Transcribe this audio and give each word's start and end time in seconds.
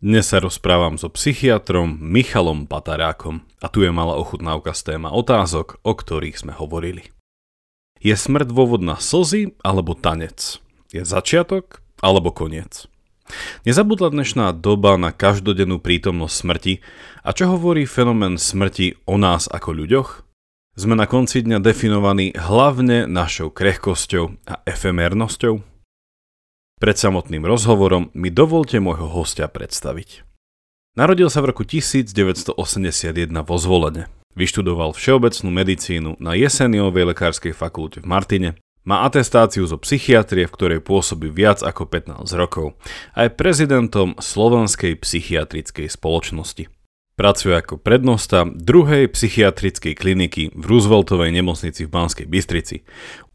Dnes 0.00 0.32
sa 0.32 0.40
rozprávam 0.40 0.96
so 0.96 1.12
psychiatrom 1.12 2.00
Michalom 2.00 2.64
Patarákom 2.64 3.44
a 3.60 3.68
tu 3.68 3.84
je 3.84 3.92
malá 3.92 4.16
ochutnávka 4.16 4.72
z 4.72 4.96
téma 4.96 5.12
otázok, 5.12 5.76
o 5.84 5.92
ktorých 5.92 6.40
sme 6.40 6.56
hovorili. 6.56 7.12
Je 8.00 8.16
smrť 8.16 8.48
dôvod 8.48 8.80
na 8.80 8.96
slzy 8.96 9.60
alebo 9.60 9.92
tanec? 9.92 10.56
Je 10.88 11.04
začiatok 11.04 11.84
alebo 12.00 12.32
koniec? 12.32 12.88
Nezabudla 13.68 14.08
dnešná 14.08 14.56
doba 14.56 14.96
na 14.96 15.12
každodennú 15.12 15.84
prítomnosť 15.84 16.32
smrti 16.32 16.74
a 17.20 17.36
čo 17.36 17.52
hovorí 17.52 17.84
fenomén 17.84 18.40
smrti 18.40 19.04
o 19.04 19.20
nás 19.20 19.52
ako 19.52 19.84
ľuďoch? 19.84 20.24
Sme 20.80 20.96
na 20.96 21.04
konci 21.04 21.44
dňa 21.44 21.60
definovaní 21.60 22.32
hlavne 22.40 23.04
našou 23.04 23.52
krehkosťou 23.52 24.48
a 24.48 24.64
efemérnosťou? 24.64 25.69
Pred 26.80 26.96
samotným 26.96 27.44
rozhovorom 27.44 28.08
mi 28.16 28.32
dovolte 28.32 28.80
môjho 28.80 29.04
hostia 29.04 29.52
predstaviť. 29.52 30.24
Narodil 30.96 31.28
sa 31.28 31.44
v 31.44 31.52
roku 31.52 31.60
1981 31.68 32.56
vo 33.44 33.56
Zvolene. 33.60 34.08
Vyštudoval 34.32 34.96
všeobecnú 34.96 35.52
medicínu 35.52 36.16
na 36.16 36.32
Jeseniovej 36.32 37.12
lekárskej 37.12 37.52
fakulte 37.52 38.00
v 38.00 38.08
Martine, 38.08 38.50
má 38.88 39.04
atestáciu 39.04 39.68
zo 39.68 39.76
psychiatrie, 39.76 40.48
v 40.48 40.56
ktorej 40.56 40.80
pôsobí 40.80 41.28
viac 41.28 41.60
ako 41.60 41.84
15 41.84 42.24
rokov 42.32 42.80
a 43.12 43.28
je 43.28 43.36
prezidentom 43.36 44.16
Slovenskej 44.16 44.96
psychiatrickej 44.96 45.84
spoločnosti. 45.84 46.79
Pracuje 47.20 47.52
ako 47.52 47.76
prednosta 47.76 48.48
druhej 48.48 49.04
psychiatrickej 49.12 49.92
kliniky 49.92 50.56
v 50.56 50.64
Rooseveltovej 50.64 51.28
nemocnici 51.36 51.84
v 51.84 51.92
Banskej 51.92 52.24
Bystrici. 52.24 52.80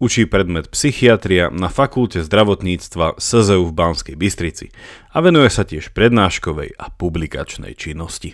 Učí 0.02 0.26
predmet 0.26 0.74
psychiatria 0.74 1.54
na 1.54 1.70
fakulte 1.70 2.26
zdravotníctva 2.26 3.22
SZU 3.22 3.70
v 3.70 3.78
Banskej 3.78 4.18
Bystrici 4.18 4.74
a 5.14 5.22
venuje 5.22 5.54
sa 5.54 5.70
tiež 5.70 5.94
prednáškovej 5.94 6.74
a 6.82 6.90
publikačnej 6.90 7.78
činnosti. 7.78 8.34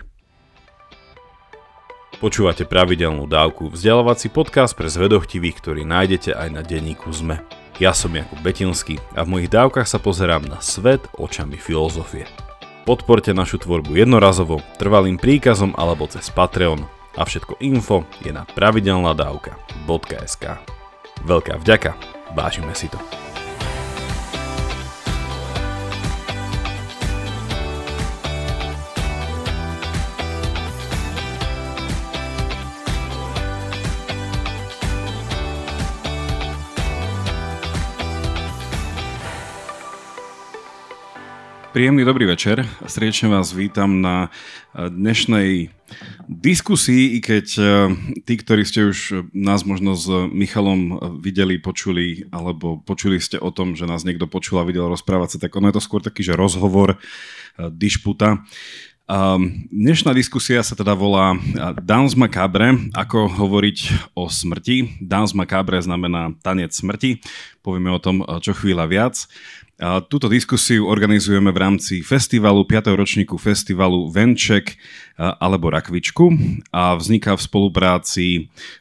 Počúvate 2.23 2.63
pravidelnú 2.63 3.27
dávku, 3.27 3.75
vzdelávací 3.75 4.31
podcast 4.31 4.71
pre 4.79 4.87
zvedochtivých, 4.87 5.59
ktorý 5.59 5.83
nájdete 5.83 6.31
aj 6.31 6.47
na 6.47 6.63
denníku 6.63 7.11
ZME. 7.11 7.43
Ja 7.75 7.91
som 7.91 8.15
Jakub 8.15 8.39
Betinský 8.39 9.03
a 9.19 9.27
v 9.27 9.35
mojich 9.35 9.51
dávkach 9.51 9.83
sa 9.83 9.99
pozerám 9.99 10.47
na 10.47 10.63
svet 10.63 11.03
očami 11.19 11.59
filozofie. 11.59 12.50
Podporte 12.91 13.31
našu 13.31 13.55
tvorbu 13.55 13.95
jednorazovo, 13.95 14.59
trvalým 14.75 15.15
príkazom 15.15 15.71
alebo 15.79 16.11
cez 16.11 16.27
Patreon 16.27 16.83
a 17.15 17.23
všetko 17.23 17.63
info 17.63 18.03
je 18.19 18.35
na 18.35 18.43
pravidelnadavka.sk. 18.43 20.43
Veľká 21.23 21.55
vďaka, 21.63 21.95
vážime 22.35 22.75
si 22.75 22.91
to. 22.91 22.99
Príjemný 41.71 42.03
dobrý 42.03 42.27
večer. 42.27 42.67
Srdečne 42.83 43.31
vás 43.31 43.55
vítam 43.55 44.03
na 44.03 44.27
eh, 44.27 44.91
dnešnej 44.91 45.71
diskusii, 46.27 47.15
i 47.15 47.23
keď 47.23 47.47
eh, 47.55 47.65
tí, 48.27 48.35
ktorí 48.35 48.67
ste 48.67 48.91
už 48.91 49.31
nás 49.31 49.63
možno 49.63 49.95
s 49.95 50.03
Michalom 50.35 50.99
videli, 51.23 51.63
počuli, 51.63 52.27
alebo 52.27 52.83
počuli 52.83 53.23
ste 53.23 53.39
o 53.39 53.55
tom, 53.55 53.79
že 53.79 53.87
nás 53.87 54.03
niekto 54.03 54.27
počul 54.27 54.59
a 54.59 54.67
videl 54.67 54.91
rozprávať 54.91 55.39
sa, 55.39 55.47
tak 55.47 55.55
ono 55.55 55.71
je 55.71 55.79
to 55.79 55.85
skôr 55.87 56.03
taký, 56.03 56.27
že 56.27 56.35
rozhovor, 56.35 56.99
eh, 56.99 57.71
dišputa. 57.71 58.43
Dnešná 59.67 60.15
diskusia 60.15 60.63
sa 60.63 60.71
teda 60.71 60.95
volá 60.95 61.35
Dance 61.83 62.15
Macabre, 62.15 62.71
ako 62.95 63.27
hovoriť 63.27 63.77
o 64.15 64.31
smrti. 64.31 65.03
Dance 65.03 65.35
Macabre 65.35 65.83
znamená 65.83 66.31
tanec 66.39 66.71
smrti. 66.71 67.19
Povieme 67.59 67.91
o 67.91 67.99
tom 67.99 68.23
čo 68.39 68.55
chvíľa 68.55 68.87
viac. 68.87 69.27
A 69.81 69.97
túto 69.97 70.29
diskusiu 70.29 70.85
organizujeme 70.85 71.49
v 71.49 71.57
rámci 71.57 72.05
festivalu, 72.05 72.69
5. 72.69 72.93
ročníku 72.93 73.33
festivalu 73.41 74.13
Venček 74.13 74.77
alebo 75.17 75.73
Rakvičku 75.73 76.29
a 76.69 76.93
vzniká 76.93 77.33
v 77.33 77.41
spolupráci 77.41 78.25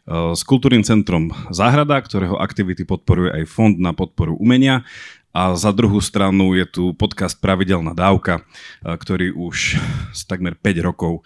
s 0.05 0.45
Kultúrnym 0.45 0.85
centrom 0.85 1.33
Záhrada, 1.49 1.97
ktorého 2.05 2.37
aktivity 2.37 2.85
podporuje 2.85 3.33
aj 3.33 3.49
Fond 3.49 3.81
na 3.81 3.97
podporu 3.97 4.37
umenia 4.37 4.85
a 5.33 5.57
za 5.57 5.73
druhú 5.73 6.05
stranu 6.05 6.53
je 6.53 6.69
tu 6.69 6.93
podcast 6.93 7.41
Pravidelná 7.41 7.97
dávka, 7.97 8.45
ktorý 8.85 9.33
už 9.33 9.81
takmer 10.29 10.53
5 10.53 10.85
rokov 10.85 11.25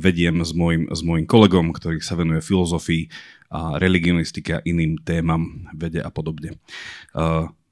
vediem 0.00 0.40
s 0.40 0.56
môjim, 0.56 0.88
s 0.88 1.04
môjim 1.04 1.28
kolegom, 1.28 1.76
ktorý 1.76 2.00
sa 2.00 2.16
venuje 2.16 2.40
filozofii 2.40 3.12
a 3.52 3.76
religionistiky 3.76 4.56
a 4.56 4.64
iným 4.64 4.96
témam, 5.04 5.68
vede 5.76 6.00
a 6.00 6.08
podobne. 6.08 6.56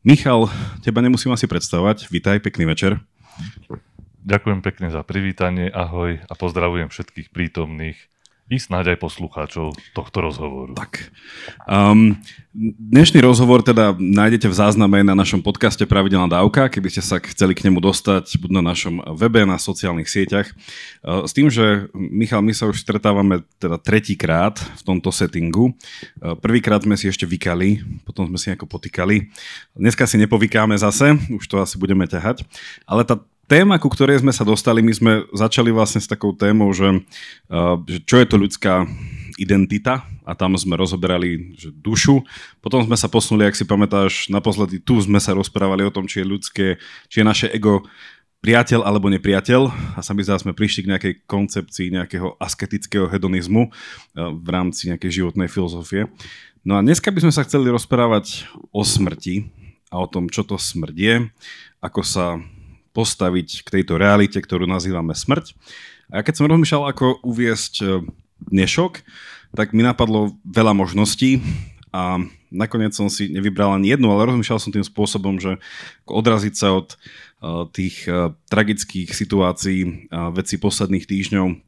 Michal, 0.08 0.48
teba 0.80 1.04
nemusím 1.04 1.36
asi 1.36 1.44
predstavovať. 1.44 2.08
Vítaj, 2.08 2.40
pekný 2.40 2.64
večer. 2.64 2.96
Ďakujem 4.24 4.64
pekne 4.64 4.88
za 4.88 5.04
privítanie, 5.04 5.68
ahoj 5.68 6.24
a 6.24 6.32
pozdravujem 6.32 6.88
všetkých 6.88 7.28
prítomných 7.28 8.00
i 8.48 8.56
snáď 8.56 8.96
aj 8.96 8.98
poslucháčov 9.04 9.76
tohto 9.92 10.18
rozhovoru. 10.24 10.72
Tak. 10.72 11.12
Um, 11.68 12.16
dnešný 12.80 13.20
rozhovor 13.20 13.60
teda 13.60 13.92
nájdete 13.92 14.48
v 14.48 14.56
zázname 14.56 15.04
na 15.04 15.12
našom 15.12 15.44
podcaste 15.44 15.84
Pravidelná 15.84 16.32
dávka, 16.32 16.72
keby 16.72 16.88
ste 16.88 17.04
sa 17.04 17.20
chceli 17.20 17.52
k 17.52 17.68
nemu 17.68 17.76
dostať 17.84 18.40
buď 18.40 18.50
na 18.56 18.62
našom 18.72 19.04
webe, 19.20 19.44
na 19.44 19.60
sociálnych 19.60 20.08
sieťach. 20.08 20.48
Uh, 21.04 21.28
s 21.28 21.36
tým, 21.36 21.52
že 21.52 21.92
Michal, 21.92 22.40
my 22.40 22.56
sa 22.56 22.64
už 22.64 22.80
stretávame 22.80 23.44
teda 23.60 23.76
tretíkrát 23.76 24.56
v 24.56 24.82
tomto 24.82 25.12
settingu. 25.12 25.76
Uh, 26.16 26.32
prvýkrát 26.32 26.80
sme 26.80 26.96
si 26.96 27.04
ešte 27.04 27.28
vykali, 27.28 27.84
potom 28.08 28.24
sme 28.32 28.40
si 28.40 28.48
ako 28.48 28.64
potýkali. 28.64 29.28
Dneska 29.76 30.08
si 30.08 30.16
nepovykáme 30.24 30.72
zase, 30.80 31.20
už 31.28 31.44
to 31.44 31.60
asi 31.60 31.76
budeme 31.76 32.08
ťahať. 32.08 32.48
Ale 32.88 33.04
tá 33.04 33.20
téma, 33.48 33.80
ku 33.80 33.88
ktorej 33.88 34.20
sme 34.20 34.30
sa 34.30 34.44
dostali, 34.44 34.84
my 34.84 34.92
sme 34.92 35.12
začali 35.32 35.72
vlastne 35.72 36.04
s 36.04 36.06
takou 36.06 36.36
témou, 36.36 36.68
že, 36.76 37.00
uh, 37.48 37.80
že 37.88 37.98
čo 38.04 38.20
je 38.20 38.26
to 38.28 38.36
ľudská 38.36 38.84
identita 39.40 40.04
a 40.28 40.36
tam 40.36 40.52
sme 40.60 40.76
rozoberali 40.76 41.56
že 41.56 41.72
dušu. 41.72 42.22
Potom 42.60 42.84
sme 42.84 42.94
sa 42.94 43.08
posunuli, 43.08 43.48
ak 43.48 43.56
si 43.56 43.64
pamätáš, 43.64 44.28
naposledy 44.28 44.84
tu 44.84 45.00
sme 45.00 45.16
sa 45.18 45.32
rozprávali 45.32 45.88
o 45.88 45.94
tom, 45.94 46.04
či 46.04 46.20
je 46.20 46.26
ľudské, 46.28 46.66
či 47.08 47.24
je 47.24 47.24
naše 47.24 47.46
ego 47.48 47.88
priateľ 48.38 48.86
alebo 48.86 49.10
nepriateľ 49.10 49.96
a 49.98 50.00
sami 50.04 50.22
zdá 50.22 50.38
sme 50.38 50.54
prišli 50.54 50.86
k 50.86 50.90
nejakej 50.94 51.14
koncepcii 51.26 51.90
nejakého 51.90 52.38
asketického 52.38 53.08
hedonizmu 53.08 53.66
uh, 53.66 53.72
v 54.30 54.48
rámci 54.52 54.92
nejakej 54.92 55.24
životnej 55.24 55.48
filozofie. 55.48 56.06
No 56.68 56.76
a 56.76 56.84
dneska 56.84 57.08
by 57.08 57.24
sme 57.24 57.32
sa 57.32 57.48
chceli 57.48 57.72
rozprávať 57.72 58.44
o 58.76 58.84
smrti 58.84 59.48
a 59.88 60.04
o 60.04 60.06
tom, 60.10 60.28
čo 60.28 60.44
to 60.44 60.60
smrť 60.60 60.96
je, 60.98 61.16
ako 61.80 62.02
sa 62.04 62.42
postaviť 62.92 63.62
k 63.64 63.68
tejto 63.80 64.00
realite, 64.00 64.38
ktorú 64.40 64.64
nazývame 64.64 65.12
smrť. 65.12 65.54
A 66.08 66.24
keď 66.24 66.40
som 66.40 66.48
rozmýšľal, 66.48 66.88
ako 66.88 67.20
uviesť 67.20 67.74
e, 67.80 67.86
dnešok, 68.48 69.04
tak 69.52 69.76
mi 69.76 69.84
napadlo 69.84 70.36
veľa 70.44 70.72
možností 70.72 71.40
a 71.92 72.20
nakoniec 72.48 72.96
som 72.96 73.12
si 73.12 73.28
nevybral 73.28 73.76
ani 73.76 73.96
jednu, 73.96 74.08
ale 74.12 74.32
rozmýšľal 74.32 74.60
som 74.60 74.72
tým 74.72 74.84
spôsobom, 74.84 75.36
že 75.40 75.60
odraziť 76.08 76.54
sa 76.56 76.76
od 76.76 76.88
e, 76.92 76.96
tých 77.76 78.08
e, 78.08 78.32
tragických 78.48 79.12
situácií 79.12 80.08
a 80.08 80.32
vecí 80.32 80.56
posledných 80.56 81.04
týždňov 81.04 81.67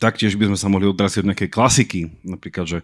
taktiež 0.00 0.32
by 0.40 0.48
sme 0.48 0.58
sa 0.58 0.72
mohli 0.72 0.88
odraziť 0.88 1.20
od 1.20 1.28
nejakej 1.28 1.50
klasiky, 1.52 2.00
napríklad, 2.24 2.64
že, 2.64 2.78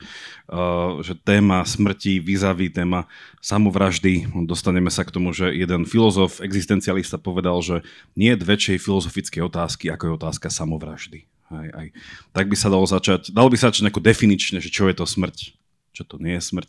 že 1.01 1.13
téma 1.25 1.65
smrti, 1.65 2.21
výzavy, 2.21 2.69
téma 2.69 3.09
samovraždy. 3.41 4.29
Dostaneme 4.45 4.93
sa 4.93 5.09
k 5.09 5.15
tomu, 5.17 5.33
že 5.33 5.49
jeden 5.49 5.89
filozof, 5.89 6.45
existencialista 6.45 7.17
povedal, 7.17 7.57
že 7.65 7.81
nie 8.13 8.37
je 8.37 8.45
väčšej 8.45 8.85
filozofickej 8.85 9.43
otázky, 9.49 9.89
ako 9.89 10.03
je 10.05 10.13
otázka 10.21 10.53
samovraždy. 10.53 11.25
Aj, 11.49 11.69
aj. 11.73 11.87
Tak 12.37 12.53
by 12.53 12.57
sa 12.61 12.69
dalo 12.69 12.85
začať, 12.85 13.33
dalo 13.33 13.49
by 13.49 13.57
sa 13.57 13.73
začať 13.73 13.89
nejako 13.89 14.05
definične, 14.05 14.61
že 14.61 14.69
čo 14.69 14.85
je 14.93 14.95
to 15.01 15.09
smrť, 15.09 15.57
čo 15.97 16.05
to 16.05 16.21
nie 16.21 16.37
je 16.37 16.45
smrť. 16.45 16.69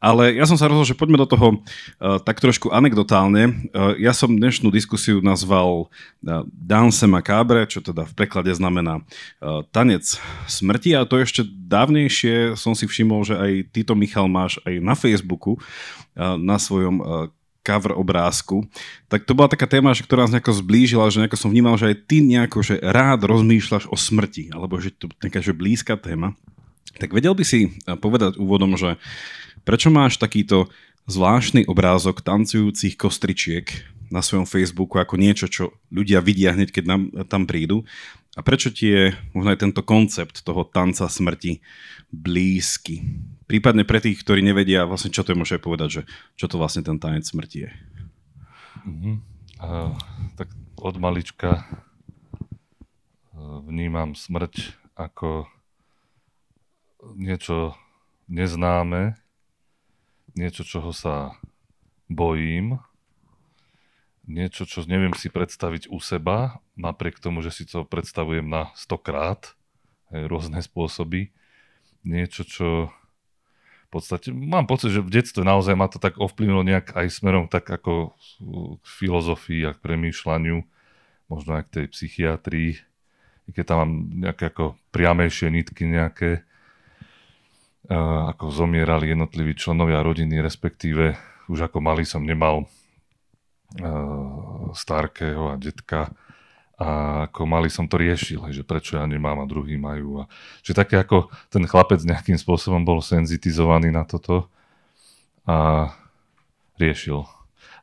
Ale 0.00 0.32
ja 0.32 0.48
som 0.48 0.56
sa 0.56 0.64
rozhodol, 0.64 0.88
že 0.88 0.96
poďme 0.96 1.20
do 1.20 1.28
toho 1.28 1.60
uh, 1.60 2.16
tak 2.24 2.40
trošku 2.40 2.72
anekdotálne. 2.72 3.68
Uh, 3.76 3.92
ja 4.00 4.16
som 4.16 4.32
dnešnú 4.32 4.72
diskusiu 4.72 5.20
nazval 5.20 5.86
uh, 5.86 6.42
Danse 6.48 7.04
Macabre, 7.04 7.68
čo 7.68 7.84
teda 7.84 8.08
v 8.08 8.16
preklade 8.16 8.48
znamená 8.56 9.04
uh, 9.04 9.60
tanec 9.68 10.16
smrti 10.48 10.96
a 10.96 11.04
to 11.04 11.20
ešte 11.20 11.44
dávnejšie 11.44 12.56
som 12.56 12.72
si 12.72 12.88
všimol, 12.88 13.28
že 13.28 13.36
aj 13.36 13.52
týto 13.76 13.92
Michal 13.92 14.24
máš 14.24 14.56
aj 14.64 14.80
na 14.80 14.96
Facebooku 14.96 15.60
uh, 15.60 16.40
na 16.40 16.56
svojom 16.56 16.96
uh, 17.04 17.28
cover 17.60 17.92
obrázku, 17.92 18.64
tak 19.04 19.28
to 19.28 19.36
bola 19.36 19.52
taká 19.52 19.68
téma, 19.68 19.92
že 19.92 20.08
ktorá 20.08 20.24
nás 20.24 20.32
nejako 20.32 20.64
zblížila, 20.64 21.12
že 21.12 21.20
nejako 21.20 21.36
som 21.36 21.52
vnímal, 21.52 21.76
že 21.76 21.92
aj 21.92 21.96
ty 22.08 22.24
nejako 22.24 22.64
že 22.64 22.80
rád 22.80 23.28
rozmýšľaš 23.28 23.84
o 23.92 23.96
smrti, 24.00 24.48
alebo 24.48 24.80
že 24.80 24.96
to 24.96 25.12
je 25.12 25.28
taká 25.28 25.44
že 25.44 25.52
blízka 25.52 26.00
téma. 26.00 26.32
Tak 26.96 27.12
vedel 27.12 27.36
by 27.36 27.44
si 27.44 27.76
povedať 27.84 28.40
úvodom, 28.40 28.74
že 28.80 28.96
Prečo 29.64 29.88
máš 29.92 30.16
takýto 30.16 30.72
zvláštny 31.10 31.66
obrázok 31.68 32.24
tancujúcich 32.24 32.96
kostričiek 32.96 33.70
na 34.10 34.24
svojom 34.24 34.48
Facebooku 34.48 34.98
ako 34.98 35.14
niečo, 35.14 35.46
čo 35.46 35.76
ľudia 35.94 36.18
vidia 36.18 36.50
hneď, 36.50 36.74
keď 36.74 36.84
tam 37.30 37.46
prídu. 37.46 37.86
A 38.38 38.46
prečo 38.46 38.70
ti 38.70 38.90
je 38.90 39.02
možno 39.34 39.54
aj 39.54 39.60
tento 39.62 39.82
koncept 39.82 40.42
toho 40.46 40.62
tanca 40.62 41.10
smrti 41.10 41.62
blízky? 42.14 43.02
Prípadne 43.50 43.82
pre 43.82 43.98
tých, 43.98 44.22
ktorí 44.22 44.42
nevedia, 44.42 44.86
vlastne 44.86 45.10
čo 45.10 45.26
to 45.26 45.34
je, 45.34 45.38
môže 45.38 45.58
povedať, 45.58 45.88
že 45.90 46.02
čo 46.38 46.46
to 46.46 46.58
vlastne 46.58 46.86
ten 46.86 46.98
tanec 46.98 47.26
smrti 47.26 47.66
je. 47.66 47.70
Mm-hmm. 48.86 49.14
Uh, 49.60 49.92
tak 50.40 50.48
od 50.80 50.96
malička 50.96 51.68
vnímam 53.66 54.16
smrť 54.16 54.72
ako 54.96 55.44
niečo 57.14 57.76
neznáme, 58.30 59.19
niečo, 60.34 60.62
čoho 60.62 60.90
sa 60.94 61.34
bojím, 62.10 62.82
niečo, 64.30 64.66
čo 64.66 64.86
neviem 64.86 65.14
si 65.14 65.26
predstaviť 65.26 65.90
u 65.90 65.98
seba, 65.98 66.62
napriek 66.78 67.18
tomu, 67.18 67.42
že 67.42 67.50
si 67.50 67.64
to 67.66 67.82
predstavujem 67.82 68.46
na 68.46 68.70
stokrát, 68.78 69.58
rôzne 70.10 70.62
spôsoby. 70.62 71.30
Niečo, 72.02 72.42
čo 72.46 72.68
v 73.90 73.98
podstate, 73.98 74.30
mám 74.30 74.70
pocit, 74.70 74.94
že 74.94 75.02
v 75.02 75.10
detstve 75.10 75.42
naozaj 75.42 75.74
ma 75.74 75.90
to 75.90 75.98
tak 75.98 76.14
ovplyvnilo 76.14 76.62
nejak 76.62 76.94
aj 76.94 77.10
smerom 77.10 77.50
tak 77.50 77.66
ako 77.66 78.14
k 78.78 78.86
filozofii 78.86 79.66
a 79.66 79.74
k 79.74 79.82
premýšľaniu, 79.82 80.62
možno 81.26 81.50
aj 81.58 81.66
k 81.66 81.74
tej 81.74 81.86
psychiatrii, 81.90 82.72
keď 83.50 83.64
tam 83.66 83.78
mám 83.82 83.92
nejaké 84.14 84.54
ako 84.54 84.78
priamejšie 84.94 85.50
nitky 85.50 85.90
nejaké, 85.90 86.46
ako 87.88 88.50
zomierali 88.52 89.14
jednotliví 89.14 89.56
členovia 89.56 90.04
rodiny, 90.04 90.42
respektíve 90.42 91.16
už 91.48 91.70
ako 91.70 91.78
malý 91.80 92.04
som 92.04 92.26
nemal 92.26 92.68
starkého 94.74 95.54
a 95.54 95.54
detka 95.54 96.10
a 96.80 96.88
ako 97.28 97.44
malý 97.44 97.68
som 97.68 97.84
to 97.84 98.00
riešil, 98.00 98.40
že 98.56 98.64
prečo 98.64 98.96
ja 98.96 99.04
nemám 99.04 99.36
a 99.36 99.44
druhý 99.44 99.76
majú. 99.76 100.24
A, 100.24 100.32
že 100.64 100.72
také 100.72 100.96
ako 100.96 101.28
ten 101.52 101.68
chlapec 101.68 102.00
nejakým 102.00 102.40
spôsobom 102.40 102.80
bol 102.88 103.04
senzitizovaný 103.04 103.92
na 103.92 104.08
toto 104.08 104.48
a 105.44 105.92
riešil. 106.80 107.28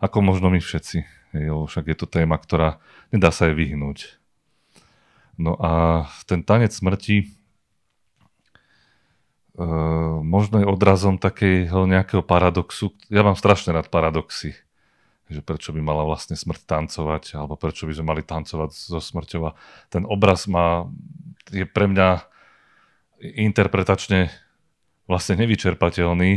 Ako 0.02 0.26
možno 0.26 0.50
my 0.50 0.58
všetci. 0.58 1.06
Však 1.38 1.94
je 1.94 1.98
to 1.98 2.10
téma, 2.10 2.42
ktorá 2.42 2.82
nedá 3.14 3.30
sa 3.30 3.46
jej 3.46 3.54
vyhnúť. 3.54 4.18
No 5.38 5.54
a 5.62 6.06
ten 6.26 6.42
tanec 6.42 6.74
smrti 6.74 7.37
uh, 9.58 10.22
možno 10.22 10.62
je 10.62 10.70
odrazom 10.70 11.18
takého 11.18 11.90
nejakého 11.90 12.22
paradoxu. 12.22 12.94
Ja 13.10 13.26
mám 13.26 13.36
strašne 13.36 13.74
rád 13.74 13.90
paradoxy. 13.90 14.54
Že 15.28 15.44
prečo 15.44 15.76
by 15.76 15.84
mala 15.84 16.08
vlastne 16.08 16.40
smrť 16.40 16.64
tancovať, 16.64 17.36
alebo 17.36 17.60
prečo 17.60 17.84
by 17.84 18.00
sme 18.00 18.16
mali 18.16 18.24
tancovať 18.24 18.72
so 18.72 19.04
smrťou. 19.04 19.42
A 19.44 19.60
ten 19.92 20.08
obraz 20.08 20.48
má, 20.48 20.88
je 21.52 21.68
pre 21.68 21.92
mňa 21.92 22.24
interpretačne 23.36 24.32
vlastne 25.04 25.36
nevyčerpateľný. 25.44 26.32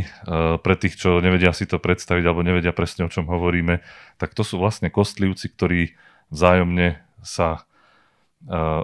Pre 0.59 0.75
tých, 0.75 0.99
čo 0.99 1.23
nevedia 1.23 1.55
si 1.55 1.71
to 1.71 1.79
predstaviť 1.79 2.23
alebo 2.27 2.43
nevedia 2.43 2.75
presne, 2.75 3.07
o 3.07 3.13
čom 3.13 3.31
hovoríme, 3.31 3.79
tak 4.19 4.35
to 4.35 4.43
sú 4.43 4.59
vlastne 4.59 4.91
kostlivci, 4.91 5.55
ktorí 5.55 5.95
vzájomne 6.27 6.99
sa 7.23 7.63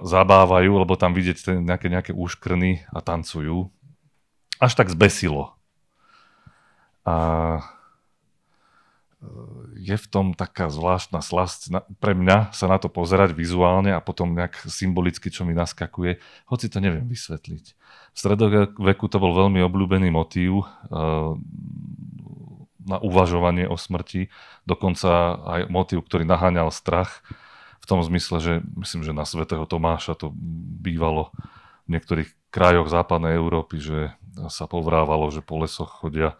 zabávajú, 0.00 0.72
lebo 0.72 0.96
tam 0.96 1.12
vidieť 1.12 1.60
nejaké, 1.60 1.92
nejaké 1.92 2.12
úškrny 2.16 2.88
a 2.94 3.04
tancujú. 3.04 3.68
Až 4.58 4.72
tak 4.74 4.90
zbesilo. 4.90 5.54
A 7.06 7.14
e, 7.56 7.60
je 9.78 9.96
v 9.96 10.06
tom 10.10 10.34
taká 10.34 10.68
zvláštna 10.68 11.22
slasť 11.22 11.72
pre 12.02 12.12
mňa 12.12 12.52
sa 12.52 12.66
na 12.66 12.76
to 12.82 12.90
pozerať 12.90 13.32
vizuálne 13.32 13.94
a 13.94 14.02
potom 14.02 14.34
nejak 14.34 14.58
symbolicky, 14.66 15.30
čo 15.30 15.46
mi 15.46 15.54
naskakuje, 15.54 16.18
hoci 16.50 16.66
to 16.68 16.82
neviem 16.82 17.06
vysvetliť. 17.06 17.64
V 18.12 18.18
stredoveku 18.18 19.06
to 19.06 19.16
bol 19.22 19.32
veľmi 19.32 19.62
obľúbený 19.62 20.10
motív 20.10 20.62
e, 20.62 20.66
na 22.88 22.96
uvažovanie 23.00 23.68
o 23.68 23.76
smrti, 23.76 24.32
dokonca 24.64 25.38
aj 25.44 25.60
motív, 25.70 26.02
ktorý 26.04 26.24
naháňal 26.24 26.72
strach 26.72 27.22
tom 27.88 28.04
zmysle, 28.04 28.36
že 28.36 28.52
myslím, 28.76 29.00
že 29.00 29.16
na 29.16 29.24
svätého 29.24 29.64
Tomáša 29.64 30.12
to 30.12 30.28
bývalo 30.84 31.32
v 31.88 31.96
niektorých 31.96 32.28
krajoch 32.52 32.92
západnej 32.92 33.40
Európy, 33.40 33.80
že 33.80 34.12
sa 34.46 34.70
povrávalo, 34.70 35.26
že 35.34 35.42
po 35.42 35.58
lesoch 35.58 35.90
chodia 35.98 36.38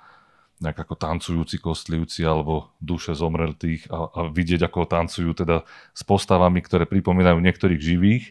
nejak 0.59 0.87
ako 0.87 0.95
tancujúci 0.99 1.59
kostlivci 1.63 2.27
alebo 2.27 2.71
duše 2.83 3.15
zomreltých 3.15 3.91
a, 3.91 4.11
a 4.11 4.21
vidieť, 4.31 4.67
ako 4.67 4.91
tancujú 4.91 5.31
teda 5.35 5.67
s 5.95 6.03
postavami, 6.03 6.59
ktoré 6.63 6.87
pripomínajú 6.87 7.39
niektorých 7.39 7.79
živých, 7.83 8.25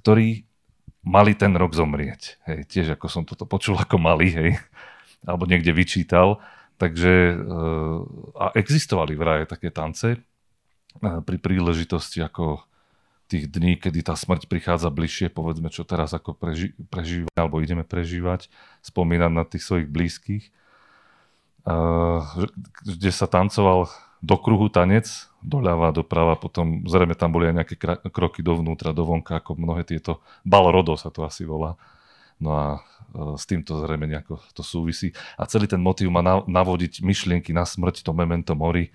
ktorí 0.00 0.44
mali 1.04 1.32
ten 1.36 1.52
rok 1.56 1.72
zomrieť. 1.72 2.40
Hej, 2.48 2.58
tiež 2.68 2.86
ako 2.96 3.06
som 3.08 3.24
toto 3.24 3.48
počul 3.48 3.76
ako 3.76 3.96
malý, 3.96 4.28
hej, 4.32 4.50
alebo 5.28 5.48
niekde 5.48 5.72
vyčítal. 5.72 6.40
Takže 6.76 7.12
e, 7.32 7.34
a 8.36 8.52
existovali 8.56 9.16
vraj 9.16 9.48
také 9.48 9.72
tance, 9.72 10.20
pri 11.02 11.36
príležitosti 11.42 12.22
ako 12.22 12.62
tých 13.28 13.48
dní, 13.48 13.80
kedy 13.80 14.04
tá 14.04 14.14
smrť 14.14 14.46
prichádza 14.46 14.92
bližšie, 14.92 15.32
povedzme, 15.32 15.72
čo 15.72 15.82
teraz 15.88 16.12
ako 16.12 16.36
preži- 16.36 16.76
prežívame, 16.92 17.32
alebo 17.34 17.60
ideme 17.64 17.84
prežívať, 17.84 18.52
spomínať 18.84 19.32
na 19.32 19.44
tých 19.48 19.64
svojich 19.64 19.88
blízkych, 19.88 20.44
uh, 21.64 22.20
kde 22.84 23.10
sa 23.10 23.24
tancoval 23.24 23.88
do 24.24 24.36
kruhu 24.40 24.72
tanec, 24.72 25.08
doľava, 25.44 25.92
doprava, 25.92 26.36
potom 26.36 26.84
zrejme 26.88 27.12
tam 27.12 27.32
boli 27.32 27.52
aj 27.52 27.54
nejaké 27.60 27.74
kra- 27.76 28.00
kroky 28.08 28.40
dovnútra, 28.40 28.96
dovonka, 28.96 29.40
ako 29.40 29.56
mnohé 29.56 29.84
tieto, 29.84 30.24
balrodo 30.44 30.96
sa 30.96 31.12
to 31.12 31.24
asi 31.24 31.44
volá. 31.44 31.76
No 32.40 32.50
a 32.56 32.66
uh, 32.80 33.36
s 33.40 33.48
týmto 33.48 33.80
zrejme 33.80 34.04
nejako 34.04 34.40
to 34.52 34.60
súvisí. 34.60 35.16
A 35.40 35.48
celý 35.48 35.64
ten 35.64 35.80
motív 35.80 36.12
má 36.12 36.20
navodiť 36.44 37.00
myšlienky 37.00 37.56
na 37.56 37.64
smrť, 37.64 38.04
to 38.04 38.12
memento 38.12 38.52
mori, 38.52 38.92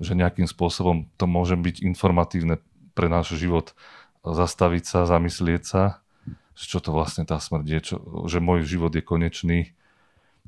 že 0.00 0.16
nejakým 0.16 0.48
spôsobom 0.48 1.08
to 1.20 1.28
môže 1.28 1.60
byť 1.60 1.84
informatívne 1.84 2.56
pre 3.00 3.08
náš 3.08 3.32
život, 3.32 3.72
zastaviť 4.20 4.84
sa, 4.84 5.08
zamyslieť 5.08 5.62
sa, 5.64 6.04
čo 6.52 6.84
to 6.84 6.92
vlastne 6.92 7.24
tá 7.24 7.40
smrť 7.40 7.64
je, 7.64 7.80
čo, 7.80 7.96
že 8.28 8.44
môj 8.44 8.68
život 8.68 8.92
je 8.92 9.00
konečný 9.00 9.72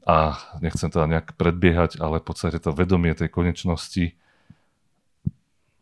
a 0.05 0.37
nechcem 0.61 0.93
teda 0.93 1.09
nejak 1.09 1.41
predbiehať, 1.41 1.97
ale 1.97 2.21
v 2.21 2.29
podstate 2.29 2.61
to 2.61 2.77
vedomie 2.77 3.17
tej 3.17 3.33
konečnosti 3.33 4.13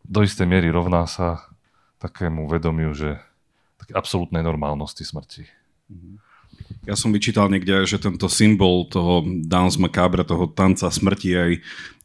do 0.06 0.20
istej 0.22 0.46
miery 0.46 0.70
rovná 0.70 1.10
sa 1.10 1.50
takému 1.98 2.46
vedomiu, 2.46 2.94
že 2.94 3.18
také 3.82 3.98
absolútnej 3.98 4.46
normálnosti 4.46 5.02
smrti. 5.02 5.50
Mm-hmm. 5.90 6.29
Ja 6.88 6.96
som 6.96 7.12
vyčítal 7.12 7.52
niekde, 7.52 7.84
že 7.84 8.00
tento 8.00 8.24
symbol 8.32 8.88
toho 8.88 9.20
Dance 9.44 9.76
Macabre, 9.76 10.24
toho 10.24 10.48
tanca 10.48 10.88
smrti, 10.88 11.30
aj, 11.36 11.52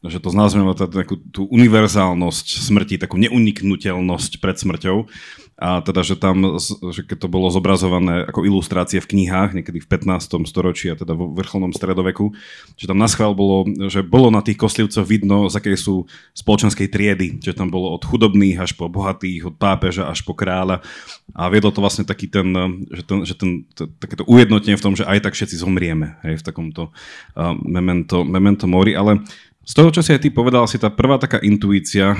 že 0.04 0.18
to 0.20 0.28
znázveme 0.28 0.68
takú 0.76 1.16
tú 1.32 1.48
univerzálnosť 1.48 2.46
smrti, 2.60 3.00
takú 3.00 3.16
neuniknutelnosť 3.16 4.36
pred 4.36 4.56
smrťou. 4.60 5.08
A 5.56 5.80
teda, 5.80 6.04
že 6.04 6.20
tam, 6.20 6.60
že 6.92 7.00
keď 7.00 7.24
to 7.24 7.28
bolo 7.32 7.48
zobrazované 7.48 8.28
ako 8.28 8.44
ilustrácie 8.44 9.00
v 9.00 9.08
knihách, 9.08 9.56
niekedy 9.56 9.80
v 9.80 9.88
15. 9.88 10.44
storočí 10.44 10.92
a 10.92 11.00
teda 11.00 11.16
vo 11.16 11.32
vrcholnom 11.32 11.72
stredoveku, 11.72 12.36
že 12.76 12.84
tam 12.84 13.00
na 13.00 13.08
bolo, 13.32 13.64
že 13.88 14.04
bolo 14.04 14.28
na 14.28 14.44
tých 14.44 14.60
koslivcoch 14.60 15.08
vidno, 15.08 15.48
z 15.48 15.56
akej 15.56 15.80
sú 15.80 16.04
spoločenskej 16.36 16.92
triedy, 16.92 17.40
že 17.40 17.56
tam 17.56 17.72
bolo 17.72 17.96
od 17.96 18.04
chudobných 18.04 18.60
až 18.60 18.76
po 18.76 18.92
bohatých, 18.92 19.48
od 19.48 19.56
pápeža 19.56 20.12
až 20.12 20.20
po 20.28 20.36
kráľa 20.36 20.84
a 21.32 21.48
viedlo 21.48 21.72
to 21.72 21.80
vlastne 21.80 22.04
taký 22.04 22.28
ten, 22.28 22.52
že, 22.92 23.02
ten, 23.08 23.18
že 23.24 23.32
ten, 23.32 23.64
to, 23.72 23.88
takéto 23.96 24.28
ujednotenie 24.28 24.76
v 24.76 24.84
tom, 24.84 24.92
že 24.92 25.08
aj 25.08 25.24
tak 25.24 25.32
všetci 25.32 25.56
zomrieme 25.56 26.20
hej, 26.20 26.36
v 26.36 26.44
takomto 26.44 26.92
uh, 26.92 27.56
memento, 27.64 28.28
memento 28.28 28.68
mori, 28.68 28.92
ale 28.92 29.24
z 29.64 29.72
toho, 29.72 29.88
čo 29.88 30.04
si 30.04 30.12
aj 30.12 30.20
ty 30.20 30.28
povedal, 30.28 30.68
si 30.68 30.76
tá 30.76 30.92
prvá 30.92 31.16
taká 31.16 31.40
intuícia, 31.40 32.12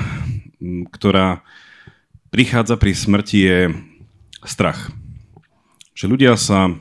ktorá 0.89 1.45
prichádza 2.29 2.75
pri 2.75 2.91
smrti 2.93 3.37
je 3.43 3.59
strach. 4.45 4.91
Že 5.97 6.05
ľudia 6.13 6.33
sa, 6.37 6.71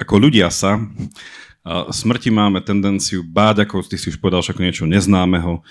ako 0.00 0.14
ľudia 0.16 0.48
sa, 0.48 0.80
smrti 1.90 2.28
máme 2.28 2.60
tendenciu 2.60 3.24
báť, 3.24 3.64
ako 3.64 3.84
ty 3.84 3.96
si 3.96 4.12
už 4.12 4.20
povedal, 4.20 4.44
ako 4.44 4.60
niečo 4.60 4.84
neznámeho. 4.84 5.64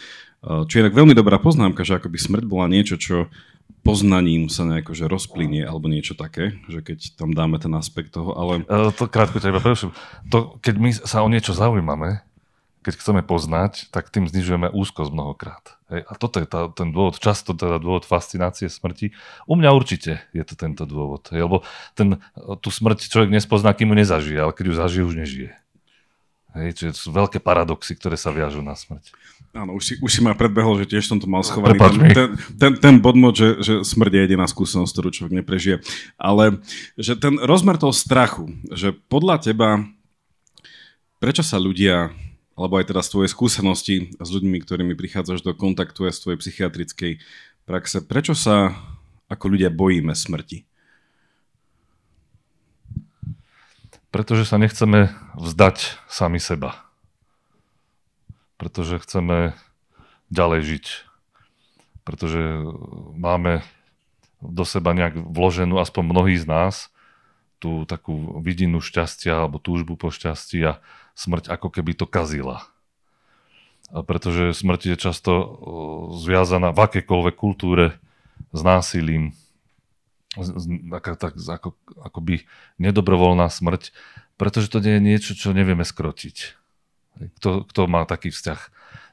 Čo 0.43 0.73
je 0.73 0.85
tak 0.89 0.97
veľmi 0.97 1.15
dobrá 1.15 1.39
poznámka, 1.39 1.87
že 1.87 1.95
akoby 1.97 2.17
smrť 2.19 2.43
bola 2.49 2.67
niečo, 2.67 2.99
čo 2.99 3.31
poznaním 3.83 4.47
sa 4.47 4.63
nejako 4.63 4.95
že 4.95 5.05
rozplynie 5.11 5.67
alebo 5.67 5.91
niečo 5.91 6.15
také, 6.15 6.55
že 6.71 6.79
keď 6.79 7.19
tam 7.19 7.35
dáme 7.35 7.59
ten 7.59 7.71
aspekt 7.75 8.15
toho, 8.15 8.31
ale... 8.35 8.63
E, 8.63 8.91
to 8.95 9.11
krátko 9.11 9.43
ťa 9.43 9.51
iba 9.51 9.59
To, 10.31 10.55
keď 10.63 10.75
my 10.79 10.89
sa 10.95 11.19
o 11.19 11.27
niečo 11.27 11.51
zaujímame, 11.51 12.23
keď 12.83 12.99
chceme 12.99 13.21
poznať, 13.23 13.87
tak 13.89 14.11
tým 14.11 14.27
znižujeme 14.27 14.67
úzkosť 14.69 15.15
mnohokrát. 15.15 15.79
Hej, 15.87 16.03
a 16.03 16.13
toto 16.19 16.43
je 16.43 16.47
tá, 16.49 16.67
ten 16.67 16.91
dôvod, 16.91 17.17
často 17.23 17.55
teda 17.55 17.79
dôvod 17.79 18.03
fascinácie 18.03 18.67
smrti. 18.67 19.15
U 19.47 19.55
mňa 19.55 19.69
určite 19.71 20.19
je 20.35 20.43
to 20.43 20.59
tento 20.59 20.83
dôvod. 20.83 21.23
Hej, 21.31 21.47
lebo 21.47 21.57
ten, 21.95 22.19
tú 22.59 22.67
smrť 22.67 23.07
človek 23.07 23.31
nespozná, 23.31 23.71
kým 23.71 23.95
ju 23.95 24.03
nezažije, 24.03 24.39
ale 24.43 24.51
keď 24.51 24.65
ju 24.67 24.75
zažije, 24.75 25.03
už 25.07 25.15
nežije. 25.15 25.51
Hej, 26.53 26.77
čiže 26.77 26.91
sú 26.93 27.09
veľké 27.09 27.41
paradoxy, 27.41 27.97
ktoré 27.97 28.13
sa 28.13 28.29
viažú 28.29 28.61
na 28.61 28.77
smrť. 28.77 29.09
Áno, 29.57 29.73
už 29.73 29.83
si, 29.85 29.93
už 29.97 30.09
si 30.09 30.21
ma 30.21 30.37
predbehol, 30.37 30.77
že 30.77 30.85
tiež 30.85 31.09
som 31.09 31.17
to 31.17 31.25
mal 31.25 31.41
schovaný. 31.41 31.81
Ten, 31.81 32.13
ten, 32.13 32.29
ten, 32.57 32.73
ten 32.77 32.95
bodmod, 33.01 33.33
že, 33.33 33.57
že 33.61 33.73
smrť 33.81 34.11
je 34.13 34.21
jediná 34.29 34.45
skúsenosť, 34.45 34.93
ktorú 34.93 35.09
človek 35.09 35.33
neprežije. 35.41 35.81
Ale 36.17 36.61
že 36.93 37.17
ten 37.17 37.41
rozmer 37.41 37.81
toho 37.81 37.89
strachu, 37.89 38.53
že 38.69 38.93
podľa 38.93 39.49
teba, 39.49 39.81
prečo 41.17 41.41
sa 41.41 41.57
ľudia, 41.57 42.13
alebo 42.53 42.77
aj 42.77 42.93
teda 42.93 43.01
z 43.01 43.11
tvojej 43.17 43.31
skúsenosti 43.33 43.95
s 44.21 44.29
ľuďmi, 44.29 44.61
ktorými 44.61 44.93
prichádzaš 44.93 45.41
do 45.41 45.57
kontaktu 45.57 46.05
aj 46.05 46.13
z 46.13 46.21
tvojej 46.21 46.39
psychiatrickej 46.39 47.13
praxe, 47.65 48.05
prečo 48.05 48.37
sa 48.37 48.77
ako 49.29 49.57
ľudia 49.57 49.73
bojíme 49.73 50.13
smrti? 50.13 50.69
Pretože 54.13 54.45
sa 54.45 54.61
nechceme 54.61 55.09
vzdať 55.33 55.97
sami 56.05 56.37
seba. 56.37 56.77
Pretože 58.61 59.01
chceme 59.01 59.57
ďalej 60.29 60.61
žiť. 60.61 60.85
Pretože 62.05 62.61
máme 63.17 63.65
do 64.37 64.61
seba 64.61 64.93
nejak 64.93 65.17
vloženú, 65.17 65.81
aspoň 65.81 66.03
mnohí 66.05 66.35
z 66.37 66.45
nás, 66.45 66.93
tú 67.57 67.87
takú 67.87 68.43
vidinu 68.43 68.83
šťastia 68.83 69.47
alebo 69.47 69.55
túžbu 69.55 69.95
po 69.95 70.11
šťastí 70.11 70.59
a 70.67 70.83
smrť 71.13 71.49
ako 71.49 71.67
keby 71.69 71.93
to 71.97 72.05
kazila. 72.09 72.65
A 73.93 74.01
pretože 74.01 74.57
smrť 74.57 74.93
je 74.93 74.97
často 74.97 75.31
zviazaná 76.17 76.73
v 76.73 76.79
akékoľvek 76.89 77.35
kultúre 77.37 77.97
s 78.49 78.61
násilím, 78.65 79.37
taká, 80.89 81.13
tak, 81.13 81.37
ako, 81.37 81.77
akoby 82.01 82.49
nedobrovoľná 82.81 83.45
smrť, 83.53 83.93
pretože 84.37 84.73
to 84.73 84.81
nie 84.81 84.97
je 84.97 85.05
niečo, 85.05 85.31
čo 85.37 85.53
nevieme 85.53 85.85
skrotiť. 85.85 86.57
Kto, 87.37 87.69
kto 87.69 87.81
má 87.85 88.09
taký 88.09 88.33
vzťah? 88.33 88.59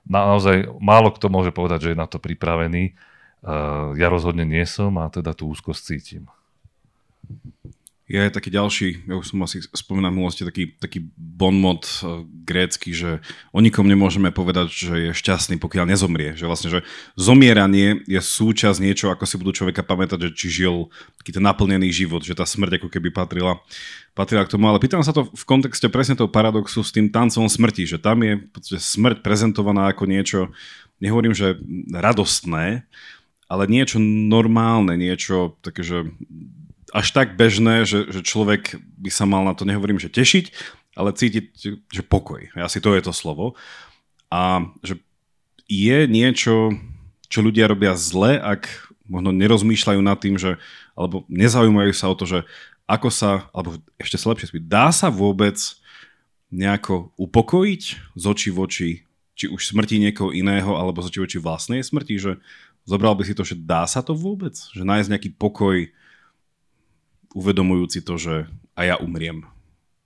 Naozaj 0.08 0.80
málo 0.80 1.12
kto 1.12 1.28
môže 1.28 1.52
povedať, 1.52 1.84
že 1.84 1.90
je 1.92 2.00
na 2.00 2.08
to 2.08 2.16
pripravený. 2.16 2.96
Ja 4.00 4.08
rozhodne 4.08 4.48
nie 4.48 4.64
som 4.64 4.96
a 4.96 5.12
teda 5.12 5.36
tú 5.36 5.52
úzkosť 5.52 5.80
cítim 5.84 6.24
je 8.10 8.26
taký 8.26 8.50
ďalší, 8.50 9.06
ja 9.06 9.14
už 9.14 9.30
som 9.30 9.38
asi 9.46 9.62
spomínal 9.70 10.10
v 10.10 10.18
minulosti, 10.18 10.42
taký, 10.42 10.74
taký 10.74 10.98
bonmot 11.14 12.02
uh, 12.02 12.26
grécky, 12.42 12.90
že 12.90 13.22
o 13.54 13.62
nikom 13.62 13.86
nemôžeme 13.86 14.34
povedať, 14.34 14.66
že 14.74 14.94
je 14.98 15.10
šťastný, 15.14 15.62
pokiaľ 15.62 15.86
nezomrie. 15.86 16.34
Že 16.34 16.44
vlastne, 16.50 16.68
že 16.74 16.80
zomieranie 17.14 18.02
je 18.10 18.18
súčasť 18.18 18.82
niečo, 18.82 19.14
ako 19.14 19.30
si 19.30 19.38
budú 19.38 19.54
človeka 19.54 19.86
pamätať, 19.86 20.26
že 20.26 20.30
či 20.34 20.46
žil 20.50 20.90
taký 21.22 21.38
ten 21.38 21.46
naplnený 21.46 21.94
život, 21.94 22.26
že 22.26 22.34
tá 22.34 22.42
smrť 22.42 22.82
ako 22.82 22.90
keby 22.90 23.14
patrila, 23.14 23.62
patrila 24.18 24.42
k 24.42 24.58
tomu. 24.58 24.66
Ale 24.66 24.82
pýtam 24.82 25.06
sa 25.06 25.14
to 25.14 25.30
v 25.30 25.44
kontexte 25.46 25.86
presne 25.86 26.18
toho 26.18 26.26
paradoxu 26.26 26.82
s 26.82 26.90
tým 26.90 27.14
tancom 27.14 27.46
smrti, 27.46 27.86
že 27.86 28.02
tam 28.02 28.26
je 28.26 28.42
smrť 28.74 29.22
prezentovaná 29.22 29.94
ako 29.94 30.10
niečo, 30.10 30.50
nehovorím, 30.98 31.30
že 31.30 31.62
radostné, 31.94 32.82
ale 33.46 33.62
niečo 33.70 34.02
normálne, 34.02 34.98
niečo 34.98 35.54
také, 35.62 35.86
že 35.86 36.10
až 36.90 37.06
tak 37.14 37.38
bežné, 37.38 37.86
že, 37.86 38.10
že 38.10 38.20
človek 38.26 38.78
by 38.98 39.10
sa 39.10 39.24
mal 39.26 39.46
na 39.46 39.54
to, 39.54 39.66
nehovorím, 39.66 40.02
že 40.02 40.10
tešiť, 40.10 40.50
ale 40.98 41.14
cítiť, 41.14 41.46
že 41.86 42.02
pokoj. 42.02 42.50
Asi 42.58 42.82
to 42.82 42.92
je 42.94 43.02
to 43.02 43.14
slovo. 43.14 43.54
A 44.30 44.66
že 44.82 44.98
je 45.70 46.06
niečo, 46.10 46.74
čo 47.30 47.38
ľudia 47.46 47.70
robia 47.70 47.94
zle, 47.94 48.38
ak 48.42 48.90
možno 49.06 49.30
nerozmýšľajú 49.34 50.00
nad 50.02 50.18
tým, 50.18 50.38
že, 50.38 50.58
alebo 50.98 51.26
nezaujímajú 51.30 51.92
sa 51.94 52.10
o 52.10 52.18
to, 52.18 52.26
že 52.26 52.38
ako 52.90 53.08
sa, 53.10 53.46
alebo 53.54 53.78
ešte 54.02 54.18
sa 54.18 54.34
lepšie 54.34 54.50
spýť, 54.50 54.64
dá 54.66 54.90
sa 54.90 55.14
vôbec 55.14 55.58
nejako 56.50 57.14
upokojiť 57.14 57.82
z 58.18 58.24
očí 58.26 58.50
v 58.50 58.58
oči, 58.66 58.90
či 59.38 59.46
už 59.46 59.70
smrti 59.70 60.02
niekoho 60.02 60.34
iného, 60.34 60.74
alebo 60.74 60.98
z 60.98 61.14
očí 61.14 61.18
v 61.22 61.26
oči 61.30 61.38
vlastnej 61.38 61.86
smrti, 61.86 62.18
že 62.18 62.32
zobral 62.82 63.14
by 63.14 63.22
si 63.22 63.38
to, 63.38 63.46
že 63.46 63.54
dá 63.54 63.86
sa 63.86 64.02
to 64.02 64.10
vôbec? 64.10 64.58
Že 64.74 64.82
nájsť 64.82 65.10
nejaký 65.14 65.30
pokoj 65.38 65.86
uvedomujúci 67.34 68.02
to, 68.02 68.18
že 68.18 68.50
a 68.74 68.80
ja 68.86 68.96
umriem. 68.98 69.46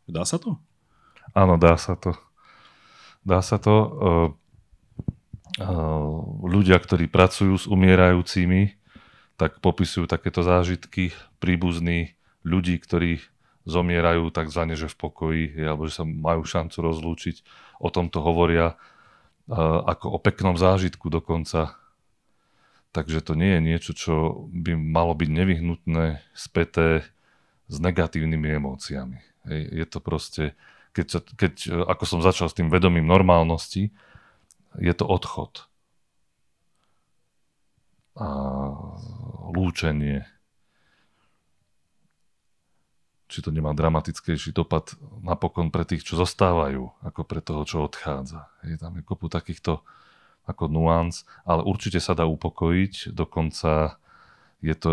Dá 0.05 0.25
sa 0.29 0.37
to? 0.37 0.61
Áno, 1.33 1.57
dá 1.57 1.75
sa 1.81 1.97
to. 1.97 2.13
Dá 3.25 3.41
sa 3.41 3.57
to. 3.57 3.75
Ľudia, 6.45 6.77
ktorí 6.83 7.09
pracujú 7.09 7.55
s 7.55 7.65
umierajúcimi, 7.71 8.77
tak 9.39 9.59
popisujú 9.63 10.07
takéto 10.07 10.45
zážitky 10.45 11.15
príbuzní 11.41 12.15
ľudí, 12.47 12.79
ktorí 12.79 13.19
zomierajú 13.65 14.29
takzvané, 14.29 14.77
že 14.77 14.93
v 14.93 14.99
pokoji, 15.09 15.45
alebo 15.65 15.89
že 15.89 15.97
sa 15.97 16.05
majú 16.05 16.45
šancu 16.45 16.77
rozlúčiť. 16.85 17.37
O 17.81 17.89
tomto 17.89 18.21
hovoria 18.21 18.77
ako 19.89 20.17
o 20.17 20.19
peknom 20.21 20.61
zážitku 20.61 21.09
dokonca. 21.09 21.81
Takže 22.93 23.25
to 23.25 23.35
nie 23.35 23.59
je 23.59 23.61
niečo, 23.65 23.93
čo 23.97 24.15
by 24.53 24.77
malo 24.77 25.17
byť 25.17 25.31
nevyhnutné, 25.33 26.23
späté 26.37 27.09
s 27.69 27.77
negatívnymi 27.81 28.49
emóciami. 28.61 29.19
Je 29.49 29.85
to 29.89 30.01
proste, 30.01 30.57
keď, 30.93 31.25
keď, 31.37 31.55
ako 31.89 32.05
som 32.05 32.21
začal 32.25 32.49
s 32.49 32.57
tým 32.57 32.69
vedomím 32.69 33.05
normálnosti, 33.05 33.93
je 34.81 34.95
to 34.95 35.05
odchod. 35.07 35.69
A 38.15 38.27
lúčenie. 39.55 40.27
Či 43.27 43.43
to 43.43 43.51
nemá 43.51 43.75
dramatickejší 43.75 44.55
dopad 44.55 44.95
napokon 45.25 45.75
pre 45.75 45.83
tých, 45.83 46.07
čo 46.07 46.15
zostávajú, 46.15 46.95
ako 47.03 47.21
pre 47.27 47.43
toho, 47.43 47.67
čo 47.67 47.83
odchádza. 47.83 48.47
Je 48.63 48.79
tam 48.79 48.95
kopu 49.03 49.27
takýchto 49.27 49.83
ako 50.45 50.69
nuans, 50.69 51.25
ale 51.49 51.65
určite 51.65 51.99
sa 51.99 52.13
dá 52.13 52.29
upokojiť, 52.29 53.17
dokonca 53.17 53.97
je 54.61 54.75
to 54.77 54.93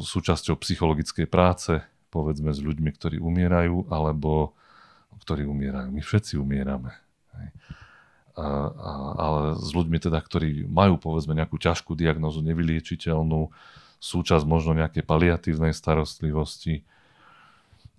súčasťou 0.00 0.60
psychologickej 0.60 1.26
práce, 1.28 1.80
povedzme 2.10 2.50
s 2.50 2.60
ľuďmi, 2.60 2.90
ktorí 2.94 3.16
umierajú, 3.22 3.86
alebo 3.88 4.52
ktorí 5.22 5.46
umierajú. 5.46 5.94
My 5.94 6.02
všetci 6.02 6.36
umierame. 6.36 6.92
Hej. 7.38 7.48
A, 8.34 8.46
a, 8.70 8.90
ale 9.18 9.40
s 9.58 9.70
ľuďmi 9.70 9.98
teda, 10.02 10.18
ktorí 10.18 10.66
majú 10.66 10.98
povedzme 10.98 11.34
nejakú 11.34 11.58
ťažkú 11.58 11.94
diagnozu, 11.94 12.42
nevyliečiteľnú, 12.42 13.50
súčasť 14.00 14.44
možno 14.48 14.74
nejakej 14.74 15.04
paliatívnej 15.04 15.76
starostlivosti. 15.76 16.82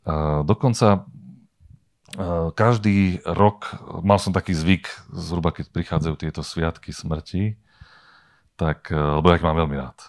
A 0.03 0.41
dokonca 0.41 1.05
každý 2.59 3.23
rok, 3.23 3.71
mal 4.03 4.19
som 4.19 4.35
taký 4.35 4.51
zvyk, 4.51 4.83
zhruba 5.15 5.55
keď 5.55 5.71
prichádzajú 5.71 6.15
tieto 6.19 6.43
sviatky 6.43 6.91
smrti, 6.91 7.55
tak, 8.59 8.91
lebo 8.91 9.31
ja 9.31 9.39
ich 9.39 9.45
mám 9.45 9.55
veľmi 9.55 9.77
rád 9.79 9.99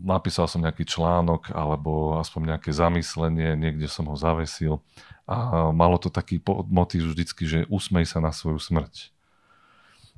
napísal 0.00 0.48
som 0.48 0.64
nejaký 0.64 0.88
článok 0.88 1.52
alebo 1.52 2.16
aspoň 2.16 2.56
nejaké 2.56 2.70
zamyslenie, 2.72 3.56
niekde 3.56 3.86
som 3.86 4.08
ho 4.08 4.16
zavesil 4.16 4.80
a 5.30 5.70
malo 5.70 6.00
to 6.00 6.10
taký 6.10 6.42
motiv 6.66 7.12
vždycky, 7.12 7.46
že 7.46 7.58
usmej 7.70 8.08
sa 8.08 8.18
na 8.18 8.34
svoju 8.34 8.58
smrť. 8.58 9.14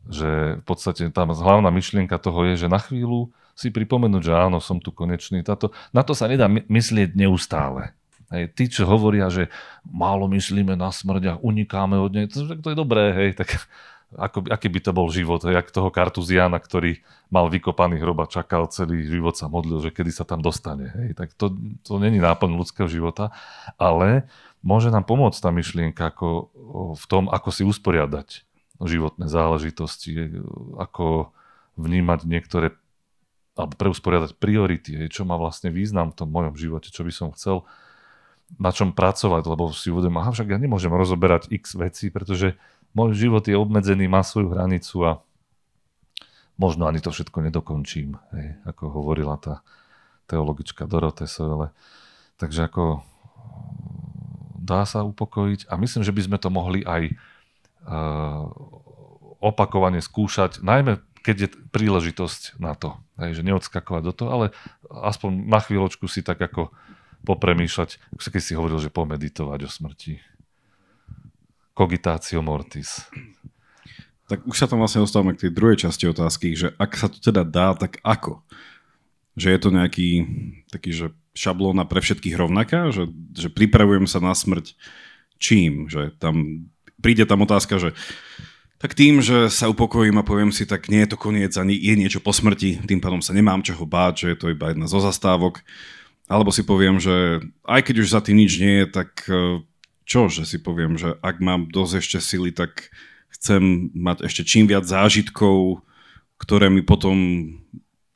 Že 0.09 0.31
v 0.63 0.65
podstate 0.65 1.03
tam 1.13 1.31
hlavná 1.31 1.69
myšlienka 1.69 2.17
toho 2.17 2.49
je, 2.49 2.67
že 2.67 2.73
na 2.73 2.81
chvíľu 2.81 3.29
si 3.53 3.69
pripomenúť, 3.69 4.33
že 4.33 4.35
áno, 4.35 4.59
som 4.59 4.81
tu 4.81 4.89
konečný. 4.89 5.45
Táto, 5.45 5.71
na 5.93 6.01
to 6.01 6.17
sa 6.17 6.27
nedá 6.27 6.49
myslieť 6.49 7.13
neustále. 7.13 7.93
Hej, 8.33 8.49
tí, 8.57 8.65
čo 8.73 8.89
hovoria, 8.89 9.29
že 9.29 9.53
málo 9.85 10.25
myslíme 10.33 10.73
na 10.73 10.89
smrť 10.89 11.23
a 11.29 11.35
unikáme 11.45 12.01
od 12.01 12.17
nej, 12.17 12.27
to, 12.33 12.49
to 12.49 12.73
je 12.73 12.77
dobré, 12.77 13.13
hej, 13.13 13.31
tak 13.37 13.61
ako, 14.17 14.49
aký 14.53 14.69
by 14.69 14.81
to 14.85 14.93
bol 14.93 15.09
život, 15.09 15.41
jak 15.45 15.73
toho 15.73 15.89
kartuziana, 15.89 16.61
ktorý 16.61 17.01
mal 17.33 17.49
vykopaný 17.49 18.01
hrob 18.01 18.21
a 18.23 18.31
čakal 18.31 18.69
celý 18.69 19.09
život 19.09 19.35
sa 19.35 19.49
modlil, 19.49 19.81
že 19.81 19.91
kedy 19.95 20.13
sa 20.13 20.25
tam 20.29 20.45
dostane. 20.45 20.93
Hej. 20.93 21.17
Tak 21.17 21.29
to, 21.37 21.53
to 21.83 21.97
není 21.97 22.21
náplň 22.21 22.53
ľudského 22.57 22.89
života, 22.89 23.33
ale 23.81 24.29
môže 24.61 24.93
nám 24.93 25.09
pomôcť 25.09 25.39
tá 25.41 25.51
myšlienka 25.51 26.03
ako, 26.13 26.53
v 26.97 27.05
tom, 27.09 27.33
ako 27.33 27.49
si 27.51 27.63
usporiadať 27.65 28.45
životné 28.83 29.31
záležitosti, 29.31 30.43
ako 30.77 31.31
vnímať 31.79 32.27
niektoré 32.29 32.77
alebo 33.53 33.77
preusporiadať 33.77 34.41
priority, 34.41 34.97
hej, 34.97 35.09
čo 35.13 35.29
má 35.29 35.37
vlastne 35.37 35.69
význam 35.69 36.09
v 36.09 36.25
tom 36.25 36.29
mojom 36.33 36.57
živote, 36.57 36.89
čo 36.89 37.05
by 37.05 37.13
som 37.13 37.29
chcel 37.37 37.69
na 38.61 38.73
čom 38.73 38.93
pracovať, 38.93 39.49
lebo 39.49 39.73
si 39.73 39.89
uvedomím, 39.89 40.21
aha, 40.21 40.33
však 40.33 40.53
ja 40.53 40.59
nemôžem 40.61 40.93
rozoberať 40.93 41.49
x 41.49 41.77
veci, 41.77 42.13
pretože 42.13 42.57
môj 42.93 43.17
život 43.17 43.45
je 43.45 43.57
obmedzený, 43.57 44.09
má 44.09 44.25
svoju 44.25 44.53
hranicu 44.53 44.97
a 45.05 45.13
možno 46.61 46.87
ani 46.87 47.01
to 47.01 47.11
všetko 47.11 47.43
nedokončím, 47.43 48.21
hej, 48.37 48.61
ako 48.69 48.93
hovorila 48.93 49.37
tá 49.41 49.65
teologička 50.29 50.87
Dorote 50.87 51.27
Sovele. 51.27 51.75
Takže 52.37 52.69
ako 52.69 53.05
dá 54.63 54.87
sa 54.87 55.03
upokojiť 55.03 55.67
a 55.69 55.75
myslím, 55.77 56.07
že 56.07 56.15
by 56.15 56.23
sme 56.23 56.39
to 56.39 56.49
mohli 56.49 56.87
aj 56.87 57.11
uh, 57.11 58.47
opakovane 59.43 59.99
skúšať, 59.99 60.63
najmä 60.63 61.03
keď 61.23 61.37
je 61.39 61.49
príležitosť 61.71 62.59
na 62.59 62.75
to. 62.75 62.99
Hej, 63.15 63.41
že 63.41 63.47
neodskakovať 63.47 64.03
do 64.03 64.13
toho, 64.15 64.31
ale 64.35 64.47
aspoň 64.91 65.47
na 65.47 65.63
chvíľočku 65.63 66.11
si 66.11 66.23
tak 66.23 66.43
ako 66.43 66.75
popremýšľať, 67.23 68.03
keď 68.19 68.43
si 68.43 68.59
hovoril, 68.59 68.83
že 68.83 68.91
pomeditovať 68.91 69.61
o 69.63 69.71
smrti. 69.71 70.19
Cogitatio 71.73 72.45
mortis. 72.45 73.09
Tak 74.29 74.45
už 74.49 74.57
sa 74.57 74.69
tam 74.69 74.81
vlastne 74.81 75.05
dostávame 75.05 75.37
k 75.37 75.49
tej 75.49 75.53
druhej 75.53 75.79
časti 75.89 76.09
otázky, 76.09 76.57
že 76.57 76.73
ak 76.77 76.97
sa 76.97 77.09
to 77.09 77.21
teda 77.21 77.45
dá, 77.45 77.77
tak 77.77 78.01
ako? 78.05 78.41
Že 79.37 79.49
je 79.53 79.59
to 79.61 79.69
nejaký 79.73 80.09
taký, 80.69 80.91
že 80.93 81.07
šablóna 81.33 81.89
pre 81.89 82.05
všetkých 82.05 82.37
rovnaká, 82.37 82.93
že, 82.93 83.09
že 83.33 83.49
pripravujem 83.49 84.05
sa 84.05 84.21
na 84.21 84.37
smrť 84.37 84.77
čím? 85.41 85.89
Že 85.89 86.17
tam 86.21 86.69
príde 87.01 87.25
tam 87.25 87.43
otázka, 87.43 87.81
že 87.81 87.91
tak 88.83 88.99
tým, 88.99 89.23
že 89.23 89.47
sa 89.47 89.71
upokojím 89.71 90.19
a 90.19 90.27
poviem 90.27 90.51
si, 90.51 90.67
tak 90.67 90.91
nie 90.91 91.07
je 91.07 91.15
to 91.15 91.19
koniec, 91.21 91.55
ani 91.55 91.75
je 91.79 91.95
niečo 91.95 92.19
po 92.19 92.35
smrti, 92.35 92.83
tým 92.83 92.99
pádom 92.99 93.23
sa 93.23 93.31
nemám 93.31 93.63
čoho 93.63 93.87
báť, 93.87 94.27
že 94.27 94.27
je 94.35 94.39
to 94.39 94.47
iba 94.51 94.75
jedna 94.75 94.91
zo 94.91 94.99
zastávok. 94.99 95.63
Alebo 96.27 96.51
si 96.51 96.67
poviem, 96.67 96.99
že 96.99 97.43
aj 97.63 97.81
keď 97.87 97.95
už 98.03 98.09
za 98.11 98.21
tým 98.23 98.43
nič 98.43 98.59
nie 98.59 98.83
je, 98.83 98.87
tak 98.91 99.11
e, 99.31 99.63
čo, 100.05 100.29
že 100.29 100.47
si 100.47 100.59
poviem, 100.59 100.99
že 100.99 101.17
ak 101.23 101.39
mám 101.39 101.71
dosť 101.71 101.95
ešte 102.03 102.19
sily, 102.19 102.51
tak 102.55 102.91
chcem 103.33 103.91
mať 103.97 104.29
ešte 104.29 104.43
čím 104.45 104.69
viac 104.69 104.85
zážitkov, 104.85 105.83
ktoré 106.37 106.69
mi 106.69 106.83
potom 106.83 107.17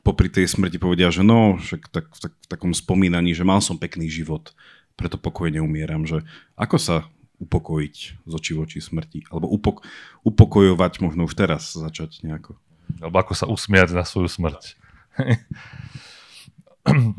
popri 0.06 0.30
tej 0.30 0.46
smrti 0.46 0.78
povedia, 0.78 1.10
že 1.10 1.26
no, 1.26 1.58
že 1.58 1.82
tak, 1.90 2.06
tak, 2.14 2.32
v 2.34 2.46
takom 2.46 2.70
spomínaní, 2.70 3.34
že 3.34 3.42
mal 3.42 3.58
som 3.58 3.74
pekný 3.74 4.06
život, 4.06 4.54
preto 4.94 5.18
pokojne 5.18 5.58
umieram, 5.58 6.06
že 6.06 6.22
ako 6.54 6.76
sa 6.78 6.96
upokojiť 7.36 7.96
z 8.24 8.32
očí 8.32 8.52
v 8.56 8.62
oči 8.64 8.78
smrti. 8.80 9.28
Alebo 9.28 9.50
upok- 9.50 9.84
upokojovať 10.24 11.04
možno 11.04 11.28
už 11.28 11.36
teraz 11.36 11.76
začať 11.76 12.24
nejako. 12.24 12.56
Alebo 13.02 13.16
ako 13.20 13.32
sa 13.36 13.46
usmiať 13.50 13.92
na 13.92 14.08
svoju 14.08 14.30
smrť. 14.30 14.78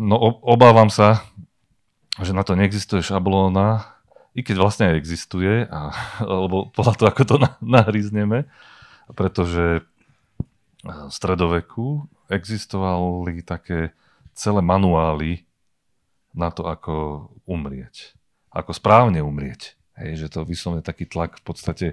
no 0.01 0.17
obávam 0.41 0.89
sa, 0.89 1.21
že 2.17 2.33
na 2.33 2.41
to 2.41 2.57
neexistuje 2.57 3.05
šablóna, 3.05 3.97
i 4.38 4.46
keď 4.46 4.56
vlastne 4.62 4.94
existuje, 4.94 5.65
a, 5.65 5.89
alebo 6.22 6.70
podľa 6.70 6.94
toho, 6.94 7.08
ako 7.10 7.24
to 7.25 7.36
nahryzneme, 7.65 8.46
pretože 9.17 9.82
v 10.86 11.12
stredoveku 11.12 12.06
existovali 12.29 13.41
také 13.41 13.98
celé 14.38 14.62
manuály 14.62 15.48
na 16.38 16.53
to, 16.53 16.70
ako 16.70 17.27
umrieť. 17.50 18.13
Ako 18.53 18.77
správne 18.77 19.25
umrieť. 19.25 19.74
Hej, 19.98 20.22
že 20.22 20.38
to 20.38 20.46
vyslovene 20.46 20.86
taký 20.86 21.10
tlak 21.10 21.41
v 21.41 21.44
podstate 21.44 21.88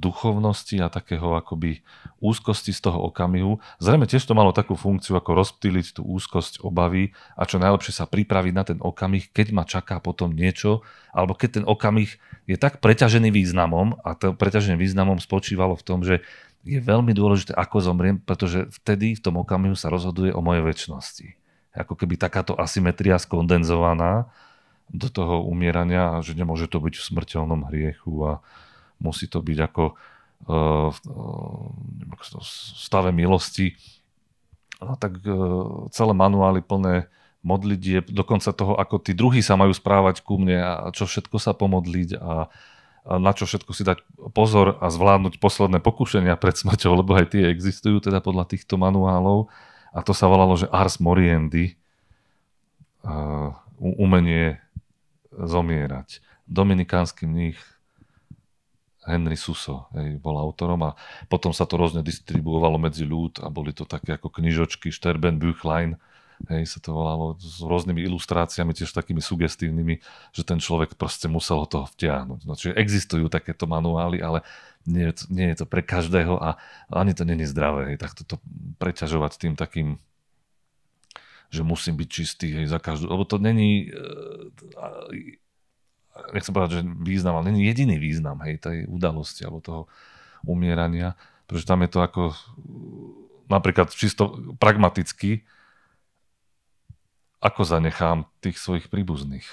duchovnosti 0.00 0.82
a 0.82 0.90
takého 0.90 1.38
akoby 1.38 1.86
úzkosti 2.18 2.74
z 2.74 2.80
toho 2.90 2.98
okamihu. 3.06 3.62
Zrejme 3.78 4.10
tiež 4.10 4.26
to 4.26 4.34
malo 4.34 4.50
takú 4.50 4.74
funkciu, 4.74 5.14
ako 5.14 5.38
rozptýliť 5.38 6.00
tú 6.00 6.02
úzkosť 6.02 6.66
obavy 6.66 7.14
a 7.38 7.46
čo 7.46 7.62
najlepšie 7.62 7.94
sa 7.94 8.10
pripraviť 8.10 8.52
na 8.52 8.64
ten 8.66 8.78
okamih, 8.82 9.30
keď 9.30 9.46
ma 9.54 9.62
čaká 9.62 10.02
potom 10.02 10.34
niečo, 10.34 10.82
alebo 11.14 11.38
keď 11.38 11.62
ten 11.62 11.64
okamih 11.66 12.18
je 12.50 12.56
tak 12.58 12.82
preťažený 12.82 13.30
významom 13.30 14.02
a 14.02 14.18
to 14.18 14.34
preťaženým 14.34 14.82
významom 14.82 15.22
spočívalo 15.22 15.78
v 15.78 15.86
tom, 15.86 16.02
že 16.02 16.26
je 16.66 16.76
veľmi 16.82 17.14
dôležité, 17.16 17.56
ako 17.56 17.80
zomriem, 17.80 18.20
pretože 18.20 18.68
vtedy 18.82 19.16
v 19.16 19.22
tom 19.22 19.40
okamihu 19.40 19.78
sa 19.78 19.88
rozhoduje 19.88 20.34
o 20.34 20.44
mojej 20.44 20.66
väčšnosti. 20.66 21.26
Ako 21.72 21.94
keby 21.94 22.18
takáto 22.18 22.58
asymetria 22.58 23.16
skondenzovaná 23.16 24.28
do 24.90 25.06
toho 25.06 25.46
umierania 25.46 26.18
že 26.20 26.34
nemôže 26.34 26.66
to 26.66 26.82
byť 26.82 26.98
v 26.98 27.06
smrteľnom 27.14 27.70
hriechu 27.70 28.12
a 28.26 28.32
musí 29.00 29.26
to 29.26 29.40
byť 29.40 29.58
ako 29.66 29.84
uh, 30.46 30.88
v 30.92 32.22
stave 32.76 33.10
milosti. 33.10 33.74
No, 34.80 34.96
tak 34.96 35.20
uh, 35.24 35.88
celé 35.92 36.12
manuály 36.12 36.60
plné 36.60 37.08
modlitie, 37.40 38.04
dokonca 38.04 38.52
toho, 38.52 38.76
ako 38.76 39.00
tí 39.00 39.16
druhí 39.16 39.40
sa 39.40 39.56
majú 39.56 39.72
správať 39.72 40.20
ku 40.20 40.36
mne 40.36 40.60
a 40.60 40.72
čo 40.92 41.08
všetko 41.08 41.40
sa 41.40 41.56
pomodliť 41.56 42.20
a, 42.20 42.20
a 42.20 42.32
na 43.16 43.32
čo 43.32 43.48
všetko 43.48 43.72
si 43.72 43.80
dať 43.80 44.04
pozor 44.36 44.76
a 44.76 44.92
zvládnuť 44.92 45.40
posledné 45.40 45.80
pokušenia 45.80 46.36
pred 46.36 46.52
smrťou, 46.60 47.00
lebo 47.00 47.16
aj 47.16 47.32
tie 47.32 47.48
existujú 47.48 48.04
teda 48.04 48.20
podľa 48.20 48.44
týchto 48.44 48.76
manuálov. 48.76 49.48
A 49.90 50.04
to 50.04 50.12
sa 50.12 50.28
volalo, 50.28 50.54
že 50.54 50.68
Ars 50.68 51.00
Moriendi, 51.00 51.80
uh, 53.02 53.56
umenie 53.80 54.60
zomierať. 55.32 56.20
Dominikánsky 56.44 57.26
mních 57.26 57.58
Henry 59.04 59.36
Suso 59.36 59.88
hej, 59.96 60.20
bol 60.20 60.36
autorom 60.36 60.80
a 60.84 60.96
potom 61.32 61.56
sa 61.56 61.64
to 61.64 61.80
rôzne 61.80 62.04
distribuovalo 62.04 62.76
medzi 62.76 63.08
ľud 63.08 63.40
a 63.40 63.48
boli 63.48 63.72
to 63.72 63.88
také 63.88 64.16
ako 64.16 64.28
knižočky 64.28 64.92
Sterben 64.92 65.40
Büchlein, 65.40 65.96
hej, 66.48 66.64
sa 66.68 66.78
to 66.80 66.92
volalo 66.92 67.36
s 67.36 67.60
rôznymi 67.60 68.00
ilustráciami, 68.04 68.72
tiež 68.72 68.92
takými 68.92 69.20
sugestívnymi, 69.20 70.00
že 70.32 70.42
ten 70.44 70.60
človek 70.60 70.96
proste 70.96 71.28
musel 71.28 71.64
ho 71.64 71.66
toho 71.68 71.86
vtiahnuť. 71.88 72.40
No, 72.48 72.52
čiže 72.56 72.76
existujú 72.76 73.28
takéto 73.28 73.68
manuály, 73.68 74.24
ale 74.24 74.44
nie 74.88 75.12
to, 75.12 75.28
nie 75.28 75.52
je 75.52 75.64
to 75.64 75.66
pre 75.68 75.84
každého 75.84 76.40
a 76.40 76.56
ani 76.88 77.12
to 77.12 77.28
není 77.28 77.44
zdravé, 77.44 77.92
hej, 77.92 77.98
tak 78.00 78.16
toto 78.16 78.40
preťažovať 78.80 79.32
tým 79.36 79.54
takým 79.56 80.00
že 81.50 81.66
musím 81.66 81.98
byť 81.98 82.08
čistý 82.08 82.48
hej, 82.54 82.70
za 82.70 82.78
každú, 82.78 83.10
lebo 83.10 83.26
to 83.26 83.42
není, 83.42 83.90
e, 83.90 85.34
nechcem 86.34 86.52
povedať, 86.52 86.80
že 86.80 86.82
význam, 86.84 87.38
ale 87.38 87.52
není 87.52 87.66
jediný 87.66 87.96
význam 87.96 88.42
hej, 88.44 88.60
tej 88.60 88.78
udalosti 88.90 89.46
alebo 89.46 89.62
toho 89.62 89.82
umierania, 90.44 91.14
pretože 91.46 91.68
tam 91.68 91.82
je 91.84 91.90
to 91.90 92.00
ako 92.02 92.22
napríklad 93.50 93.90
čisto 93.90 94.54
pragmaticky, 94.58 95.42
ako 97.40 97.64
zanechám 97.64 98.28
tých 98.44 98.60
svojich 98.60 98.92
príbuzných 98.92 99.46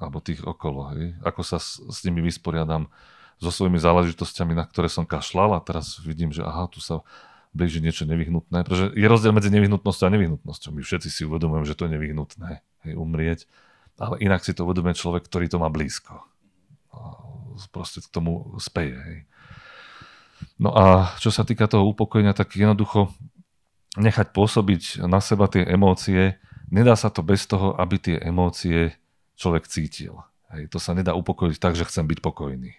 alebo 0.00 0.18
tých 0.18 0.42
okolo, 0.42 0.96
hej? 0.96 1.14
ako 1.22 1.46
sa 1.46 1.62
s, 1.62 1.78
s 1.78 2.02
nimi 2.02 2.24
vysporiadam 2.24 2.90
so 3.38 3.50
svojimi 3.54 3.78
záležitosťami, 3.78 4.56
na 4.56 4.66
ktoré 4.66 4.90
som 4.90 5.06
kašlal 5.06 5.54
a 5.54 5.60
teraz 5.62 6.00
vidím, 6.02 6.34
že 6.34 6.42
aha, 6.42 6.66
tu 6.66 6.82
sa 6.82 7.06
blíži 7.52 7.84
niečo 7.84 8.08
nevyhnutné, 8.08 8.64
pretože 8.64 8.96
je 8.96 9.06
rozdiel 9.06 9.36
medzi 9.36 9.52
nevyhnutnosťou 9.52 10.08
a 10.08 10.14
nevyhnutnosťou. 10.16 10.72
My 10.72 10.80
všetci 10.80 11.08
si 11.12 11.22
uvedomujeme, 11.28 11.68
že 11.68 11.76
to 11.76 11.84
je 11.84 11.94
nevyhnutné, 11.94 12.50
hej, 12.88 12.92
umrieť, 12.96 13.44
ale 14.00 14.20
inak 14.20 14.44
si 14.44 14.56
to 14.56 14.64
uvedomuje 14.64 14.96
človek, 14.96 15.26
ktorý 15.26 15.48
to 15.48 15.58
má 15.60 15.68
blízko. 15.68 16.22
Proste 17.72 18.00
k 18.00 18.08
tomu 18.08 18.56
speje. 18.56 18.96
Hej. 18.96 19.18
No 20.58 20.74
a 20.74 21.14
čo 21.22 21.30
sa 21.30 21.46
týka 21.46 21.68
toho 21.70 21.86
upokojenia, 21.90 22.34
tak 22.34 22.56
jednoducho 22.56 23.12
nechať 24.00 24.32
pôsobiť 24.32 25.04
na 25.04 25.20
seba 25.20 25.46
tie 25.52 25.62
emócie, 25.68 26.40
nedá 26.72 26.96
sa 26.96 27.12
to 27.12 27.20
bez 27.20 27.44
toho, 27.44 27.76
aby 27.76 28.00
tie 28.00 28.16
emócie 28.18 28.96
človek 29.36 29.68
cítil. 29.68 30.24
Hej, 30.52 30.72
to 30.72 30.80
sa 30.80 30.96
nedá 30.96 31.12
upokojiť 31.12 31.56
tak, 31.60 31.76
že 31.76 31.88
chcem 31.88 32.08
byť 32.08 32.18
pokojný. 32.24 32.76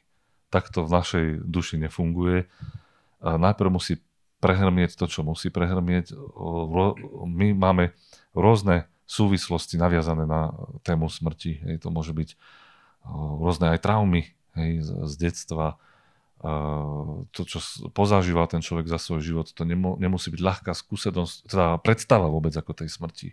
Tak 0.50 0.70
to 0.70 0.86
v 0.86 0.94
našej 0.94 1.26
duši 1.46 1.82
nefunguje. 1.82 2.46
A 3.24 3.38
najprv 3.42 3.74
musí 3.74 4.02
prehrmieť 4.44 5.00
to, 5.00 5.08
čo 5.08 5.24
musí 5.24 5.48
prehrmieť. 5.48 6.14
My 7.26 7.56
máme 7.56 7.96
rôzne 8.36 8.92
súvislosti 9.08 9.76
naviazané 9.80 10.24
na 10.28 10.54
tému 10.84 11.12
smrti. 11.12 11.60
Hej, 11.64 11.84
to 11.84 11.94
môže 11.94 12.16
byť 12.16 12.30
rôzne 13.40 13.76
aj 13.76 13.84
traumy 13.84 14.32
hej, 14.56 14.84
z, 14.84 14.90
z 15.12 15.14
detstva. 15.20 15.76
To, 16.44 17.42
čo 17.48 17.64
pozažíva 17.96 18.44
ten 18.52 18.60
človek 18.60 18.92
za 18.92 19.00
svoj 19.00 19.24
život, 19.24 19.48
to 19.48 19.64
nemo, 19.64 19.96
nemusí 19.96 20.28
byť 20.28 20.42
ľahká 20.44 20.76
skúsenosť, 20.76 21.48
teda 21.48 21.80
predstava 21.80 22.28
vôbec 22.28 22.52
ako 22.52 22.76
tej 22.76 22.92
smrti. 22.92 23.32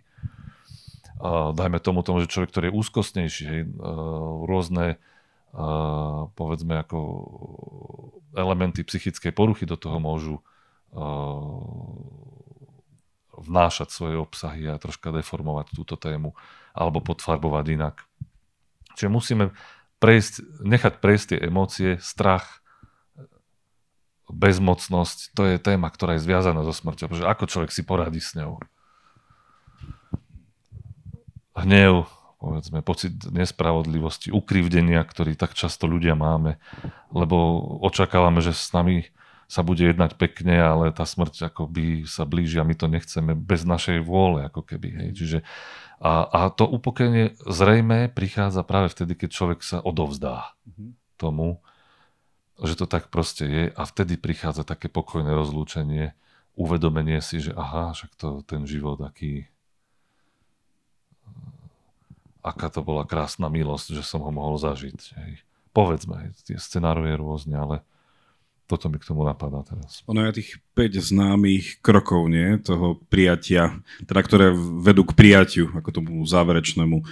Dajme 1.19 1.83
tomu 1.83 2.07
tomu, 2.07 2.23
že 2.23 2.31
človek, 2.31 2.55
ktorý 2.55 2.71
je 2.71 2.77
úzkostnejší, 2.79 3.43
hej, 3.51 3.61
rôzne 4.47 4.95
povedzme 6.39 6.79
ako 6.87 6.99
elementy 8.39 8.87
psychickej 8.87 9.35
poruchy 9.35 9.67
do 9.67 9.75
toho 9.75 9.99
môžu 9.99 10.39
vnášať 13.41 13.89
svoje 13.89 14.15
obsahy 14.21 14.69
a 14.69 14.79
troška 14.79 15.09
deformovať 15.09 15.73
túto 15.73 15.97
tému 15.97 16.37
alebo 16.71 17.03
podfarbovať 17.03 17.65
inak. 17.73 17.95
Čiže 18.95 19.09
musíme 19.11 19.45
prejsť, 20.01 20.63
nechať 20.63 20.93
prejsť 21.01 21.25
tie 21.35 21.39
emócie, 21.45 21.89
strach, 22.01 22.61
bezmocnosť, 24.31 25.35
to 25.35 25.41
je 25.43 25.55
téma, 25.59 25.91
ktorá 25.91 26.15
je 26.15 26.23
zviazaná 26.23 26.63
so 26.63 26.71
smrťou, 26.71 27.11
pretože 27.11 27.27
ako 27.27 27.43
človek 27.51 27.71
si 27.75 27.83
poradí 27.83 28.23
s 28.23 28.31
ňou. 28.33 28.63
Hnev, 31.51 32.07
povedzme, 32.39 32.79
pocit 32.79 33.11
nespravodlivosti, 33.27 34.31
ukrivdenia, 34.31 35.03
ktorý 35.03 35.35
tak 35.35 35.51
často 35.53 35.85
ľudia 35.85 36.15
máme, 36.15 36.57
lebo 37.11 37.59
očakávame, 37.83 38.39
že 38.39 38.55
s 38.55 38.71
nami 38.71 39.11
sa 39.51 39.67
bude 39.67 39.83
jednať 39.83 40.15
pekne, 40.15 40.55
ale 40.55 40.95
tá 40.95 41.03
smrť 41.03 41.51
by 41.51 42.07
sa 42.07 42.23
blíži 42.23 42.63
a 42.63 42.63
my 42.63 42.71
to 42.71 42.87
nechceme 42.87 43.35
bez 43.35 43.67
našej 43.67 43.99
vôle, 43.99 44.47
ako 44.47 44.63
keby. 44.63 44.89
Hej. 44.95 45.09
Čiže, 45.19 45.37
a, 45.99 46.23
a 46.23 46.39
to 46.55 46.63
upokojenie 46.63 47.35
zrejme 47.43 48.07
prichádza 48.15 48.63
práve 48.63 48.87
vtedy, 48.95 49.19
keď 49.19 49.29
človek 49.35 49.59
sa 49.59 49.83
odovzdá 49.83 50.55
mm-hmm. 50.63 50.89
tomu, 51.19 51.59
že 52.63 52.79
to 52.79 52.87
tak 52.87 53.11
proste 53.11 53.43
je 53.43 53.63
a 53.75 53.83
vtedy 53.83 54.15
prichádza 54.15 54.63
také 54.63 54.87
pokojné 54.87 55.35
rozlúčenie, 55.35 56.15
uvedomenie 56.55 57.19
si, 57.19 57.43
že 57.43 57.51
aha, 57.51 57.91
však 57.91 58.15
to 58.15 58.39
ten 58.47 58.63
život 58.63 59.03
aký 59.03 59.51
aká 62.41 62.73
to 62.73 62.81
bola 62.81 63.05
krásna 63.05 63.53
milosť, 63.53 63.93
že 63.93 64.01
som 64.01 64.25
ho 64.25 64.31
mohol 64.33 64.57
zažiť. 64.57 64.99
Hej. 65.13 65.45
Povedzme, 65.77 66.33
tie 66.41 66.57
scenáru 66.57 67.05
je 67.05 67.15
rôzne, 67.15 67.53
ale 67.53 67.85
toto 68.71 68.87
mi 68.87 68.95
k 68.95 69.03
tomu 69.03 69.27
napadá 69.27 69.67
teraz. 69.67 69.99
Ono 70.07 70.23
je 70.23 70.39
tých 70.39 70.63
5 70.79 71.11
známych 71.11 71.83
krokov, 71.83 72.31
nie? 72.31 72.55
Toho 72.63 73.03
prijatia, 73.11 73.83
teda 74.07 74.23
ktoré 74.23 74.55
vedú 74.55 75.03
k 75.03 75.11
prijatiu, 75.11 75.67
ako 75.75 75.89
tomu 75.91 76.23
záverečnému 76.23 77.03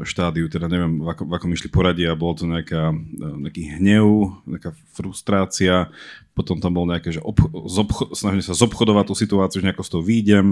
štádiu, 0.00 0.48
teda 0.48 0.64
neviem, 0.64 0.96
v 1.04 1.08
akom, 1.12 1.28
v 1.28 1.34
akom 1.36 1.50
išli 1.52 1.68
poradí 1.68 2.08
a 2.08 2.16
bolo 2.16 2.40
to 2.40 2.44
nejaká, 2.48 2.88
eh, 2.88 3.36
nejaký 3.44 3.62
hnev, 3.76 4.40
nejaká 4.48 4.72
frustrácia, 4.96 5.92
potom 6.32 6.56
tam 6.56 6.72
bol 6.72 6.88
nejaké, 6.88 7.12
že 7.12 7.20
obch- 7.20 7.52
zobcho- 7.68 8.08
snažím 8.16 8.40
sa 8.40 8.56
zobchodovať 8.56 9.04
tú 9.12 9.14
situáciu, 9.18 9.60
že 9.60 9.68
nejako 9.68 9.84
z 9.84 9.90
toho 9.92 10.02
výjdem, 10.02 10.46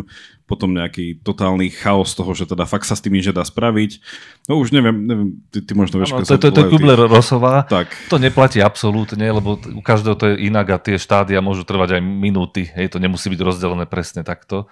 potom 0.44 0.76
nejaký 0.76 1.24
totálny 1.24 1.72
chaos 1.72 2.12
toho, 2.12 2.28
že 2.36 2.44
teda 2.44 2.68
fakt 2.68 2.84
sa 2.84 2.92
s 2.92 3.00
tým 3.00 3.16
nič 3.16 3.32
dá 3.32 3.40
spraviť. 3.40 4.04
No 4.52 4.60
už 4.60 4.76
neviem, 4.76 5.08
neviem 5.08 5.28
ty, 5.48 5.64
ty 5.64 5.72
možno 5.72 5.96
vieš, 5.96 6.12
ano, 6.12 6.28
to, 6.28 6.36
to, 6.36 6.52
to 6.52 6.60
je 6.60 6.70
Kubler 6.76 7.00
Rosová, 7.08 7.64
tak. 7.64 7.88
to 8.12 8.20
neplatí 8.20 8.60
absolútne, 8.60 9.24
lebo 9.24 9.56
u 9.56 9.80
každého 9.80 10.12
to 10.20 10.36
je 10.36 10.44
inak 10.44 10.76
a 10.76 10.82
tie 10.82 11.00
štádia 11.00 11.40
môžu 11.40 11.64
trvať 11.64 11.96
aj 11.96 12.02
minúty, 12.04 12.68
hej, 12.68 12.92
to 12.92 13.00
nemusí 13.00 13.32
byť 13.32 13.40
rozdelené 13.40 13.88
presne 13.88 14.20
takto, 14.28 14.68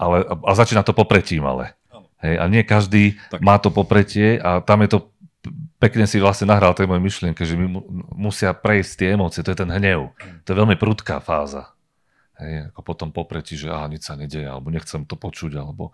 ale, 0.00 0.24
a 0.24 0.52
začína 0.56 0.80
to 0.80 0.96
popretím 0.96 1.44
ale. 1.44 1.76
Hej, 2.22 2.38
a 2.38 2.44
nie 2.46 2.62
každý 2.62 3.18
tak. 3.34 3.42
má 3.42 3.58
to 3.58 3.74
popretie 3.74 4.38
a 4.38 4.62
tam 4.62 4.86
je 4.86 4.94
to, 4.94 4.98
pekne 5.82 6.06
si 6.06 6.22
vlastne 6.22 6.46
nahral 6.46 6.70
tej 6.70 6.86
mojej 6.86 7.02
myšlienke, 7.02 7.42
že 7.42 7.58
my 7.58 7.66
mu, 7.66 7.80
musia 8.14 8.54
prejsť 8.54 8.92
tie 8.94 9.08
emócie, 9.18 9.42
to 9.42 9.50
je 9.50 9.58
ten 9.58 9.70
hnev. 9.70 10.14
To 10.46 10.48
je 10.54 10.56
veľmi 10.56 10.78
prudká 10.78 11.18
fáza. 11.18 11.74
Hej, 12.38 12.70
ako 12.70 12.80
potom 12.86 13.08
popretí, 13.10 13.58
že 13.58 13.68
á, 13.70 13.90
nič 13.90 14.06
sa 14.06 14.14
nedeje, 14.14 14.46
alebo 14.46 14.70
nechcem 14.70 15.02
to 15.02 15.18
počuť, 15.18 15.58
alebo 15.58 15.90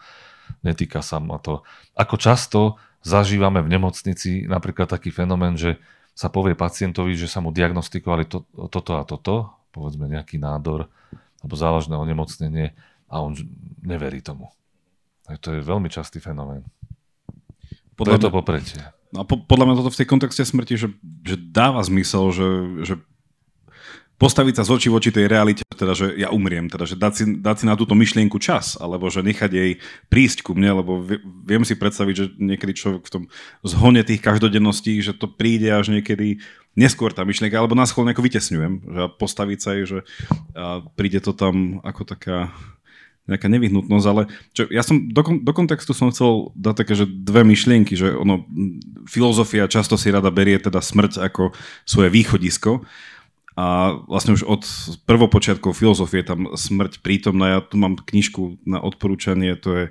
netýka 0.60 1.00
sa 1.00 1.16
ma 1.16 1.40
to. 1.40 1.64
Ako 1.96 2.20
často 2.20 2.76
zažívame 3.00 3.64
v 3.64 3.72
nemocnici 3.72 4.44
napríklad 4.44 4.92
taký 4.92 5.08
fenomén, 5.08 5.56
že 5.56 5.80
sa 6.18 6.28
povie 6.28 6.58
pacientovi, 6.58 7.14
že 7.14 7.30
sa 7.30 7.38
mu 7.38 7.54
diagnostikovali 7.54 8.26
to, 8.26 8.42
toto 8.68 8.98
a 8.98 9.06
toto, 9.06 9.54
povedzme 9.70 10.10
nejaký 10.10 10.42
nádor 10.42 10.90
alebo 11.38 11.54
závažné 11.54 11.94
onemocnenie 11.94 12.74
a 13.06 13.22
on 13.22 13.38
neverí 13.80 14.18
tomu. 14.18 14.50
To 15.28 15.48
je 15.52 15.60
veľmi 15.60 15.92
častý 15.92 16.24
fenomén. 16.24 16.64
Podľa 17.98 18.16
to 18.16 18.16
je 18.16 18.24
to 18.24 18.32
popretie. 18.32 18.80
No 19.12 19.24
po, 19.24 19.40
podľa 19.40 19.64
mňa 19.68 19.74
toto 19.80 19.92
v 19.92 20.00
tej 20.00 20.08
kontexte 20.08 20.44
smrti, 20.44 20.74
že, 20.76 20.88
že 21.24 21.36
dáva 21.36 21.80
zmysel, 21.84 22.28
že, 22.32 22.48
že 22.84 22.94
postaviť 24.18 24.60
sa 24.60 24.66
z 24.66 24.72
očí 24.74 24.88
voči 24.90 25.14
tej 25.14 25.30
realite, 25.30 25.62
teda, 25.64 25.94
že 25.94 26.10
ja 26.18 26.28
umriem, 26.34 26.66
teda, 26.66 26.84
že 26.84 26.98
dať 26.98 27.12
si, 27.14 27.24
dať 27.38 27.56
si 27.62 27.64
na 27.70 27.78
túto 27.78 27.94
myšlienku 27.94 28.36
čas, 28.42 28.74
alebo 28.74 29.06
že 29.08 29.22
nechať 29.22 29.50
jej 29.54 29.70
prísť 30.10 30.42
ku 30.42 30.58
mne, 30.58 30.82
lebo 30.82 31.00
viem 31.46 31.62
si 31.62 31.78
predstaviť, 31.78 32.14
že 32.18 32.26
niekedy 32.36 32.72
človek 32.74 33.06
v 33.06 33.12
tom 33.14 33.24
zhone 33.62 34.02
tých 34.02 34.18
každodenností, 34.18 34.98
že 35.00 35.14
to 35.14 35.30
príde 35.30 35.70
až 35.70 35.94
niekedy 35.94 36.42
neskôr 36.74 37.14
tá 37.14 37.22
myšlienka, 37.22 37.58
alebo 37.58 37.78
nás 37.78 37.94
nejako 37.94 38.26
vytesňujem, 38.26 38.74
že 38.90 39.02
postaviť 39.22 39.58
sa 39.62 39.70
jej, 39.78 39.86
že 39.86 39.98
príde 40.98 41.22
to 41.22 41.30
tam 41.30 41.78
ako 41.86 42.02
taká 42.02 42.50
nejaká 43.28 43.46
nevyhnutnosť, 43.52 44.06
ale 44.08 44.22
čo, 44.56 44.64
ja 44.72 44.80
som 44.80 45.12
do, 45.12 45.20
do 45.20 45.52
kontextu 45.52 45.92
som 45.92 46.08
chcel 46.08 46.50
dať 46.56 46.74
také, 46.80 46.92
že 46.96 47.04
dve 47.04 47.44
myšlienky, 47.44 47.94
že 47.94 48.16
ono, 48.16 48.48
filozofia 49.04 49.68
často 49.68 50.00
si 50.00 50.08
rada 50.08 50.32
berie 50.32 50.56
teda 50.56 50.80
smrť 50.80 51.20
ako 51.28 51.52
svoje 51.84 52.08
východisko 52.08 52.82
a 53.58 53.98
vlastne 54.06 54.38
už 54.38 54.46
od 54.46 54.62
prvopočiatkov 55.02 55.74
filozofie 55.74 56.22
tam 56.22 56.54
smrť 56.54 57.02
prítomná. 57.02 57.58
Ja 57.58 57.60
tu 57.60 57.74
mám 57.74 57.98
knižku 57.98 58.62
na 58.62 58.78
odporúčanie, 58.78 59.58
to 59.58 59.70
je 59.74 59.84
e, 59.86 59.90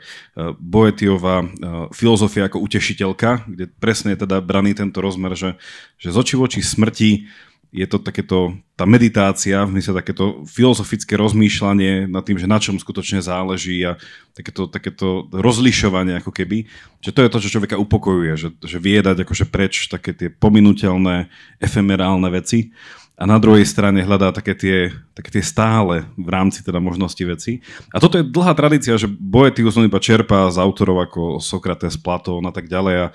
Boetiová 0.56 1.43
e, 1.43 1.47
filozofia 1.91 2.47
ako 2.47 2.63
utešiteľka, 2.63 3.43
kde 3.43 3.67
presne 3.76 4.15
je 4.15 4.23
teda 4.23 4.39
braný 4.39 4.71
tento 4.71 5.04
rozmer, 5.04 5.36
že, 5.36 5.60
že 6.00 6.15
z 6.15 6.17
oči 6.17 6.36
voči 6.39 6.60
smrti 6.63 7.28
je 7.71 7.84
to 7.84 7.99
takéto, 7.99 8.56
tá 8.80 8.88
meditácia, 8.88 9.67
v 9.67 9.84
sa 9.84 9.91
takéto 9.91 10.47
filozofické 10.47 11.19
rozmýšľanie 11.19 12.08
nad 12.08 12.23
tým, 12.23 12.39
že 12.39 12.47
na 12.47 12.63
čom 12.63 12.80
skutočne 12.80 13.19
záleží 13.19 13.84
a 13.84 13.99
takéto, 14.32 14.71
takéto 14.71 15.27
rozlišovanie 15.36 16.23
ako 16.23 16.32
keby, 16.32 16.63
že 17.03 17.12
to 17.12 17.21
je 17.21 17.32
to, 17.32 17.41
čo 17.43 17.60
človeka 17.60 17.75
upokojuje, 17.75 18.34
že, 18.39 18.49
že 18.63 18.77
vie 18.80 19.03
dať 19.03 19.27
akože 19.27 19.45
preč 19.51 19.91
také 19.91 20.15
tie 20.15 20.32
pominuteľné, 20.32 21.27
efemerálne 21.60 22.32
veci 22.32 22.71
a 23.17 23.25
na 23.25 23.41
druhej 23.41 23.65
strane 23.65 24.06
hľadá 24.06 24.30
také 24.30 24.53
tie, 24.53 24.77
také 25.17 25.34
tie 25.34 25.43
stále 25.43 26.06
v 26.13 26.30
rámci 26.30 26.62
teda 26.62 26.77
možnosti 26.77 27.19
veci. 27.25 27.65
A 27.89 27.97
toto 27.97 28.21
je 28.21 28.30
dlhá 28.30 28.53
tradícia, 28.53 28.93
že 28.93 29.10
Boetius 29.10 29.73
on 29.73 29.89
iba 29.89 29.97
čerpá 29.97 30.45
z 30.53 30.62
autorov 30.62 31.01
ako 31.01 31.21
Sokrates, 31.41 31.97
Platón 31.97 32.45
a 32.45 32.53
tak 32.53 32.69
ďalej 32.69 32.95
a 32.95 33.08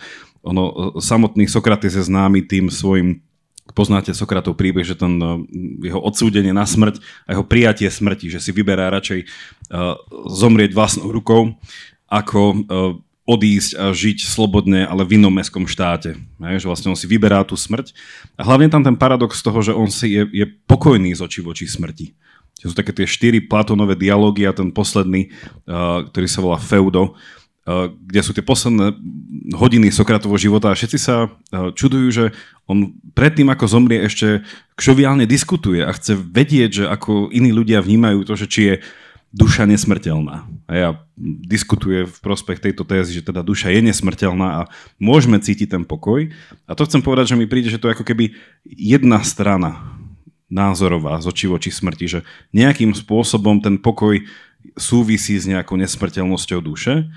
ono, 0.43 0.99
samotný 0.99 1.47
Sokrates 1.47 1.95
je 1.95 2.03
známy 2.03 2.43
tým 2.43 2.67
svojim 2.67 3.23
poznáte 3.71 4.11
Sokratov 4.11 4.59
príbeh, 4.59 4.83
že 4.83 4.99
ten 4.99 5.15
uh, 5.23 5.39
jeho 5.79 6.03
odsúdenie 6.03 6.51
na 6.51 6.67
smrť 6.67 6.99
a 7.25 7.39
jeho 7.39 7.47
prijatie 7.47 7.87
smrti, 7.87 8.27
že 8.35 8.43
si 8.43 8.51
vyberá 8.51 8.91
radšej 8.91 9.21
uh, 9.23 9.95
zomrieť 10.27 10.75
vlastnou 10.75 11.15
rukou, 11.15 11.55
ako 12.11 12.41
uh, 12.53 12.59
odísť 13.23 13.79
a 13.79 13.95
žiť 13.95 14.27
slobodne, 14.27 14.83
ale 14.83 15.07
v 15.07 15.23
inom 15.23 15.31
mestskom 15.31 15.71
štáte. 15.71 16.19
Hej, 16.43 16.67
že 16.67 16.69
vlastne 16.69 16.91
on 16.91 16.99
si 16.99 17.07
vyberá 17.07 17.47
tú 17.47 17.55
smrť. 17.55 17.95
A 18.35 18.43
hlavne 18.43 18.67
tam 18.67 18.83
ten 18.83 18.99
paradox 18.99 19.39
toho, 19.39 19.63
že 19.63 19.71
on 19.71 19.87
si 19.87 20.19
je, 20.19 20.27
je 20.35 20.45
pokojný 20.67 21.15
z 21.15 21.23
očí 21.23 21.39
voči 21.39 21.71
smrti. 21.71 22.19
To 22.67 22.71
sú 22.71 22.75
také 22.75 22.95
tie 22.95 23.07
štyri 23.07 23.43
Platónové 23.43 23.99
dialógy 23.99 24.47
a 24.47 24.55
ten 24.55 24.75
posledný, 24.75 25.31
uh, 25.31 26.07
ktorý 26.11 26.27
sa 26.27 26.43
volá 26.43 26.59
Feudo, 26.59 27.15
kde 27.67 28.21
sú 28.27 28.35
tie 28.35 28.43
posledné 28.43 28.99
hodiny 29.55 29.95
Sokratovho 29.95 30.35
života 30.35 30.75
a 30.75 30.79
všetci 30.79 30.99
sa 30.99 31.31
čudujú, 31.51 32.09
že 32.11 32.25
on 32.67 32.99
predtým, 33.15 33.51
ako 33.55 33.71
zomrie, 33.71 34.03
ešte 34.03 34.43
kšoviálne 34.75 35.31
diskutuje 35.31 35.87
a 35.87 35.95
chce 35.95 36.19
vedieť, 36.19 36.71
že 36.71 36.85
ako 36.91 37.31
iní 37.31 37.55
ľudia 37.55 37.79
vnímajú 37.79 38.27
to, 38.27 38.35
že 38.35 38.47
či 38.51 38.61
je 38.67 38.75
duša 39.33 39.65
nesmrteľná. 39.65 40.45
A 40.69 40.73
ja 40.75 40.89
diskutuje 41.49 42.05
v 42.05 42.17
prospech 42.21 42.61
tejto 42.61 42.85
tézy, 42.85 43.17
že 43.17 43.33
teda 43.33 43.41
duša 43.41 43.73
je 43.73 43.81
nesmrteľná 43.81 44.49
a 44.53 44.69
môžeme 45.01 45.41
cítiť 45.41 45.79
ten 45.79 45.85
pokoj. 45.89 46.29
A 46.69 46.73
to 46.77 46.85
chcem 46.85 47.01
povedať, 47.01 47.33
že 47.33 47.39
mi 47.41 47.49
príde, 47.49 47.73
že 47.73 47.81
to 47.81 47.89
je 47.89 47.97
ako 47.97 48.05
keby 48.05 48.37
jedna 48.67 49.25
strana 49.25 49.81
názorová 50.53 51.17
z 51.25 51.33
očí 51.33 51.47
voči 51.49 51.73
smrti, 51.73 52.07
že 52.11 52.21
nejakým 52.53 52.93
spôsobom 52.93 53.65
ten 53.65 53.81
pokoj 53.81 54.21
súvisí 54.77 55.41
s 55.41 55.49
nejakou 55.49 55.81
nesmrteľnosťou 55.81 56.61
duše 56.61 57.09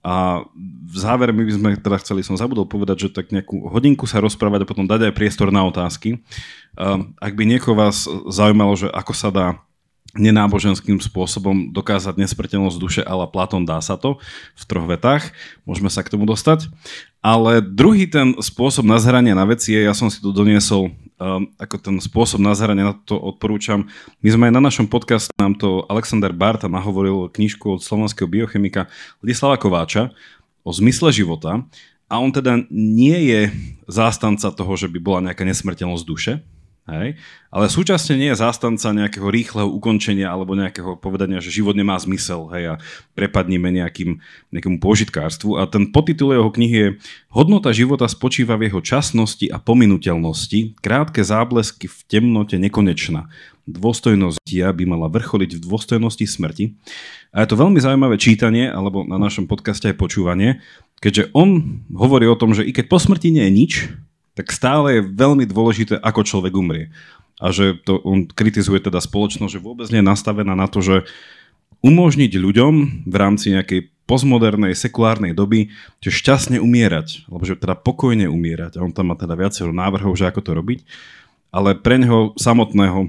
a 0.00 0.48
v 0.90 0.96
závere 0.96 1.32
my 1.36 1.44
by 1.44 1.52
sme 1.52 1.68
teda 1.76 2.00
chceli, 2.00 2.24
som 2.24 2.32
zabudol 2.32 2.64
povedať, 2.64 3.08
že 3.08 3.08
tak 3.12 3.28
nejakú 3.36 3.68
hodinku 3.68 4.08
sa 4.08 4.24
rozprávať 4.24 4.64
a 4.64 4.70
potom 4.70 4.88
dať 4.88 5.12
aj 5.12 5.16
priestor 5.16 5.52
na 5.52 5.60
otázky. 5.68 6.24
Ak 7.20 7.32
by 7.36 7.44
niekoho 7.44 7.76
vás 7.76 8.08
zaujímalo, 8.32 8.72
že 8.80 8.88
ako 8.88 9.12
sa 9.12 9.28
dá 9.28 9.46
nenáboženským 10.16 10.98
spôsobom 10.98 11.70
dokázať 11.70 12.18
nesmrteľnosť 12.18 12.78
duše, 12.82 13.02
ale 13.06 13.30
Platón 13.30 13.62
dá 13.62 13.78
sa 13.78 13.94
to 13.94 14.18
v 14.58 14.64
troch 14.66 14.88
vetách, 14.88 15.30
môžeme 15.62 15.86
sa 15.86 16.02
k 16.02 16.10
tomu 16.10 16.26
dostať. 16.26 16.66
Ale 17.22 17.62
druhý 17.62 18.10
ten 18.10 18.34
spôsob 18.40 18.82
nazerania 18.88 19.36
na 19.36 19.46
veci 19.46 19.76
je, 19.76 19.86
ja 19.86 19.94
som 19.94 20.10
si 20.10 20.18
tu 20.18 20.32
doniesol 20.34 20.90
um, 21.20 21.46
ako 21.60 21.76
ten 21.76 21.96
spôsob 22.00 22.40
nazerania, 22.40 22.90
na 22.90 22.96
to 22.96 23.20
odporúčam. 23.20 23.86
My 24.24 24.28
sme 24.32 24.44
aj 24.48 24.54
na 24.56 24.62
našom 24.64 24.88
podcaste, 24.88 25.30
nám 25.36 25.60
to 25.60 25.84
Alexander 25.86 26.32
Barta 26.32 26.66
nahovoril 26.66 27.28
knižku 27.28 27.76
od 27.76 27.84
slovenského 27.84 28.26
biochemika 28.26 28.88
Ladislava 29.20 29.60
Kováča 29.60 30.10
o 30.64 30.72
zmysle 30.72 31.12
života 31.12 31.60
a 32.10 32.14
on 32.18 32.32
teda 32.32 32.64
nie 32.72 33.30
je 33.30 33.40
zástanca 33.86 34.50
toho, 34.50 34.72
že 34.74 34.88
by 34.88 34.98
bola 34.98 35.20
nejaká 35.30 35.44
nesmrteľnosť 35.46 36.04
duše, 36.08 36.32
Hej? 36.88 37.20
Ale 37.52 37.66
súčasne 37.68 38.16
nie 38.16 38.32
je 38.32 38.40
zástanca 38.40 38.90
nejakého 38.90 39.28
rýchleho 39.28 39.68
ukončenia 39.68 40.32
alebo 40.32 40.58
nejakého 40.58 40.96
povedania, 40.98 41.42
že 41.42 41.52
život 41.52 41.76
nemá 41.76 41.98
zmysel 42.00 42.50
hej, 42.56 42.64
a 42.72 42.74
prepadníme 43.14 43.68
nejakým, 43.70 44.18
nejakému 44.50 44.78
požitkárstvu. 44.82 45.60
A 45.60 45.68
ten 45.68 45.92
podtitul 45.92 46.34
jeho 46.34 46.50
knihy 46.50 46.76
je 46.76 46.88
Hodnota 47.30 47.70
života 47.70 48.10
spočíva 48.10 48.58
v 48.58 48.70
jeho 48.70 48.80
časnosti 48.82 49.46
a 49.52 49.62
pominuteľnosti, 49.62 50.80
krátke 50.82 51.22
záblesky 51.22 51.86
v 51.86 51.98
temnote 52.10 52.58
nekonečná. 52.58 53.30
Dôstojnosť 53.70 54.42
dia 54.42 54.66
by 54.74 54.82
mala 54.82 55.06
vrcholiť 55.06 55.60
v 55.60 55.62
dôstojnosti 55.62 56.26
smrti. 56.26 56.74
A 57.30 57.46
je 57.46 57.48
to 57.54 57.60
veľmi 57.60 57.78
zaujímavé 57.78 58.18
čítanie, 58.18 58.66
alebo 58.66 59.06
na 59.06 59.14
našom 59.14 59.46
podcaste 59.46 59.86
aj 59.86 59.94
počúvanie, 59.94 60.58
keďže 60.98 61.30
on 61.38 61.80
hovorí 61.94 62.26
o 62.26 62.34
tom, 62.34 62.50
že 62.50 62.66
i 62.66 62.74
keď 62.74 62.90
po 62.90 62.98
smrti 62.98 63.30
nie 63.30 63.46
je 63.46 63.52
nič, 63.54 63.72
tak 64.40 64.56
stále 64.56 64.86
je 64.96 65.02
veľmi 65.04 65.44
dôležité, 65.44 66.00
ako 66.00 66.24
človek 66.24 66.56
umrie. 66.56 66.88
A 67.36 67.52
že 67.52 67.76
to, 67.84 68.00
on 68.00 68.24
kritizuje 68.24 68.80
teda 68.80 69.04
spoločnosť, 69.04 69.52
že 69.52 69.60
vôbec 69.60 69.92
nie 69.92 70.00
je 70.00 70.08
nastavená 70.08 70.56
na 70.56 70.64
to, 70.64 70.80
že 70.80 71.04
umožniť 71.84 72.32
ľuďom 72.40 73.04
v 73.04 73.14
rámci 73.16 73.52
nejakej 73.52 73.92
postmodernej, 74.08 74.72
sekulárnej 74.72 75.36
doby, 75.36 75.70
že 76.00 76.10
šťastne 76.10 76.56
umierať, 76.58 77.28
alebo 77.28 77.44
že 77.44 77.60
teda 77.60 77.76
pokojne 77.76 78.32
umierať. 78.32 78.80
A 78.80 78.84
on 78.84 78.96
tam 78.96 79.12
má 79.12 79.16
teda 79.16 79.36
viacero 79.36 79.76
návrhov, 79.76 80.16
že 80.16 80.24
ako 80.24 80.40
to 80.40 80.52
robiť. 80.56 80.80
Ale 81.52 81.76
pre 81.76 82.00
neho 82.00 82.32
samotného 82.40 83.06
e, 83.06 83.08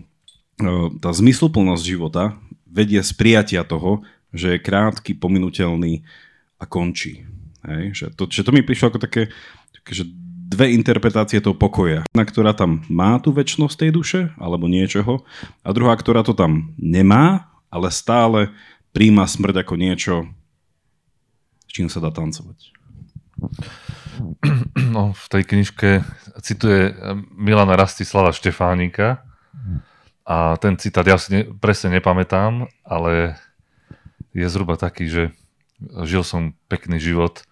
tá 1.00 1.10
zmysluplnosť 1.16 1.84
života 1.84 2.36
vedie 2.68 3.00
z 3.00 3.12
prijatia 3.16 3.64
toho, 3.64 4.04
že 4.36 4.56
je 4.56 4.64
krátky, 4.64 5.16
pominutelný 5.16 6.04
a 6.60 6.64
končí. 6.68 7.28
Hej? 7.66 7.84
Že, 7.98 8.06
to, 8.16 8.24
že 8.32 8.42
to 8.46 8.52
mi 8.56 8.64
prišlo 8.64 8.94
ako 8.94 9.00
také, 9.02 9.34
také 9.74 9.92
že 9.92 10.04
dve 10.52 10.76
interpretácie 10.76 11.40
toho 11.40 11.56
pokoja. 11.56 12.04
Jedna, 12.12 12.24
ktorá 12.28 12.52
tam 12.52 12.84
má 12.92 13.16
tú 13.24 13.32
väčšnosť 13.32 13.76
tej 13.80 13.92
duše, 13.96 14.20
alebo 14.36 14.68
niečoho, 14.68 15.24
a 15.64 15.70
druhá, 15.72 15.96
ktorá 15.96 16.28
to 16.28 16.36
tam 16.36 16.76
nemá, 16.76 17.48
ale 17.72 17.88
stále 17.88 18.52
príjma 18.92 19.24
smrť 19.24 19.64
ako 19.64 19.74
niečo, 19.80 20.16
s 21.64 21.72
čím 21.72 21.88
sa 21.88 22.04
dá 22.04 22.12
tancovať. 22.12 22.60
No, 24.92 25.16
v 25.16 25.26
tej 25.32 25.44
knižke 25.48 26.04
cituje 26.44 26.94
Milana 27.32 27.80
Rastislava 27.80 28.36
Štefánika 28.36 29.24
a 30.28 30.60
ten 30.60 30.76
citát 30.76 31.08
ja 31.08 31.16
si 31.16 31.32
ne, 31.32 31.42
presne 31.48 31.96
nepamätám, 31.96 32.68
ale 32.84 33.40
je 34.36 34.46
zhruba 34.52 34.76
taký, 34.76 35.08
že 35.08 35.24
žil 36.06 36.22
som 36.28 36.54
pekný 36.68 37.00
život, 37.00 37.48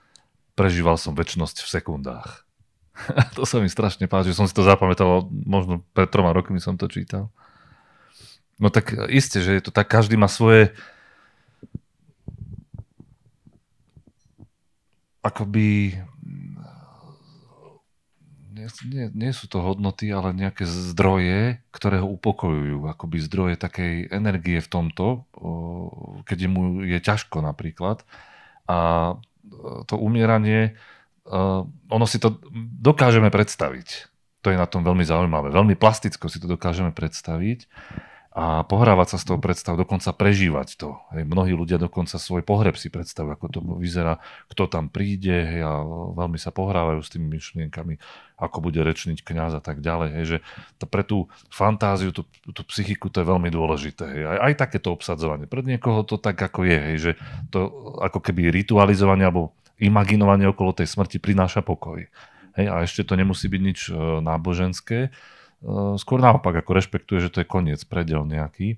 prežíval 0.53 0.99
som 0.99 1.15
väčšnosť 1.15 1.63
v 1.63 1.71
sekundách. 1.79 2.48
to 3.37 3.43
sa 3.47 3.61
mi 3.63 3.69
strašne 3.71 4.05
páči, 4.05 4.35
som 4.35 4.45
si 4.45 4.53
to 4.55 4.65
zapamätal, 4.65 5.27
možno 5.31 5.85
pred 5.95 6.09
troma 6.11 6.35
rokmi 6.35 6.59
som 6.61 6.75
to 6.75 6.91
čítal. 6.91 7.31
No 8.59 8.67
tak 8.67 8.91
isté, 9.07 9.39
že 9.39 9.55
je 9.55 9.63
to 9.63 9.71
tak, 9.71 9.87
každý 9.87 10.19
má 10.19 10.27
svoje 10.27 10.75
akoby 15.23 15.95
nie, 18.59 18.67
nie, 18.91 19.05
nie 19.15 19.31
sú 19.31 19.47
to 19.47 19.63
hodnoty, 19.63 20.11
ale 20.11 20.35
nejaké 20.35 20.67
zdroje, 20.67 21.63
ktoré 21.71 22.03
ho 22.03 22.11
upokojujú. 22.19 22.91
Akoby 22.91 23.17
zdroje 23.23 23.55
takej 23.55 24.11
energie 24.11 24.59
v 24.59 24.67
tomto, 24.67 25.23
keď 26.27 26.39
mu 26.51 26.83
je 26.83 26.99
ťažko 26.99 27.39
napríklad. 27.39 28.03
A 28.67 29.15
to 29.87 29.95
umieranie 29.95 30.75
ono 31.89 32.05
si 32.09 32.17
to 32.17 32.41
dokážeme 32.81 33.29
predstaviť. 33.29 34.09
To 34.41 34.49
je 34.49 34.57
na 34.57 34.65
tom 34.65 34.81
veľmi 34.81 35.03
zaujímavé. 35.03 35.51
Veľmi 35.51 35.75
plasticko 35.75 36.31
si 36.31 36.39
to 36.39 36.47
dokážeme 36.47 36.95
predstaviť 36.95 37.67
a 38.29 38.61
pohrávať 38.63 39.07
sa 39.11 39.17
s 39.19 39.25
tou 39.25 39.41
predstavou, 39.41 39.81
dokonca 39.81 40.13
prežívať 40.13 40.77
to. 40.77 40.95
Hej, 41.11 41.25
mnohí 41.25 41.51
ľudia 41.51 41.81
dokonca 41.81 42.21
svoj 42.21 42.45
pohreb 42.45 42.77
si 42.77 42.93
predstavujú, 42.93 43.35
ako 43.35 43.45
to 43.49 43.59
vyzerá, 43.81 44.21
kto 44.53 44.69
tam 44.69 44.85
príde 44.87 45.33
hej, 45.33 45.65
a 45.65 45.81
veľmi 46.13 46.37
sa 46.37 46.53
pohrávajú 46.53 47.01
s 47.01 47.09
tými 47.09 47.25
myšlienkami, 47.35 47.97
ako 48.37 48.57
bude 48.61 48.79
rečniť 48.85 49.25
kňaz 49.25 49.57
a 49.57 49.61
tak 49.65 49.81
ďalej. 49.81 50.09
Hej, 50.13 50.25
že 50.29 50.37
to 50.77 50.85
pre 50.85 51.01
tú 51.01 51.25
fantáziu, 51.49 52.13
tú, 52.13 52.23
tú 52.53 52.61
psychiku 52.69 53.09
to 53.09 53.25
je 53.25 53.27
veľmi 53.27 53.49
dôležité. 53.49 54.05
Hej. 54.07 54.23
Aj, 54.29 54.39
aj 54.45 54.53
takéto 54.61 54.93
obsadzovanie. 54.93 55.49
Pred 55.49 55.65
niekoho 55.65 56.05
to 56.05 56.21
tak 56.21 56.37
ako 56.37 56.69
je, 56.69 56.79
hej, 56.79 56.97
že 57.01 57.11
to 57.49 57.65
ako 57.97 58.21
keby 58.21 58.53
ritualizovanie 58.53 59.25
alebo 59.25 59.57
imaginovanie 59.79 60.51
okolo 60.51 60.75
tej 60.75 60.87
smrti 60.91 61.17
prináša 61.23 61.63
pokoj. 61.63 62.05
Hej, 62.59 62.67
a 62.67 62.83
ešte 62.83 63.07
to 63.07 63.15
nemusí 63.15 63.47
byť 63.47 63.61
nič 63.63 63.79
e, 63.87 63.93
náboženské. 64.19 64.99
E, 65.07 65.09
skôr 65.95 66.19
naopak, 66.19 66.59
ako 66.59 66.75
rešpektuje, 66.75 67.23
že 67.23 67.31
to 67.31 67.39
je 67.41 67.47
koniec, 67.47 67.79
predel 67.87 68.27
nejaký. 68.27 68.75
E, 68.75 68.77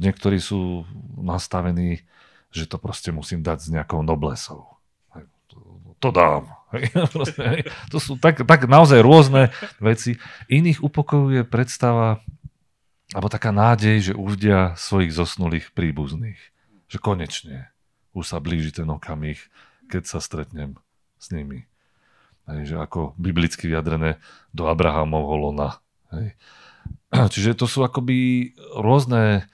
niektorí 0.00 0.40
sú 0.40 0.88
nastavení, 1.20 2.08
že 2.48 2.64
to 2.64 2.80
proste 2.80 3.12
musím 3.12 3.44
dať 3.44 3.58
s 3.60 3.68
nejakou 3.68 4.00
noblesou. 4.00 4.74
To, 6.00 6.12
dám. 6.12 6.52
To 7.92 7.98
sú 8.02 8.20
tak, 8.20 8.44
tak 8.44 8.68
naozaj 8.68 9.00
rôzne 9.00 9.54
veci. 9.80 10.20
Iných 10.52 10.84
upokojuje 10.84 11.46
predstava 11.48 12.20
alebo 13.14 13.30
taká 13.30 13.54
nádej, 13.54 14.10
že 14.10 14.12
uvidia 14.12 14.74
svojich 14.74 15.14
zosnulých 15.14 15.70
príbuzných. 15.70 16.40
Že 16.90 16.98
konečne 16.98 17.73
už 18.14 18.24
sa 18.24 18.38
blíži 18.38 18.70
ten 18.70 18.86
okamih, 18.88 19.36
keď 19.90 20.02
sa 20.06 20.18
stretnem 20.22 20.78
s 21.18 21.34
nimi. 21.34 21.66
Hej, 22.48 22.74
že 22.74 22.76
ako 22.78 23.16
biblicky 23.16 23.66
vyjadrené 23.66 24.20
do 24.54 24.68
Abrahamovho 24.68 25.50
lona. 25.50 25.82
Hej. 26.12 26.36
Čiže 27.32 27.58
to 27.58 27.66
sú 27.66 27.82
akoby 27.82 28.52
rôzne 28.76 29.48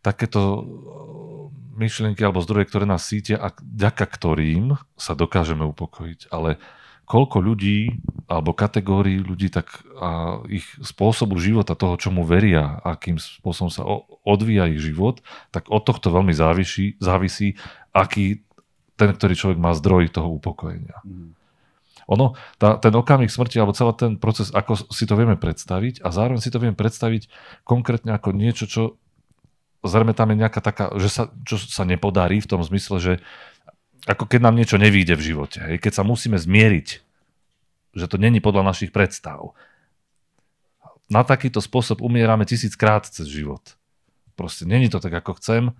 takéto 0.00 0.64
myšlienky 1.78 2.22
alebo 2.26 2.42
zdroje, 2.42 2.66
ktoré 2.66 2.84
nás 2.86 3.06
sítia 3.06 3.38
a 3.38 3.54
ďaka 3.62 4.06
ktorým 4.06 4.74
sa 4.98 5.14
dokážeme 5.14 5.62
upokojiť. 5.66 6.30
Ale 6.34 6.58
koľko 7.08 7.40
ľudí 7.40 8.02
alebo 8.28 8.52
kategórií 8.52 9.22
ľudí 9.24 9.48
tak 9.48 9.80
a 9.96 10.42
ich 10.52 10.66
spôsobu 10.84 11.40
života, 11.40 11.78
toho, 11.78 11.96
čomu 11.96 12.26
veria, 12.26 12.82
akým 12.84 13.16
spôsobom 13.16 13.72
sa 13.72 13.86
odvíja 14.28 14.68
ich 14.68 14.84
život, 14.84 15.24
tak 15.48 15.72
od 15.72 15.80
tohto 15.86 16.12
veľmi 16.12 16.36
závisí, 16.36 17.00
závisí 17.00 17.56
aký 17.98 18.46
ten, 18.98 19.10
ktorý 19.14 19.34
človek 19.34 19.58
má 19.58 19.74
zdroj 19.74 20.10
toho 20.10 20.30
upokojenia. 20.30 20.98
Mm. 21.02 21.38
Ono, 22.08 22.32
tá, 22.56 22.80
ten 22.80 22.94
okamih 22.96 23.28
smrti, 23.28 23.60
alebo 23.60 23.76
celý 23.76 23.92
ten 23.92 24.16
proces, 24.16 24.48
ako 24.48 24.88
si 24.88 25.04
to 25.04 25.12
vieme 25.12 25.36
predstaviť 25.36 26.00
a 26.00 26.08
zároveň 26.08 26.40
si 26.40 26.48
to 26.48 26.56
vieme 26.56 26.78
predstaviť 26.78 27.28
konkrétne 27.68 28.16
ako 28.16 28.32
niečo, 28.32 28.64
čo 28.64 28.96
zrejme 29.84 30.16
tam 30.16 30.32
je 30.32 30.40
nejaká 30.40 30.64
taká, 30.64 30.88
že 30.96 31.12
sa, 31.12 31.28
čo 31.44 31.60
sa 31.60 31.84
nepodarí 31.84 32.40
v 32.40 32.50
tom 32.50 32.64
zmysle, 32.64 32.96
že 32.98 33.12
ako 34.08 34.24
keď 34.24 34.40
nám 34.40 34.56
niečo 34.56 34.80
nevíde 34.80 35.12
v 35.20 35.26
živote, 35.34 35.60
hej, 35.60 35.76
keď 35.76 36.00
sa 36.00 36.02
musíme 36.02 36.40
zmieriť, 36.40 36.88
že 37.92 38.06
to 38.08 38.16
není 38.16 38.40
podľa 38.40 38.72
našich 38.72 38.88
predstav. 38.88 39.52
Na 41.12 41.24
takýto 41.28 41.60
spôsob 41.60 42.00
umierame 42.00 42.48
tisíckrát 42.48 43.04
cez 43.04 43.28
život. 43.28 43.76
Proste 44.32 44.64
není 44.64 44.88
to 44.88 44.96
tak, 45.00 45.12
ako 45.12 45.36
chcem, 45.40 45.76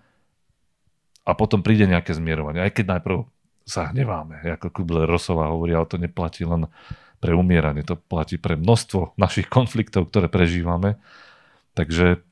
a 1.28 1.36
potom 1.36 1.60
príde 1.60 1.84
nejaké 1.84 2.16
zmierovanie. 2.16 2.64
Aj 2.64 2.72
keď 2.72 2.96
najprv 2.96 3.28
sa 3.68 3.92
hneváme, 3.92 4.40
ako 4.48 4.72
Kubler-Rossová 4.72 5.52
hovorí, 5.52 5.76
ale 5.76 5.84
to 5.84 6.00
neplatí 6.00 6.48
len 6.48 6.72
pre 7.20 7.36
umieranie, 7.36 7.84
to 7.84 8.00
platí 8.00 8.40
pre 8.40 8.56
množstvo 8.56 9.20
našich 9.20 9.44
konfliktov, 9.52 10.08
ktoré 10.08 10.32
prežívame. 10.32 10.96
Takže 11.76 12.24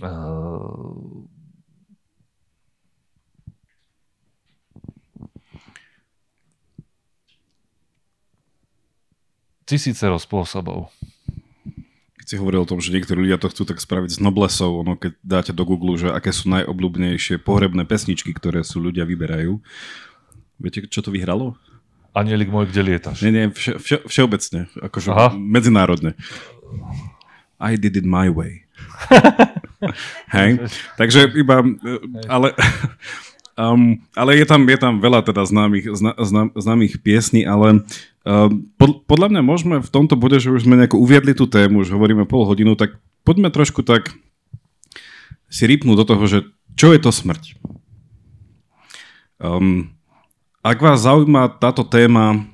uh, 0.00 0.96
tisícero 9.68 10.16
spôsobov 10.16 10.88
si 12.28 12.36
hovoril 12.36 12.60
o 12.60 12.68
tom, 12.68 12.76
že 12.76 12.92
niektorí 12.92 13.24
ľudia 13.24 13.40
to 13.40 13.48
chcú 13.48 13.64
tak 13.64 13.80
spraviť 13.80 14.10
s 14.12 14.18
noblesou, 14.20 14.84
ono 14.84 15.00
keď 15.00 15.16
dáte 15.24 15.52
do 15.56 15.64
Google, 15.64 15.96
že 15.96 16.12
aké 16.12 16.28
sú 16.28 16.52
najobľúbnejšie 16.52 17.40
pohrebné 17.40 17.88
pesničky, 17.88 18.36
ktoré 18.36 18.60
sú 18.60 18.84
ľudia 18.84 19.08
vyberajú. 19.08 19.56
Viete, 20.60 20.84
čo 20.92 21.00
to 21.00 21.08
vyhralo? 21.08 21.56
Anielik 22.12 22.52
môj, 22.52 22.68
kde 22.68 22.84
lietaš? 22.84 23.24
Nie, 23.24 23.32
nie, 23.32 23.44
vše, 23.48 23.80
vše, 23.80 23.96
všeobecne, 24.04 24.68
akože 24.76 25.08
Aha. 25.08 25.32
medzinárodne. 25.32 26.12
I 27.56 27.80
did 27.80 27.96
it 27.96 28.04
my 28.04 28.28
way. 28.28 28.68
Hej, 30.36 30.68
takže 31.00 31.32
iba, 31.32 31.64
ale, 32.28 32.52
um, 33.58 33.98
ale 34.14 34.38
je, 34.38 34.46
tam, 34.46 34.62
je 34.62 34.78
tam 34.78 35.02
veľa 35.02 35.26
teda 35.26 35.42
známych, 35.42 35.90
zna, 35.98 36.14
známych 36.54 37.02
piesní, 37.02 37.42
ale 37.42 37.82
Ehm, 38.28 38.68
pod, 38.76 39.08
podľa 39.08 39.32
mňa 39.32 39.42
môžeme 39.42 39.76
v 39.80 39.88
tomto 39.88 40.12
bode, 40.12 40.36
že 40.36 40.52
už 40.52 40.68
sme 40.68 40.76
nejako 40.76 41.00
uviedli 41.00 41.32
tú 41.32 41.48
tému, 41.48 41.80
už 41.80 41.96
hovoríme 41.96 42.28
pol 42.28 42.44
hodinu, 42.44 42.76
tak 42.76 43.00
poďme 43.24 43.48
trošku 43.48 43.80
tak 43.80 44.12
si 45.48 45.64
rýpnúť 45.64 45.96
do 45.96 46.04
toho, 46.04 46.24
že 46.28 46.38
čo 46.76 46.92
je 46.92 47.00
to 47.00 47.08
smrť. 47.08 47.56
Um, 49.40 49.96
ak 50.60 50.76
vás 50.76 51.00
zaujíma 51.00 51.56
táto 51.56 51.88
téma 51.88 52.44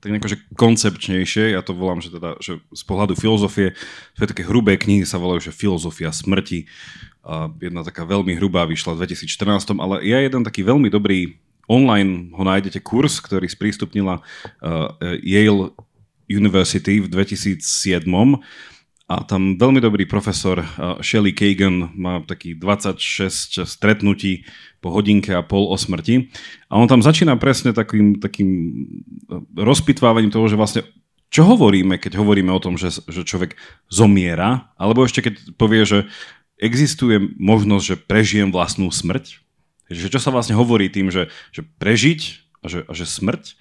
tak 0.00 0.14
nejako, 0.14 0.32
že 0.32 0.42
koncepčnejšie, 0.54 1.58
ja 1.58 1.66
to 1.66 1.74
volám, 1.74 1.98
že, 1.98 2.14
teda, 2.14 2.38
že 2.38 2.62
z 2.62 2.82
pohľadu 2.86 3.18
filozofie, 3.18 3.74
to 4.14 4.22
také 4.22 4.46
hrubé 4.46 4.78
knihy, 4.78 5.02
sa 5.02 5.18
volajú, 5.18 5.50
že 5.50 5.56
filozofia 5.56 6.14
smrti. 6.14 6.70
Jedna 7.58 7.82
taká 7.82 8.06
veľmi 8.06 8.38
hrubá 8.38 8.62
vyšla 8.70 8.94
v 8.94 9.06
2014, 9.06 9.74
ale 9.82 10.06
je 10.06 10.14
jeden 10.14 10.42
taký 10.46 10.62
veľmi 10.62 10.86
dobrý 10.86 11.34
online 11.66 12.30
ho 12.34 12.42
nájdete 12.46 12.80
kurz, 12.82 13.18
ktorý 13.18 13.50
sprístupnila 13.50 14.22
uh, 14.22 14.94
Yale 15.22 15.74
University 16.30 17.02
v 17.02 17.10
2007 17.10 18.06
a 19.06 19.22
tam 19.22 19.54
veľmi 19.54 19.78
dobrý 19.78 20.06
profesor 20.06 20.62
uh, 20.62 20.98
Shelley 21.02 21.30
Kagan 21.30 21.94
má 21.94 22.22
taký 22.22 22.58
26 22.58 23.66
stretnutí 23.66 24.46
po 24.82 24.90
hodinke 24.90 25.34
a 25.34 25.46
pol 25.46 25.70
o 25.70 25.76
smrti 25.78 26.30
a 26.70 26.78
on 26.78 26.90
tam 26.90 27.02
začína 27.02 27.38
presne 27.38 27.74
takým, 27.74 28.18
takým 28.18 28.50
uh, 29.30 29.42
rozpitvávaním 29.58 30.30
toho, 30.30 30.46
že 30.46 30.58
vlastne 30.58 30.82
čo 31.26 31.42
hovoríme, 31.42 31.98
keď 31.98 32.22
hovoríme 32.22 32.54
o 32.54 32.62
tom, 32.62 32.78
že, 32.78 33.02
že 33.10 33.26
človek 33.26 33.58
zomiera, 33.90 34.70
alebo 34.78 35.02
ešte 35.02 35.26
keď 35.26 35.58
povie, 35.58 35.82
že 35.82 35.98
existuje 36.56 37.20
možnosť, 37.36 37.84
že 37.84 37.96
prežijem 38.00 38.48
vlastnú 38.48 38.88
smrť, 38.88 39.40
že 39.92 40.10
čo 40.10 40.18
sa 40.18 40.34
vlastne 40.34 40.58
hovorí 40.58 40.90
tým, 40.90 41.12
že, 41.14 41.30
že 41.54 41.62
prežiť 41.78 42.20
a 42.64 42.66
že, 42.66 42.80
a 42.88 42.92
že 42.92 43.06
smrť. 43.06 43.54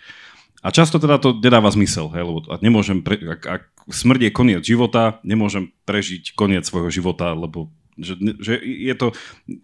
A 0.65 0.73
často 0.73 0.97
teda 0.97 1.21
to 1.21 1.37
nedáva 1.37 1.69
zmysel, 1.69 2.09
hej, 2.09 2.25
lebo 2.25 2.41
nemôžem, 2.57 3.05
pre, 3.05 3.21
ak, 3.21 3.41
ak 3.45 3.63
smrť 3.93 4.19
je 4.25 4.31
koniec 4.33 4.61
života, 4.65 5.21
nemôžem 5.21 5.69
prežiť 5.85 6.33
koniec 6.33 6.65
svojho 6.65 6.89
života, 6.89 7.37
lebo 7.37 7.69
že, 7.95 8.19
že 8.43 8.59
je 8.59 8.91
to 8.97 9.15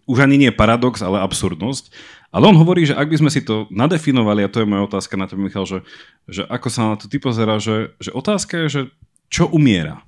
už 0.08 0.24
ani 0.24 0.40
nie 0.40 0.52
paradox, 0.54 1.04
ale 1.04 1.20
absurdnosť. 1.20 1.92
Ale 2.32 2.48
on 2.48 2.56
hovorí, 2.56 2.88
že 2.88 2.96
ak 2.96 3.12
by 3.12 3.16
sme 3.20 3.28
si 3.28 3.44
to 3.44 3.68
nadefinovali, 3.68 4.40
a 4.40 4.48
to 4.48 4.64
je 4.64 4.70
moja 4.70 4.88
otázka 4.88 5.20
na 5.20 5.28
teba, 5.28 5.44
Michal, 5.44 5.68
že, 5.68 5.84
že 6.24 6.48
ako 6.48 6.68
sa 6.72 6.82
na 6.88 6.96
to 6.96 7.12
ty 7.12 7.20
pozera, 7.20 7.60
že, 7.60 7.92
že 8.00 8.08
otázka 8.08 8.64
je, 8.64 8.68
že 8.72 8.82
čo 9.28 9.52
umiera? 9.52 10.00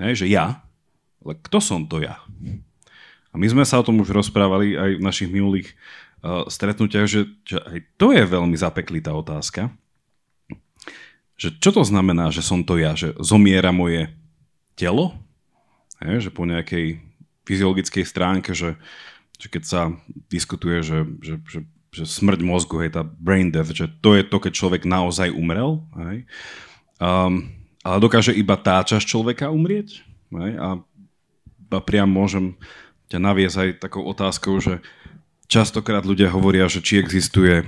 Hej, 0.00 0.24
že 0.24 0.26
ja, 0.32 0.64
ale 1.22 1.38
kto 1.38 1.58
som 1.62 1.86
to 1.86 2.02
ja? 2.02 2.18
A 3.32 3.34
my 3.40 3.46
sme 3.48 3.64
sa 3.64 3.80
o 3.80 3.86
tom 3.86 4.02
už 4.02 4.12
rozprávali 4.12 4.76
aj 4.76 4.90
v 5.00 5.04
našich 5.04 5.30
minulých 5.32 5.72
uh, 6.20 6.44
stretnutiach, 6.50 7.08
že, 7.08 7.32
že 7.46 7.58
aj 7.62 7.78
to 7.96 8.12
je 8.12 8.22
veľmi 8.28 8.54
zapeklitá 8.58 9.16
otázka. 9.16 9.72
Že 11.40 11.48
čo 11.58 11.70
to 11.72 11.82
znamená, 11.82 12.28
že 12.28 12.44
som 12.44 12.60
to 12.62 12.76
ja? 12.76 12.92
Že 12.92 13.16
zomiera 13.24 13.72
moje 13.72 14.12
telo? 14.76 15.16
Hej, 16.02 16.28
že 16.28 16.30
po 16.34 16.44
nejakej 16.44 17.00
fyziologickej 17.48 18.04
stránke, 18.06 18.52
že, 18.52 18.78
že 19.38 19.46
keď 19.50 19.62
sa 19.62 19.80
diskutuje, 20.30 20.82
že, 20.84 21.08
že, 21.22 21.34
že, 21.48 21.60
že 21.90 22.04
smrť 22.06 22.40
mozgu, 22.44 22.84
hej, 22.84 22.94
tá 22.94 23.02
brain 23.02 23.50
death, 23.50 23.72
že 23.72 23.90
to 24.02 24.14
je 24.14 24.22
to, 24.22 24.36
keď 24.38 24.52
človek 24.54 24.82
naozaj 24.84 25.32
umrel. 25.32 25.82
Hej. 25.98 26.28
Um, 27.02 27.50
ale 27.82 27.98
dokáže 27.98 28.30
iba 28.30 28.54
tá 28.54 28.78
časť 28.84 29.02
človeka 29.02 29.50
umrieť? 29.50 30.06
Hej? 30.30 30.52
A 30.60 30.78
priam 31.80 32.10
môžem 32.10 32.58
ťa 33.08 33.18
naviesť 33.22 33.56
aj 33.56 33.68
takou 33.80 34.04
otázkou, 34.04 34.60
že 34.60 34.84
častokrát 35.48 36.04
ľudia 36.04 36.32
hovoria, 36.32 36.68
že 36.68 36.84
či 36.84 37.00
existuje 37.00 37.64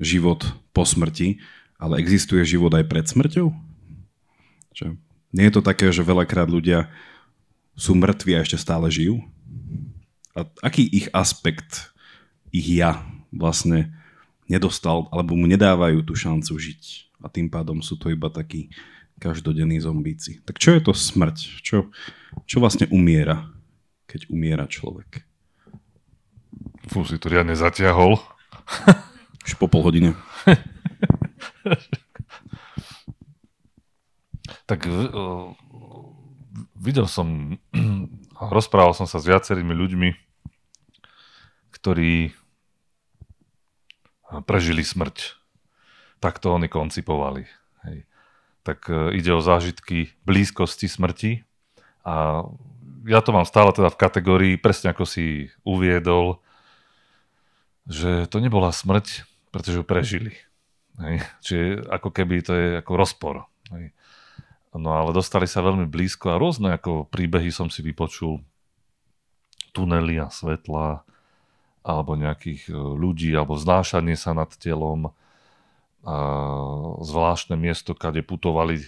život 0.00 0.44
po 0.72 0.82
smrti, 0.84 1.40
ale 1.76 2.00
existuje 2.00 2.42
život 2.44 2.72
aj 2.72 2.84
pred 2.88 3.04
smrťou? 3.04 3.52
Že 4.72 4.96
nie 5.32 5.44
je 5.48 5.54
to 5.54 5.62
také, 5.64 5.92
že 5.92 6.04
veľakrát 6.04 6.48
ľudia 6.48 6.88
sú 7.76 7.96
mŕtvi 7.96 8.36
a 8.36 8.42
ešte 8.44 8.60
stále 8.60 8.88
žijú? 8.88 9.20
A 10.32 10.48
aký 10.64 10.88
ich 10.88 11.12
aspekt, 11.12 11.92
ich 12.48 12.64
ja 12.68 13.04
vlastne 13.28 13.92
nedostal, 14.48 15.08
alebo 15.12 15.36
mu 15.36 15.44
nedávajú 15.44 16.00
tú 16.04 16.16
šancu 16.16 16.56
žiť? 16.56 16.82
A 17.20 17.28
tým 17.28 17.52
pádom 17.52 17.84
sú 17.84 18.00
to 18.00 18.08
iba 18.08 18.32
takí 18.32 18.72
každodenní 19.20 19.78
zombíci. 19.78 20.40
Tak 20.42 20.58
čo 20.58 20.74
je 20.74 20.80
to 20.82 20.92
smrť? 20.96 21.36
Čo, 21.62 21.92
čo 22.46 22.60
vlastne 22.60 22.88
umiera, 22.90 23.48
keď 24.06 24.28
umiera 24.32 24.66
človek? 24.68 25.24
Fú, 26.90 27.04
si 27.06 27.18
to 27.18 27.30
riadne 27.30 27.54
zatiahol. 27.54 28.18
Už 29.46 29.54
po 29.58 29.66
pol 29.70 29.82
hodine. 29.82 30.14
tak 34.70 34.86
uh, 34.86 35.54
videl 36.78 37.06
som, 37.10 37.58
rozprával 38.54 38.94
som 38.94 39.06
sa 39.06 39.18
s 39.18 39.28
viacerými 39.28 39.74
ľuďmi, 39.74 40.10
ktorí 41.74 42.32
prežili 44.48 44.84
smrť. 44.84 45.36
Tak 46.22 46.38
to 46.38 46.54
oni 46.54 46.70
koncipovali. 46.70 47.44
Hej 47.82 48.06
tak 48.62 48.86
e, 48.88 49.18
ide 49.18 49.34
o 49.34 49.42
zážitky 49.42 50.14
blízkosti 50.24 50.86
smrti. 50.86 51.42
A 52.02 52.46
ja 53.06 53.20
to 53.22 53.34
mám 53.34 53.46
stále 53.46 53.74
teda 53.74 53.90
v 53.90 54.00
kategórii, 54.00 54.54
presne 54.60 54.94
ako 54.94 55.06
si 55.06 55.50
uviedol, 55.66 56.38
že 57.86 58.30
to 58.30 58.38
nebola 58.38 58.70
smrť, 58.70 59.26
pretože 59.50 59.82
ju 59.82 59.84
prežili. 59.86 60.32
Hej. 61.02 61.24
Čiže 61.42 61.64
ako 61.90 62.08
keby 62.14 62.34
to 62.46 62.52
je 62.54 62.68
ako 62.78 62.92
rozpor. 62.94 63.36
Hej. 63.74 63.90
No 64.72 64.96
ale 64.96 65.12
dostali 65.12 65.44
sa 65.44 65.60
veľmi 65.60 65.84
blízko 65.84 66.32
a 66.32 66.40
rôzne 66.40 66.72
ako 66.78 67.10
príbehy 67.10 67.52
som 67.52 67.68
si 67.68 67.84
vypočul. 67.84 68.40
Tunely 69.72 70.20
a 70.20 70.28
svetla, 70.28 71.04
alebo 71.82 72.12
nejakých 72.14 72.70
e, 72.70 72.72
ľudí, 72.76 73.32
alebo 73.32 73.56
znášanie 73.56 74.16
sa 74.16 74.36
nad 74.36 74.52
telom, 74.56 75.12
a 76.02 76.18
zvláštne 76.98 77.54
miesto, 77.54 77.94
kde 77.94 78.26
putovali 78.26 78.82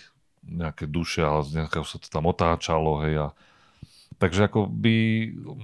nejaké 0.45 0.85
duše, 0.89 1.25
ale 1.25 1.45
nejakého 1.49 1.85
sa 1.85 1.97
to 1.97 2.09
tam 2.09 2.29
otáčalo, 2.29 3.05
hej, 3.05 3.29
a 3.29 3.29
Takže 4.15 4.47
ako 4.47 4.71
by 4.71 4.97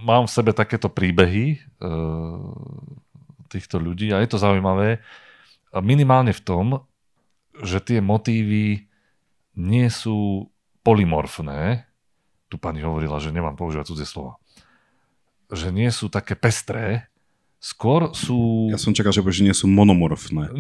mám 0.03 0.27
v 0.27 0.35
sebe 0.35 0.51
takéto 0.51 0.91
príbehy 0.91 1.55
e, 1.55 1.59
týchto 3.47 3.79
ľudí 3.79 4.11
a 4.11 4.19
je 4.19 4.29
to 4.29 4.43
zaujímavé 4.43 4.99
minimálne 5.79 6.35
v 6.35 6.43
tom, 6.43 6.67
že 7.63 7.79
tie 7.79 8.03
motívy 8.03 8.91
nie 9.55 9.87
sú 9.87 10.51
polymorfné. 10.83 11.87
Tu 12.51 12.59
pani 12.59 12.83
hovorila, 12.83 13.23
že 13.23 13.31
nemám 13.31 13.55
používať 13.55 13.95
cudzie 13.95 14.09
slova. 14.09 14.35
Že 15.51 15.71
nie 15.71 15.91
sú 15.95 16.11
také 16.11 16.35
pestré, 16.35 17.07
skôr 17.63 18.11
sú... 18.17 18.67
Ja 18.73 18.81
som 18.81 18.97
čakal, 18.97 19.15
že, 19.15 19.23
že 19.23 19.47
nie 19.47 19.55
sú 19.55 19.71
monomorfné. 19.71 20.51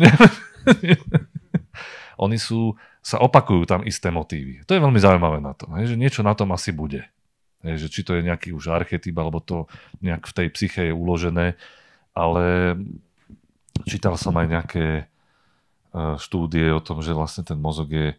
Oni 2.24 2.38
sú, 2.38 2.78
sa 3.10 3.18
opakujú 3.18 3.66
tam 3.66 3.82
isté 3.82 4.14
motívy. 4.14 4.62
To 4.70 4.78
je 4.78 4.82
veľmi 4.82 5.02
zaujímavé 5.02 5.42
na 5.42 5.50
tom, 5.58 5.74
že 5.82 5.98
niečo 5.98 6.22
na 6.22 6.38
tom 6.38 6.54
asi 6.54 6.70
bude. 6.70 7.10
že 7.60 7.90
či 7.90 8.06
to 8.06 8.14
je 8.14 8.22
nejaký 8.22 8.54
už 8.54 8.70
archetyp, 8.70 9.18
alebo 9.18 9.42
to 9.42 9.66
nejak 9.98 10.30
v 10.30 10.36
tej 10.38 10.48
psyche 10.54 10.82
je 10.88 10.94
uložené, 10.94 11.58
ale 12.14 12.78
čítal 13.84 14.14
som 14.14 14.32
aj 14.38 14.46
nejaké 14.46 14.86
e, 14.96 15.04
štúdie 16.16 16.72
o 16.72 16.80
tom, 16.80 17.02
že 17.04 17.12
vlastne 17.12 17.44
ten 17.44 17.60
mozog 17.60 17.92
je 17.92 18.16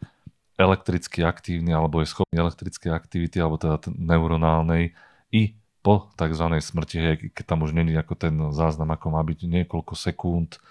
elektricky 0.62 1.26
aktívny, 1.26 1.74
alebo 1.74 2.04
je 2.04 2.12
schopný 2.12 2.38
elektrické 2.38 2.94
aktivity, 2.94 3.42
alebo 3.42 3.58
teda 3.58 3.82
neuronálnej, 3.98 4.94
i 5.34 5.56
po 5.82 6.14
tzv. 6.14 6.46
smrti, 6.62 7.32
keď 7.34 7.44
tam 7.48 7.66
už 7.66 7.74
není 7.74 7.98
ako 7.98 8.14
ten 8.14 8.36
záznam, 8.54 8.94
ako 8.94 9.08
má 9.10 9.26
byť 9.26 9.40
niekoľko 9.50 9.98
sekúnd, 9.98 10.62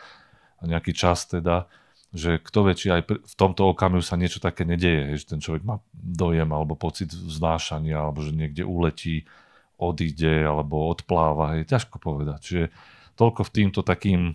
nejaký 0.62 0.94
čas 0.94 1.26
teda, 1.26 1.66
že 2.10 2.42
kto 2.42 2.66
vie, 2.66 2.74
či 2.74 2.90
aj 2.90 3.06
v 3.06 3.34
tomto 3.38 3.70
okamihu 3.70 4.02
sa 4.02 4.18
niečo 4.18 4.42
také 4.42 4.66
nedeje, 4.66 5.14
že 5.14 5.30
ten 5.30 5.38
človek 5.38 5.62
má 5.62 5.78
dojem 5.94 6.50
alebo 6.50 6.74
pocit 6.74 7.14
vznášania, 7.14 8.02
alebo 8.02 8.26
že 8.26 8.34
niekde 8.34 8.66
uletí, 8.66 9.30
odíde 9.78 10.42
alebo 10.42 10.90
odpláva, 10.90 11.62
je 11.62 11.70
ťažko 11.70 12.02
povedať. 12.02 12.38
Čiže 12.42 12.64
toľko 13.14 13.46
v 13.46 13.54
týmto 13.54 13.80
takým 13.86 14.34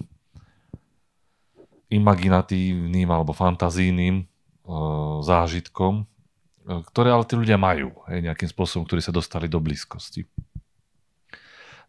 imaginatívnym 1.92 3.08
alebo 3.12 3.36
fantazijným 3.36 4.24
e, 4.24 4.26
zážitkom, 5.22 6.02
e, 6.02 6.06
ktoré 6.90 7.12
ale 7.12 7.28
tí 7.28 7.36
ľudia 7.36 7.60
majú 7.60 7.92
hej, 8.08 8.24
nejakým 8.24 8.50
spôsobom, 8.50 8.88
ktorí 8.88 9.04
sa 9.04 9.14
dostali 9.14 9.52
do 9.52 9.60
blízkosti. 9.60 10.26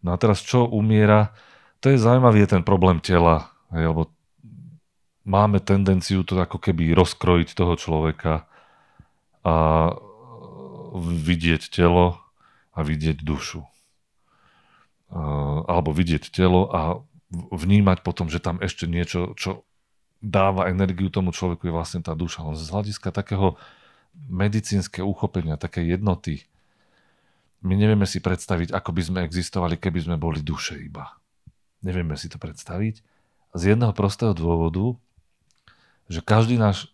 No 0.05 0.13
a 0.13 0.17
teraz 0.19 0.43
čo 0.43 0.67
umiera? 0.67 1.33
To 1.81 1.89
je 1.89 1.97
zaujímavý 1.97 2.45
je 2.45 2.59
ten 2.59 2.63
problém 2.67 2.99
tela, 3.01 3.55
hej, 3.71 3.87
lebo 3.87 4.16
máme 5.27 5.59
tendenciu 5.59 6.23
to 6.23 6.39
ako 6.39 6.63
keby 6.63 6.95
rozkrojiť 6.95 7.49
toho 7.53 7.75
človeka 7.75 8.47
a 9.43 9.55
vidieť 10.97 11.67
telo 11.69 12.23
a 12.73 12.81
vidieť 12.81 13.21
dušu. 13.21 13.67
Alebo 15.67 15.91
vidieť 15.91 16.31
telo 16.31 16.71
a 16.71 17.03
vnímať 17.35 18.07
potom, 18.07 18.31
že 18.31 18.39
tam 18.39 18.63
ešte 18.63 18.87
niečo, 18.87 19.35
čo 19.35 19.67
dáva 20.23 20.71
energiu 20.71 21.11
tomu 21.11 21.35
človeku, 21.35 21.69
je 21.69 21.75
vlastne 21.75 22.01
tá 22.01 22.15
duša. 22.15 22.47
Len 22.47 22.57
z 22.57 22.71
hľadiska 22.71 23.11
takého 23.11 23.59
medicínskeho 24.17 25.05
uchopenia, 25.05 25.61
také 25.61 25.85
jednoty, 25.85 26.47
my 27.67 27.75
nevieme 27.75 28.07
si 28.07 28.23
predstaviť, 28.23 28.71
ako 28.71 28.91
by 28.95 29.03
sme 29.03 29.19
existovali, 29.27 29.75
keby 29.75 30.07
sme 30.07 30.17
boli 30.17 30.39
duše 30.39 30.79
iba. 30.79 31.19
Nevieme 31.83 32.15
si 32.15 32.31
to 32.31 32.39
predstaviť. 32.39 33.03
Z 33.57 33.63
jedného 33.75 33.91
prostého 33.91 34.33
dôvodu, 34.33 34.95
že 36.07 36.23
každý 36.23 36.59
náš 36.59 36.91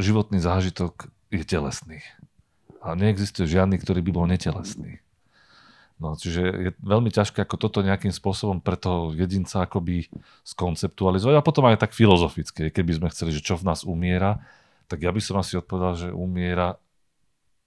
životný 0.00 0.40
zážitok 0.40 1.08
je 1.32 1.44
telesný. 1.44 2.00
A 2.84 2.94
neexistuje 2.94 3.50
žiadny, 3.50 3.80
ktorý 3.80 4.00
by 4.04 4.10
bol 4.14 4.26
netelesný. 4.28 5.00
No, 5.96 6.12
čiže 6.12 6.42
je 6.44 6.70
veľmi 6.84 7.08
ťažké 7.08 7.40
ako 7.40 7.56
toto 7.56 7.80
nejakým 7.80 8.12
spôsobom 8.12 8.60
pre 8.60 8.76
toho 8.76 9.16
jedinca 9.16 9.64
akoby 9.64 10.12
skonceptualizovať 10.44 11.40
a 11.40 11.46
potom 11.46 11.64
aj 11.64 11.80
tak 11.80 11.96
filozofické, 11.96 12.68
keby 12.68 13.00
sme 13.00 13.08
chceli, 13.08 13.32
že 13.32 13.40
čo 13.40 13.56
v 13.56 13.64
nás 13.64 13.80
umiera, 13.80 14.44
tak 14.92 15.00
ja 15.00 15.08
by 15.08 15.20
som 15.24 15.40
asi 15.40 15.56
odpovedal, 15.56 15.92
že 15.96 16.08
umiera, 16.12 16.76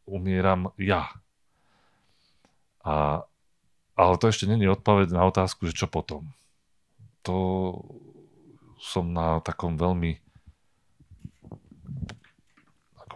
umieram 0.05 0.70
ja. 0.78 1.09
A, 2.86 3.26
ale 3.97 4.14
to 4.22 4.30
ešte 4.30 4.45
není 4.45 4.70
odpoveď 4.70 5.09
na 5.09 5.26
otázku, 5.26 5.66
že 5.66 5.74
čo 5.74 5.89
potom. 5.89 6.30
To 7.26 7.38
som 8.78 9.09
na 9.09 9.41
takom 9.41 9.74
veľmi 9.74 10.22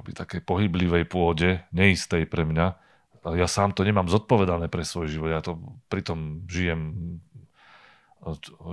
akoby 0.04 0.20
takej 0.20 0.42
pohyblivej 0.44 1.08
pôde, 1.08 1.64
neistej 1.72 2.28
pre 2.28 2.44
mňa. 2.44 2.76
Ja 3.24 3.48
sám 3.48 3.72
to 3.72 3.88
nemám 3.88 4.12
zodpovedané 4.12 4.68
pre 4.68 4.84
svoj 4.84 5.08
život. 5.08 5.32
Ja 5.32 5.40
to 5.40 5.56
pritom 5.88 6.44
žijem 6.52 6.92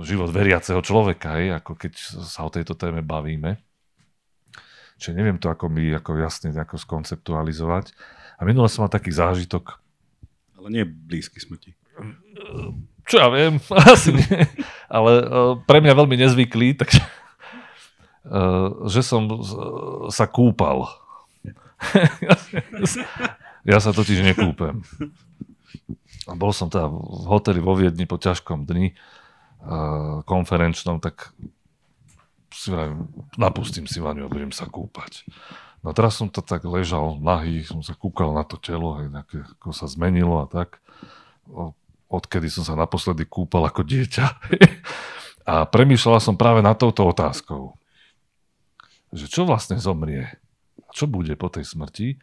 život 0.03 0.27
veriaceho 0.27 0.83
človeka, 0.83 1.39
hej, 1.39 1.55
ako 1.55 1.79
keď 1.79 1.93
sa 2.19 2.43
o 2.43 2.51
tejto 2.51 2.75
téme 2.75 2.99
bavíme. 2.99 3.63
Čiže 4.99 5.15
neviem 5.15 5.39
to 5.39 5.47
ako 5.47 5.71
mi 5.71 5.87
ako 5.95 6.19
jasne 6.19 6.51
ako 6.51 6.75
skonceptualizovať. 6.75 7.95
A 8.35 8.43
minule 8.43 8.67
som 8.67 8.83
mal 8.83 8.91
taký 8.91 9.15
zážitok. 9.15 9.79
Ale 10.59 10.67
nie 10.67 10.83
blízky 10.83 11.39
smrti. 11.39 11.71
Čo 13.07 13.15
ja 13.23 13.31
viem, 13.31 13.55
asi 13.95 14.19
nie. 14.19 14.43
Ale 14.91 15.11
uh, 15.23 15.55
pre 15.63 15.79
mňa 15.79 15.95
veľmi 15.95 16.15
nezvyklý, 16.27 16.75
takže 16.75 16.99
uh, 18.27 18.83
že 18.91 18.99
som 18.99 19.31
sa 20.11 20.27
kúpal. 20.27 20.91
ja 23.69 23.77
sa 23.81 23.91
totiž 23.91 24.21
nekúpem. 24.21 24.85
A 26.29 26.37
bol 26.37 26.53
som 26.53 26.69
teda 26.69 26.87
v 26.87 27.25
hoteli 27.25 27.57
vo 27.57 27.73
Viedni 27.73 28.05
po 28.05 28.21
ťažkom 28.21 28.69
dni 28.69 28.93
uh, 28.93 30.21
konferenčnom, 30.23 31.01
tak 31.01 31.33
si 32.51 32.69
vrajím, 32.69 33.09
napustím 33.39 33.89
si 33.89 34.03
vaňu 34.03 34.27
a 34.27 34.31
budem 34.31 34.53
sa 34.53 34.69
kúpať. 34.69 35.25
No 35.81 35.97
teraz 35.97 36.21
som 36.21 36.29
to 36.29 36.45
tak 36.45 36.61
ležal 36.61 37.17
nahý, 37.17 37.65
som 37.65 37.81
sa 37.81 37.97
kúkal 37.97 38.37
na 38.37 38.45
to 38.45 38.61
telo, 38.61 39.01
aj 39.01 39.05
nejaké, 39.09 39.37
ako 39.57 39.73
sa 39.73 39.89
zmenilo 39.89 40.43
a 40.43 40.45
tak. 40.45 40.77
Odkedy 42.11 42.53
som 42.53 42.61
sa 42.61 42.77
naposledy 42.77 43.25
kúpal 43.25 43.65
ako 43.65 43.81
dieťa. 43.81 44.25
a 45.51 45.65
premýšľala 45.65 46.21
som 46.21 46.37
práve 46.37 46.61
nad 46.61 46.77
touto 46.77 47.01
otázkou. 47.09 47.73
Že 49.09 49.25
čo 49.25 49.41
vlastne 49.43 49.81
zomrie? 49.81 50.29
Čo 50.91 51.07
bude 51.07 51.33
po 51.39 51.47
tej 51.47 51.65
smrti 51.67 52.19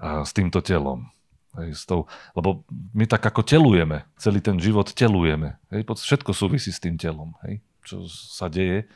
a 0.00 0.24
s 0.24 0.32
týmto 0.32 0.64
telom? 0.64 1.08
Hej, 1.56 1.80
s 1.80 1.82
tou, 1.88 2.04
lebo 2.36 2.62
my 2.92 3.08
tak 3.08 3.24
ako 3.24 3.40
telujeme, 3.40 4.04
celý 4.20 4.38
ten 4.44 4.60
život 4.60 4.92
telujeme. 4.92 5.56
Hej, 5.72 5.88
všetko 5.88 6.36
súvisí 6.36 6.70
s 6.70 6.78
tým 6.78 7.00
telom, 7.00 7.34
hej, 7.44 7.64
čo 7.82 8.04
sa 8.08 8.52
deje. 8.52 8.86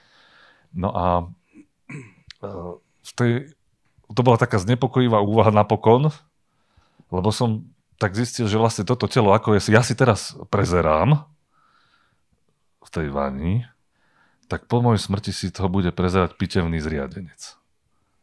No 0.71 0.93
a 0.93 1.07
e, 2.41 2.49
v 3.03 3.13
tej 3.17 3.31
to 4.13 4.21
bola 4.21 4.37
taká 4.37 4.61
znepokojivá 4.61 5.25
úvaha 5.25 5.49
napokon, 5.49 6.13
lebo 7.09 7.29
som 7.33 7.65
tak 7.97 8.13
zistil, 8.13 8.45
že 8.45 8.61
vlastne 8.61 8.85
toto 8.85 9.09
telo, 9.09 9.33
ako 9.33 9.57
je, 9.57 9.73
ja 9.73 9.81
si 9.81 9.97
teraz 9.97 10.37
prezerám 10.53 11.25
v 12.83 12.89
tej 12.93 13.09
vani, 13.09 13.65
tak 14.51 14.69
po 14.69 14.85
mojej 14.85 15.01
smrti 15.01 15.33
si 15.33 15.49
toho 15.49 15.73
bude 15.73 15.89
prezerať 15.97 16.37
pitevný 16.37 16.77
zriadenec. 16.83 17.62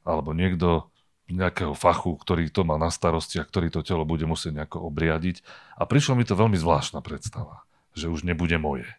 Alebo 0.10 0.34
niekto 0.34 0.90
nejakého 1.30 1.78
fachu, 1.78 2.18
ktorý 2.18 2.50
to 2.50 2.66
má 2.66 2.82
na 2.82 2.90
starosti 2.90 3.38
a 3.38 3.46
ktorý 3.46 3.70
to 3.70 3.86
telo 3.86 4.02
bude 4.02 4.26
musieť 4.26 4.66
nejako 4.66 4.90
obriadiť. 4.90 5.46
A 5.78 5.86
prišlo 5.86 6.18
mi 6.18 6.26
to 6.26 6.34
veľmi 6.34 6.58
zvláštna 6.58 7.06
predstava, 7.06 7.62
že 7.94 8.10
už 8.10 8.26
nebude 8.26 8.58
moje. 8.58 8.90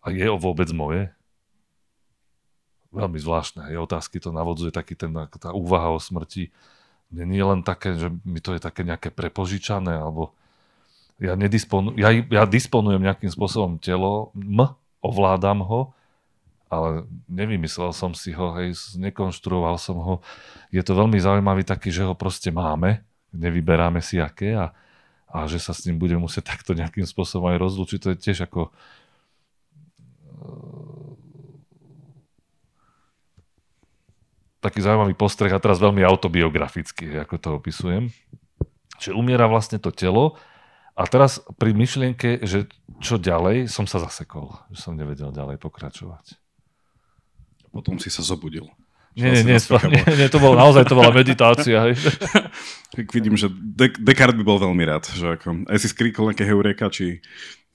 A 0.00 0.08
je 0.08 0.24
vôbec 0.32 0.72
moje? 0.72 1.12
veľmi 2.92 3.18
zvláštne. 3.20 3.68
Je 3.68 3.78
otázky 3.78 4.20
to 4.20 4.32
navodzuje 4.32 4.72
taký 4.72 4.96
ten, 4.96 5.12
tá 5.12 5.52
úvaha 5.52 5.92
o 5.92 6.00
smrti. 6.00 6.48
Nie 7.12 7.24
je 7.24 7.44
len 7.44 7.60
také, 7.64 7.96
že 7.96 8.12
mi 8.24 8.40
to 8.40 8.52
je 8.56 8.60
také 8.60 8.84
nejaké 8.84 9.08
prepožičané, 9.08 9.96
alebo 9.96 10.36
ja, 11.16 11.34
nedisponu, 11.34 11.96
ja, 11.96 12.12
ja 12.12 12.44
disponujem 12.44 13.00
nejakým 13.00 13.32
spôsobom 13.32 13.80
telo, 13.80 14.30
m, 14.36 14.76
ovládam 15.00 15.64
ho, 15.64 15.80
ale 16.68 17.08
nevymyslel 17.28 17.92
som 17.96 18.12
si 18.12 18.32
ho, 18.36 18.52
hej, 18.60 18.76
nekonštruoval 19.00 19.76
som 19.80 19.96
ho. 20.00 20.14
Je 20.68 20.80
to 20.84 20.92
veľmi 20.92 21.16
zaujímavý 21.16 21.64
taký, 21.64 21.88
že 21.88 22.04
ho 22.04 22.12
proste 22.12 22.52
máme, 22.52 23.04
nevyberáme 23.32 24.04
si 24.04 24.20
aké 24.20 24.56
a, 24.56 24.72
a 25.28 25.48
že 25.48 25.60
sa 25.60 25.72
s 25.72 25.84
ním 25.88 25.96
budeme 25.96 26.24
musieť 26.24 26.48
takto 26.56 26.76
nejakým 26.76 27.08
spôsobom 27.08 27.48
aj 27.52 27.58
rozlučiť. 27.60 27.98
To 28.04 28.08
je 28.12 28.18
tiež 28.20 28.48
ako 28.48 28.72
taký 34.58 34.82
zaujímavý 34.82 35.14
postreh 35.14 35.50
a 35.54 35.62
teraz 35.62 35.78
veľmi 35.78 36.02
autobiografický, 36.02 37.16
ako 37.22 37.34
to 37.38 37.48
opisujem. 37.56 38.04
Že 38.98 39.14
umiera 39.14 39.46
vlastne 39.46 39.78
to 39.78 39.94
telo 39.94 40.34
a 40.98 41.06
teraz 41.06 41.38
pri 41.56 41.70
myšlienke, 41.78 42.42
že 42.42 42.66
čo 42.98 43.22
ďalej, 43.22 43.70
som 43.70 43.86
sa 43.86 44.02
zasekol. 44.02 44.58
Že 44.74 44.78
som 44.82 44.94
nevedel 44.98 45.30
ďalej 45.30 45.62
pokračovať. 45.62 46.47
Potom 47.72 48.00
si 48.00 48.08
sa 48.08 48.24
zobudil. 48.24 48.68
Nie, 49.18 49.42
nie, 49.42 49.42
nie, 49.42 49.58
nie, 49.58 50.14
nie, 50.14 50.28
to 50.30 50.38
bolo, 50.38 50.54
naozaj 50.54 50.86
to 50.86 50.94
bola 50.94 51.10
meditácia. 51.10 51.90
Hej. 51.90 51.94
Tak 52.88 53.12
vidím, 53.12 53.36
že 53.36 53.52
De- 53.52 54.00
Descartes 54.00 54.32
by 54.32 54.44
bol 54.48 54.56
veľmi 54.56 54.80
rád. 54.88 55.04
Že 55.12 55.36
ako, 55.36 55.48
aj 55.68 55.76
si 55.76 55.92
skríkol 55.92 56.32
nejaké 56.32 56.48
heureka, 56.48 56.88
či 56.88 57.20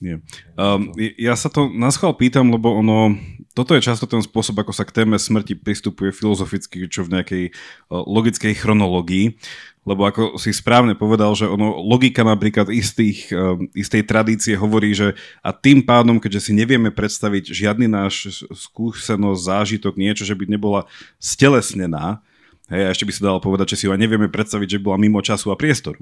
nie. 0.01 0.19
Um, 0.57 0.89
ja 0.97 1.37
sa 1.37 1.53
to 1.53 1.69
na 1.69 1.93
schvál 1.93 2.17
pýtam, 2.17 2.49
lebo 2.49 2.73
ono, 2.81 3.13
toto 3.53 3.77
je 3.77 3.85
často 3.85 4.09
ten 4.09 4.25
spôsob, 4.25 4.57
ako 4.57 4.73
sa 4.73 4.83
k 4.83 5.03
téme 5.03 5.15
smrti 5.21 5.53
pristupuje 5.53 6.09
filozoficky, 6.09 6.89
čo 6.89 7.05
v 7.05 7.13
nejakej 7.13 7.43
uh, 7.53 8.01
logickej 8.03 8.57
chronológii. 8.57 9.37
Lebo 9.83 10.07
ako 10.07 10.39
si 10.39 10.55
správne 10.55 10.95
povedal, 10.95 11.35
že 11.35 11.43
ono, 11.43 11.75
logika 11.83 12.23
napríklad 12.23 12.71
istých, 12.71 13.27
uh, 13.35 13.59
istej 13.75 14.07
tradície 14.07 14.55
hovorí, 14.55 14.95
že 14.95 15.11
a 15.43 15.51
tým 15.51 15.83
pádom, 15.83 16.23
keďže 16.23 16.49
si 16.49 16.51
nevieme 16.55 16.87
predstaviť 16.87 17.51
žiadny 17.51 17.91
náš 17.91 18.47
skúsenosť, 18.47 19.43
zážitok, 19.43 19.99
niečo, 19.99 20.23
že 20.23 20.39
by 20.39 20.47
nebola 20.47 20.87
stelesnená, 21.19 22.23
Hej, 22.71 22.83
a 22.87 22.89
ešte 22.95 23.03
by 23.03 23.11
sa 23.11 23.27
dalo 23.27 23.43
povedať, 23.43 23.75
že 23.75 23.83
si 23.83 23.85
ho 23.91 23.95
nevieme 23.99 24.31
predstaviť, 24.31 24.79
že 24.79 24.79
bola 24.79 24.95
mimo 24.95 25.19
času 25.19 25.51
a 25.51 25.59
priestoru. 25.59 25.99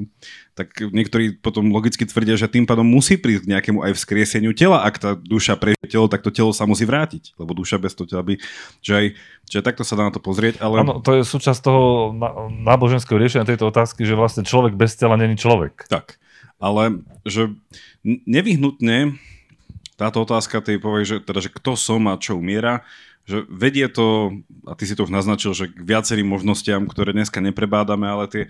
Tak 0.54 0.94
niektorí 0.94 1.34
potom 1.42 1.74
logicky 1.74 2.06
tvrdia, 2.06 2.38
že 2.38 2.46
tým 2.46 2.70
pádom 2.70 2.86
musí 2.86 3.18
prísť 3.18 3.50
k 3.50 3.52
nejakému 3.58 3.82
aj 3.82 3.98
vzkrieseniu 3.98 4.54
tela. 4.54 4.86
Ak 4.86 5.02
tá 5.02 5.18
duša 5.18 5.58
prežije 5.58 5.90
telo, 5.90 6.06
tak 6.06 6.22
to 6.22 6.30
telo 6.30 6.54
sa 6.54 6.70
musí 6.70 6.86
vrátiť. 6.86 7.34
Lebo 7.42 7.58
duša 7.58 7.82
bez 7.82 7.98
toho 7.98 8.06
tela 8.06 8.22
by... 8.22 8.38
Že 8.86 8.94
aj, 8.94 9.06
že 9.50 9.60
takto 9.66 9.82
sa 9.82 9.98
dá 9.98 10.06
na 10.06 10.14
to 10.14 10.22
pozrieť, 10.22 10.62
ale... 10.62 10.86
Áno, 10.86 11.02
to 11.02 11.18
je 11.18 11.26
súčasť 11.26 11.66
toho 11.66 12.14
náboženského 12.54 13.18
riešenia 13.18 13.50
tejto 13.50 13.66
otázky, 13.74 14.06
že 14.06 14.14
vlastne 14.14 14.46
človek 14.46 14.78
bez 14.78 14.94
tela 14.94 15.18
není 15.18 15.42
človek. 15.42 15.90
Tak, 15.90 16.22
ale 16.62 17.02
že 17.26 17.58
nevyhnutne 18.06 19.18
táto 19.98 20.22
otázka 20.22 20.62
tej 20.62 20.78
povie, 20.78 21.10
že, 21.10 21.18
teda, 21.22 21.42
že 21.42 21.54
kto 21.54 21.74
som 21.74 22.06
a 22.10 22.18
čo 22.22 22.38
umiera, 22.38 22.86
že 23.32 23.40
vedie 23.48 23.88
to, 23.88 24.36
a 24.68 24.76
ty 24.76 24.84
si 24.84 24.92
to 24.92 25.08
už 25.08 25.12
naznačil, 25.16 25.56
že 25.56 25.72
k 25.72 25.80
viacerým 25.80 26.28
možnostiam, 26.28 26.84
ktoré 26.84 27.16
dneska 27.16 27.40
neprebádame, 27.40 28.04
ale 28.04 28.26
tie 28.28 28.44
e, 28.46 28.50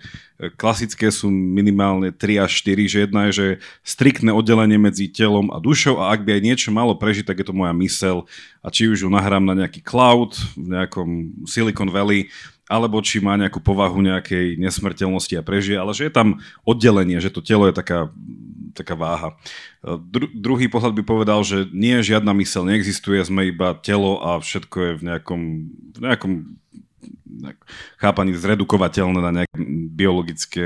klasické 0.50 1.14
sú 1.14 1.30
minimálne 1.30 2.10
3 2.10 2.42
až 2.42 2.50
4, 2.66 2.90
že 2.90 2.98
jedna 3.06 3.30
je, 3.30 3.32
že 3.32 3.46
striktné 3.86 4.34
oddelenie 4.34 4.76
medzi 4.76 5.06
telom 5.06 5.54
a 5.54 5.62
dušou 5.62 6.02
a 6.02 6.10
ak 6.10 6.26
by 6.26 6.36
aj 6.36 6.42
niečo 6.42 6.70
malo 6.74 6.98
prežiť, 6.98 7.30
tak 7.30 7.40
je 7.40 7.46
to 7.46 7.54
moja 7.54 7.70
mysel. 7.78 8.26
A 8.60 8.68
či 8.74 8.90
už 8.90 9.06
ju 9.06 9.08
nahrám 9.08 9.46
na 9.46 9.54
nejaký 9.54 9.78
cloud 9.78 10.34
v 10.58 10.74
nejakom 10.74 11.08
Silicon 11.46 11.88
Valley, 11.88 12.26
alebo 12.72 13.04
či 13.04 13.20
má 13.20 13.36
nejakú 13.36 13.60
povahu 13.60 14.00
nejakej 14.00 14.56
nesmrteľnosti 14.56 15.34
a 15.36 15.44
prežije, 15.44 15.76
ale 15.76 15.92
že 15.92 16.08
je 16.08 16.12
tam 16.14 16.40
oddelenie, 16.64 17.20
že 17.20 17.28
to 17.28 17.44
telo 17.44 17.68
je 17.68 17.74
taká 17.76 18.08
taká 18.72 18.96
váha. 18.96 19.36
Dru- 19.84 20.32
druhý 20.32 20.66
pohľad 20.66 20.96
by 20.96 21.02
povedal, 21.04 21.44
že 21.44 21.68
nie, 21.70 22.00
žiadna 22.00 22.32
mysel 22.40 22.64
neexistuje, 22.66 23.20
sme 23.22 23.52
iba 23.52 23.76
telo 23.78 24.18
a 24.20 24.40
všetko 24.40 24.76
je 24.80 24.92
v 24.98 25.02
nejakom, 25.06 25.40
v 25.96 26.00
nejakom 26.00 26.32
chápaní 27.98 28.36
zredukovateľné 28.36 29.20
na 29.20 29.32
nejaké 29.42 29.56
biologické 29.92 30.64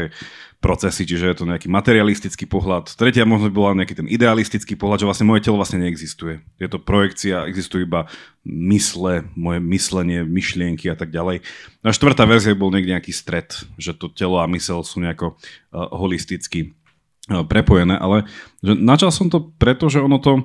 procesy, 0.59 1.07
čiže 1.07 1.31
je 1.31 1.37
to 1.37 1.49
nejaký 1.49 1.69
materialistický 1.71 2.49
pohľad. 2.49 2.91
Tretia 2.99 3.29
možnosť 3.29 3.55
bola 3.55 3.79
nejaký 3.79 3.95
ten 4.03 4.09
idealistický 4.11 4.75
pohľad, 4.75 5.05
že 5.05 5.09
vlastne 5.09 5.29
moje 5.29 5.45
telo 5.47 5.61
vlastne 5.61 5.79
neexistuje. 5.85 6.43
Je 6.59 6.67
to 6.67 6.83
projekcia, 6.83 7.47
existujú 7.47 7.87
iba 7.87 8.11
mysle, 8.43 9.31
moje 9.39 9.61
myslenie, 9.63 10.27
myšlienky 10.27 10.91
a 10.91 10.97
tak 10.99 11.15
ďalej. 11.15 11.45
A 11.87 11.95
štvrtá 11.95 12.27
verzia 12.27 12.59
bol 12.59 12.73
niekde 12.75 12.99
nejaký 12.99 13.13
stred, 13.15 13.53
že 13.79 13.95
to 13.95 14.11
telo 14.11 14.43
a 14.43 14.51
mysel 14.51 14.83
sú 14.83 14.99
nejako 14.99 15.37
uh, 15.37 15.87
holisticky 15.95 16.75
E, 16.86 16.86
prepojené, 17.27 17.99
ale 17.99 18.31
že 18.63 18.79
načal 18.79 19.11
som 19.11 19.27
to 19.27 19.51
preto, 19.59 19.91
že 19.91 19.99
ono 19.99 20.23
to 20.23 20.39
e, 20.39 20.43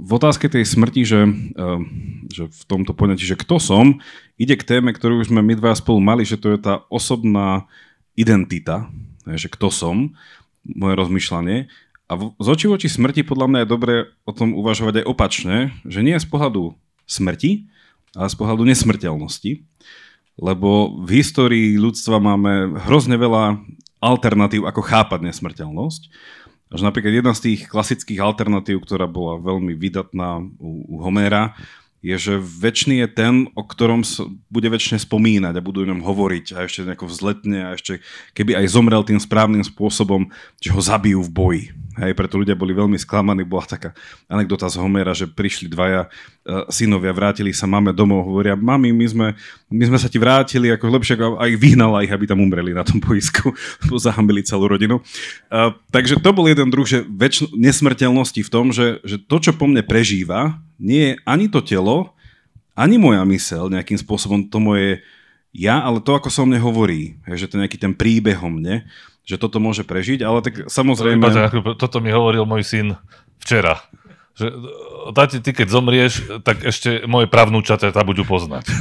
v 0.00 0.10
otázke 0.16 0.48
tej 0.48 0.64
smrti, 0.64 1.04
že, 1.04 1.28
e, 1.28 1.62
že 2.32 2.48
v 2.48 2.62
tomto 2.64 2.96
poňatí, 2.96 3.20
že 3.28 3.36
kto 3.36 3.60
som, 3.60 4.00
ide 4.40 4.56
k 4.56 4.64
téme, 4.64 4.96
ktorú 4.96 5.20
už 5.20 5.28
sme 5.28 5.44
my 5.44 5.60
dva 5.60 5.76
spolu 5.76 6.00
mali, 6.00 6.24
že 6.24 6.40
to 6.40 6.56
je 6.56 6.58
tá 6.60 6.80
osobná 6.88 7.68
identita, 8.16 8.88
že 9.28 9.52
kto 9.52 9.68
som, 9.68 10.16
moje 10.64 10.96
rozmýšľanie. 10.96 11.68
A 12.08 12.12
z 12.16 12.46
oči 12.48 12.66
voči 12.66 12.88
smrti 12.88 13.20
podľa 13.20 13.46
mňa 13.52 13.58
je 13.62 13.72
dobre 13.72 13.94
o 14.24 14.32
tom 14.32 14.56
uvažovať 14.56 15.04
aj 15.04 15.08
opačne, 15.08 15.56
že 15.84 16.00
nie 16.00 16.16
z 16.16 16.26
pohľadu 16.26 16.74
smrti, 17.04 17.68
ale 18.16 18.28
z 18.32 18.36
pohľadu 18.40 18.66
nesmrteľnosti. 18.66 19.62
Lebo 20.40 20.96
v 21.04 21.20
histórii 21.20 21.76
ľudstva 21.76 22.16
máme 22.18 22.80
hrozne 22.88 23.20
veľa 23.20 23.60
alternatív, 24.00 24.64
ako 24.64 24.80
chápať 24.80 25.20
nesmrteľnosť. 25.28 26.02
Až 26.70 26.80
napríklad 26.86 27.20
jedna 27.20 27.34
z 27.34 27.42
tých 27.50 27.60
klasických 27.68 28.22
alternatív, 28.22 28.82
ktorá 28.82 29.04
bola 29.10 29.36
veľmi 29.36 29.74
vydatná 29.74 30.40
u, 30.58 30.70
u 30.86 30.94
Homéra, 31.02 31.58
je, 32.00 32.16
že 32.16 32.34
väčší 32.40 33.04
je 33.04 33.08
ten, 33.12 33.34
o 33.52 33.60
ktorom 33.60 34.00
sa 34.08 34.24
bude 34.48 34.72
väčšine 34.72 34.96
spomínať 34.96 35.52
a 35.52 35.64
budú 35.64 35.84
o 35.84 35.90
ňom 35.92 36.00
hovoriť 36.00 36.56
a 36.56 36.64
ešte 36.64 36.88
nejako 36.88 37.12
vzletne 37.12 37.60
a 37.60 37.76
ešte 37.76 38.00
keby 38.32 38.56
aj 38.56 38.72
zomrel 38.72 39.04
tým 39.04 39.20
správnym 39.20 39.60
spôsobom, 39.60 40.32
že 40.64 40.72
ho 40.72 40.80
zabijú 40.80 41.20
v 41.28 41.30
boji. 41.30 41.64
Hej, 42.00 42.16
preto 42.16 42.40
ľudia 42.40 42.56
boli 42.56 42.72
veľmi 42.72 42.96
sklamaní. 42.96 43.44
Bola 43.44 43.68
taká 43.68 43.92
anekdota 44.26 44.66
z 44.72 44.80
Homera, 44.80 45.12
že 45.12 45.28
prišli 45.28 45.68
dvaja 45.68 46.08
uh, 46.08 46.66
synovia, 46.72 47.12
vrátili 47.12 47.52
sa 47.52 47.68
máme 47.68 47.92
domov, 47.92 48.24
hovoria, 48.26 48.56
mami, 48.56 48.90
my 48.90 49.06
sme, 49.06 49.26
my 49.68 49.84
sme 49.92 49.98
sa 50.00 50.08
ti 50.08 50.16
vrátili, 50.16 50.72
ako 50.72 50.88
lepšie, 50.96 51.14
a 51.20 51.42
ich 51.46 51.60
vyhnala 51.60 52.02
ich, 52.02 52.12
aby 52.12 52.24
tam 52.24 52.40
umreli 52.40 52.72
na 52.72 52.82
tom 52.82 52.98
boisku, 52.98 53.52
zahambili 54.00 54.40
celú 54.40 54.66
rodinu. 54.66 55.04
Uh, 55.52 55.76
takže 55.92 56.16
to 56.18 56.30
bol 56.32 56.48
jeden 56.48 56.72
druh, 56.72 56.88
že 56.88 57.04
väč- 57.04 57.52
nesmrteľnosti 57.52 58.40
v 58.40 58.50
tom, 58.50 58.72
že, 58.72 59.04
že 59.04 59.20
to, 59.20 59.36
čo 59.38 59.52
po 59.52 59.68
mne 59.68 59.84
prežíva, 59.84 60.58
nie 60.80 61.12
je 61.12 61.14
ani 61.28 61.46
to 61.52 61.60
telo, 61.60 62.16
ani 62.72 62.96
moja 62.96 63.20
mysel 63.28 63.68
nejakým 63.68 64.00
spôsobom, 64.00 64.48
to 64.48 64.56
moje 64.56 65.04
ja, 65.50 65.82
ale 65.82 65.98
to, 65.98 66.14
ako 66.14 66.30
sa 66.30 66.46
o 66.46 66.48
mne 66.48 66.62
hovorí, 66.62 67.18
že 67.26 67.50
to 67.50 67.58
je 67.58 67.62
nejaký 67.66 67.78
ten 67.78 67.90
príbeh 67.90 68.38
o 68.38 68.50
mne, 68.50 68.86
že 69.30 69.38
toto 69.38 69.62
môže 69.62 69.86
prežiť, 69.86 70.26
ale 70.26 70.42
tak 70.42 70.66
samozrejme... 70.66 71.22
Toto 71.78 72.02
mi 72.02 72.10
hovoril 72.10 72.42
môj 72.42 72.66
syn 72.66 72.86
včera. 73.38 73.78
Že, 74.34 74.46
táti, 75.14 75.38
ty 75.38 75.54
keď 75.54 75.68
zomrieš, 75.70 76.42
tak 76.42 76.66
ešte 76.66 77.06
moje 77.06 77.30
pravnúčaté 77.30 77.94
ťa 77.94 78.02
budú 78.02 78.26
poznať. 78.26 78.66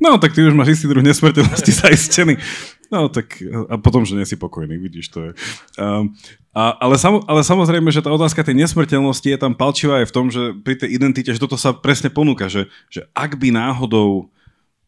No, 0.00 0.16
tak 0.16 0.32
ty 0.32 0.40
už 0.40 0.56
máš 0.56 0.80
istý 0.80 0.88
druh 0.88 1.04
nesmrteľnosti 1.04 1.72
zaistený. 1.84 2.40
No, 2.88 3.12
tak 3.12 3.36
a 3.44 3.76
potom, 3.76 4.08
že 4.08 4.16
nie 4.16 4.24
si 4.24 4.40
pokojný, 4.40 4.80
vidíš, 4.80 5.12
to 5.12 5.18
je. 5.28 5.32
Um, 5.76 6.16
a, 6.56 6.74
ale, 6.80 6.96
sam, 6.96 7.20
ale 7.28 7.44
samozrejme, 7.44 7.92
že 7.92 8.02
tá 8.02 8.08
otázka 8.10 8.42
tej 8.42 8.58
nesmrteľnosti 8.64 9.28
je 9.28 9.38
tam 9.38 9.52
palčivá 9.52 10.02
aj 10.02 10.08
v 10.08 10.14
tom, 10.16 10.26
že 10.32 10.56
pri 10.56 10.74
tej 10.80 10.96
identite, 10.96 11.30
že 11.30 11.38
toto 11.38 11.60
sa 11.60 11.76
presne 11.76 12.08
ponúka, 12.08 12.48
že, 12.48 12.72
že 12.88 13.06
ak 13.12 13.36
by 13.36 13.52
náhodou 13.52 14.32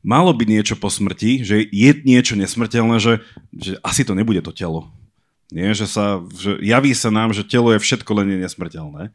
malo 0.02 0.34
byť 0.34 0.48
niečo 0.50 0.74
po 0.76 0.90
smrti, 0.90 1.46
že 1.46 1.62
je 1.62 1.90
niečo 2.02 2.34
nesmrteľné, 2.34 2.98
že, 2.98 3.22
že 3.54 3.78
asi 3.86 4.02
to 4.02 4.18
nebude 4.18 4.42
to 4.42 4.50
telo. 4.50 4.90
Nie, 5.54 5.72
že 5.72 5.86
sa, 5.86 6.20
že 6.34 6.58
javí 6.58 6.92
sa 6.92 7.14
nám, 7.14 7.30
že 7.32 7.46
telo 7.46 7.70
je 7.72 7.80
všetko 7.80 8.10
len 8.18 8.42
nesmrteľné. 8.42 9.14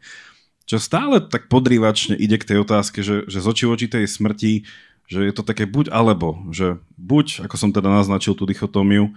Čo 0.67 0.77
stále 0.79 1.23
tak 1.23 1.47
podrývačne 1.47 2.15
ide 2.15 2.35
k 2.39 2.47
tej 2.53 2.57
otázke, 2.63 2.99
že, 3.03 3.27
že 3.27 3.39
z 3.39 3.47
očí 3.47 3.65
voči 3.67 3.88
tej 3.88 4.07
smrti, 4.07 4.67
že 5.07 5.23
je 5.23 5.33
to 5.33 5.43
také 5.43 5.63
buď 5.63 5.88
alebo, 5.91 6.35
že 6.51 6.83
buď, 6.99 7.47
ako 7.47 7.55
som 7.55 7.71
teda 7.71 7.88
naznačil 7.88 8.35
tú 8.35 8.43
dichotómiu, 8.43 9.15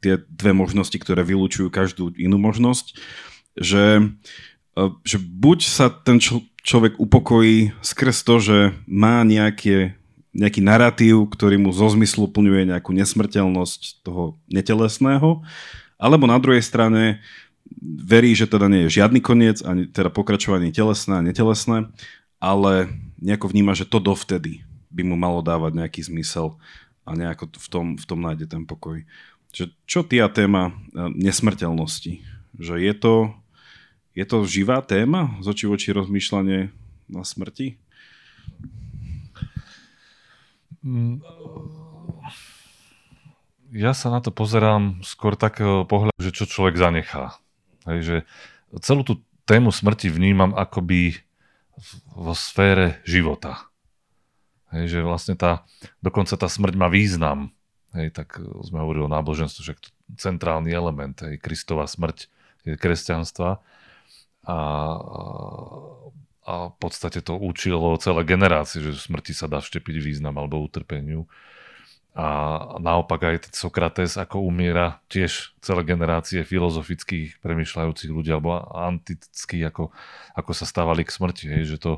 tie 0.00 0.24
dve 0.26 0.52
možnosti, 0.56 0.96
ktoré 0.96 1.22
vylúčujú 1.22 1.68
každú 1.70 2.10
inú 2.18 2.40
možnosť, 2.40 2.98
že, 3.54 4.10
že 5.06 5.16
buď 5.20 5.58
sa 5.62 5.86
ten 5.92 6.18
človek 6.64 6.98
upokojí 6.98 7.76
skrz 7.84 8.26
to, 8.26 8.34
že 8.42 8.58
má 8.88 9.22
nejaké 9.22 9.94
nejaký 10.34 10.60
narratív, 10.60 11.30
ktorý 11.30 11.62
mu 11.62 11.70
zo 11.70 11.86
zmyslu 11.94 12.26
plňuje 12.26 12.74
nejakú 12.74 12.90
nesmrteľnosť 12.90 14.02
toho 14.02 14.34
netelesného, 14.50 15.46
alebo 15.94 16.26
na 16.26 16.36
druhej 16.42 16.60
strane 16.60 17.22
verí, 17.80 18.34
že 18.34 18.50
teda 18.50 18.68
nie 18.68 18.86
je 18.86 19.00
žiadny 19.00 19.22
koniec, 19.22 19.62
ani 19.62 19.88
teda 19.88 20.10
pokračovanie 20.10 20.74
telesné 20.74 21.22
a 21.22 21.24
netelesné, 21.24 21.88
ale 22.42 22.92
nejako 23.22 23.54
vníma, 23.54 23.72
že 23.72 23.88
to 23.88 24.02
dovtedy 24.02 24.66
by 24.92 25.06
mu 25.06 25.16
malo 25.16 25.40
dávať 25.40 25.80
nejaký 25.80 26.00
zmysel 26.04 26.60
a 27.08 27.16
nejako 27.16 27.56
v 27.56 27.68
tom, 27.68 27.86
v 27.96 28.04
tom 28.04 28.20
nájde 28.20 28.50
ten 28.50 28.68
pokoj. 28.68 29.00
Že, 29.54 29.64
čo 29.86 30.00
tia 30.02 30.26
téma 30.28 30.70
e, 30.70 30.72
nesmrteľnosti? 31.14 32.20
Že 32.58 32.74
je 32.82 32.94
to, 32.94 33.14
je 34.18 34.24
to 34.26 34.44
živá 34.44 34.82
téma 34.82 35.38
z 35.40 35.46
oči 35.50 35.66
voči 35.70 35.88
rozmýšľanie 35.94 36.74
na 37.08 37.22
smrti? 37.22 37.78
Mm, 38.60 39.30
ja 43.74 43.92
sa 43.96 44.12
na 44.12 44.20
to 44.22 44.30
pozerám 44.30 45.02
skôr 45.02 45.34
takého 45.34 45.82
pohľadu, 45.88 46.20
že 46.20 46.30
čo 46.30 46.44
človek 46.46 46.78
zanechá. 46.78 47.40
Hej, 47.88 47.98
že 48.04 48.16
celú 48.84 49.02
tú 49.02 49.20
tému 49.44 49.74
smrti 49.74 50.08
vnímam 50.12 50.54
akoby 50.54 51.18
vo 52.14 52.32
sfére 52.36 53.02
života. 53.02 53.66
Hej, 54.70 54.98
že 54.98 54.98
vlastne 55.02 55.34
tá, 55.34 55.66
dokonca 56.02 56.38
tá 56.38 56.46
smrť 56.46 56.74
má 56.78 56.86
význam. 56.86 57.50
Hej, 57.94 58.14
tak 58.14 58.38
sme 58.66 58.82
hovorili 58.82 59.06
o 59.06 59.14
náboženstve, 59.14 59.62
že 59.62 59.78
to 59.78 59.90
centrálny 60.18 60.74
element, 60.74 61.14
hej, 61.22 61.38
Kristova 61.38 61.86
smrť 61.86 62.26
je 62.66 62.74
kresťanstva. 62.74 63.62
A, 64.44 64.56
a 66.44 66.68
v 66.68 66.76
podstate 66.76 67.24
to 67.24 67.40
učilo 67.40 67.96
celé 67.96 68.20
generácie, 68.28 68.84
že 68.84 69.00
smrti 69.00 69.32
sa 69.32 69.48
dá 69.48 69.64
vštepiť 69.64 69.96
význam 70.04 70.36
alebo 70.36 70.60
utrpeniu. 70.60 71.24
A 72.14 72.78
naopak 72.78 73.26
aj 73.26 73.50
Sokrates, 73.50 74.14
ako 74.14 74.46
umiera, 74.46 75.02
tiež 75.10 75.50
celé 75.58 75.82
generácie 75.82 76.46
filozofických 76.46 77.42
premyšľajúcich 77.42 78.10
ľudí 78.12 78.30
alebo 78.30 78.54
antických, 78.70 79.74
ako, 79.74 79.90
ako 80.38 80.52
sa 80.54 80.62
stávali 80.62 81.02
k 81.02 81.10
smrti. 81.10 81.50
Hej, 81.50 81.74
že 81.74 81.76
to, 81.82 81.92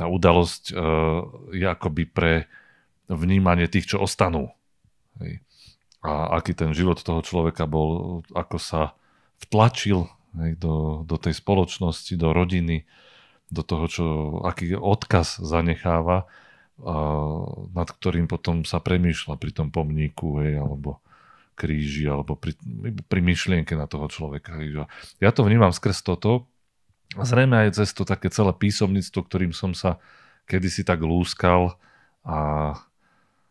tá 0.00 0.08
udalosť 0.08 0.72
uh, 0.72 1.20
je 1.52 1.66
akoby 1.68 2.08
pre 2.08 2.48
vnímanie 3.10 3.68
tých, 3.68 3.92
čo 3.92 4.00
ostanú. 4.00 4.48
Hej. 5.20 5.44
A 6.00 6.40
aký 6.40 6.56
ten 6.56 6.72
život 6.72 6.96
toho 7.04 7.20
človeka 7.20 7.68
bol, 7.68 8.22
ako 8.32 8.56
sa 8.56 8.96
vtlačil 9.44 10.08
hej, 10.40 10.56
do, 10.56 11.04
do 11.04 11.20
tej 11.20 11.36
spoločnosti, 11.36 12.16
do 12.16 12.32
rodiny, 12.32 12.88
do 13.50 13.62
toho, 13.66 13.84
čo, 13.90 14.06
aký 14.46 14.78
odkaz 14.78 15.42
zanecháva, 15.42 16.30
nad 17.74 17.88
ktorým 17.92 18.24
potom 18.24 18.64
sa 18.64 18.80
premýšľa 18.80 19.36
pri 19.36 19.50
tom 19.52 19.68
pomníku, 19.68 20.40
hej, 20.40 20.62
alebo 20.62 21.02
kríži, 21.58 22.08
alebo 22.08 22.40
pri, 22.40 22.56
pri 23.04 23.20
myšlienke 23.20 23.76
na 23.76 23.84
toho 23.84 24.08
človeka. 24.08 24.56
Ja 25.20 25.28
to 25.28 25.44
vnímam 25.44 25.76
skrz 25.76 26.00
toto, 26.00 26.48
zrejme 27.18 27.68
aj 27.68 27.82
cez 27.82 27.92
to 27.92 28.08
také 28.08 28.32
celé 28.32 28.54
písomníctvo, 28.56 29.20
ktorým 29.26 29.52
som 29.52 29.76
sa 29.76 30.00
kedysi 30.48 30.86
tak 30.86 31.04
lúskal 31.04 31.76
a 32.24 32.72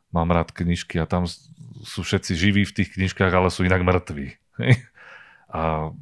mám 0.09 0.29
rád 0.33 0.49
knižky 0.49 0.97
a 0.97 1.05
tam 1.05 1.29
sú 1.85 2.01
všetci 2.01 2.33
živí 2.33 2.65
v 2.65 2.75
tých 2.81 2.97
knižkách, 2.97 3.29
ale 3.29 3.53
sú 3.53 3.61
inak 3.61 3.85
mŕtvi. 3.85 4.41
A 5.53 5.93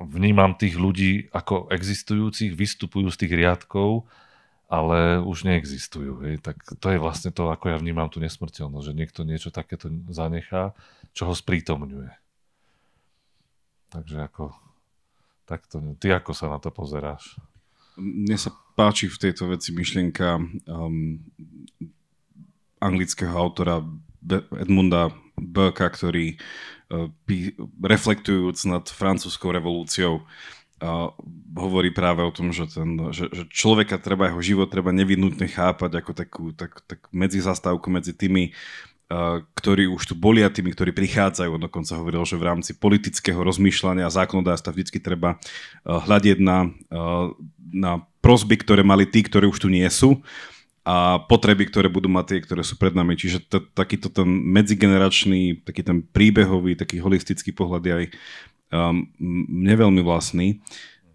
vnímam 0.00 0.52
tých 0.56 0.76
ľudí 0.76 1.32
ako 1.32 1.72
existujúcich, 1.72 2.52
vystupujú 2.52 3.08
z 3.08 3.20
tých 3.24 3.32
riadkov, 3.36 4.04
ale 4.66 5.22
už 5.22 5.46
neexistujú. 5.46 6.26
Hej. 6.26 6.42
Tak 6.42 6.76
to 6.82 6.86
je 6.90 6.98
vlastne 6.98 7.30
to, 7.30 7.48
ako 7.48 7.70
ja 7.72 7.76
vnímam 7.78 8.10
tú 8.10 8.18
nesmrteľnosť, 8.18 8.86
že 8.92 8.98
niekto 8.98 9.20
niečo 9.22 9.54
takéto 9.54 9.88
zanechá, 10.10 10.74
čo 11.14 11.30
ho 11.30 11.34
sprítomňuje. 11.34 12.10
Takže 13.94 14.16
ako, 14.26 14.52
takto, 15.46 15.78
ty 16.02 16.10
ako 16.10 16.34
sa 16.34 16.50
na 16.50 16.58
to 16.58 16.74
pozeráš? 16.74 17.38
Mne 17.96 18.36
sa 18.36 18.52
páči 18.76 19.08
v 19.08 19.16
tejto 19.16 19.48
veci 19.48 19.72
myšlienka 19.72 20.36
um, 20.68 21.16
anglického 22.82 23.32
autora 23.32 23.80
Edmunda 24.58 25.14
Burka, 25.38 25.88
ktorý 25.88 26.36
reflektujúc 27.82 28.62
nad 28.70 28.84
francúzskou 28.86 29.50
revolúciou, 29.50 30.22
hovorí 31.56 31.88
práve 31.88 32.20
o 32.20 32.28
tom, 32.28 32.52
že, 32.52 32.68
ten, 32.68 33.00
že, 33.08 33.32
že 33.32 33.48
človeka 33.48 33.96
treba, 33.96 34.28
jeho 34.28 34.42
život 34.44 34.68
treba 34.68 34.92
nevyhnutne 34.92 35.48
chápať 35.48 36.04
ako 36.04 36.12
takú 36.12 36.44
tak, 36.52 36.84
tak 36.84 37.08
medzizastávku 37.16 37.88
medzi 37.88 38.12
tými, 38.12 38.52
ktorí 39.56 39.88
už 39.88 40.12
tu 40.12 40.14
boli 40.18 40.44
a 40.44 40.52
tými, 40.52 40.76
ktorí 40.76 40.92
prichádzajú. 40.92 41.48
On 41.48 41.64
dokonca 41.64 41.96
hovoril, 41.96 42.28
že 42.28 42.36
v 42.36 42.46
rámci 42.52 42.76
politického 42.76 43.40
rozmýšľania 43.40 44.04
a 44.04 44.12
zákonodárstva 44.12 44.76
vždy 44.76 45.00
treba 45.00 45.40
hľadiť 45.86 46.38
na, 46.44 46.68
na 47.72 48.04
prosby, 48.20 48.60
ktoré 48.60 48.84
mali 48.84 49.08
tí, 49.08 49.24
ktorí 49.24 49.48
už 49.48 49.62
tu 49.62 49.72
nie 49.72 49.86
sú 49.88 50.20
a 50.86 51.18
potreby, 51.26 51.66
ktoré 51.66 51.90
budú 51.90 52.06
mať 52.06 52.24
tie, 52.30 52.38
ktoré 52.46 52.62
sú 52.62 52.78
pred 52.78 52.94
nami. 52.94 53.18
Čiže 53.18 53.42
t- 53.42 53.66
takýto 53.74 54.06
ten 54.06 54.30
medzigeneračný, 54.30 55.66
taký 55.66 55.82
ten 55.82 55.98
príbehový, 55.98 56.78
taký 56.78 57.02
holistický 57.02 57.50
pohľad 57.50 57.82
je 57.82 57.92
aj 57.98 58.06
um, 58.70 59.10
mne 59.50 60.06
vlastný. 60.06 60.62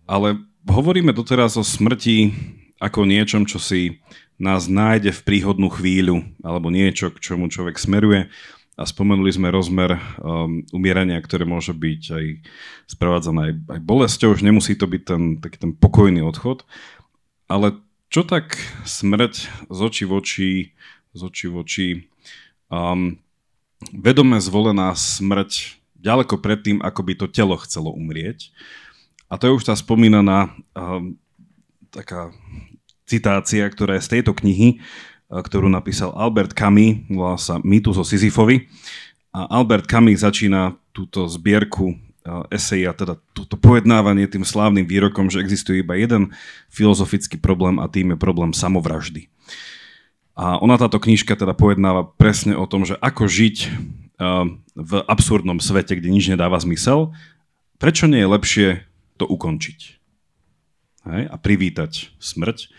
Ale 0.03 0.43
hovoríme 0.67 1.15
doteraz 1.15 1.55
o 1.55 1.63
smrti 1.63 2.35
ako 2.83 3.07
niečom, 3.07 3.47
čo 3.47 3.63
si 3.63 4.03
nás 4.35 4.67
nájde 4.67 5.15
v 5.15 5.21
príhodnú 5.23 5.71
chvíľu, 5.71 6.19
alebo 6.43 6.67
niečo, 6.67 7.07
k 7.07 7.23
čomu 7.23 7.47
človek 7.47 7.79
smeruje. 7.79 8.27
A 8.75 8.83
spomenuli 8.83 9.31
sme 9.31 9.55
rozmer 9.55 9.95
um, 10.19 10.67
umierania, 10.75 11.21
ktoré 11.23 11.47
môže 11.47 11.71
byť 11.71 12.01
aj 12.11 12.25
sprevádzané 12.91 13.39
aj, 13.39 13.53
aj 13.71 13.79
bolesťou, 13.87 14.35
už 14.35 14.43
nemusí 14.43 14.75
to 14.75 14.83
byť 14.83 15.01
ten, 15.07 15.23
taký 15.39 15.63
ten 15.63 15.71
pokojný 15.71 16.19
odchod. 16.27 16.67
Ale 17.47 17.79
čo 18.11 18.27
tak 18.27 18.59
smrť 18.83 19.33
z 19.71 19.79
očí 19.79 20.03
v 20.03 20.11
oči, 20.19 20.51
z 21.15 21.21
očí 21.23 21.47
v 21.47 21.55
oči, 21.63 21.87
um, 22.67 23.15
vedome 23.95 24.35
zvolená 24.43 24.91
smrť 24.91 25.79
ďaleko 25.95 26.43
predtým, 26.43 26.83
ako 26.83 27.01
by 27.07 27.13
to 27.15 27.25
telo 27.31 27.55
chcelo 27.63 27.95
umrieť. 27.95 28.51
A 29.31 29.39
to 29.39 29.47
je 29.47 29.55
už 29.55 29.63
tá 29.63 29.73
spomínaná 29.79 30.51
um, 30.75 31.15
taká 31.87 32.35
citácia, 33.07 33.63
ktorá 33.71 33.95
je 33.95 34.05
z 34.07 34.19
tejto 34.19 34.35
knihy, 34.35 34.83
ktorú 35.31 35.71
napísal 35.71 36.11
Albert 36.11 36.51
Camus, 36.51 37.07
volá 37.07 37.39
sa 37.39 37.63
Mýtus 37.63 37.95
o 37.95 38.03
Sisyfovi. 38.03 38.67
A 39.31 39.47
Albert 39.47 39.87
Camus 39.87 40.27
začína 40.27 40.75
túto 40.91 41.23
zbierku 41.31 41.95
esej 42.53 42.85
a 42.85 42.93
teda 42.93 43.17
toto 43.33 43.57
pojednávanie 43.57 44.29
tým 44.29 44.45
slávnym 44.45 44.85
výrokom, 44.85 45.33
že 45.33 45.41
existuje 45.41 45.81
iba 45.81 45.97
jeden 45.97 46.33
filozofický 46.69 47.41
problém 47.41 47.81
a 47.81 47.89
tým 47.89 48.13
je 48.13 48.17
problém 48.17 48.53
samovraždy. 48.53 49.25
A 50.37 50.61
ona 50.61 50.77
táto 50.77 51.01
knižka 51.01 51.33
teda 51.35 51.57
pojednáva 51.57 52.07
presne 52.17 52.55
o 52.55 52.65
tom, 52.69 52.85
že 52.85 52.95
ako 53.01 53.25
žiť 53.25 53.57
v 54.77 54.91
absurdnom 55.09 55.57
svete, 55.57 55.97
kde 55.97 56.13
nič 56.13 56.29
nedáva 56.29 56.61
zmysel, 56.61 57.13
prečo 57.81 58.05
nie 58.05 58.21
je 58.21 58.29
lepšie 58.29 58.67
to 59.17 59.25
ukončiť 59.25 59.79
hej? 61.09 61.23
a 61.25 61.35
privítať 61.41 62.13
smrť. 62.21 62.69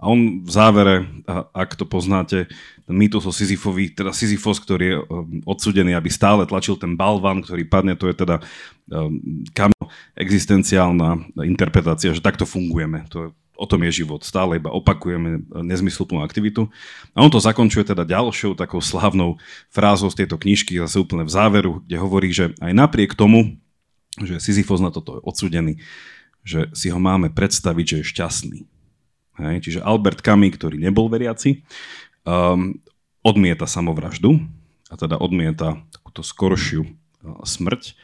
A 0.00 0.08
on 0.08 0.40
v 0.40 0.48
závere, 0.48 1.04
ak 1.52 1.76
to 1.76 1.84
poznáte, 1.84 2.48
ten 2.88 2.96
mýtus 2.96 3.28
o 3.28 3.32
Sisyfovi, 3.36 3.92
teda 3.92 4.16
Sisyfos, 4.16 4.56
ktorý 4.56 4.84
je 4.88 4.96
um, 4.96 5.04
odsudený, 5.44 5.92
aby 5.92 6.08
stále 6.08 6.48
tlačil 6.48 6.80
ten 6.80 6.96
balvan, 6.96 7.44
ktorý 7.44 7.68
padne, 7.68 7.92
to 8.00 8.08
je 8.08 8.16
teda 8.16 8.40
um, 8.88 9.20
kam 9.52 9.76
existenciálna 10.16 11.36
interpretácia, 11.44 12.16
že 12.16 12.24
takto 12.24 12.48
fungujeme. 12.48 13.04
To 13.12 13.16
je, 13.20 13.28
o 13.60 13.66
tom 13.68 13.84
je 13.84 14.00
život. 14.00 14.24
Stále 14.24 14.56
iba 14.56 14.72
opakujeme 14.72 15.44
nezmysluplnú 15.52 16.24
aktivitu. 16.24 16.72
A 17.12 17.20
on 17.20 17.28
to 17.28 17.36
zakončuje 17.36 17.84
teda 17.84 18.08
ďalšou 18.08 18.56
takou 18.56 18.80
slávnou 18.80 19.36
frázou 19.68 20.08
z 20.08 20.24
tejto 20.24 20.40
knižky, 20.40 20.80
zase 20.80 20.96
úplne 20.96 21.28
v 21.28 21.34
záveru, 21.36 21.84
kde 21.84 22.00
hovorí, 22.00 22.32
že 22.32 22.56
aj 22.64 22.72
napriek 22.72 23.12
tomu, 23.12 23.60
že 24.16 24.40
Sisyfos 24.40 24.80
na 24.80 24.88
toto 24.88 25.20
je 25.20 25.22
odsudený, 25.28 25.76
že 26.40 26.72
si 26.72 26.88
ho 26.88 26.96
máme 26.96 27.28
predstaviť, 27.28 27.84
že 27.84 27.96
je 28.00 28.10
šťastný. 28.16 28.60
Hej? 29.40 29.56
Čiže 29.64 29.80
Albert 29.80 30.20
Camus, 30.20 30.54
ktorý 30.54 30.76
nebol 30.76 31.08
veriaci, 31.08 31.64
um, 32.28 32.76
odmieta 33.24 33.64
samovraždu 33.64 34.40
a 34.92 34.94
teda 34.96 35.16
odmieta 35.16 35.80
takúto 35.90 36.20
skoršiu 36.20 36.84
uh, 36.84 37.42
smrť. 37.42 37.96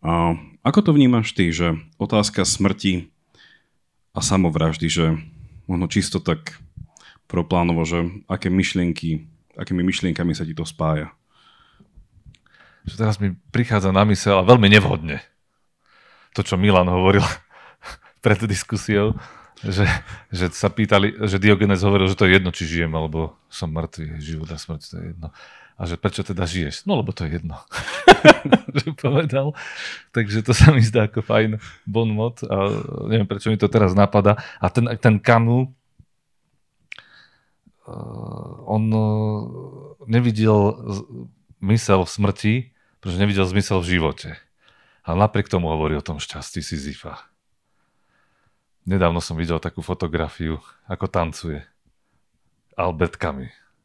A 0.00 0.34
ako 0.64 0.80
to 0.80 0.90
vnímaš 0.96 1.36
ty, 1.36 1.52
že 1.52 1.76
otázka 2.00 2.48
smrti 2.48 3.12
a 4.16 4.24
samovraždy, 4.24 4.88
že 4.88 5.06
možno 5.68 5.86
čisto 5.92 6.18
tak 6.18 6.56
proplánovo, 7.28 7.84
že 7.84 8.08
aké 8.26 8.48
myšlienky, 8.50 9.28
akými 9.54 9.84
myšlienkami 9.84 10.32
sa 10.32 10.48
ti 10.48 10.56
to 10.56 10.64
spája? 10.64 11.12
Že 12.88 12.94
teraz 12.96 13.20
mi 13.20 13.36
prichádza 13.52 13.92
na 13.92 14.08
mysel 14.08 14.40
a 14.40 14.48
veľmi 14.48 14.66
nevhodne 14.72 15.20
to, 16.34 16.46
čo 16.46 16.54
Milan 16.58 16.86
hovoril 16.86 17.24
pred 18.24 18.38
diskusiou, 18.46 19.14
že, 19.60 19.84
že 20.32 20.46
sa 20.56 20.72
pýtali, 20.72 21.28
že 21.28 21.36
Diogenes 21.36 21.84
hovoril, 21.84 22.08
že 22.08 22.16
to 22.16 22.24
je 22.24 22.40
jedno, 22.40 22.50
či 22.52 22.64
žijem, 22.64 22.92
alebo 22.96 23.36
som 23.52 23.68
mŕtvý, 23.68 24.16
život 24.16 24.48
a 24.48 24.56
smrť, 24.56 24.80
to 24.80 24.94
je 24.96 25.06
jedno. 25.12 25.28
A 25.80 25.88
že 25.88 25.96
prečo 25.96 26.20
teda 26.20 26.44
žiješ? 26.44 26.84
No, 26.84 27.00
lebo 27.00 27.08
to 27.16 27.24
je 27.24 27.40
jedno. 27.40 27.56
že 28.84 28.92
povedal. 28.92 29.56
Takže 30.12 30.44
to 30.44 30.52
sa 30.52 30.76
mi 30.76 30.84
zdá 30.84 31.08
ako 31.08 31.24
fajn 31.24 31.56
bon 31.88 32.12
mot. 32.12 32.36
A 32.44 32.68
neviem, 33.08 33.24
prečo 33.24 33.48
mi 33.48 33.56
to 33.56 33.64
teraz 33.64 33.96
napadá. 33.96 34.36
A 34.60 34.68
ten, 34.68 34.84
ten 35.00 35.16
Camus, 35.16 35.72
eh, 37.88 38.56
on 38.68 38.92
eh, 38.92 39.40
nevidel 40.04 40.76
mysel 41.64 42.04
v 42.04 42.12
smrti, 42.12 42.54
pretože 43.00 43.16
nevidel 43.16 43.48
zmysel 43.48 43.80
v 43.80 43.96
živote. 43.96 44.30
A 45.00 45.16
napriek 45.16 45.48
tomu 45.48 45.72
hovorí 45.72 45.96
o 45.96 46.04
tom 46.04 46.20
šťastí 46.20 46.60
Sisyfa. 46.60 47.29
Nedávno 48.90 49.22
som 49.22 49.38
videl 49.38 49.62
takú 49.62 49.86
fotografiu, 49.86 50.58
ako 50.90 51.06
tancuje 51.06 51.62
Albert 52.74 53.22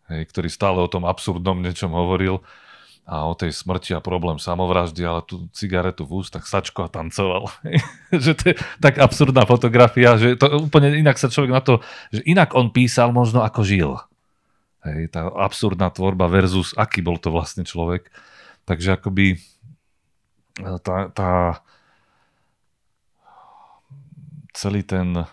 hej, 0.09 0.21
ktorý 0.33 0.49
stále 0.49 0.81
o 0.81 0.89
tom 0.89 1.05
absurdnom 1.05 1.61
niečom 1.61 1.93
hovoril 1.93 2.41
a 3.05 3.29
o 3.29 3.37
tej 3.37 3.53
smrti 3.53 3.93
a 3.93 4.01
problém 4.01 4.41
samovraždy, 4.41 5.05
ale 5.05 5.21
tú 5.21 5.45
cigaretu 5.53 6.09
v 6.09 6.25
ústach 6.25 6.49
sačko 6.49 6.89
a 6.89 6.89
tancoval. 6.89 7.53
že 8.25 8.33
to 8.33 8.43
je 8.49 8.55
tak 8.81 8.97
absurdná 8.97 9.45
fotografia, 9.45 10.17
že 10.17 10.33
to 10.41 10.49
úplne 10.65 10.89
inak 10.97 11.21
sa 11.21 11.29
človek 11.29 11.53
na 11.53 11.61
to, 11.61 11.85
že 12.09 12.25
inak 12.25 12.57
on 12.57 12.73
písal 12.73 13.13
možno 13.13 13.45
ako 13.45 13.61
žil. 13.61 14.01
Hej, 14.81 15.13
tá 15.13 15.29
absurdná 15.29 15.93
tvorba 15.93 16.25
versus 16.25 16.73
aký 16.73 17.05
bol 17.05 17.21
to 17.21 17.29
vlastne 17.29 17.61
človek. 17.61 18.09
Takže 18.65 18.97
akoby 18.97 19.37
e, 19.37 20.69
tá, 20.81 21.13
tá 21.13 21.61
celý 24.55 24.81
ten 24.81 25.27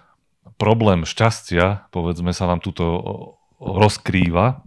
problém 0.58 1.06
šťastia, 1.06 1.88
povedzme 1.94 2.34
sa 2.34 2.50
nám 2.50 2.58
tuto 2.58 2.84
rozkrýva 3.62 4.66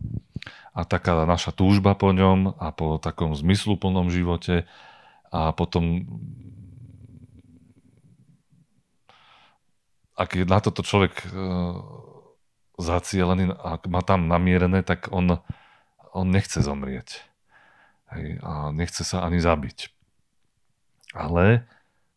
a 0.76 0.82
taká 0.88 1.28
naša 1.28 1.52
túžba 1.52 1.96
po 1.96 2.16
ňom 2.16 2.56
a 2.60 2.72
po 2.72 2.96
takom 3.00 3.36
zmysluplnom 3.36 4.08
živote 4.12 4.68
a 5.32 5.52
potom 5.52 6.08
ak 10.16 10.30
je 10.40 10.44
na 10.48 10.64
toto 10.64 10.80
človek 10.80 11.12
e, 11.12 11.26
zacielený, 12.80 13.52
ak 13.52 13.92
má 13.92 14.00
tam 14.00 14.32
namierené, 14.32 14.80
tak 14.80 15.12
on, 15.12 15.44
on 16.16 16.28
nechce 16.32 16.64
zomrieť. 16.64 17.20
Hej, 18.16 18.40
a 18.40 18.72
nechce 18.72 19.04
sa 19.04 19.28
ani 19.28 19.44
zabiť. 19.44 19.92
Ale 21.12 21.68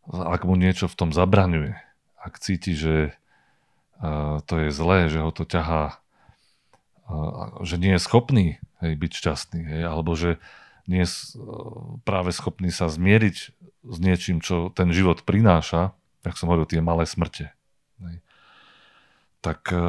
ak 0.06 0.46
mu 0.46 0.54
niečo 0.54 0.86
v 0.86 0.94
tom 0.94 1.10
zabraňuje, 1.10 1.87
ak 2.22 2.38
cíti, 2.42 2.74
že 2.74 3.14
to 4.46 4.54
je 4.62 4.70
zlé, 4.70 5.10
že 5.10 5.22
ho 5.22 5.30
to 5.34 5.42
ťahá 5.42 5.98
že 7.64 7.80
nie 7.80 7.96
je 7.96 8.04
schopný 8.04 8.46
hej, 8.84 8.92
byť 9.00 9.12
šťastný, 9.16 9.60
hej, 9.64 9.82
alebo 9.88 10.12
že 10.12 10.36
nie 10.88 11.04
je 11.04 11.40
práve 12.04 12.32
schopný 12.32 12.72
sa 12.72 12.88
zmieriť 12.88 13.36
s 13.84 13.96
niečím, 14.00 14.40
čo 14.40 14.72
ten 14.72 14.92
život 14.92 15.24
prináša, 15.24 15.96
tak 16.24 16.36
som 16.36 16.48
hovoril, 16.48 16.68
tie 16.68 16.84
malé 16.84 17.04
smrte. 17.04 17.52
Hej. 18.00 18.16
Tak 19.44 19.72
e, 19.72 19.80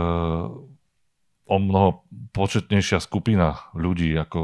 o 1.49 1.57
mnoho 1.57 2.03
početnejšia 2.35 2.99
skupina 2.99 3.63
ľudí, 3.75 4.11
ako 4.15 4.39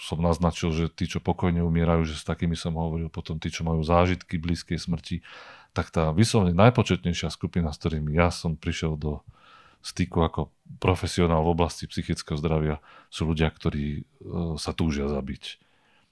som 0.00 0.24
naznačil, 0.24 0.72
že 0.72 0.84
tí, 0.92 1.08
čo 1.08 1.20
pokojne 1.20 1.60
umierajú, 1.64 2.04
že 2.08 2.18
s 2.18 2.24
takými 2.24 2.56
som 2.56 2.76
hovoril, 2.76 3.12
potom 3.12 3.36
tí, 3.36 3.52
čo 3.52 3.64
majú 3.64 3.84
zážitky 3.84 4.40
blízkej 4.40 4.80
smrti, 4.80 5.20
tak 5.70 5.94
tá 5.94 6.10
vyslovene 6.10 6.56
najpočetnejšia 6.56 7.30
skupina, 7.30 7.70
s 7.70 7.78
ktorými 7.78 8.14
ja 8.14 8.34
som 8.34 8.58
prišiel 8.58 8.98
do 8.98 9.22
styku 9.80 10.20
ako 10.20 10.52
profesionál 10.78 11.40
v 11.42 11.52
oblasti 11.56 11.88
psychického 11.88 12.36
zdravia 12.36 12.84
sú 13.08 13.32
ľudia, 13.32 13.48
ktorí 13.48 13.86
e, 13.96 14.02
sa 14.60 14.76
túžia 14.76 15.08
zabiť 15.08 15.60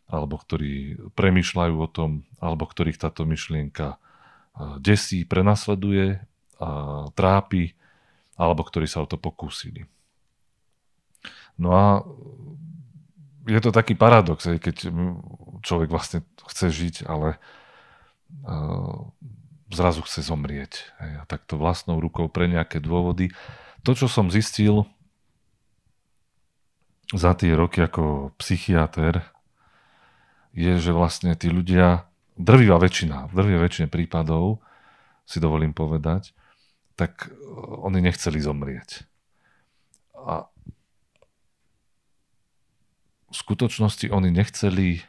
alebo 0.09 0.41
ktorí 0.41 0.97
premyšľajú 1.13 1.75
o 1.77 1.89
tom, 1.89 2.25
alebo 2.41 2.65
ktorých 2.65 2.97
táto 2.97 3.29
myšlienka 3.29 3.95
e, 3.95 3.97
desí, 4.81 5.29
prenasleduje, 5.29 6.25
a 6.59 7.07
trápi, 7.15 7.79
alebo 8.35 8.67
ktorí 8.67 8.91
sa 8.91 9.05
o 9.05 9.07
to 9.07 9.15
pokúsili. 9.15 9.87
No 11.55 11.71
a 11.71 12.03
je 13.47 13.61
to 13.63 13.71
taký 13.71 13.95
paradox, 13.95 14.43
keď 14.43 14.91
človek 15.63 15.87
vlastne 15.87 16.27
chce 16.51 16.67
žiť, 16.73 16.97
ale 17.07 17.37
e, 17.37 17.39
zrazu 19.69 20.05
chce 20.05 20.25
zomrieť. 20.25 20.89
Hej, 21.01 21.13
a 21.21 21.25
takto 21.29 21.61
vlastnou 21.61 22.01
rukou 22.01 22.29
pre 22.29 22.49
nejaké 22.49 22.81
dôvody. 22.81 23.33
To, 23.85 23.93
čo 23.93 24.09
som 24.09 24.33
zistil 24.33 24.89
za 27.13 27.33
tie 27.33 27.57
roky 27.57 27.85
ako 27.85 28.37
psychiatr, 28.37 29.25
je, 30.53 30.77
že 30.81 30.93
vlastne 30.93 31.33
tí 31.39 31.49
ľudia, 31.53 32.09
drvivá 32.37 32.81
väčšina, 32.81 33.31
v 33.31 33.33
drvivej 33.33 33.63
väčšine 33.65 33.89
prípadov, 33.89 34.61
si 35.29 35.39
dovolím 35.39 35.77
povedať, 35.77 36.33
tak 36.97 37.31
oni 37.85 38.03
nechceli 38.03 38.41
zomrieť. 38.41 39.05
A 40.19 40.49
v 43.29 43.35
skutočnosti 43.37 44.09
oni 44.09 44.33
nechceli 44.33 45.05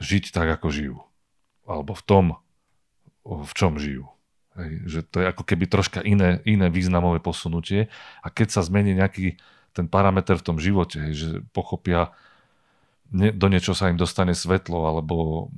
žiť 0.00 0.30
tak, 0.32 0.48
ako 0.48 0.66
žijú. 0.70 0.96
Alebo 1.66 1.92
v 1.92 2.02
tom, 2.06 2.24
v 3.30 3.52
čom 3.54 3.78
žijú. 3.78 4.10
Hej, 4.58 4.72
že 4.90 5.00
to 5.06 5.22
je 5.22 5.30
ako 5.30 5.46
keby 5.46 5.70
troška 5.70 6.02
iné, 6.02 6.42
iné 6.42 6.66
významové 6.66 7.22
posunutie 7.22 7.86
a 8.18 8.28
keď 8.34 8.58
sa 8.58 8.66
zmení 8.66 8.98
nejaký 8.98 9.38
ten 9.70 9.86
parameter 9.86 10.34
v 10.34 10.46
tom 10.46 10.58
živote, 10.58 10.98
hej, 10.98 11.14
že 11.14 11.28
pochopia, 11.54 12.10
ne, 13.14 13.30
do 13.30 13.46
niečo 13.46 13.78
sa 13.78 13.94
im 13.94 13.94
dostane 13.94 14.34
svetlo 14.34 14.90
alebo 14.90 15.48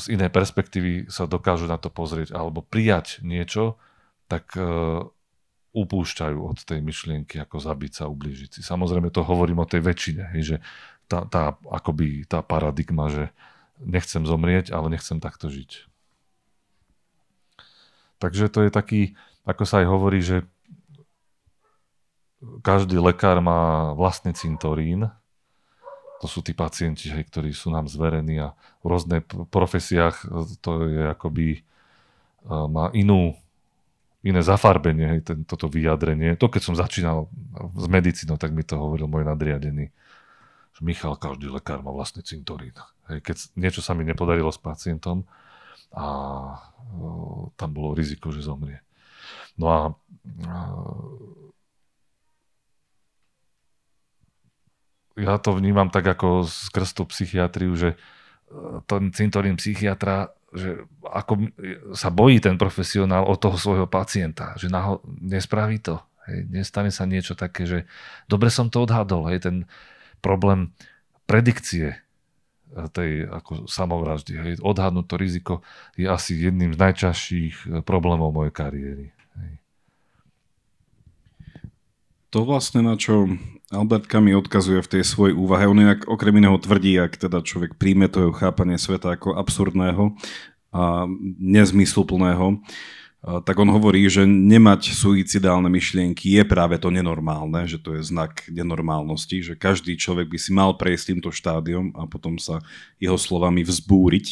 z 0.00 0.16
inej 0.16 0.32
perspektívy 0.32 1.12
sa 1.12 1.28
dokážu 1.28 1.68
na 1.68 1.76
to 1.76 1.92
pozrieť 1.92 2.32
alebo 2.32 2.64
prijať 2.64 3.20
niečo, 3.20 3.76
tak 4.24 4.56
uh, 4.56 5.04
upúšťajú 5.76 6.38
od 6.40 6.58
tej 6.64 6.80
myšlienky 6.80 7.36
ako 7.44 7.60
zabiť 7.60 7.92
sa, 7.92 8.08
ublížiť 8.08 8.50
si. 8.56 8.60
Samozrejme 8.64 9.12
to 9.12 9.20
hovorím 9.20 9.60
o 9.60 9.68
tej 9.68 9.84
väčšine, 9.84 10.22
hej, 10.32 10.42
že 10.42 10.56
tá, 11.10 11.28
tá, 11.28 11.58
akoby 11.68 12.24
tá 12.24 12.40
paradigma, 12.40 13.10
že 13.10 13.24
nechcem 13.82 14.22
zomrieť, 14.24 14.72
ale 14.72 14.96
nechcem 14.96 15.18
takto 15.18 15.52
žiť. 15.52 15.89
Takže 18.20 18.52
to 18.52 18.68
je 18.68 18.70
taký, 18.70 19.00
ako 19.48 19.64
sa 19.64 19.80
aj 19.82 19.86
hovorí, 19.88 20.20
že 20.20 20.44
každý 22.60 23.00
lekár 23.00 23.40
má 23.40 23.92
vlastný 23.96 24.32
cintorín 24.36 25.08
to 26.20 26.28
sú 26.28 26.44
tí 26.44 26.52
pacienti, 26.52 27.08
hej, 27.08 27.24
ktorí 27.32 27.48
sú 27.56 27.72
nám 27.72 27.88
zverení 27.88 28.36
a 28.44 28.52
v 28.84 28.92
rôznych 28.92 29.24
profesiách 29.48 30.28
to 30.60 30.70
je 30.84 31.02
akoby 31.08 31.64
má 32.44 32.92
inú, 32.92 33.32
iné 34.20 34.44
zafarbenie, 34.44 35.16
hej, 35.16 35.20
ten, 35.24 35.38
toto 35.48 35.72
vyjadrenie. 35.72 36.36
To, 36.36 36.52
keď 36.52 36.62
som 36.64 36.76
začínal 36.76 37.24
s 37.72 37.86
medicínou, 37.88 38.36
tak 38.36 38.52
mi 38.52 38.60
to 38.60 38.76
hovoril 38.76 39.08
môj 39.08 39.24
nadriadený. 39.24 39.88
Že 40.76 40.80
Michal, 40.84 41.16
každý 41.16 41.48
lekár 41.48 41.80
má 41.80 41.88
vlastný 41.88 42.20
cintorín. 42.20 42.76
Hej, 43.08 43.24
keď 43.24 43.36
niečo 43.56 43.80
sa 43.80 43.96
mi 43.96 44.04
nepodarilo 44.04 44.52
s 44.52 44.60
pacientom 44.60 45.24
a 45.94 46.06
o, 46.94 47.50
tam 47.58 47.70
bolo 47.74 47.94
riziko, 47.94 48.30
že 48.30 48.46
zomrie. 48.46 48.82
No 49.58 49.66
a, 49.68 49.80
a 50.46 50.54
ja 55.20 55.36
to 55.36 55.52
vnímam 55.58 55.92
tak 55.92 56.06
ako 56.06 56.46
skrz 56.46 56.96
tú 56.96 57.02
psychiatriu, 57.10 57.74
že 57.76 57.98
ten 58.90 59.14
cintorín 59.14 59.54
psychiatra 59.54 60.34
že 60.50 60.82
ako 61.06 61.54
sa 61.94 62.10
bojí 62.10 62.42
ten 62.42 62.58
profesionál 62.58 63.22
od 63.22 63.38
toho 63.38 63.54
svojho 63.54 63.86
pacienta, 63.86 64.58
že 64.58 64.66
naho, 64.66 64.98
nespraví 65.06 65.78
to. 65.78 66.02
Hej, 66.26 66.50
nestane 66.50 66.90
sa 66.90 67.06
niečo 67.06 67.38
také, 67.38 67.64
že 67.64 67.78
dobre 68.26 68.50
som 68.50 68.66
to 68.66 68.82
odhadol, 68.82 69.30
hej, 69.30 69.46
ten 69.46 69.56
problém 70.18 70.74
predikcie 71.30 72.02
tej 72.94 73.26
ako 73.26 73.66
samovraždy, 73.66 74.32
hej, 74.38 74.52
odhadnúť 74.62 75.06
to 75.10 75.16
riziko 75.18 75.54
je 75.98 76.06
asi 76.06 76.38
jedným 76.38 76.74
z 76.74 76.78
najčastejších 76.78 77.56
eh, 77.66 77.70
problémov 77.82 78.30
mojej 78.30 78.54
kariéry. 78.54 79.06
Hej. 79.38 79.52
To 82.30 82.46
vlastne 82.46 82.86
na 82.86 82.94
čo 82.94 83.26
Albert 83.74 84.06
Kami 84.06 84.34
odkazuje 84.34 84.82
v 84.82 84.90
tej 84.98 85.02
svojej 85.02 85.34
úvahe, 85.34 85.66
on 85.66 85.82
inak 85.82 86.06
okrem 86.06 86.38
iného 86.38 86.58
tvrdí, 86.58 86.94
ak 86.98 87.18
teda 87.18 87.42
človek 87.42 87.74
príjme 87.74 88.06
to 88.06 88.22
jeho 88.26 88.34
chápanie 88.34 88.78
sveta 88.78 89.18
ako 89.18 89.34
absurdného 89.34 90.14
a 90.70 91.10
nezmysluplného, 91.42 92.62
tak 93.20 93.52
on 93.60 93.68
hovorí, 93.68 94.08
že 94.08 94.24
nemať 94.24 94.96
suicidálne 94.96 95.68
myšlienky 95.68 96.40
je 96.40 96.42
práve 96.48 96.80
to 96.80 96.88
nenormálne, 96.88 97.68
že 97.68 97.76
to 97.76 98.00
je 98.00 98.02
znak 98.08 98.48
nenormálnosti, 98.48 99.44
že 99.44 99.60
každý 99.60 100.00
človek 100.00 100.32
by 100.32 100.38
si 100.40 100.50
mal 100.56 100.72
prejsť 100.80 101.04
týmto 101.12 101.28
štádiom 101.28 101.92
a 102.00 102.08
potom 102.08 102.40
sa 102.40 102.64
jeho 102.96 103.20
slovami 103.20 103.60
vzbúriť 103.60 104.26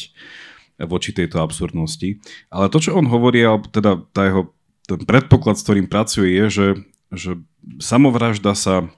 voči 0.89 1.13
tejto 1.13 1.37
absurdnosti. 1.37 2.17
Ale 2.49 2.65
to, 2.73 2.81
čo 2.81 2.97
on 2.97 3.05
hovorí, 3.05 3.45
alebo 3.45 3.69
teda 3.69 4.01
tá 4.09 4.25
jeho, 4.25 4.49
ten 4.89 5.05
predpoklad, 5.05 5.61
s 5.61 5.65
ktorým 5.69 5.85
pracuje, 5.85 6.33
je, 6.33 6.45
že, 6.49 6.67
že 7.13 7.31
samovražda 7.77 8.57
sa 8.57 8.89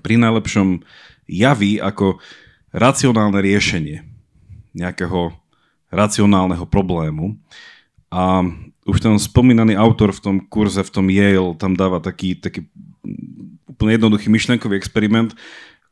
pri 0.00 0.16
najlepšom 0.16 0.80
javí 1.28 1.76
ako 1.76 2.16
racionálne 2.72 3.44
riešenie 3.44 4.08
nejakého 4.72 5.36
racionálneho 5.92 6.64
problému. 6.64 7.36
A 8.08 8.40
už 8.88 8.98
ten 9.04 9.14
spomínaný 9.20 9.76
autor 9.76 10.16
v 10.16 10.20
tom 10.24 10.36
kurze, 10.40 10.80
v 10.80 10.90
tom 10.90 11.06
Yale, 11.12 11.52
tam 11.60 11.76
dáva 11.76 12.00
taký, 12.00 12.34
taký 12.40 12.64
úplne 13.68 13.94
jednoduchý 14.00 14.32
myšlenkový 14.32 14.80
experiment, 14.80 15.36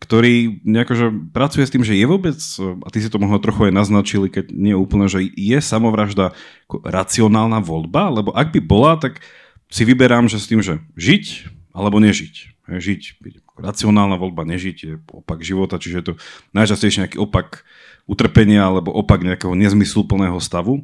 ktorý 0.01 0.61
nejako, 0.65 1.33
pracuje 1.33 1.65
s 1.65 1.73
tým, 1.73 1.85
že 1.85 1.97
je 1.97 2.05
vôbec, 2.09 2.37
a 2.85 2.89
ty 2.93 2.99
si 3.01 3.09
to 3.09 3.21
možno 3.21 3.41
trochu 3.41 3.69
aj 3.69 3.73
naznačili, 3.73 4.29
keď 4.29 4.53
nie 4.53 4.77
úplne, 4.77 5.09
že 5.09 5.25
je 5.25 5.59
samovražda 5.61 6.37
racionálna 6.69 7.61
voľba, 7.65 8.13
lebo 8.13 8.33
ak 8.33 8.53
by 8.53 8.61
bola, 8.61 9.01
tak 9.01 9.25
si 9.73 9.85
vyberám, 9.85 10.29
že 10.29 10.41
s 10.41 10.49
tým, 10.49 10.61
že 10.61 10.81
žiť 10.97 11.53
alebo 11.77 12.01
nežiť. 12.01 12.35
Žiť, 12.67 13.23
racionálna 13.57 14.19
voľba, 14.19 14.43
nežiť 14.43 14.77
je 14.77 14.93
opak 15.13 15.41
života, 15.41 15.79
čiže 15.79 15.97
je 15.97 16.07
to 16.13 16.15
najčastejšie 16.53 17.07
nejaký 17.07 17.19
opak 17.23 17.63
utrpenia 18.11 18.67
alebo 18.67 18.91
opak 18.91 19.23
nejakého 19.23 19.55
nezmysluplného 19.55 20.39
stavu. 20.43 20.83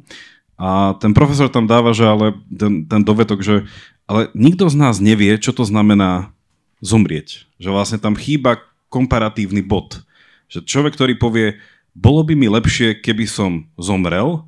A 0.57 0.93
ten 1.01 1.11
profesor 1.17 1.49
tam 1.49 1.65
dáva, 1.65 1.91
že 1.91 2.05
ale 2.05 2.37
ten, 2.47 2.85
ten 2.85 3.01
dovetok, 3.01 3.41
že 3.41 3.65
ale 4.05 4.29
nikto 4.37 4.69
z 4.69 4.75
nás 4.77 5.01
nevie, 5.01 5.33
čo 5.39 5.55
to 5.55 5.65
znamená 5.65 6.31
zomrieť. 6.83 7.47
Že 7.57 7.69
vlastne 7.71 7.99
tam 7.99 8.13
chýba 8.13 8.61
komparatívny 8.91 9.63
bod. 9.63 10.03
Že 10.51 10.67
človek, 10.67 10.93
ktorý 10.93 11.13
povie, 11.17 11.57
bolo 11.97 12.21
by 12.21 12.33
mi 12.37 12.51
lepšie, 12.51 12.99
keby 13.01 13.25
som 13.25 13.65
zomrel, 13.79 14.45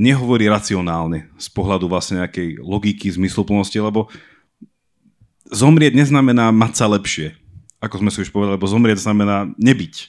nehovorí 0.00 0.48
racionálne 0.48 1.28
z 1.36 1.46
pohľadu 1.52 1.84
vlastne 1.84 2.24
nejakej 2.24 2.64
logiky, 2.64 3.12
zmysluplnosti, 3.12 3.76
lebo 3.76 4.08
zomrieť 5.52 5.92
neznamená 5.92 6.48
mať 6.54 6.72
sa 6.72 6.86
lepšie, 6.88 7.36
ako 7.84 8.00
sme 8.00 8.10
si 8.14 8.24
už 8.24 8.32
povedali, 8.32 8.56
lebo 8.56 8.70
zomrieť 8.70 9.04
znamená 9.04 9.52
nebyť. 9.60 10.08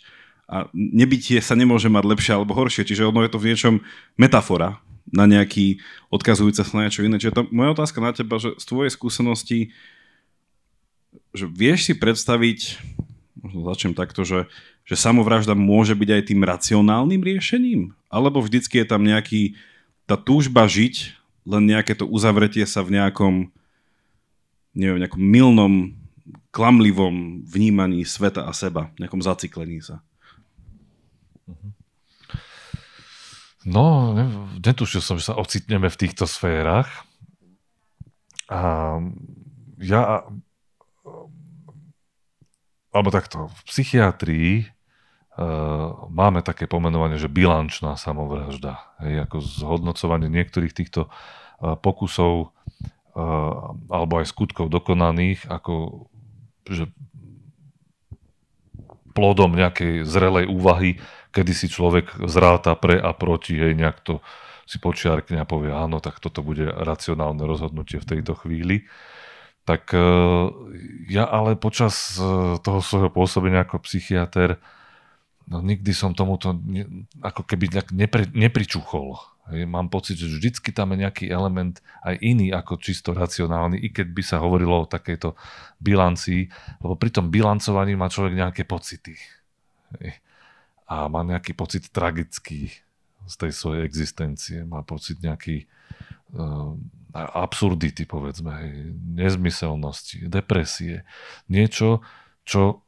A 0.51 0.67
nebytie 0.75 1.39
sa 1.39 1.55
nemôže 1.55 1.87
mať 1.87 2.03
lepšie 2.03 2.33
alebo 2.35 2.51
horšie, 2.51 2.83
čiže 2.83 3.07
ono 3.07 3.23
je 3.23 3.31
to 3.31 3.39
v 3.39 3.47
niečom 3.55 3.75
metafora 4.19 4.83
na 5.09 5.25
nejaký 5.25 5.79
odkazujúce 6.11 6.61
sa 6.61 6.73
na 6.75 6.87
niečo 6.87 7.03
iné. 7.07 7.17
Čiže 7.17 7.35
to, 7.35 7.41
moja 7.49 7.73
otázka 7.73 8.03
na 8.03 8.11
teba, 8.11 8.37
že 8.37 8.53
z 8.59 8.65
tvojej 8.67 8.91
skúsenosti, 8.91 9.59
že 11.31 11.47
vieš 11.47 11.89
si 11.89 11.93
predstaviť, 11.95 12.77
možno 13.39 13.65
začnem 13.71 13.95
takto, 13.95 14.27
že, 14.27 14.51
že 14.83 14.95
samovražda 14.99 15.55
môže 15.55 15.95
byť 15.95 16.09
aj 16.11 16.23
tým 16.27 16.41
racionálnym 16.43 17.23
riešením? 17.23 17.95
Alebo 18.11 18.43
vždycky 18.43 18.83
je 18.83 18.87
tam 18.87 19.07
nejaký, 19.07 19.55
tá 20.03 20.19
túžba 20.19 20.67
žiť, 20.67 21.15
len 21.47 21.63
nejaké 21.71 21.97
to 21.97 22.05
uzavretie 22.05 22.67
sa 22.67 22.83
v 22.85 22.99
nejakom 22.99 23.49
neviem, 24.75 25.03
nejakom 25.03 25.23
milnom, 25.23 25.73
klamlivom 26.51 27.43
vnímaní 27.47 28.03
sveta 28.03 28.47
a 28.47 28.51
seba, 28.51 28.91
nejakom 28.99 29.23
zaciklení 29.23 29.83
sa. 29.83 30.03
No, 33.61 34.17
netušil 34.57 35.05
som, 35.05 35.21
že 35.21 35.29
sa 35.29 35.37
ocitneme 35.37 35.85
v 35.89 35.99
týchto 35.99 36.25
sférach. 36.25 36.89
A 38.49 38.97
ja, 39.77 40.25
alebo 42.91 43.09
takto, 43.13 43.53
v 43.53 43.61
psychiatrii 43.69 44.51
uh, 44.65 46.09
máme 46.09 46.41
také 46.41 46.65
pomenovanie, 46.65 47.21
že 47.21 47.31
bilančná 47.31 47.95
samovražda. 47.95 48.81
Hej, 48.99 49.29
ako 49.29 49.37
zhodnocovanie 49.39 50.27
niektorých 50.27 50.73
týchto 50.73 51.07
uh, 51.07 51.77
pokusov 51.77 52.53
alebo 53.91 54.23
aj 54.23 54.31
skutkov 54.31 54.71
dokonaných, 54.71 55.43
ako 55.51 56.07
že 56.63 56.87
plodom 59.11 59.51
nejakej 59.51 60.07
zrelej 60.07 60.47
úvahy, 60.47 60.95
kedy 61.32 61.53
si 61.55 61.67
človek 61.71 62.27
zráta 62.27 62.75
pre 62.75 62.99
a 62.99 63.15
proti, 63.15 63.55
hej, 63.57 63.73
nejak 63.73 64.03
to 64.03 64.19
si 64.67 64.77
počiarkne 64.79 65.41
a 65.41 65.49
povie, 65.49 65.71
áno, 65.73 65.99
tak 65.99 66.19
toto 66.23 66.45
bude 66.45 66.67
racionálne 66.69 67.43
rozhodnutie 67.43 67.99
v 67.99 68.09
tejto 68.15 68.38
chvíli. 68.39 68.88
Tak 69.67 69.91
e, 69.91 69.99
ja 71.11 71.27
ale 71.27 71.59
počas 71.59 72.15
e, 72.15 72.55
toho 72.59 72.79
svojho 72.79 73.09
pôsobenia 73.11 73.67
ako 73.67 73.84
psychiatr 73.84 74.61
no 75.51 75.59
nikdy 75.59 75.91
som 75.91 76.15
tomuto 76.15 76.55
ako 77.19 77.43
keby 77.43 77.84
nepri, 77.91 78.23
nepričuchol. 78.32 79.19
Hej, 79.51 79.67
mám 79.67 79.91
pocit, 79.91 80.15
že 80.15 80.32
vždycky 80.32 80.71
tam 80.71 80.95
je 80.95 81.03
nejaký 81.03 81.25
element 81.27 81.84
aj 82.07 82.15
iný 82.23 82.55
ako 82.55 82.79
čisto 82.79 83.11
racionálny, 83.11 83.84
i 83.84 83.91
keď 83.91 84.07
by 84.15 84.23
sa 84.23 84.39
hovorilo 84.39 84.86
o 84.86 84.89
takejto 84.89 85.36
bilancii, 85.84 86.47
lebo 86.79 86.95
pri 86.95 87.11
tom 87.11 87.27
bilancovaní 87.27 87.99
má 87.99 88.07
človek 88.07 88.38
nejaké 88.38 88.63
pocity. 88.63 89.19
Hej. 89.99 90.23
A 90.91 91.07
má 91.07 91.23
nejaký 91.23 91.55
pocit 91.55 91.87
tragický 91.87 92.75
z 93.23 93.33
tej 93.39 93.51
svojej 93.55 93.87
existencie. 93.87 94.67
Má 94.67 94.83
pocit 94.83 95.23
nejaký 95.23 95.71
uh, 96.35 96.75
absurdity, 97.15 98.03
povedzme, 98.03 98.51
nezmyselnosti, 99.15 100.27
depresie. 100.27 101.07
Niečo, 101.47 102.03
čo 102.43 102.83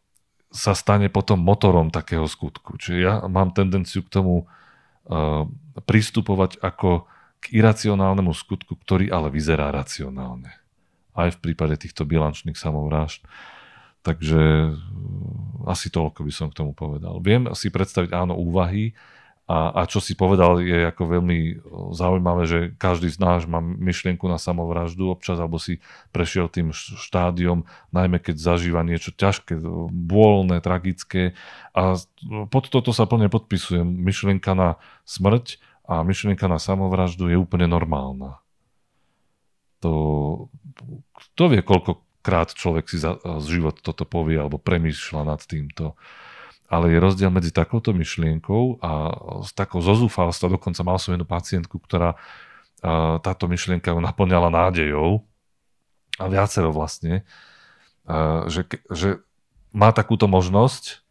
sa 0.51 0.75
stane 0.75 1.07
potom 1.07 1.39
motorom 1.39 1.89
takého 1.89 2.27
skutku. 2.27 2.75
Čiže 2.75 2.97
ja 2.99 3.13
mám 3.25 3.55
tendenciu 3.55 4.03
k 4.03 4.11
tomu 4.11 4.45
uh, 4.45 5.47
pristupovať 5.87 6.59
ako 6.59 7.07
k 7.43 7.45
iracionálnemu 7.59 8.31
skutku, 8.31 8.79
ktorý 8.79 9.11
ale 9.11 9.31
vyzerá 9.31 9.71
racionálne. 9.71 10.51
Aj 11.13 11.29
v 11.29 11.39
prípade 11.39 11.75
týchto 11.79 12.07
bilančných 12.07 12.55
samovrážd. 12.55 13.23
Takže 14.03 14.75
mm, 14.75 15.67
asi 15.67 15.87
toľko 15.87 16.27
by 16.27 16.31
som 16.35 16.47
k 16.51 16.59
tomu 16.59 16.75
povedal. 16.75 17.23
Viem 17.23 17.47
si 17.55 17.71
predstaviť 17.71 18.11
áno 18.11 18.35
úvahy, 18.35 18.91
a, 19.43 19.75
a 19.75 19.81
čo 19.83 19.99
si 19.99 20.15
povedal 20.15 20.63
je 20.63 20.87
ako 20.87 21.19
veľmi 21.19 21.39
zaujímavé, 21.91 22.43
že 22.47 22.59
každý 22.79 23.11
z 23.11 23.19
nás 23.19 23.43
má 23.43 23.59
myšlienku 23.59 24.23
na 24.31 24.39
samovraždu 24.39 25.11
občas, 25.11 25.35
alebo 25.35 25.59
si 25.59 25.83
prešiel 26.15 26.47
tým 26.47 26.71
štádiom, 26.71 27.67
najmä 27.91 28.23
keď 28.23 28.39
zažíva 28.39 28.87
niečo 28.87 29.11
ťažké, 29.11 29.59
bôlne, 29.91 30.63
tragické. 30.63 31.35
A 31.75 31.99
pod 32.47 32.71
toto 32.71 32.95
sa 32.95 33.03
plne 33.03 33.27
podpisujem. 33.27 33.83
Myšlienka 33.83 34.55
na 34.55 34.79
smrť 35.03 35.59
a 35.91 36.07
myšlienka 36.07 36.47
na 36.47 36.55
samovraždu 36.55 37.27
je 37.27 37.35
úplne 37.35 37.67
normálna. 37.67 38.39
To, 39.83 40.47
kto 41.35 41.43
vie, 41.51 41.59
koľkokrát 42.23 42.55
človek 42.55 42.87
si 42.87 43.03
za, 43.03 43.19
za 43.19 43.43
život 43.51 43.83
toto 43.83 44.07
povie 44.07 44.39
alebo 44.39 44.55
premýšľa 44.55 45.27
nad 45.27 45.43
týmto. 45.43 45.99
ale 46.73 46.89
je 46.89 46.97
rozdiel 46.97 47.29
medzi 47.29 47.51
takouto 47.53 47.93
myšlienkou 47.93 48.81
a 48.81 48.91
s 49.45 49.53
takou 49.53 49.77
zozúfalstva. 49.83 50.55
Dokonca 50.57 50.81
mal 50.81 50.97
som 50.97 51.13
jednu 51.13 51.27
pacientku, 51.27 51.77
ktorá 51.77 52.17
táto 53.21 53.45
myšlienka 53.45 53.93
ju 53.93 53.99
naplňala 54.01 54.49
nádejou 54.49 55.21
a 56.17 56.25
viacero 56.27 56.73
vlastne, 56.73 57.23
že, 58.49 58.65
že 58.89 59.21
má 59.69 59.93
takúto 59.93 60.25
možnosť, 60.25 61.05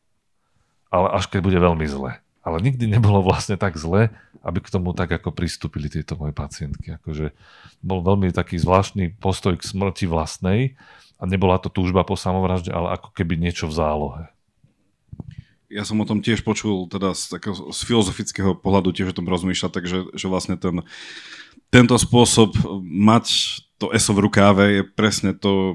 ale 0.90 1.14
až 1.16 1.30
keď 1.30 1.40
bude 1.40 1.58
veľmi 1.62 1.86
zle. 1.86 2.18
Ale 2.42 2.58
nikdy 2.58 2.90
nebolo 2.90 3.22
vlastne 3.22 3.54
tak 3.54 3.78
zle, 3.78 4.10
aby 4.42 4.58
k 4.58 4.72
tomu 4.74 4.90
tak 4.92 5.14
ako 5.14 5.30
pristúpili 5.30 5.86
tieto 5.86 6.18
moje 6.18 6.34
pacientky. 6.34 6.98
Akože 6.98 7.30
bol 7.80 8.02
veľmi 8.02 8.34
taký 8.34 8.58
zvláštny 8.58 9.18
postoj 9.22 9.54
k 9.54 9.62
smrti 9.62 10.10
vlastnej 10.10 10.74
a 11.22 11.26
nebola 11.30 11.62
to 11.62 11.70
túžba 11.70 12.02
po 12.02 12.18
samovražde, 12.18 12.74
ale 12.74 12.98
ako 12.98 13.14
keby 13.14 13.38
niečo 13.38 13.70
v 13.70 13.78
zálohe 13.78 14.24
ja 15.72 15.88
som 15.88 15.96
o 15.96 16.04
tom 16.04 16.20
tiež 16.20 16.44
počul 16.44 16.84
teda 16.84 17.16
z, 17.16 17.32
takého, 17.32 17.72
z 17.72 17.80
filozofického 17.88 18.52
pohľadu 18.60 18.92
tiež 18.92 19.16
o 19.16 19.16
tom 19.16 19.24
rozmýšľať, 19.24 19.70
takže 19.72 19.98
že 20.12 20.26
vlastne 20.28 20.60
ten, 20.60 20.84
tento 21.72 21.96
spôsob 21.96 22.52
mať 22.84 23.26
to 23.80 23.90
ESO 23.90 24.12
v 24.14 24.22
rukáve 24.28 24.64
je 24.78 24.82
presne 24.86 25.32
to, 25.34 25.74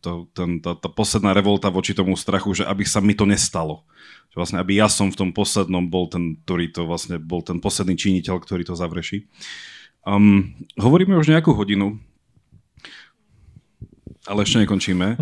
to 0.00 0.30
ten, 0.32 0.62
tá, 0.62 0.72
tá 0.78 0.88
posledná 0.88 1.34
revolta 1.36 1.68
voči 1.68 1.92
tomu 1.92 2.14
strachu, 2.16 2.62
že 2.62 2.64
aby 2.64 2.86
sa 2.86 3.02
mi 3.02 3.12
to 3.12 3.26
nestalo. 3.26 3.84
Že 4.32 4.36
vlastne, 4.36 4.58
aby 4.64 4.80
ja 4.80 4.88
som 4.88 5.12
v 5.12 5.18
tom 5.18 5.30
poslednom 5.36 5.92
bol 5.92 6.08
ten, 6.08 6.40
ktorý 6.48 6.72
to 6.72 6.88
vlastne 6.88 7.20
bol 7.20 7.44
ten 7.44 7.60
posledný 7.60 8.00
činiteľ, 8.00 8.40
ktorý 8.40 8.64
to 8.64 8.72
zavreší. 8.72 9.28
Um, 10.08 10.56
hovoríme 10.80 11.14
už 11.20 11.30
nejakú 11.30 11.52
hodinu, 11.52 12.00
ale 14.24 14.42
ešte 14.42 14.64
nekončíme. 14.64 15.20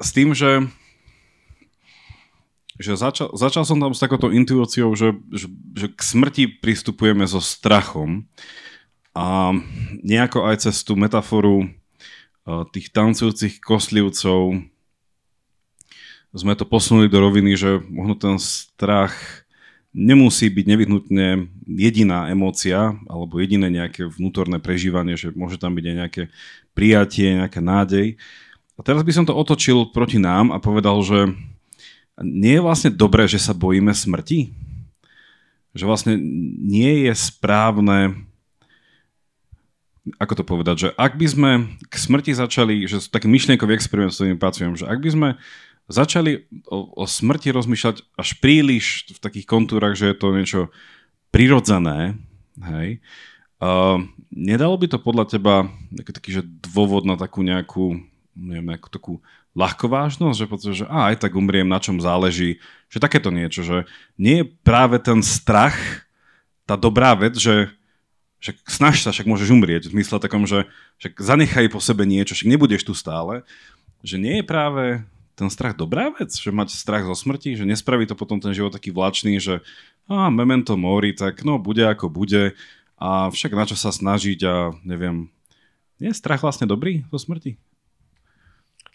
S 0.00 0.10
tým, 0.10 0.32
že 0.32 0.64
že 2.78 2.94
začal, 2.94 3.34
začal 3.34 3.66
som 3.66 3.82
tam 3.82 3.90
s 3.90 3.98
takouto 3.98 4.30
intuíciou, 4.30 4.94
že, 4.94 5.18
že, 5.34 5.50
že 5.74 5.86
k 5.90 5.98
smrti 5.98 6.44
pristupujeme 6.62 7.26
so 7.26 7.42
strachom 7.42 8.30
a 9.18 9.50
nejako 10.06 10.46
aj 10.46 10.70
cez 10.70 10.86
tú 10.86 10.94
metaforu 10.94 11.66
tých 12.70 12.94
tancujúcich 12.94 13.58
koslivcov 13.58 14.62
sme 16.36 16.52
to 16.52 16.68
posunuli 16.68 17.08
do 17.08 17.20
roviny, 17.24 17.56
že 17.56 17.80
možno 17.88 18.14
ten 18.18 18.36
strach 18.36 19.16
nemusí 19.96 20.52
byť 20.52 20.66
nevyhnutne 20.68 21.26
jediná 21.64 22.28
emócia 22.28 22.92
alebo 23.08 23.40
jediné 23.40 23.72
nejaké 23.72 24.04
vnútorné 24.04 24.60
prežívanie, 24.60 25.16
že 25.16 25.32
môže 25.32 25.56
tam 25.56 25.72
byť 25.72 25.84
aj 25.84 25.96
nejaké 25.96 26.22
prijatie, 26.76 27.40
nejaká 27.40 27.60
nádej. 27.64 28.20
A 28.78 28.80
teraz 28.84 29.02
by 29.02 29.10
som 29.10 29.24
to 29.26 29.34
otočil 29.34 29.90
proti 29.90 30.20
nám 30.20 30.52
a 30.54 30.62
povedal, 30.62 31.00
že 31.02 31.32
nie 32.20 32.60
je 32.60 32.64
vlastne 32.64 32.90
dobré, 32.92 33.26
že 33.26 33.40
sa 33.40 33.56
bojíme 33.56 33.90
smrti? 33.90 34.52
Že 35.74 35.84
vlastne 35.88 36.14
nie 36.62 37.08
je 37.08 37.12
správne 37.16 38.28
ako 40.16 40.40
to 40.40 40.44
povedať, 40.48 40.76
že 40.80 40.88
ak 40.96 41.20
by 41.20 41.26
sme 41.28 41.50
k 41.84 41.94
smrti 41.94 42.32
začali, 42.32 42.88
že 42.88 43.04
taký 43.12 43.28
myšlienkový 43.28 43.76
experiment, 43.76 44.16
s 44.16 44.16
ktorým 44.16 44.40
pracujem, 44.40 44.72
že 44.72 44.88
ak 44.88 45.04
by 45.04 45.10
sme 45.12 45.28
začali 45.88 46.46
o, 46.68 47.02
o 47.02 47.04
smrti 47.08 47.50
rozmýšľať 47.50 48.04
až 48.14 48.28
príliš 48.38 49.08
v 49.08 49.20
takých 49.20 49.48
kontúrach, 49.48 49.96
že 49.96 50.12
je 50.12 50.16
to 50.16 50.28
niečo 50.36 50.60
prirodzené, 51.32 52.16
hej, 52.60 53.00
uh, 53.64 54.00
nedalo 54.32 54.76
by 54.76 54.86
to 54.88 54.98
podľa 55.00 55.24
teba 55.32 55.54
taký, 56.04 56.40
že 56.40 56.42
dôvod 56.44 57.08
na 57.08 57.16
takú 57.16 57.40
nejakú, 57.40 58.00
neviem, 58.36 58.76
nejakú 58.76 58.88
takú 58.92 59.12
ľahkovážnosť, 59.56 60.38
že 60.38 60.46
pocit, 60.46 60.72
že 60.84 60.86
aj 60.86 61.24
tak 61.24 61.34
umriem, 61.34 61.66
na 61.66 61.80
čom 61.80 61.98
záleží, 61.98 62.60
že 62.92 63.02
takéto 63.02 63.32
niečo, 63.32 63.64
že 63.64 63.76
nie 64.20 64.44
je 64.44 64.48
práve 64.62 65.00
ten 65.00 65.24
strach 65.24 65.74
tá 66.68 66.76
dobrá 66.76 67.16
vec, 67.16 67.34
že 67.34 67.72
že 68.38 68.54
snaž 68.70 69.02
sa, 69.02 69.10
však 69.10 69.26
môžeš 69.26 69.50
umrieť, 69.50 69.90
v 69.90 69.98
mysle 69.98 70.22
takom, 70.22 70.46
že 70.46 70.70
však 71.02 71.18
zanechaj 71.18 71.66
po 71.74 71.82
sebe 71.82 72.06
niečo, 72.06 72.38
však 72.38 72.46
nebudeš 72.54 72.86
tu 72.86 72.94
stále, 72.94 73.42
že 74.06 74.14
nie 74.14 74.38
je 74.38 74.44
práve 74.46 75.02
ten 75.38 75.46
strach 75.46 75.78
dobrá 75.78 76.10
vec, 76.10 76.34
že 76.34 76.50
mať 76.50 76.74
strach 76.74 77.06
zo 77.06 77.14
smrti, 77.14 77.54
že 77.54 77.62
nespraví 77.62 78.10
to 78.10 78.18
potom 78.18 78.42
ten 78.42 78.50
život 78.50 78.74
taký 78.74 78.90
vlačný, 78.90 79.38
že 79.38 79.62
a 80.10 80.26
memento 80.34 80.74
mori, 80.74 81.14
tak 81.14 81.46
no 81.46 81.62
bude 81.62 81.86
ako 81.86 82.10
bude 82.10 82.58
a 82.98 83.30
však 83.30 83.54
na 83.54 83.62
čo 83.62 83.78
sa 83.78 83.94
snažiť 83.94 84.40
a 84.42 84.74
neviem, 84.82 85.30
nie 86.02 86.10
je 86.10 86.18
strach 86.18 86.42
vlastne 86.42 86.66
dobrý 86.66 87.06
zo 87.14 87.22
smrti? 87.22 87.54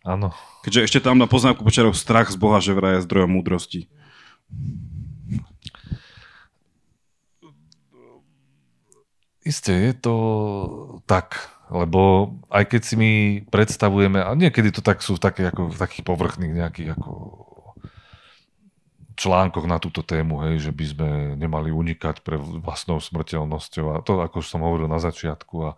Áno. 0.04 0.36
Keďže 0.68 0.84
ešte 0.84 1.00
tam 1.00 1.16
na 1.16 1.32
poznámku 1.32 1.64
počerov 1.64 1.96
strach 1.96 2.28
z 2.28 2.36
Boha, 2.36 2.60
že 2.60 2.76
vraj 2.76 3.00
je 3.00 3.08
zdrojom 3.08 3.32
múdrosti. 3.40 3.88
Isté, 9.48 9.92
je 9.92 9.96
to 9.96 10.16
tak, 11.08 11.53
lebo 11.72 12.34
aj 12.52 12.64
keď 12.68 12.82
si 12.84 12.96
my 13.00 13.12
predstavujeme, 13.48 14.20
a 14.20 14.36
niekedy 14.36 14.74
to 14.74 14.84
tak 14.84 15.00
sú 15.00 15.16
také, 15.16 15.48
ako, 15.48 15.72
v 15.72 15.78
takých 15.80 16.04
povrchných 16.04 16.54
nejakých 16.54 16.90
ako 17.00 17.12
článkoch 19.14 19.70
na 19.70 19.78
túto 19.78 20.02
tému, 20.02 20.42
hej, 20.50 20.70
že 20.70 20.72
by 20.74 20.86
sme 20.90 21.10
nemali 21.38 21.70
unikať 21.70 22.26
pre 22.26 22.36
vlastnou 22.38 22.98
smrteľnosťou 22.98 23.86
a 23.94 24.02
to, 24.02 24.20
ako 24.26 24.42
som 24.42 24.66
hovoril 24.66 24.90
na 24.90 24.98
začiatku 24.98 25.56
a 25.70 25.72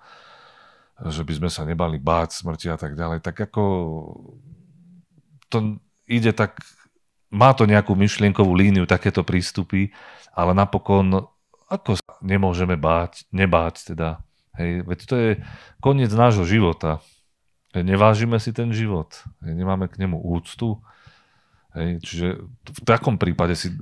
že 1.12 1.28
by 1.28 1.44
sme 1.44 1.50
sa 1.52 1.68
nebali 1.68 2.00
báť 2.00 2.40
smrti 2.40 2.72
a 2.72 2.80
tak 2.80 2.96
ďalej, 2.96 3.20
tak 3.20 3.36
ako 3.36 3.64
to 5.52 5.78
ide 6.08 6.32
tak, 6.32 6.64
má 7.28 7.52
to 7.52 7.68
nejakú 7.68 7.92
myšlienkovú 7.92 8.56
líniu, 8.56 8.88
takéto 8.88 9.22
prístupy, 9.28 9.92
ale 10.32 10.56
napokon 10.56 11.28
ako 11.68 12.00
sa 12.00 12.12
nemôžeme 12.24 12.80
báť, 12.80 13.28
nebáť 13.36 13.92
teda, 13.92 14.24
hej, 14.60 14.84
veď 14.84 14.99
to 15.06 15.16
je 15.16 15.32
koniec 15.80 16.12
nášho 16.12 16.47
života, 16.47 17.03
nevážime 17.76 18.39
si 18.39 18.56
ten 18.56 18.72
život, 18.72 19.12
hej, 19.43 19.53
nemáme 19.56 19.91
k 19.91 19.99
nemu 19.99 20.16
úctu, 20.20 20.80
hej, 21.76 21.99
čiže 21.99 22.28
v 22.47 22.80
takom 22.88 23.20
prípade 23.20 23.56
si 23.60 23.76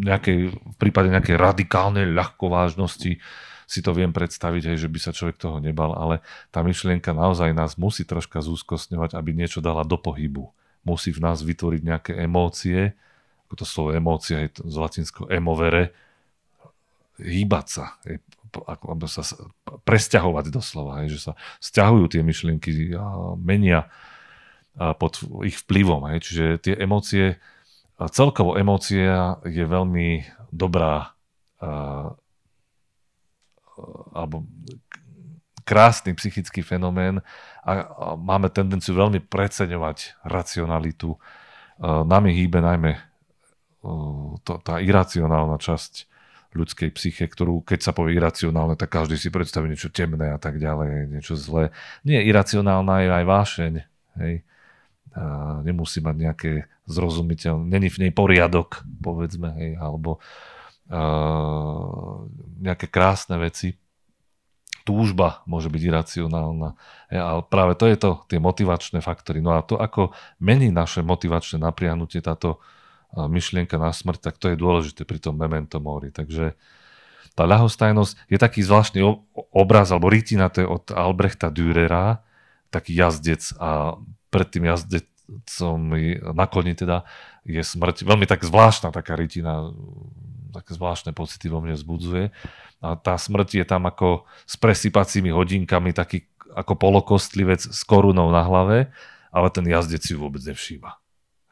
nejakej, 0.00 0.54
v 0.54 0.76
prípade 0.80 1.12
nejakej 1.12 1.36
radikálnej 1.36 2.08
ľahkovážnosti 2.08 3.20
si 3.66 3.80
to 3.82 3.90
viem 3.90 4.14
predstaviť, 4.14 4.62
hej, 4.72 4.86
že 4.86 4.88
by 4.88 4.98
sa 5.02 5.10
človek 5.10 5.36
toho 5.42 5.58
nebal, 5.58 5.90
ale 5.92 6.22
tá 6.54 6.62
myšlienka 6.62 7.10
naozaj 7.10 7.50
nás 7.50 7.74
musí 7.74 8.06
troška 8.06 8.38
zúskostňovať, 8.38 9.18
aby 9.18 9.34
niečo 9.34 9.58
dala 9.58 9.82
do 9.82 9.98
pohybu. 9.98 10.54
Musí 10.86 11.10
v 11.10 11.18
nás 11.18 11.42
vytvoriť 11.42 11.82
nejaké 11.82 12.12
emócie, 12.14 12.94
ako 13.50 13.54
to 13.58 13.64
slovo 13.66 13.90
emócia 13.90 14.46
je 14.46 14.54
z 14.62 14.76
latinského 14.78 15.26
emovere, 15.34 15.90
hýbať 17.18 17.66
sa, 17.66 17.98
hej, 18.06 18.22
ako 18.64 18.96
sa 19.04 19.20
presťahovať 19.84 20.48
doslova, 20.48 21.04
hej, 21.04 21.18
že 21.18 21.20
sa 21.28 21.32
stiahujú 21.60 22.08
tie 22.08 22.24
myšlienky 22.24 22.96
a 22.96 23.36
menia 23.36 23.92
a 24.76 24.96
pod 24.96 25.20
ich 25.44 25.60
vplyvom. 25.64 26.08
Hej, 26.12 26.18
čiže 26.24 26.44
tie 26.60 26.74
emócie, 26.80 27.36
celkovo 28.12 28.56
emócia 28.56 29.40
je 29.44 29.64
veľmi 29.64 30.24
dobrá 30.52 31.12
alebo 34.16 34.48
krásny 35.66 36.14
psychický 36.14 36.62
fenomén 36.62 37.20
a 37.66 38.14
máme 38.16 38.48
tendenciu 38.48 38.94
veľmi 38.96 39.20
preceňovať 39.26 40.22
racionalitu. 40.24 41.18
Nami 41.82 42.30
hýbe 42.32 42.62
najmä 42.62 42.96
to, 44.46 44.52
tá 44.64 44.80
iracionálna 44.80 45.60
časť 45.60 46.08
ľudskej 46.56 46.90
psyche, 46.96 47.28
ktorú 47.28 47.60
keď 47.60 47.84
sa 47.84 47.92
povie 47.92 48.16
iracionálne, 48.16 48.74
tak 48.80 48.88
každý 48.96 49.20
si 49.20 49.28
predstaví 49.28 49.68
niečo 49.68 49.92
temné 49.92 50.32
a 50.32 50.40
tak 50.40 50.56
ďalej, 50.56 51.12
niečo 51.12 51.36
zlé. 51.36 51.76
Nie, 52.02 52.24
iracionálna 52.24 53.04
je 53.04 53.08
aj 53.12 53.24
vášeň. 53.28 53.72
Hej. 54.24 54.34
A 55.16 55.24
nemusí 55.64 56.00
mať 56.00 56.16
nejaké 56.16 56.52
zrozumiteľné, 56.88 57.64
není 57.66 57.88
v 57.88 58.08
nej 58.08 58.12
poriadok, 58.12 58.84
povedzme, 59.00 59.52
hej, 59.60 59.76
alebo 59.76 60.20
nejaké 62.62 62.86
krásne 62.86 63.36
veci. 63.42 63.74
Túžba 64.86 65.42
môže 65.50 65.66
byť 65.66 65.82
iracionálna. 65.82 66.78
Ale 67.10 67.42
práve 67.50 67.74
to 67.74 67.90
je 67.90 67.98
to, 67.98 68.22
tie 68.30 68.38
motivačné 68.38 69.02
faktory. 69.02 69.42
No 69.42 69.58
a 69.58 69.66
to, 69.66 69.74
ako 69.82 70.14
mení 70.38 70.70
naše 70.70 71.02
motivačné 71.02 71.58
napriahnutie 71.58 72.22
táto 72.22 72.62
myšlienka 73.14 73.78
na 73.78 73.94
smrť, 73.94 74.20
tak 74.32 74.34
to 74.40 74.50
je 74.50 74.58
dôležité 74.58 75.06
pri 75.06 75.22
tom 75.22 75.38
memento 75.38 75.78
mori. 75.78 76.10
Takže 76.10 76.58
tá 77.36 77.44
ľahostajnosť 77.44 78.32
je 78.32 78.38
taký 78.40 78.64
zvláštny 78.64 79.04
obraz, 79.52 79.92
alebo 79.92 80.08
rytina, 80.08 80.48
to 80.48 80.64
je 80.64 80.68
od 80.68 80.84
Albrechta 80.90 81.52
Dürera, 81.52 82.24
taký 82.72 82.96
jazdec 82.96 83.52
a 83.60 84.00
pred 84.32 84.48
tým 84.48 84.68
jazdecom 84.72 85.78
na 86.32 86.46
koni 86.48 86.74
teda 86.74 87.06
je 87.46 87.62
smrť. 87.62 88.02
Veľmi 88.02 88.26
tak 88.26 88.42
zvláštna 88.42 88.90
taká 88.90 89.14
rytina, 89.14 89.70
také 90.50 90.74
zvláštne 90.74 91.12
pocity 91.12 91.46
vo 91.52 91.60
mne 91.60 91.76
vzbudzuje. 91.76 92.32
A 92.80 92.96
tá 92.96 93.16
smrť 93.16 93.62
je 93.62 93.64
tam 93.64 93.84
ako 93.84 94.24
s 94.44 94.56
presypacími 94.56 95.30
hodinkami, 95.32 95.92
taký 95.92 96.26
ako 96.56 96.72
polokostlivec 96.76 97.60
s 97.60 97.80
korunou 97.84 98.32
na 98.32 98.40
hlave, 98.44 98.88
ale 99.28 99.48
ten 99.52 99.68
jazdec 99.68 100.00
si 100.00 100.16
vôbec 100.16 100.40
nevšíma. 100.40 100.96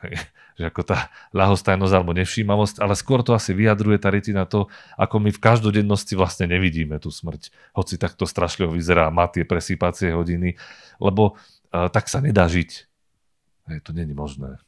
Hej. 0.01 0.17
Že 0.55 0.71
ako 0.71 0.83
tá 0.87 1.11
ľahostajnosť 1.35 1.95
alebo 1.95 2.15
nevšímavosť, 2.15 2.79
ale 2.79 2.95
skôr 2.95 3.27
to 3.27 3.35
asi 3.35 3.51
vyjadruje 3.51 3.99
tá 3.99 4.15
retina 4.15 4.47
to, 4.47 4.71
ako 4.95 5.19
my 5.19 5.35
v 5.35 5.43
každodennosti 5.43 6.15
vlastne 6.15 6.47
nevidíme 6.47 6.95
tú 7.03 7.11
smrť. 7.11 7.51
Hoci 7.75 7.99
takto 7.99 8.23
strašlivo 8.23 8.71
vyzerá, 8.71 9.11
má 9.11 9.27
tie 9.27 9.43
presýpacie 9.43 10.15
hodiny, 10.15 10.55
lebo 11.03 11.35
uh, 11.35 11.91
tak 11.91 12.07
sa 12.07 12.23
nedá 12.23 12.47
žiť. 12.47 12.71
Hej, 13.67 13.79
to 13.83 13.91
není 13.91 14.15
možné. 14.15 14.63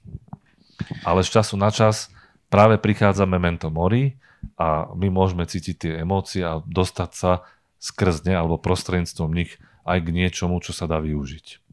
Ale 1.06 1.22
z 1.22 1.38
času 1.38 1.54
na 1.54 1.70
čas 1.70 2.10
práve 2.50 2.80
prichádza 2.82 3.28
memento 3.28 3.70
mori 3.70 4.18
a 4.56 4.90
my 4.94 5.08
môžeme 5.10 5.46
cítiť 5.46 5.76
tie 5.76 5.92
emócie 6.02 6.42
a 6.42 6.62
dostať 6.64 7.10
sa 7.14 7.46
skrz 7.78 8.24
ne 8.24 8.34
alebo 8.34 8.58
prostredníctvom 8.60 9.30
nich 9.30 9.60
aj 9.86 10.02
k 10.02 10.08
niečomu, 10.10 10.58
čo 10.58 10.74
sa 10.74 10.90
dá 10.90 10.98
využiť. 10.98 11.65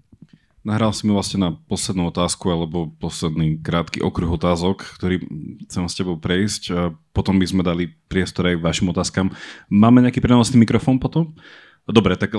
Nahral 0.64 0.96
si 0.96 1.04
mi 1.04 1.12
vlastne 1.12 1.44
na 1.44 1.52
poslednú 1.52 2.08
otázku 2.08 2.48
alebo 2.48 2.88
posledný 2.96 3.60
krátky 3.60 4.00
okruh 4.00 4.32
otázok, 4.40 4.96
ktorý 4.96 5.20
chcem 5.68 5.84
s 5.92 5.98
tebou 6.00 6.16
prejsť. 6.16 6.64
A 6.72 6.96
potom 7.12 7.36
by 7.36 7.46
sme 7.48 7.68
dali 7.68 7.92
priestor 8.08 8.48
aj 8.48 8.64
vašim 8.64 8.88
otázkam. 8.88 9.36
Máme 9.68 10.00
nejaký 10.00 10.24
prenosný 10.24 10.64
mikrofón 10.64 11.04
potom? 11.04 11.36
Dobre, 11.84 12.16
tak 12.16 12.32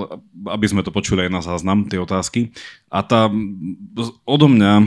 aby 0.48 0.66
sme 0.66 0.80
to 0.80 0.88
počuli 0.88 1.28
aj 1.28 1.30
na 1.36 1.44
záznam, 1.44 1.84
tie 1.84 2.00
otázky. 2.00 2.56
A 2.88 3.04
tá 3.04 3.28
odo 4.24 4.48
mňa 4.48 4.72
e, 4.80 4.84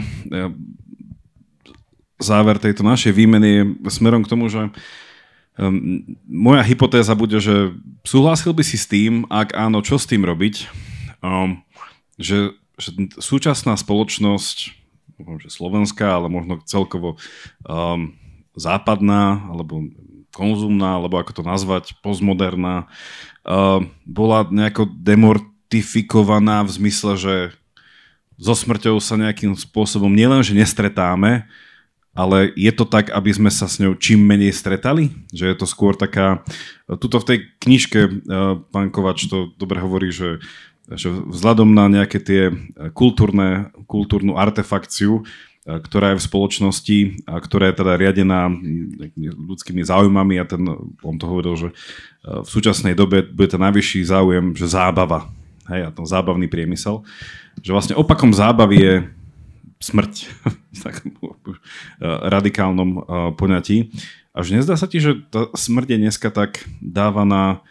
záver 2.17 2.57
tejto 2.57 2.81
našej 2.81 3.13
výmeny 3.13 3.49
je 3.53 3.63
smerom 3.93 4.25
k 4.25 4.31
tomu, 4.33 4.49
že 4.49 4.73
moja 6.29 6.61
hypotéza 6.61 7.17
bude, 7.17 7.41
že 7.41 7.73
súhlasil 8.05 8.53
by 8.53 8.61
si 8.61 8.77
s 8.77 8.85
tým, 8.85 9.25
ak 9.25 9.57
áno, 9.57 9.81
čo 9.81 9.97
s 9.97 10.05
tým 10.05 10.21
robiť, 10.21 10.69
že 12.21 12.53
že 12.77 12.93
súčasná 13.17 13.73
spoločnosť, 13.73 14.57
že 15.17 15.49
slovenská, 15.49 16.21
ale 16.21 16.29
možno 16.29 16.61
celkovo 16.69 17.17
um, 17.65 18.13
západná, 18.53 19.49
alebo 19.49 19.89
konzumná, 20.29 21.01
alebo 21.01 21.17
ako 21.17 21.41
to 21.41 21.43
nazvať, 21.43 21.97
postmoderná, 22.05 22.85
uh, 22.85 23.81
bola 24.05 24.45
nejako 24.45 24.85
demortifikovaná 24.93 26.61
v 26.61 26.69
zmysle, 26.77 27.17
že 27.17 27.35
so 28.37 28.53
smrťou 28.53 29.01
sa 29.01 29.17
nejakým 29.17 29.57
spôsobom 29.57 30.13
nielenže 30.13 30.53
nestretáme, 30.53 31.49
ale 32.17 32.49
je 32.57 32.69
to 32.73 32.85
tak, 32.85 33.13
aby 33.13 33.29
sme 33.29 33.49
sa 33.53 33.69
s 33.69 33.77
ňou 33.77 33.93
čím 33.97 34.25
menej 34.25 34.49
stretali? 34.53 35.13
Že 35.29 35.53
je 35.53 35.55
to 35.57 35.65
skôr 35.69 35.93
taká... 35.93 36.41
Tuto 36.97 37.21
v 37.21 37.27
tej 37.29 37.37
knižke 37.61 37.99
uh, 38.05 38.57
pán 38.73 38.89
Kovač 38.93 39.29
to 39.29 39.53
dobre 39.57 39.77
hovorí, 39.81 40.09
že 40.09 40.41
že 40.95 41.11
vzhľadom 41.11 41.75
na 41.75 41.91
nejaké 41.91 42.23
tie 42.23 42.41
e, 42.47 42.53
kultúrne, 42.95 43.75
kultúrnu 43.91 44.39
artefakciu, 44.39 45.19
e, 45.19 45.23
ktorá 45.83 46.15
je 46.15 46.23
v 46.23 46.27
spoločnosti 46.31 46.99
a 47.27 47.43
ktorá 47.43 47.67
je 47.71 47.75
teda 47.83 47.93
riadená 47.99 48.47
ľudskými 49.19 49.83
záujmami 49.83 50.39
a 50.39 50.47
ten, 50.47 50.63
on 51.03 51.15
to 51.19 51.27
hovoril, 51.27 51.59
že 51.59 51.69
e, 51.71 51.75
v 52.39 52.47
súčasnej 52.47 52.95
dobe 52.95 53.27
bude 53.27 53.51
ten 53.51 53.59
najvyšší 53.59 54.07
záujem, 54.07 54.55
že 54.55 54.71
zábava, 54.71 55.27
hej, 55.67 55.81
a 55.83 55.89
ten 55.91 56.07
zábavný 56.07 56.47
priemysel, 56.47 57.03
že 57.59 57.75
vlastne 57.75 57.99
opakom 57.99 58.31
zábavy 58.31 58.77
je 58.79 58.95
smrť 59.83 60.13
v 60.77 60.79
takom 60.79 61.11
radikálnom 62.07 63.03
poňatí. 63.35 63.91
A 64.37 64.45
že 64.45 64.53
nezdá 64.53 64.77
sa 64.77 64.85
ti, 64.85 65.01
že 65.01 65.17
tá 65.33 65.49
smrť 65.57 65.97
je 65.97 65.97
dneska 65.97 66.29
tak 66.29 66.61
dávaná 66.77 67.65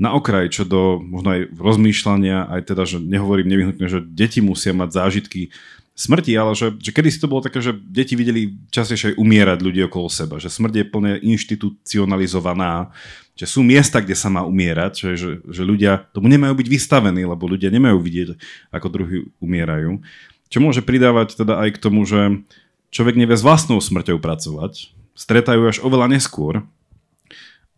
na 0.00 0.16
okraj, 0.16 0.48
čo 0.48 0.64
do 0.64 0.96
možno 0.96 1.36
aj 1.36 1.52
rozmýšľania, 1.60 2.48
aj 2.48 2.72
teda, 2.72 2.88
že 2.88 2.96
nehovorím 2.96 3.52
nevyhnutne, 3.52 3.84
že 3.84 4.00
deti 4.00 4.40
musia 4.40 4.72
mať 4.72 4.96
zážitky 4.96 5.52
smrti, 5.92 6.32
ale 6.32 6.56
že, 6.56 6.72
že 6.80 6.96
kedy 6.96 7.08
si 7.12 7.20
to 7.20 7.28
bolo 7.28 7.44
také, 7.44 7.60
že 7.60 7.76
deti 7.76 8.16
videli 8.16 8.56
častejšie 8.72 9.20
umierať 9.20 9.60
ľudí 9.60 9.84
okolo 9.84 10.08
seba, 10.08 10.40
že 10.40 10.48
smrť 10.48 10.74
je 10.80 10.84
plne 10.88 11.12
inštitucionalizovaná, 11.20 12.96
že 13.36 13.44
sú 13.44 13.60
miesta, 13.60 14.00
kde 14.00 14.16
sa 14.16 14.32
má 14.32 14.40
umierať, 14.40 14.96
že, 14.96 15.10
že, 15.20 15.30
že 15.44 15.62
ľudia 15.68 16.08
tomu 16.16 16.32
nemajú 16.32 16.56
byť 16.56 16.68
vystavení, 16.72 17.20
lebo 17.28 17.44
ľudia 17.44 17.68
nemajú 17.68 18.00
vidieť, 18.00 18.28
ako 18.72 18.86
druhí 18.88 19.28
umierajú. 19.44 20.00
Čo 20.48 20.58
môže 20.64 20.80
pridávať 20.80 21.36
teda 21.36 21.60
aj 21.60 21.76
k 21.76 21.82
tomu, 21.84 22.08
že 22.08 22.40
človek 22.88 23.20
nevie 23.20 23.36
s 23.36 23.44
vlastnou 23.44 23.76
smrťou 23.76 24.16
pracovať, 24.16 24.96
stretajú 25.12 25.60
až 25.68 25.78
oveľa 25.84 26.16
neskôr, 26.16 26.64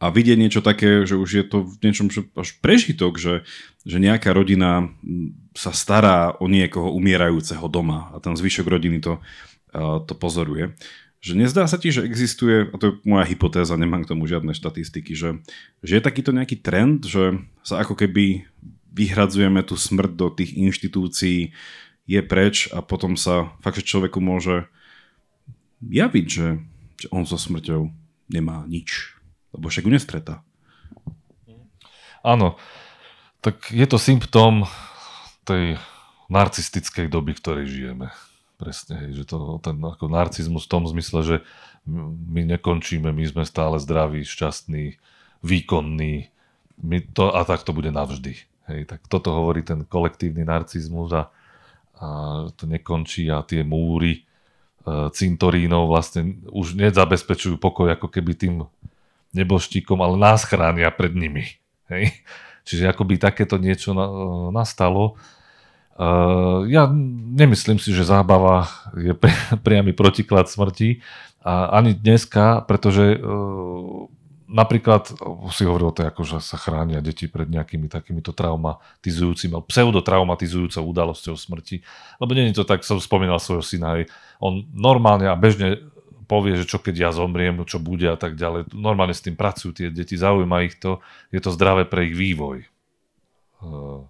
a 0.03 0.11
vidieť 0.11 0.34
niečo 0.34 0.66
také, 0.66 1.07
že 1.07 1.14
už 1.14 1.30
je 1.30 1.44
to 1.46 1.62
v 1.62 1.78
niečom 1.78 2.11
až 2.34 2.59
prežitok, 2.59 3.22
že, 3.22 3.46
že 3.86 4.03
nejaká 4.03 4.34
rodina 4.34 4.90
sa 5.55 5.70
stará 5.70 6.34
o 6.42 6.50
niekoho 6.50 6.90
umierajúceho 6.90 7.62
doma 7.70 8.11
a 8.11 8.18
ten 8.18 8.34
zvyšok 8.34 8.66
rodiny 8.66 8.98
to, 8.98 9.22
to 10.11 10.14
pozoruje. 10.18 10.74
Že 11.22 11.46
nezdá 11.46 11.70
sa 11.70 11.78
ti, 11.78 11.94
že 11.94 12.03
existuje, 12.03 12.66
a 12.66 12.74
to 12.82 12.84
je 12.90 12.94
moja 13.07 13.30
hypotéza, 13.30 13.78
nemám 13.78 14.03
k 14.03 14.11
tomu 14.11 14.26
žiadne 14.26 14.50
štatistiky, 14.59 15.14
že, 15.14 15.38
že 15.86 15.92
je 15.94 16.03
takýto 16.03 16.34
nejaký 16.34 16.59
trend, 16.59 17.07
že 17.07 17.38
sa 17.62 17.86
ako 17.86 17.94
keby 17.94 18.42
vyhradzujeme 18.90 19.62
tú 19.62 19.78
smrť 19.78 20.12
do 20.18 20.34
tých 20.34 20.59
inštitúcií, 20.59 21.55
je 22.11 22.20
preč 22.26 22.66
a 22.74 22.82
potom 22.82 23.14
sa 23.14 23.55
fakt, 23.62 23.78
že 23.78 23.86
človeku 23.86 24.18
môže 24.18 24.66
javiť, 25.78 26.26
že, 26.26 26.59
že 26.98 27.07
on 27.14 27.22
so 27.22 27.38
smrťou 27.38 27.86
nemá 28.26 28.66
nič. 28.66 29.14
Lebo 29.53 29.68
však 29.68 29.84
ju 29.86 29.92
nestretá. 29.92 30.34
Áno, 32.22 32.57
tak 33.42 33.74
je 33.74 33.86
to 33.86 33.98
symptóm 33.98 34.64
tej 35.42 35.76
narcistickej 36.30 37.11
doby, 37.11 37.34
v 37.34 37.42
ktorej 37.42 37.66
žijeme. 37.66 38.09
Presne, 38.57 39.11
že 39.11 39.26
to, 39.26 39.59
ten 39.59 39.74
ako 39.82 40.07
narcizmus 40.07 40.64
v 40.64 40.72
tom 40.72 40.86
zmysle, 40.86 41.20
že 41.26 41.36
my 42.30 42.46
nekončíme, 42.46 43.11
my 43.11 43.24
sme 43.26 43.42
stále 43.42 43.82
zdraví, 43.82 44.22
šťastní, 44.22 45.03
výkonní, 45.42 46.30
my 46.78 46.98
to, 47.11 47.34
a 47.34 47.42
tak 47.42 47.66
to 47.66 47.74
bude 47.74 47.90
navždy. 47.90 48.38
Hej, 48.70 48.86
tak 48.86 49.03
toto 49.11 49.34
hovorí 49.34 49.66
ten 49.66 49.82
kolektívny 49.82 50.46
narcizmus 50.46 51.11
a, 51.11 51.22
a 51.98 52.09
to 52.55 52.70
nekončí 52.70 53.26
a 53.26 53.42
tie 53.42 53.66
múry 53.66 54.22
e, 54.22 55.11
cintorínov 55.11 55.90
vlastne 55.90 56.38
už 56.46 56.78
nezabezpečujú 56.78 57.59
pokoj 57.59 57.90
ako 57.90 58.07
keby 58.07 58.38
tým 58.38 58.55
neboštíkom, 59.33 59.99
ale 60.01 60.16
nás 60.20 60.45
chránia 60.45 60.93
pred 60.93 61.12
nimi. 61.16 61.45
Hej? 61.89 62.12
Čiže 62.62 62.93
akoby 62.93 63.18
takéto 63.18 63.59
niečo 63.59 63.93
nastalo. 64.55 65.18
Uh, 65.93 66.64
ja 66.72 66.89
nemyslím 67.37 67.76
si, 67.76 67.93
že 67.93 68.09
zábava 68.09 68.70
je 68.97 69.12
pri, 69.12 69.33
priamy 69.66 69.93
protiklad 69.93 70.49
smrti. 70.49 71.03
A 71.43 71.74
ani 71.74 71.93
dneska, 71.99 72.62
pretože 72.70 73.18
uh, 73.18 74.07
napríklad 74.53 75.11
si 75.51 75.62
hovoril 75.64 75.91
to, 75.97 76.07
ako, 76.07 76.22
že 76.22 76.39
sa 76.45 76.61
chránia 76.61 77.01
deti 77.01 77.26
pred 77.26 77.49
nejakými 77.49 77.89
takýmito 77.89 78.37
traumatizujúcimi, 78.37 79.57
pseudotraumatizujúcou 79.64 80.83
udalosťou 80.87 81.35
smrti. 81.35 81.80
Lebo 82.20 82.30
nie 82.37 82.53
je 82.53 82.62
to 82.62 82.68
tak, 82.68 82.85
som 82.85 83.01
spomínal 83.01 83.41
svojho 83.41 83.64
syna, 83.64 83.99
hej. 83.99 84.12
on 84.39 84.68
normálne 84.70 85.26
a 85.26 85.35
bežne 85.35 85.91
povie, 86.33 86.57
že 86.57 86.64
čo 86.64 86.80
keď 86.80 86.95
ja 86.97 87.11
zomriem, 87.12 87.61
čo 87.68 87.76
bude 87.76 88.09
a 88.09 88.16
tak 88.16 88.41
ďalej. 88.41 88.72
Normálne 88.72 89.12
s 89.12 89.20
tým 89.20 89.37
pracujú 89.37 89.76
tie 89.76 89.93
deti, 89.93 90.16
zaujíma 90.16 90.64
ich 90.64 90.80
to, 90.80 91.05
je 91.28 91.45
to 91.45 91.53
zdravé 91.53 91.85
pre 91.85 92.09
ich 92.09 92.16
vývoj. 92.16 92.64
Uh, 93.61 94.09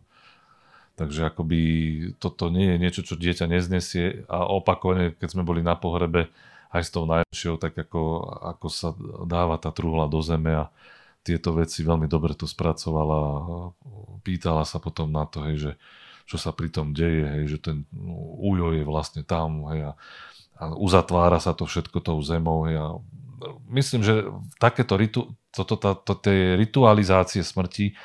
takže 0.95 1.27
akoby 1.27 1.59
toto 2.23 2.47
nie 2.47 2.71
je 2.71 2.77
niečo, 2.79 3.03
čo 3.03 3.19
dieťa 3.19 3.51
neznesie 3.51 4.23
a 4.31 4.47
opakovane, 4.47 5.19
keď 5.19 5.29
sme 5.35 5.43
boli 5.43 5.67
na 5.67 5.75
pohrebe 5.75 6.31
aj 6.71 6.83
s 6.87 6.95
tou 6.95 7.05
najlepšou, 7.11 7.59
tak 7.59 7.75
ako, 7.75 8.23
ako 8.55 8.67
sa 8.71 8.95
dáva 9.27 9.59
tá 9.59 9.75
truhla 9.75 10.07
do 10.07 10.23
zeme 10.23 10.55
a 10.55 10.71
tieto 11.27 11.55
veci 11.59 11.83
veľmi 11.83 12.07
dobre 12.07 12.39
to 12.39 12.47
spracovala 12.47 13.19
a 13.19 13.39
pýtala 14.23 14.63
sa 14.63 14.79
potom 14.79 15.11
na 15.11 15.27
to, 15.27 15.43
hej, 15.47 15.57
že 15.59 15.73
čo 16.27 16.39
sa 16.39 16.55
pri 16.55 16.71
tom 16.71 16.95
deje, 16.95 17.27
hej, 17.29 17.45
že 17.57 17.59
ten 17.59 17.77
ujo 18.39 18.73
je 18.73 18.83
vlastne 18.87 19.23
tam 19.27 19.69
hej, 19.75 19.91
a 19.91 19.93
a 20.63 20.71
uzatvára 20.79 21.43
sa 21.43 21.51
to 21.59 21.67
všetko 21.67 21.99
tou 21.99 22.19
zemou. 22.23 22.71
Ja 22.71 23.03
myslím, 23.75 24.07
že 24.07 24.31
takéto 24.63 24.95
ritu, 24.95 25.35
toto, 25.51 25.75
to, 25.75 25.99
to, 25.99 26.15
tie 26.23 26.55
ritualizácie 26.55 27.43
smrti, 27.43 27.99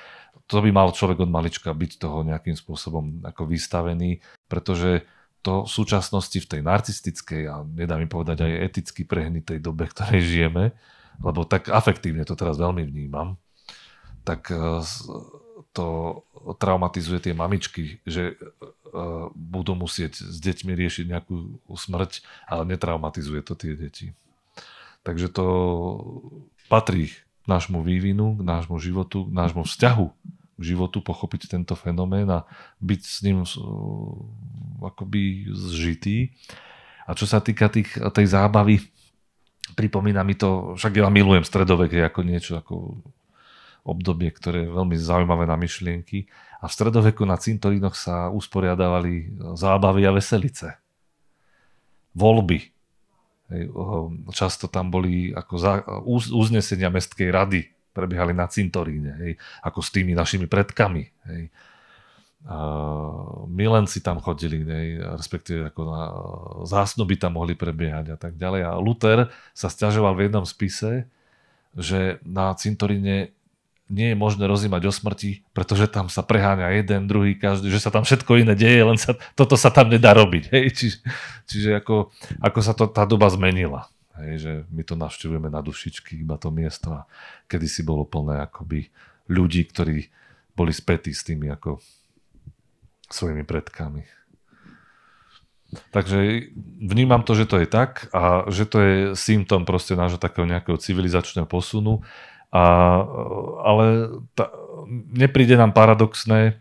to 0.49 0.63
by 0.63 0.73
mal 0.73 0.89
človek 0.89 1.21
od 1.21 1.29
malička 1.29 1.69
byť 1.69 1.91
toho 2.01 2.25
nejakým 2.25 2.57
spôsobom 2.57 3.21
ako 3.21 3.45
vystavený, 3.45 4.23
pretože 4.49 5.05
to 5.45 5.67
v 5.67 5.69
súčasnosti 5.69 6.39
v 6.39 6.49
tej 6.49 6.61
narcistickej 6.65 7.41
a 7.45 7.61
nedá 7.63 7.99
mi 8.01 8.09
povedať 8.09 8.47
aj 8.47 8.51
eticky 8.73 9.05
prehnitej 9.05 9.61
dobe, 9.61 9.85
ktorej 9.91 10.23
žijeme, 10.25 10.73
lebo 11.21 11.45
tak 11.45 11.69
afektívne 11.69 12.25
to 12.25 12.33
teraz 12.33 12.57
veľmi 12.57 12.83
vnímam, 12.83 13.37
tak 14.25 14.49
eh, 14.49 14.81
to 15.78 15.88
traumatizuje 16.57 17.30
tie 17.30 17.34
mamičky, 17.38 18.01
že 18.01 18.34
uh, 18.34 19.30
budú 19.38 19.78
musieť 19.78 20.17
s 20.17 20.38
deťmi 20.41 20.73
riešiť 20.73 21.05
nejakú 21.05 21.61
smrť, 21.69 22.25
ale 22.49 22.73
netraumatizuje 22.73 23.45
to 23.45 23.53
tie 23.53 23.78
deti. 23.78 24.17
Takže 25.05 25.30
to 25.30 25.45
patrí 26.65 27.13
k 27.13 27.45
nášmu 27.45 27.86
vývinu, 27.86 28.36
k 28.36 28.43
nášmu 28.43 28.82
životu, 28.82 29.30
k 29.30 29.32
nášmu 29.32 29.63
vzťahu 29.69 30.07
k 30.57 30.61
životu, 30.65 31.05
pochopiť 31.05 31.53
tento 31.53 31.78
fenomén 31.78 32.25
a 32.34 32.49
byť 32.82 33.01
s 33.05 33.17
ním 33.21 33.45
uh, 33.45 33.53
akoby 34.82 35.53
zžitý. 35.53 36.34
A 37.05 37.13
čo 37.13 37.30
sa 37.30 37.39
týka 37.39 37.69
tých, 37.69 37.93
tej 37.93 38.25
zábavy, 38.25 38.82
pripomína 39.78 40.25
mi 40.25 40.34
to, 40.34 40.73
však 40.75 40.97
ja 40.97 41.07
milujem 41.13 41.45
stredovek 41.45 42.09
ako 42.09 42.21
niečo 42.25 42.57
ako 42.57 42.99
obdobie, 43.88 44.27
ktoré 44.35 44.67
je 44.67 44.75
veľmi 44.75 44.99
zaujímavé 44.99 45.47
na 45.47 45.55
myšlienky. 45.55 46.27
A 46.59 46.67
v 46.67 46.75
stredoveku 46.75 47.23
na 47.23 47.39
cintorínoch 47.39 47.95
sa 47.95 48.27
usporiadávali 48.27 49.39
zábavy 49.55 50.03
a 50.03 50.11
veselice. 50.11 50.75
Voľby. 52.11 52.59
Často 54.35 54.67
tam 54.67 54.91
boli 54.91 55.31
ako 55.31 55.55
uznesenia 56.35 56.91
mestskej 56.91 57.31
rady 57.31 57.61
prebiehali 57.97 58.29
na 58.38 58.45
cintoríne, 58.45 59.17
hej, 59.25 59.31
ako 59.65 59.81
s 59.81 59.89
tými 59.89 60.13
našimi 60.13 60.45
predkami. 60.45 61.09
Hej. 61.33 61.49
A 62.45 62.57
milenci 63.49 64.05
tam 64.05 64.21
chodili, 64.21 64.61
hej, 64.61 65.01
respektíve 65.17 65.73
ako 65.73 65.81
na 65.89 66.03
zásnuby 66.69 67.17
tam 67.17 67.41
mohli 67.41 67.57
prebiehať 67.57 68.13
a 68.13 68.17
tak 68.21 68.38
ďalej. 68.38 68.61
A 68.69 68.77
Luther 68.77 69.33
sa 69.57 69.73
stiažoval 69.73 70.13
v 70.13 70.29
jednom 70.29 70.45
spise, 70.45 71.09
že 71.73 72.21
na 72.21 72.53
cintoríne 72.53 73.33
nie 73.88 74.11
je 74.11 74.17
možné 74.19 74.47
rozímať 74.47 74.83
o 74.88 74.91
smrti, 74.91 75.47
pretože 75.55 75.88
tam 75.88 76.11
sa 76.11 76.19
preháňa 76.19 76.75
jeden, 76.75 77.07
druhý, 77.07 77.39
každý, 77.39 77.71
že 77.71 77.79
sa 77.79 77.91
tam 77.91 78.03
všetko 78.03 78.43
iné 78.43 78.53
deje, 78.53 78.83
len 78.83 78.99
sa, 78.99 79.15
toto 79.33 79.55
sa 79.55 79.71
tam 79.71 79.88
nedá 79.88 80.11
robiť. 80.11 80.43
Hej? 80.51 80.65
Čiže, 80.75 80.97
čiže 81.47 81.69
ako, 81.79 82.11
ako 82.43 82.59
sa 82.59 82.73
to, 82.75 82.91
tá 82.91 83.07
doba 83.07 83.31
zmenila. 83.31 83.88
Hej, 84.17 84.33
že 84.41 84.53
my 84.73 84.81
to 84.81 84.95
navštevujeme 84.97 85.47
na 85.47 85.61
dušičky, 85.61 86.19
iba 86.19 86.35
to 86.41 86.49
miesto 86.49 86.89
a 86.89 87.05
kedysi 87.45 87.85
bolo 87.85 88.03
plné 88.03 88.43
akoby 88.43 88.89
ľudí, 89.29 89.63
ktorí 89.69 90.09
boli 90.57 90.73
spätí 90.73 91.13
s 91.13 91.21
tými 91.21 91.53
ako 91.53 91.77
svojimi 93.07 93.45
predkami. 93.45 94.03
Takže 95.91 96.49
vnímam 96.79 97.27
to, 97.27 97.35
že 97.35 97.45
to 97.45 97.59
je 97.59 97.67
tak 97.67 98.07
a 98.15 98.47
že 98.47 98.63
to 98.63 98.77
je 98.79 98.95
symptom 99.19 99.67
proste 99.67 99.99
nášho 99.99 100.15
takého 100.15 100.47
nejakého 100.47 100.79
civilizačného 100.79 101.43
posunu. 101.43 102.07
A, 102.57 102.63
ale 103.61 103.85
ta, 104.33 104.49
nepríde 105.13 105.53
nám 105.53 105.77
paradoxné, 105.77 106.57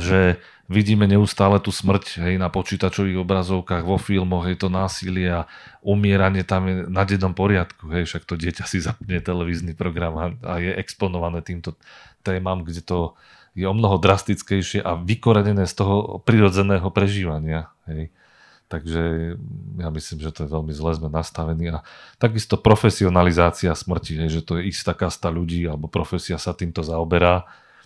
že 0.00 0.36
vidíme 0.68 1.04
neustále 1.04 1.60
tú 1.60 1.68
smrť 1.68 2.24
hej, 2.24 2.34
na 2.40 2.48
počítačových 2.48 3.20
obrazovkách, 3.20 3.84
vo 3.84 4.00
filmoch, 4.00 4.48
je 4.48 4.56
to 4.56 4.72
násilie 4.72 5.28
a 5.28 5.48
umieranie 5.84 6.40
tam 6.40 6.68
je 6.68 6.76
na 6.88 7.04
dednom 7.04 7.36
poriadku. 7.36 7.88
Hej, 7.92 8.08
však 8.08 8.24
to 8.24 8.34
dieťa 8.40 8.64
si 8.64 8.80
zapne 8.80 9.20
televízny 9.20 9.76
program 9.76 10.14
a, 10.16 10.26
a 10.44 10.52
je 10.60 10.72
exponované 10.76 11.44
týmto 11.44 11.76
témam, 12.24 12.64
kde 12.64 12.80
to 12.80 13.12
je 13.54 13.68
o 13.68 13.76
mnoho 13.76 14.00
drastickejšie 14.00 14.82
a 14.82 14.98
vykorenené 14.98 15.68
z 15.68 15.74
toho 15.76 16.18
prirodzeného 16.24 16.88
prežívania. 16.90 17.70
Hej. 17.86 18.10
Takže 18.68 19.36
ja 19.78 19.88
myslím, 19.92 20.18
že 20.24 20.32
to 20.32 20.48
je 20.48 20.54
veľmi 20.54 20.72
zle 20.72 20.96
sme 20.96 21.12
nastavení 21.12 21.68
a 21.72 21.84
takisto 22.16 22.56
profesionalizácia 22.56 23.76
smrti, 23.76 24.24
hej, 24.24 24.40
že 24.40 24.42
to 24.42 24.56
je 24.58 24.72
istá 24.72 24.96
kasta 24.96 25.28
ľudí 25.28 25.68
alebo 25.68 25.86
profesia 25.86 26.40
sa 26.40 26.56
týmto 26.56 26.80
zaoberá 26.80 27.44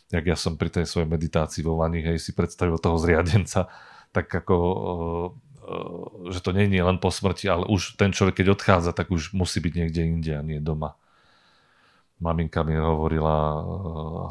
jak 0.08 0.24
ja 0.24 0.36
som 0.36 0.56
pri 0.56 0.72
tej 0.72 0.88
svojej 0.88 1.08
meditácii 1.08 1.60
vo 1.60 1.76
vani, 1.76 2.00
hej, 2.00 2.16
si 2.16 2.32
predstavil 2.32 2.80
toho 2.80 2.96
zriadenca, 2.96 3.68
tak 4.08 4.32
ako, 4.32 4.56
že 6.32 6.40
to 6.40 6.56
nie 6.56 6.64
je 6.72 6.80
len 6.80 6.96
po 6.96 7.12
smrti, 7.12 7.44
ale 7.44 7.68
už 7.68 8.00
ten 8.00 8.08
človek, 8.08 8.40
keď 8.40 8.56
odchádza, 8.56 8.96
tak 8.96 9.12
už 9.12 9.36
musí 9.36 9.60
byť 9.60 9.72
niekde 9.76 10.00
inde 10.00 10.32
a 10.32 10.40
nie 10.40 10.64
doma. 10.64 10.96
Maminka 12.18 12.64
mi 12.64 12.74
hovorila 12.74 13.36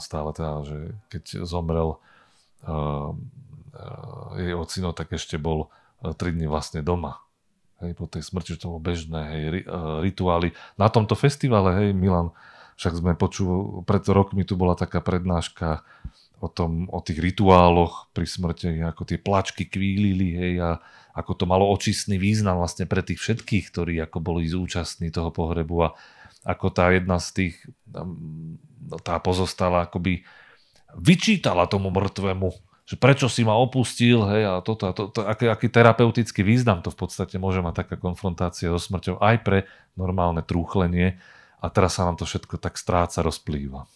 stále 0.01 0.33
teda, 0.33 0.65
že 0.65 0.77
keď 1.13 1.23
zomrel 1.45 2.01
jej 4.33 4.53
ocino, 4.57 4.97
tak 4.97 5.13
ešte 5.13 5.37
bol 5.37 5.69
3 6.01 6.15
dny 6.37 6.45
vlastne 6.45 6.85
doma. 6.85 7.21
Hej, 7.77 7.93
po 7.93 8.09
tej 8.09 8.25
smrti, 8.25 8.57
že 8.57 8.65
to 8.65 8.73
bolo 8.73 8.81
bežné, 8.81 9.21
hej, 9.33 9.43
rituály. 10.01 10.53
Na 10.81 10.89
tomto 10.89 11.13
festivale, 11.13 11.77
hej, 11.77 11.89
Milan, 11.93 12.33
však 12.77 12.93
sme 12.97 13.13
počuli, 13.13 13.85
pred 13.85 14.01
rokmi 14.09 14.41
tu 14.45 14.57
bola 14.57 14.73
taká 14.73 14.97
prednáška 14.97 15.85
o, 16.41 16.49
tom, 16.49 16.89
o 16.89 17.01
tých 17.05 17.21
rituáloch 17.21 18.09
pri 18.17 18.25
smrti, 18.25 18.81
ako 18.81 19.05
tie 19.05 19.21
plačky 19.21 19.69
kvílili, 19.69 20.37
hej, 20.37 20.53
a 20.61 20.69
ako 21.17 21.33
to 21.33 21.45
malo 21.49 21.69
očistný 21.73 22.21
význam 22.21 22.61
vlastne 22.61 22.85
pre 22.85 23.01
tých 23.01 23.17
všetkých, 23.17 23.73
ktorí 23.73 23.93
ako 24.05 24.21
boli 24.21 24.45
zúčastní 24.45 25.09
toho 25.09 25.33
pohrebu 25.33 25.89
a 25.89 25.89
ako 26.45 26.69
tá 26.69 26.93
jedna 26.93 27.17
z 27.17 27.27
tých, 27.33 27.55
tá 29.01 29.17
pozostala 29.17 29.89
akoby 29.89 30.21
vyčítala 30.97 31.65
tomu 31.65 31.89
mŕtvemu, 31.89 32.66
že 32.87 32.95
prečo 32.95 33.27
si 33.27 33.43
ma 33.43 33.59
opustil, 33.59 34.23
hej, 34.31 34.43
a 34.47 34.53
toto, 34.63 34.87
a 34.87 34.95
to, 34.95 35.11
to, 35.11 35.27
aký, 35.27 35.51
aký 35.51 35.67
terapeutický 35.67 36.39
význam 36.39 36.79
to 36.79 36.87
v 36.87 37.03
podstate 37.03 37.35
môže 37.35 37.59
mať 37.59 37.83
taká 37.83 37.95
konfrontácia 37.99 38.71
so 38.71 38.79
smrťou 38.79 39.19
aj 39.19 39.35
pre 39.43 39.59
normálne 39.99 40.39
trúchlenie, 40.39 41.19
a 41.57 41.67
teraz 41.73 41.97
sa 41.97 42.05
nám 42.05 42.21
to 42.21 42.25
všetko 42.29 42.61
tak 42.61 42.77
stráca, 42.77 43.25
rozplýva. 43.25 43.89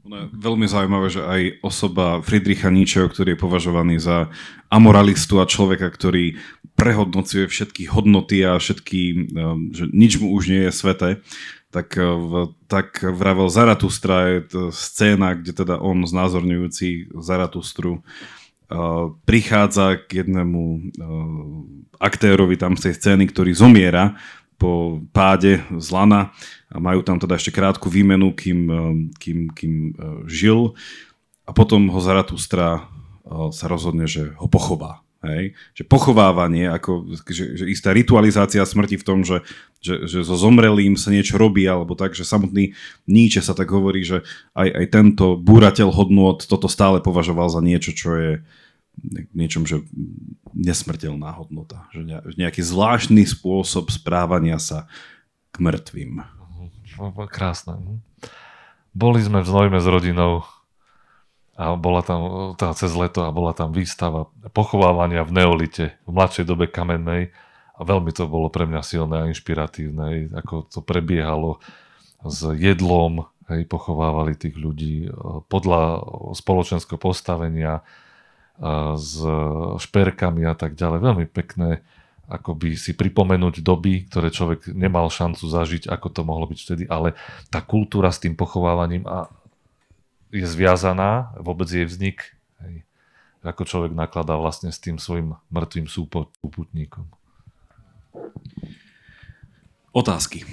No, 0.00 0.26
veľmi 0.32 0.66
zaujímavé, 0.66 1.06
že 1.12 1.22
aj 1.22 1.42
osoba 1.62 2.18
Friedricha 2.24 2.72
Nietzscheho, 2.72 3.06
ktorý 3.06 3.36
je 3.36 3.42
považovaný 3.42 3.96
za 4.02 4.32
amoralistu 4.72 5.38
a 5.38 5.46
človeka, 5.46 5.86
ktorý 5.92 6.40
prehodnocuje 6.80 7.44
všetky 7.44 7.92
hodnoty 7.92 8.40
a 8.48 8.56
všetky, 8.56 9.00
um, 9.36 9.68
že 9.76 9.92
nič 9.92 10.16
mu 10.16 10.32
už 10.32 10.48
nie 10.48 10.62
je 10.64 10.72
sveté, 10.72 11.10
tak, 11.68 11.92
uh, 12.00 12.48
tak 12.72 13.04
vravel 13.04 13.52
Zaratustra 13.52 14.40
je 14.40 14.72
scéna, 14.72 15.36
kde 15.36 15.52
teda 15.52 15.76
on 15.76 16.08
znázorňujúci 16.08 17.12
Zaratustru 17.20 18.00
uh, 18.00 19.12
prichádza 19.28 20.00
k 20.00 20.24
jednému 20.24 20.62
uh, 20.64 20.80
aktérovi 22.00 22.56
tam 22.56 22.80
z 22.80 22.88
tej 22.88 22.94
scény, 22.96 23.28
ktorý 23.28 23.52
zomiera 23.52 24.16
po 24.60 25.00
páde 25.16 25.64
z 25.72 25.88
lana 25.88 26.36
a 26.68 26.76
majú 26.76 27.00
tam 27.00 27.16
teda 27.16 27.40
ešte 27.40 27.48
krátku 27.48 27.88
výmenu, 27.88 28.36
kým, 28.36 28.60
eh, 28.68 28.78
kým, 29.16 29.38
kým 29.56 29.74
eh, 29.74 29.92
žil 30.28 30.76
a 31.48 31.50
potom 31.56 31.88
ho 31.88 31.98
Zaratustra 31.98 32.68
eh, 32.76 33.48
sa 33.56 33.66
rozhodne, 33.72 34.04
že 34.04 34.36
ho 34.36 34.44
pochová. 34.46 35.00
Hej? 35.20 35.52
Že 35.76 35.82
pochovávanie, 35.84 36.64
ako, 36.72 37.12
že, 37.28 37.60
že 37.60 37.64
istá 37.68 37.92
ritualizácia 37.92 38.64
smrti 38.64 38.96
v 38.96 39.04
tom, 39.04 39.20
že, 39.20 39.44
že, 39.84 40.08
že 40.08 40.24
so 40.24 40.32
zomrelým 40.32 40.96
sa 40.96 41.12
niečo 41.12 41.36
robí, 41.36 41.68
alebo 41.68 41.92
tak, 41.92 42.16
že 42.16 42.24
samotný 42.24 42.72
Nietzsche 43.04 43.44
sa 43.44 43.52
tak 43.52 43.68
hovorí, 43.68 44.00
že 44.00 44.24
aj, 44.56 44.68
aj 44.72 44.86
tento 44.88 45.36
búrateľ 45.36 45.92
hodnot 45.92 46.48
toto 46.48 46.72
stále 46.72 47.04
považoval 47.04 47.52
za 47.52 47.60
niečo, 47.60 47.92
čo 47.92 48.10
je 48.16 48.32
niečom, 49.36 49.68
že 49.68 49.84
nesmrteľná 50.56 51.36
hodnota. 51.36 51.88
Že 51.92 52.36
nejaký 52.36 52.60
zvláštny 52.64 53.24
spôsob 53.28 53.92
správania 53.92 54.56
sa 54.56 54.88
k 55.52 55.56
mŕtvým. 55.60 56.20
Krásne. 57.28 57.76
Mhm. 57.76 57.94
Boli 58.90 59.22
sme 59.22 59.44
v 59.44 59.48
Znojme 59.48 59.78
s 59.78 59.86
rodinou 59.86 60.42
a 61.60 61.76
bola 61.76 62.00
tam 62.00 62.20
tá 62.56 62.72
cez 62.72 62.88
leto 62.96 63.20
a 63.20 63.34
bola 63.34 63.52
tam 63.52 63.76
výstava 63.76 64.32
pochovávania 64.56 65.28
v 65.28 65.44
neolite, 65.44 65.84
v 66.08 66.10
mladšej 66.16 66.48
dobe 66.48 66.64
kamennej 66.72 67.36
a 67.76 67.80
veľmi 67.84 68.16
to 68.16 68.24
bolo 68.24 68.48
pre 68.48 68.64
mňa 68.64 68.80
silné 68.80 69.16
a 69.20 69.28
inšpiratívne, 69.28 70.32
ako 70.40 70.64
to 70.72 70.80
prebiehalo 70.80 71.60
s 72.24 72.48
jedlom, 72.56 73.28
hej, 73.52 73.68
pochovávali 73.68 74.40
tých 74.40 74.56
ľudí 74.56 75.08
e, 75.08 75.10
podľa 75.48 76.04
spoločenského 76.32 76.96
postavenia, 76.96 77.84
s 78.96 79.16
šperkami 79.80 80.44
a 80.44 80.52
tak 80.52 80.76
ďalej. 80.76 80.98
Veľmi 81.00 81.26
pekné 81.32 81.80
akoby 82.30 82.78
si 82.78 82.94
pripomenúť 82.94 83.64
doby, 83.64 84.06
ktoré 84.06 84.30
človek 84.30 84.70
nemal 84.70 85.10
šancu 85.10 85.50
zažiť, 85.50 85.90
ako 85.90 86.06
to 86.14 86.22
mohlo 86.22 86.46
byť 86.46 86.58
vtedy, 86.62 86.84
ale 86.86 87.18
tá 87.50 87.58
kultúra 87.58 88.14
s 88.14 88.22
tým 88.22 88.38
pochovávaním 88.38 89.02
a 89.08 89.26
je 90.30 90.46
zviazaná, 90.46 91.34
vôbec 91.42 91.66
jej 91.66 91.82
vznik, 91.82 92.38
hej, 92.62 92.86
ako 93.42 93.66
človek 93.66 93.92
nakladá 93.94 94.38
vlastne 94.38 94.70
s 94.70 94.78
tým 94.78 94.96
svojim 94.96 95.34
mŕtvým 95.50 95.90
súputníkom. 95.90 97.06
Otázky. 99.90 100.46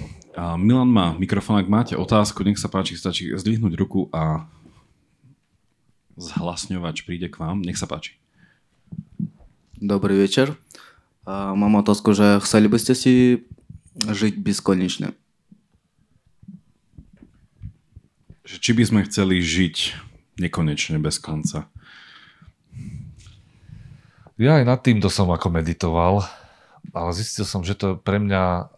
Milan 0.58 0.90
má 0.90 1.14
mikrofón, 1.14 1.62
ak 1.62 1.70
máte 1.70 1.94
otázku, 1.94 2.42
nech 2.42 2.58
sa 2.58 2.66
páči, 2.66 2.98
stačí 2.98 3.30
zdvihnúť 3.30 3.74
ruku 3.78 4.10
a 4.10 4.46
zhlasňovač 6.18 7.06
príde 7.06 7.30
k 7.30 7.38
vám. 7.38 7.62
Nech 7.62 7.78
sa 7.78 7.86
páči. 7.86 8.18
Dobrý 9.78 10.18
večer. 10.18 10.58
Mám 11.28 11.78
otázku, 11.86 12.18
že 12.18 12.42
chceli 12.42 12.66
by 12.66 12.78
ste 12.82 12.94
si 12.98 13.14
žiť 14.02 14.42
bezkonečne? 14.42 15.14
Či 18.48 18.72
by 18.72 18.82
sme 18.88 19.00
chceli 19.04 19.44
žiť 19.44 19.76
nekonečne 20.40 20.96
bez 20.96 21.20
konca? 21.20 21.68
Ja 24.40 24.56
aj 24.56 24.64
nad 24.64 24.80
týmto 24.80 25.12
som 25.12 25.28
ako 25.28 25.52
meditoval, 25.52 26.24
ale 26.96 27.10
zistil 27.12 27.44
som, 27.44 27.60
že 27.60 27.76
to 27.76 27.84
je 27.92 28.00
pre 28.00 28.16
mňa 28.16 28.72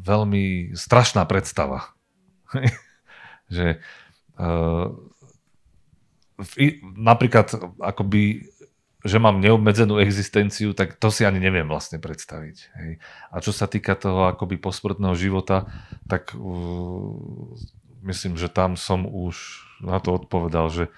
veľmi 0.00 0.72
strašná 0.72 1.28
predstava. 1.28 1.92
že 3.52 3.84
uh, 4.40 4.88
napríklad 6.96 7.76
akoby 7.82 8.48
že 9.00 9.16
mám 9.16 9.40
neobmedzenú 9.40 9.96
existenciu, 9.96 10.76
tak 10.76 11.00
to 11.00 11.08
si 11.08 11.24
ani 11.24 11.40
neviem 11.40 11.64
vlastne 11.64 11.96
predstaviť. 11.96 12.56
Hej. 12.76 12.90
A 13.32 13.36
čo 13.40 13.48
sa 13.48 13.64
týka 13.64 13.96
toho 13.96 14.28
akoby 14.28 14.60
posmrtného 14.60 15.16
života, 15.16 15.72
tak 16.04 16.36
uh, 16.36 17.56
myslím, 18.04 18.36
že 18.36 18.52
tam 18.52 18.74
som 18.74 19.04
už 19.04 19.64
na 19.80 19.98
to 19.98 20.16
odpovedal, 20.16 20.68
že 20.68 20.92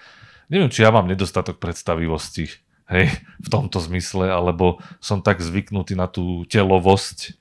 neviem, 0.51 0.71
či 0.71 0.83
ja 0.83 0.91
mám 0.91 1.07
nedostatok 1.07 1.59
predstavivosti 1.59 2.51
hej, 2.91 3.05
v 3.39 3.47
tomto 3.47 3.79
zmysle, 3.79 4.27
alebo 4.27 4.83
som 4.99 5.23
tak 5.23 5.39
zvyknutý 5.39 5.95
na 5.95 6.11
tú 6.11 6.43
telovosť, 6.47 7.35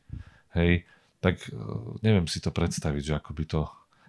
hej, 0.59 0.87
tak 1.23 1.39
uh, 1.51 1.99
neviem 2.03 2.27
si 2.27 2.43
to 2.43 2.51
predstaviť, 2.55 3.03
že 3.03 3.15
ako 3.19 3.31
by 3.35 3.45
to... 3.47 3.61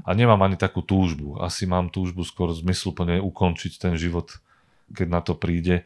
A 0.03 0.17
nemám 0.17 0.41
ani 0.41 0.57
takú 0.57 0.81
túžbu. 0.81 1.37
Asi 1.37 1.69
mám 1.69 1.93
túžbu 1.93 2.25
skôr 2.25 2.49
zmysluplne 2.49 3.21
ukončiť 3.21 3.77
ten 3.77 3.93
život, 3.93 4.41
keď 4.89 5.07
na 5.07 5.21
to 5.21 5.37
príde 5.37 5.85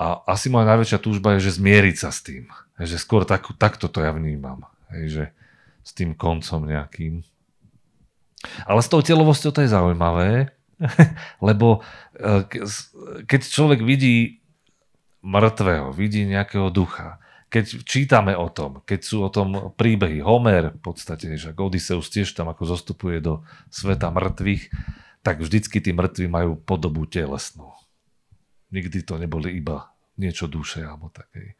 a 0.00 0.24
asi 0.24 0.48
moja 0.48 0.64
najväčšia 0.64 0.96
túžba 0.96 1.36
je, 1.36 1.52
že 1.52 1.60
zmieriť 1.60 1.96
sa 2.00 2.08
s 2.08 2.24
tým. 2.24 2.48
Že 2.80 2.96
skôr 2.96 3.28
tak, 3.28 3.44
takto 3.60 3.84
to 3.84 4.00
ja 4.00 4.16
vnímam. 4.16 4.64
Hej, 4.88 5.04
že 5.12 5.24
s 5.84 5.92
tým 5.92 6.16
koncom 6.16 6.64
nejakým. 6.64 7.20
Ale 8.64 8.80
s 8.80 8.88
tou 8.88 9.04
telovosťou 9.04 9.50
to 9.52 9.60
je 9.64 9.72
zaujímavé, 9.72 10.54
lebo 11.48 11.84
e, 12.16 12.48
keď 13.28 13.40
človek 13.44 13.84
vidí 13.84 14.40
mŕtvého, 15.20 15.92
vidí 15.92 16.24
nejakého 16.24 16.72
ducha, 16.72 17.20
keď 17.50 17.82
čítame 17.82 18.32
o 18.38 18.46
tom, 18.46 18.80
keď 18.86 19.00
sú 19.02 19.26
o 19.26 19.30
tom 19.30 19.74
príbehy, 19.74 20.22
Homer 20.22 20.70
v 20.70 20.80
podstate, 20.80 21.34
že 21.34 21.50
Odysseus 21.52 22.06
tiež 22.06 22.30
tam 22.32 22.46
ako 22.48 22.62
zostupuje 22.62 23.18
do 23.18 23.42
sveta 23.74 24.08
mŕtvych, 24.14 24.70
tak 25.20 25.42
vždycky 25.42 25.82
tí 25.82 25.90
mŕtvi 25.90 26.30
majú 26.30 26.56
podobu 26.56 27.04
telesnú. 27.10 27.74
Nikdy 28.70 29.02
to 29.02 29.18
neboli 29.18 29.58
iba 29.58 29.90
niečo 30.14 30.46
duše 30.46 30.86
alebo 30.86 31.10
také. 31.10 31.58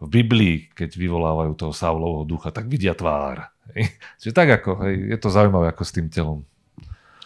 V 0.00 0.08
Biblii, 0.08 0.72
keď 0.72 0.96
vyvolávajú 0.96 1.52
toho 1.60 1.72
Saulovho 1.76 2.24
ducha, 2.24 2.48
tak 2.48 2.72
vidia 2.72 2.96
tvár. 2.96 3.52
Čiže 4.20 4.32
tak 4.32 4.48
ako, 4.60 4.88
hej, 4.88 5.12
je 5.12 5.18
to 5.20 5.28
zaujímavé 5.28 5.70
ako 5.70 5.84
s 5.84 5.94
tým 5.94 6.08
telom. 6.08 6.40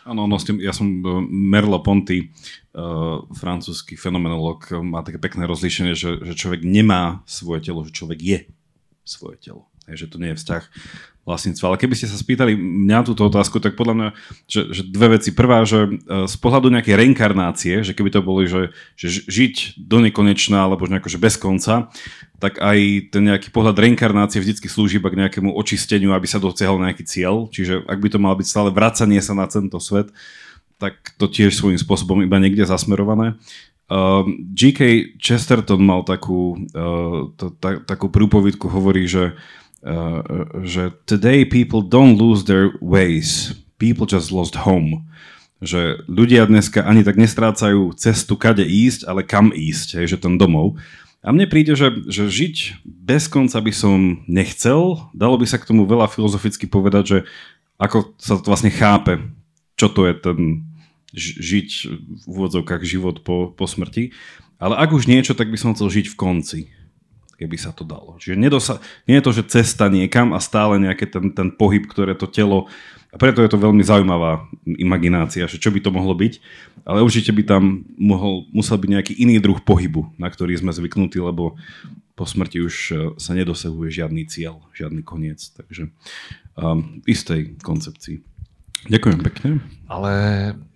Áno, 0.05 0.29
no, 0.29 0.37
ja 0.61 0.77
som 0.77 0.85
e, 0.85 1.01
Merlo 1.33 1.81
Ponty, 1.81 2.29
uh, 2.77 3.25
francúzsky 3.33 3.97
fenomenológ, 3.97 4.69
má 4.85 5.01
také 5.01 5.17
pekné 5.17 5.49
rozlíšenie, 5.49 5.97
že, 5.97 6.21
že 6.21 6.37
človek 6.37 6.61
nemá 6.61 7.25
svoje 7.25 7.73
telo, 7.73 7.89
že 7.89 7.97
človek 7.97 8.19
je 8.21 8.39
svoje 9.01 9.41
telo. 9.41 9.65
Že 9.89 10.06
to 10.11 10.16
nie 10.20 10.32
je 10.32 10.40
vzťah 10.40 10.65
vlastníctva. 11.24 11.73
Ale 11.73 11.81
keby 11.81 11.94
ste 11.97 12.06
sa 12.06 12.20
spýtali 12.20 12.52
mňa 12.55 13.09
túto 13.09 13.24
otázku, 13.24 13.56
tak 13.56 13.81
podľa 13.81 13.94
mňa, 13.97 14.09
že, 14.44 14.62
že 14.70 14.82
dve 14.85 15.16
veci. 15.16 15.32
Prvá, 15.32 15.65
že 15.65 15.89
e, 15.89 15.90
z 16.28 16.36
pohľadu 16.36 16.69
nejakej 16.69 17.01
reinkarnácie, 17.01 17.81
že 17.81 17.97
keby 17.97 18.12
to 18.12 18.20
boli, 18.20 18.44
že, 18.44 18.77
že 18.94 19.24
žiť 19.24 19.81
do 19.81 20.05
nekonečna, 20.05 20.69
alebo 20.69 20.85
nejako, 20.85 21.09
že 21.09 21.19
bez 21.19 21.40
konca, 21.40 21.89
tak 22.36 22.61
aj 22.61 23.09
ten 23.09 23.24
nejaký 23.24 23.48
pohľad 23.48 23.73
reinkarnácie 23.73 24.36
vždycky 24.36 24.69
slúži 24.69 25.01
iba 25.01 25.09
k 25.09 25.24
nejakému 25.24 25.48
očisteniu, 25.56 26.12
aby 26.12 26.28
sa 26.28 26.36
dosiahol 26.36 26.77
nejaký 26.85 27.09
cieľ. 27.09 27.48
Čiže 27.48 27.89
ak 27.89 27.98
by 28.05 28.09
to 28.12 28.20
malo 28.20 28.36
byť 28.36 28.47
stále 28.47 28.69
vracanie 28.69 29.24
sa 29.24 29.32
na 29.32 29.48
tento 29.48 29.81
svet, 29.81 30.12
tak 30.77 31.16
to 31.16 31.24
tiež 31.24 31.56
svojím 31.56 31.81
spôsobom 31.81 32.20
iba 32.20 32.36
niekde 32.36 32.69
zasmerované. 32.69 33.40
Uh, 33.85 34.24
ehm, 34.24 34.52
G.K. 34.52 35.12
Chesterton 35.16 35.81
mal 35.81 36.05
takú, 36.05 36.69
uh, 36.73 37.32
to, 37.36 37.52
ta, 37.56 37.81
takú 37.81 38.12
prúpovidku, 38.12 38.69
hovorí, 38.69 39.09
že 39.09 39.32
Uh, 39.32 39.64
že 40.65 40.97
today 41.05 41.44
people 41.44 41.85
don't 41.85 42.16
lose 42.16 42.48
their 42.48 42.73
ways, 42.81 43.52
people 43.77 44.09
just 44.09 44.32
lost 44.32 44.65
home. 44.65 45.05
Že 45.61 46.05
ľudia 46.09 46.48
dneska 46.48 46.85
ani 46.85 47.05
tak 47.05 47.20
nestrácajú 47.20 47.93
cestu, 47.97 48.36
kade 48.36 48.65
ísť, 48.65 49.05
ale 49.09 49.24
kam 49.24 49.52
ísť, 49.52 50.01
hej, 50.01 50.16
že 50.16 50.19
ten 50.20 50.40
domov. 50.40 50.77
A 51.24 51.32
mne 51.32 51.48
príde, 51.48 51.73
že, 51.73 52.05
že 52.05 52.28
žiť 52.28 52.85
bez 52.85 53.32
konca 53.32 53.56
by 53.56 53.73
som 53.73 54.24
nechcel. 54.28 55.09
Dalo 55.16 55.40
by 55.40 55.48
sa 55.48 55.56
k 55.56 55.69
tomu 55.69 55.89
veľa 55.89 56.09
filozoficky 56.12 56.69
povedať, 56.69 57.05
že 57.05 57.19
ako 57.81 58.12
sa 58.20 58.36
to 58.36 58.44
vlastne 58.44 58.69
chápe, 58.69 59.20
čo 59.81 59.89
to 59.89 60.05
je 60.05 60.15
ten 60.20 60.40
žiť 61.16 61.69
v 61.89 62.24
úvodzovkách 62.28 62.82
život 62.85 63.24
po, 63.24 63.56
po 63.56 63.65
smrti. 63.65 64.12
Ale 64.61 64.77
ak 64.77 64.93
už 64.93 65.09
niečo, 65.09 65.32
tak 65.32 65.48
by 65.48 65.56
som 65.56 65.73
chcel 65.73 65.89
žiť 65.89 66.12
v 66.12 66.19
konci 66.19 66.61
keby 67.36 67.56
sa 67.59 67.70
to 67.74 67.82
dalo. 67.82 68.16
Čiže 68.16 68.36
nedosa- 68.39 68.81
nie 69.06 69.19
je 69.19 69.24
to, 69.24 69.32
že 69.35 69.51
cesta 69.51 69.90
niekam 69.90 70.32
a 70.32 70.40
stále 70.40 70.78
nejaký 70.78 71.06
ten, 71.11 71.27
ten 71.35 71.48
pohyb, 71.51 71.85
ktoré 71.86 72.15
to 72.15 72.31
telo... 72.31 72.70
A 73.15 73.19
preto 73.19 73.47
je 73.47 73.51
to 73.51 73.62
veľmi 73.62 73.78
zaujímavá 73.86 74.43
imaginácia, 74.66 75.47
že 75.47 75.62
čo 75.62 75.70
by 75.70 75.78
to 75.78 75.94
mohlo 75.94 76.19
byť. 76.19 76.43
Ale 76.82 76.98
určite 76.98 77.31
by 77.31 77.47
tam 77.47 77.86
mohol, 77.94 78.51
musel 78.51 78.74
byť 78.74 78.90
nejaký 78.90 79.15
iný 79.15 79.39
druh 79.39 79.62
pohybu, 79.62 80.11
na 80.19 80.27
ktorý 80.27 80.59
sme 80.59 80.74
zvyknutí, 80.74 81.23
lebo 81.23 81.55
po 82.19 82.24
smrti 82.27 82.59
už 82.59 82.74
e, 82.74 82.94
sa 83.15 83.39
nedosahuje 83.39 84.02
žiadny 84.02 84.27
cieľ, 84.27 84.66
žiadny 84.74 85.06
koniec. 85.06 85.47
Takže 85.55 85.94
um, 86.59 87.02
istej 87.06 87.55
koncepcii. 87.62 88.19
Ďakujem 88.90 89.19
pekne. 89.23 89.51
Ale 89.86 90.12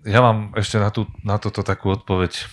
ja 0.07 0.23
mám 0.23 0.55
ešte 0.57 0.79
na, 0.79 0.95
tú, 0.95 1.11
na 1.27 1.37
toto 1.43 1.67
takú 1.67 1.93
odpoveď. 1.93 2.47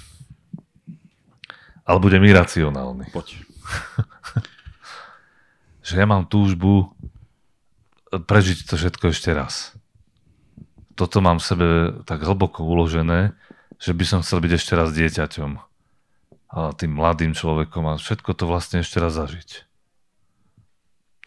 Ale 1.86 2.02
budem 2.02 2.26
iracionálny. 2.26 3.14
Poď. 3.14 3.38
Že 5.86 5.94
ja 6.02 6.06
mám 6.10 6.26
túžbu 6.26 6.94
prežiť 8.10 8.66
to 8.66 8.80
všetko 8.80 9.12
ešte 9.12 9.36
raz. 9.36 9.76
Toto 10.96 11.20
mám 11.20 11.44
v 11.44 11.48
sebe 11.48 11.68
tak 12.08 12.24
hlboko 12.24 12.64
uložené, 12.64 13.36
že 13.78 13.92
by 13.92 14.06
som 14.08 14.20
chcel 14.24 14.40
byť 14.40 14.52
ešte 14.56 14.74
raz 14.74 14.96
dieťaťom. 14.96 15.52
A 16.56 16.72
tým 16.72 16.96
mladým 16.96 17.36
človekom 17.36 17.84
a 17.92 18.00
všetko 18.00 18.32
to 18.32 18.48
vlastne 18.48 18.80
ešte 18.80 19.04
raz 19.04 19.20
zažiť. 19.20 19.68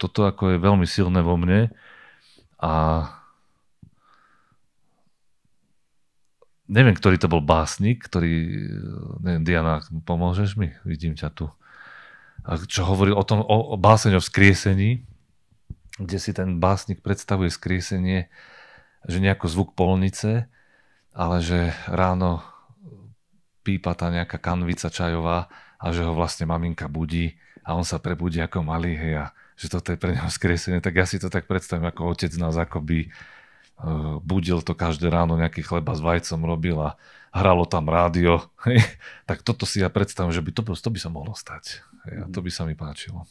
Toto 0.01 0.25
ako 0.25 0.55
je 0.55 0.63
veľmi 0.63 0.87
silné 0.89 1.21
vo 1.21 1.37
mne 1.37 1.69
a 2.57 2.73
neviem, 6.65 6.95
ktorý 6.95 7.19
to 7.21 7.29
bol 7.29 7.43
básnik, 7.43 8.01
ktorý, 8.01 8.47
neviem, 9.21 9.43
Diana, 9.43 9.83
pomôžeš 10.07 10.55
mi? 10.55 10.73
Vidím 10.87 11.13
ťa 11.13 11.29
tu 11.29 11.51
čo 12.67 12.87
hovorí 12.87 13.11
o 13.11 13.23
tom, 13.23 13.43
o, 13.43 13.73
o 13.73 13.75
báseň 13.75 14.17
o 14.17 14.21
vzkriesení, 14.23 15.03
kde 15.99 16.17
si 16.17 16.31
ten 16.31 16.63
básnik 16.63 17.03
predstavuje 17.03 17.51
skriesenie, 17.51 18.31
že 19.03 19.17
nejako 19.19 19.45
zvuk 19.51 19.69
polnice, 19.75 20.47
ale 21.11 21.43
že 21.43 21.75
ráno 21.91 22.39
pípa 23.63 23.93
tá 23.93 24.07
nejaká 24.07 24.39
kanvica 24.39 24.87
čajová 24.87 25.51
a 25.79 25.91
že 25.91 26.07
ho 26.07 26.15
vlastne 26.15 26.47
maminka 26.47 26.87
budí 26.87 27.35
a 27.63 27.75
on 27.75 27.83
sa 27.83 27.99
prebudí 27.99 28.39
ako 28.39 28.63
malý, 28.63 28.95
hej, 28.95 29.13
a 29.21 29.25
že 29.59 29.67
toto 29.67 29.91
je 29.91 29.99
pre 29.99 30.15
neho 30.15 30.31
skriesenie, 30.31 30.79
tak 30.79 30.95
ja 30.95 31.05
si 31.05 31.19
to 31.19 31.27
tak 31.27 31.45
predstavím, 31.45 31.91
ako 31.91 32.15
otec 32.15 32.31
nás 32.39 32.55
akoby 32.55 33.11
uh, 33.83 34.17
budil 34.23 34.63
to 34.63 34.71
každé 34.71 35.11
ráno, 35.11 35.35
nejaký 35.35 35.61
chleba 35.61 35.91
s 35.91 36.01
vajcom 36.01 36.39
robil 36.47 36.79
a 36.79 36.95
hralo 37.35 37.67
tam 37.67 37.91
rádio, 37.91 38.47
hej, 38.65 38.79
tak 39.27 39.43
toto 39.43 39.67
si 39.67 39.83
ja 39.83 39.91
predstavím, 39.91 40.31
že 40.31 40.41
by 40.41 40.51
to, 40.55 40.61
to 40.65 40.89
by 40.89 40.99
sa 40.99 41.11
mohlo 41.11 41.35
stať. 41.35 41.83
Ja, 42.07 42.23
to 42.31 42.39
by 42.39 42.51
sa 42.53 42.63
mi 42.63 42.77
páčilo. 42.77 43.27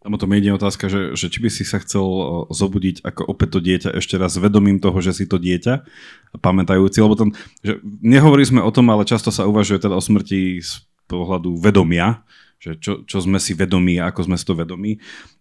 Tam 0.00 0.16
to 0.16 0.24
mi 0.24 0.40
ide 0.40 0.56
otázka, 0.56 0.88
že, 0.88 1.12
že 1.12 1.28
či 1.28 1.44
by 1.44 1.52
si 1.52 1.60
sa 1.60 1.76
chcel 1.76 2.04
zobudiť 2.48 3.04
ako 3.04 3.20
opäť 3.20 3.48
to 3.52 3.60
dieťa 3.60 3.90
ešte 4.00 4.16
raz 4.16 4.32
vedomím 4.40 4.80
toho, 4.80 4.96
že 5.04 5.12
si 5.12 5.28
to 5.28 5.36
dieťa, 5.36 5.84
pamätajúci, 6.40 7.04
lebo 7.04 7.20
tam, 7.20 7.36
že 7.60 7.84
nehovorili 8.00 8.48
sme 8.48 8.60
o 8.64 8.72
tom, 8.72 8.88
ale 8.88 9.04
často 9.04 9.28
sa 9.28 9.44
uvažuje 9.44 9.76
teda 9.76 9.92
o 9.92 10.00
smrti 10.00 10.64
z 10.64 10.80
pohľadu 11.04 11.60
vedomia, 11.60 12.24
že 12.56 12.80
čo, 12.80 13.04
čo 13.04 13.20
sme 13.20 13.36
si 13.36 13.52
vedomí 13.52 14.00
a 14.00 14.08
ako 14.08 14.32
sme 14.32 14.36
si 14.40 14.44
to 14.48 14.56
vedomí. 14.56 14.96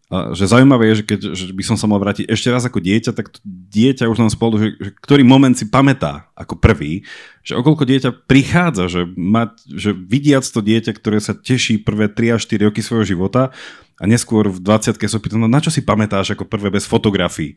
A 0.10 0.34
že 0.34 0.49
zaujímavé 0.49 0.90
je, 0.90 0.95
že 0.99 1.03
keď 1.06 1.19
že 1.38 1.53
by 1.53 1.61
som 1.61 1.77
sa 1.77 1.86
mal 1.86 2.02
vrátiť 2.02 2.26
ešte 2.26 2.49
raz 2.49 2.65
ako 2.65 2.81
dieťa, 2.81 3.14
tak 3.14 3.30
dieťa 3.45 4.10
už 4.10 4.18
len 4.18 4.34
spolu, 4.34 4.57
že, 4.57 4.73
že 4.81 4.90
ktorý 5.06 5.22
moment 5.22 5.53
si 5.53 5.69
pamätá 5.69 6.26
ako 6.34 6.57
prvý, 6.57 7.06
že 7.45 7.53
okolko 7.53 7.86
dieťa 7.86 8.26
prichádza, 8.26 8.90
že, 8.90 9.02
má, 9.14 9.53
že 9.69 9.94
vidiac 9.94 10.41
to 10.41 10.65
dieťa, 10.65 10.98
ktoré 10.98 11.22
sa 11.22 11.38
teší 11.38 11.86
prvé 11.86 12.10
3 12.10 12.41
až 12.41 12.49
4 12.49 12.73
roky 12.73 12.81
svojho 12.81 13.06
života 13.06 13.53
a 14.02 14.03
neskôr 14.10 14.49
v 14.49 14.57
20 14.57 14.98
sa 14.98 15.19
pýta, 15.22 15.38
no 15.38 15.45
na 15.45 15.61
čo 15.61 15.69
si 15.69 15.86
pamätáš 15.86 16.34
ako 16.34 16.49
prvé 16.49 16.73
bez 16.73 16.90
fotografií? 16.90 17.53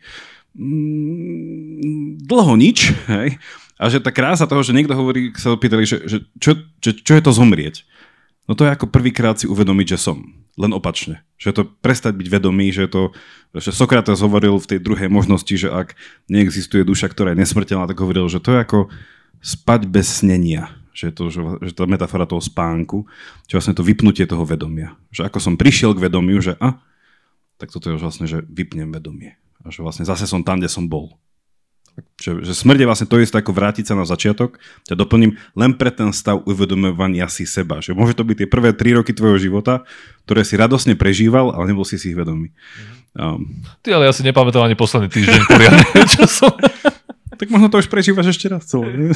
Mm, 0.52 2.20
dlho 2.28 2.52
nič, 2.60 2.92
hej? 3.08 3.40
A 3.80 3.88
že 3.88 3.98
tá 3.98 4.12
krása 4.12 4.44
toho, 4.44 4.60
že 4.60 4.76
niekto 4.76 4.92
hovorí, 4.92 5.32
sa 5.40 5.56
pýtali, 5.56 5.88
že, 5.88 6.04
že 6.04 6.18
čo, 6.36 6.54
čo, 6.84 6.90
čo 7.00 7.12
je 7.16 7.22
to 7.24 7.32
zomrieť? 7.32 7.88
No 8.50 8.58
to 8.58 8.66
je 8.66 8.74
ako 8.74 8.90
prvýkrát 8.90 9.38
si 9.38 9.46
uvedomiť, 9.46 9.94
že 9.94 9.98
som 9.98 10.18
len 10.58 10.72
opačne. 10.76 11.24
Že 11.40 11.50
to 11.54 11.62
prestať 11.80 12.12
byť 12.18 12.28
vedomý, 12.28 12.68
že 12.74 12.90
to, 12.90 13.16
že 13.56 13.72
Sokrates 13.72 14.20
hovoril 14.20 14.60
v 14.60 14.68
tej 14.68 14.78
druhej 14.84 15.08
možnosti, 15.08 15.54
že 15.54 15.72
ak 15.72 15.96
neexistuje 16.28 16.84
duša, 16.84 17.08
ktorá 17.08 17.32
je 17.32 17.40
nesmrteľná, 17.40 17.88
tak 17.88 18.02
hovoril, 18.02 18.28
že 18.28 18.42
to 18.42 18.52
je 18.52 18.60
ako 18.60 18.78
spať 19.40 19.88
bez 19.88 20.20
snenia. 20.20 20.74
Že 20.92 21.06
to, 21.16 21.24
že, 21.32 21.40
že 21.64 21.72
je 21.72 21.88
metafora 21.88 22.28
toho 22.28 22.44
spánku, 22.44 23.08
že 23.48 23.56
vlastne 23.56 23.72
to 23.72 23.80
vypnutie 23.80 24.28
toho 24.28 24.44
vedomia. 24.44 24.92
Že 25.08 25.32
ako 25.32 25.38
som 25.40 25.54
prišiel 25.56 25.96
k 25.96 26.04
vedomiu, 26.04 26.36
že 26.44 26.52
a, 26.60 26.76
tak 27.56 27.72
toto 27.72 27.88
je 27.88 27.96
už 27.96 28.04
vlastne, 28.04 28.28
že 28.28 28.44
vypnem 28.44 28.92
vedomie. 28.92 29.40
A 29.64 29.72
že 29.72 29.80
vlastne 29.80 30.04
zase 30.04 30.28
som 30.28 30.44
tam, 30.44 30.60
kde 30.60 30.68
som 30.68 30.84
bol. 30.84 31.16
Že, 32.16 32.46
že 32.46 32.52
smrť 32.56 32.78
je 32.80 32.88
vlastne 32.88 33.08
to 33.10 33.20
isté 33.20 33.36
ako 33.36 33.52
vrátiť 33.52 33.92
sa 33.92 33.94
na 33.98 34.08
začiatok, 34.08 34.56
ťa 34.88 34.96
doplním, 34.96 35.36
len 35.52 35.76
pre 35.76 35.92
ten 35.92 36.08
stav 36.16 36.40
uvedomovania 36.48 37.28
si 37.28 37.44
seba. 37.44 37.84
Že 37.84 37.92
môže 37.98 38.16
to 38.16 38.24
byť 38.24 38.36
tie 38.44 38.48
prvé 38.48 38.72
tri 38.72 38.96
roky 38.96 39.12
tvojho 39.12 39.36
života, 39.36 39.84
ktoré 40.24 40.46
si 40.46 40.56
radosne 40.56 40.96
prežíval, 40.96 41.52
ale 41.52 41.68
nebol 41.68 41.84
si 41.84 42.00
si 42.00 42.14
ich 42.14 42.18
vedomý. 42.18 42.54
Um, 43.12 43.60
Ty, 43.84 44.00
ale 44.00 44.08
ja 44.08 44.12
si 44.16 44.24
nepamätám 44.24 44.64
ani 44.64 44.78
posledný 44.78 45.12
týždeň 45.12 45.40
poriadne, 45.44 45.84
čo 46.16 46.24
som... 46.24 46.52
tak 47.40 47.48
možno 47.52 47.68
to 47.68 47.82
už 47.82 47.92
prežívaš 47.92 48.32
ešte 48.32 48.48
raz 48.48 48.64
celé. 48.64 49.12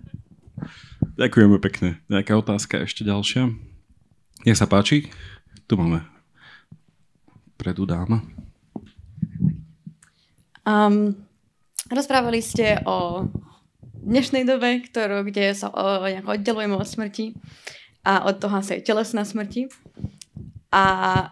Ďakujeme 1.20 1.58
pekne. 1.60 2.00
Nejaká 2.06 2.38
otázka 2.38 2.86
ešte 2.86 3.04
ďalšia? 3.04 3.50
Nech 4.46 4.56
sa 4.56 4.64
páči. 4.64 5.10
Tu 5.68 5.74
máme 5.76 6.00
predu 7.60 7.84
dáma. 7.84 8.24
Um, 10.64 11.12
rozprávali 11.90 12.38
ste 12.40 12.78
o 12.86 13.26
dnešnej 14.00 14.46
dobe, 14.46 14.80
ktorú, 14.86 15.26
kde 15.26 15.52
sa 15.52 15.68
o, 15.68 16.06
nejako 16.06 16.38
oddelujeme 16.38 16.74
od 16.78 16.88
smrti 16.88 17.36
a 18.06 18.24
od 18.24 18.40
toho 18.40 18.62
asi 18.62 18.80
aj 18.80 18.86
telesná 18.86 19.26
smrti. 19.26 19.68
A 20.70 20.82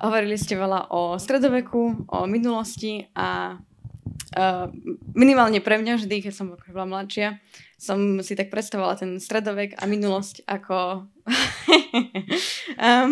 hovorili 0.03 0.35
ste 0.35 0.59
veľa 0.59 0.91
o 0.91 1.15
stredoveku, 1.15 2.11
o 2.11 2.19
minulosti 2.27 3.07
a 3.15 3.55
uh, 3.55 4.67
minimálne 5.15 5.63
pre 5.63 5.79
mňa 5.79 5.95
vždy, 5.95 6.27
keď 6.27 6.33
som 6.35 6.51
bola 6.51 6.87
mladšia, 6.91 7.39
som 7.79 8.19
si 8.27 8.35
tak 8.35 8.51
predstavovala 8.51 8.99
ten 8.99 9.23
stredovek 9.23 9.79
a 9.79 9.87
minulosť 9.87 10.43
ako 10.43 11.07
um, 12.83 13.11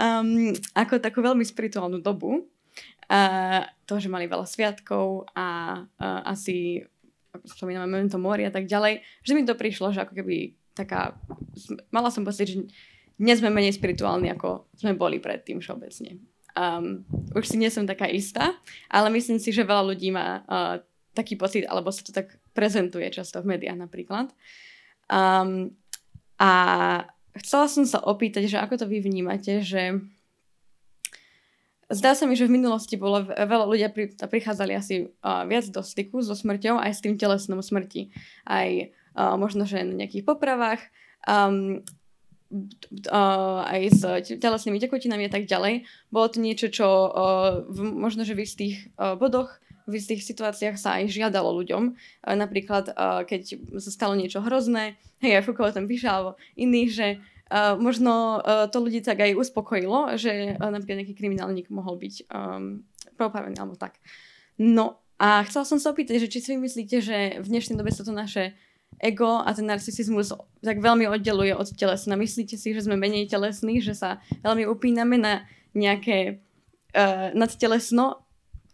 um, 0.00 0.28
ako 0.80 0.94
takú 0.96 1.20
veľmi 1.20 1.44
spirituálnu 1.44 2.00
dobu. 2.00 2.48
A 3.12 3.20
to, 3.84 4.00
že 4.00 4.08
mali 4.08 4.24
veľa 4.24 4.48
sviatkov 4.48 5.28
a 5.36 5.76
uh, 5.84 6.20
asi 6.24 6.80
ako 7.32 7.44
spomíname 7.44 7.84
Memento 7.88 8.16
Mori 8.16 8.48
a 8.48 8.52
tak 8.52 8.64
ďalej, 8.68 9.04
že 9.24 9.32
mi 9.36 9.44
to 9.44 9.56
prišlo, 9.56 9.92
že 9.92 10.04
ako 10.04 10.16
keby 10.16 10.56
taká, 10.72 11.16
mala 11.92 12.08
som 12.08 12.24
pocit, 12.24 12.48
že 12.48 12.56
dnes 13.16 13.40
sme 13.40 13.52
menej 13.52 13.76
spirituálni, 13.76 14.32
ako 14.32 14.68
sme 14.76 14.96
boli 14.96 15.20
predtým 15.20 15.60
všeobecne. 15.60 16.20
Um, 16.52 17.08
už 17.32 17.48
si 17.48 17.56
nie 17.56 17.72
som 17.72 17.88
taká 17.88 18.08
istá, 18.08 18.52
ale 18.92 19.08
myslím 19.16 19.40
si, 19.40 19.52
že 19.52 19.64
veľa 19.64 19.92
ľudí 19.92 20.12
má 20.12 20.44
uh, 20.44 20.80
taký 21.16 21.36
pocit, 21.40 21.64
alebo 21.64 21.88
sa 21.88 22.04
to 22.04 22.12
tak 22.12 22.36
prezentuje 22.52 23.08
často 23.08 23.40
v 23.40 23.56
médiách 23.56 23.80
napríklad. 23.80 24.32
Um, 25.08 25.72
a 26.36 26.52
chcela 27.40 27.68
som 27.68 27.88
sa 27.88 28.04
opýtať, 28.04 28.48
že 28.48 28.60
ako 28.60 28.84
to 28.84 28.86
vy 28.88 29.00
vnímate, 29.00 29.64
že 29.64 30.00
zdá 31.92 32.16
sa 32.16 32.24
mi, 32.24 32.34
že 32.34 32.48
v 32.48 32.56
minulosti 32.56 32.96
bolo 32.96 33.22
veľa 33.28 33.66
ľudia 33.68 33.88
pri, 33.92 34.16
prichádzali 34.16 34.72
asi 34.72 35.12
uh, 35.22 35.44
viac 35.44 35.68
do 35.68 35.84
styku 35.84 36.24
so 36.24 36.32
smrťou 36.32 36.80
aj 36.80 36.92
s 36.96 37.02
tým 37.04 37.20
telesnom 37.20 37.60
smrti. 37.60 38.10
Aj 38.48 38.68
uh, 39.14 39.36
možno, 39.36 39.68
že 39.68 39.84
na 39.84 40.04
nejakých 40.04 40.24
popravách, 40.24 40.80
um, 41.28 41.84
aj 43.08 43.80
s 43.88 44.00
telesnými 44.36 44.76
tekutinami 44.76 45.24
a 45.24 45.32
tak 45.32 45.48
ďalej. 45.48 45.88
Bolo 46.12 46.26
to 46.28 46.36
niečo, 46.36 46.68
čo 46.68 47.08
v, 47.64 47.78
možno, 47.96 48.28
že 48.28 48.36
v 48.36 48.44
istých 48.44 48.92
uh, 49.00 49.16
bodoch 49.16 49.48
v 49.82 49.98
istých 49.98 50.22
situáciách 50.22 50.78
sa 50.78 51.02
aj 51.02 51.10
žiadalo 51.10 51.50
ľuďom. 51.58 51.98
Napríklad, 52.22 52.94
keď 53.26 53.58
sa 53.82 53.90
stalo 53.90 54.14
niečo 54.14 54.38
hrozné, 54.38 54.94
hej, 55.18 55.42
aj 55.42 55.42
Foucault 55.42 55.74
tam 55.74 55.90
píše, 55.90 56.06
alebo 56.06 56.38
iný, 56.54 56.86
že 56.86 57.18
možno 57.76 58.40
to 58.72 58.78
ľudí 58.80 59.04
tak 59.04 59.20
aj 59.20 59.36
uspokojilo, 59.36 60.16
že 60.16 60.56
napríklad 60.56 61.04
nejaký 61.04 61.14
kriminálnik 61.16 61.68
mohol 61.68 62.00
byť 62.00 62.14
um, 62.32 62.86
propavený 63.20 63.60
alebo 63.60 63.76
tak. 63.76 64.00
No 64.56 65.00
a 65.20 65.44
chcela 65.46 65.62
som 65.62 65.78
sa 65.78 65.92
opýtať, 65.92 66.26
že 66.26 66.30
či 66.32 66.38
si 66.42 66.58
myslíte, 66.58 66.98
že 66.98 67.38
v 67.38 67.46
dnešnej 67.46 67.78
dobe 67.78 67.94
sa 67.94 68.02
to 68.02 68.10
naše 68.10 68.56
ego 69.00 69.40
a 69.40 69.50
ten 69.54 69.64
narcisizmus 69.64 70.34
tak 70.60 70.82
veľmi 70.82 71.08
oddeluje 71.08 71.54
od 71.56 71.68
telesna. 71.74 72.18
Myslíte 72.18 72.58
si, 72.58 72.74
že 72.74 72.84
sme 72.84 72.98
menej 72.98 73.30
telesní, 73.30 73.80
že 73.80 73.94
sa 73.96 74.20
veľmi 74.44 74.66
upíname 74.68 75.16
na 75.16 75.46
nejaké 75.72 76.42
uh, 76.92 77.30
nadtelesno 77.32 78.22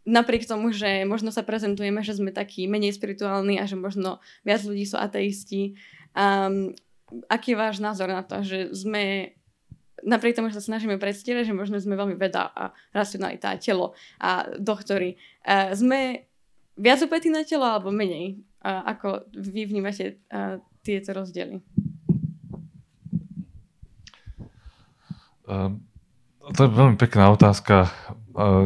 napriek 0.09 0.49
tomu, 0.49 0.73
že 0.73 1.05
možno 1.05 1.29
sa 1.29 1.45
prezentujeme, 1.45 2.01
že 2.01 2.17
sme 2.17 2.33
takí 2.33 2.65
menej 2.65 2.97
spirituálni 2.97 3.61
a 3.61 3.69
že 3.69 3.77
možno 3.77 4.25
viac 4.41 4.65
ľudí 4.65 4.89
sú 4.89 4.97
ateisti. 4.97 5.77
Um, 6.17 6.73
aký 7.29 7.55
je 7.55 7.61
váš 7.61 7.77
názor 7.81 8.09
na 8.11 8.23
to, 8.23 8.41
že 8.45 8.73
sme 8.73 9.35
napriek 10.05 10.39
tomu, 10.39 10.49
že 10.53 10.63
sa 10.63 10.69
snažíme 10.71 11.01
predstierať, 11.01 11.51
že 11.51 11.59
možno 11.59 11.83
sme 11.83 11.99
veľmi 11.99 12.15
veda 12.15 12.49
a 12.55 12.71
racionalita 12.95 13.55
a 13.55 13.61
telo 13.61 13.99
a 14.23 14.47
doktory, 14.57 15.19
uh, 15.45 15.75
sme 15.75 16.29
viac 16.79 17.03
opätí 17.03 17.29
na 17.33 17.43
telo 17.43 17.67
alebo 17.67 17.91
menej? 17.91 18.39
Uh, 18.63 18.83
ako 18.95 19.27
vy 19.35 19.67
vnímate 19.67 20.23
uh, 20.31 20.63
tieto 20.83 21.15
rozdiely? 21.15 21.63
Um, 25.49 25.83
to 26.55 26.69
je 26.69 26.71
veľmi 26.71 27.01
pekná 27.01 27.33
otázka 27.33 27.91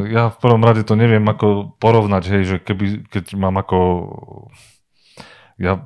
ja 0.05 0.29
v 0.29 0.37
prvom 0.37 0.61
rade 0.61 0.85
to 0.85 0.93
neviem 0.93 1.25
ako 1.25 1.73
porovnať, 1.81 2.23
hej, 2.29 2.43
že 2.45 2.57
keby, 2.61 3.09
keď 3.09 3.33
mám 3.33 3.57
ako, 3.57 3.79
ja 5.57 5.81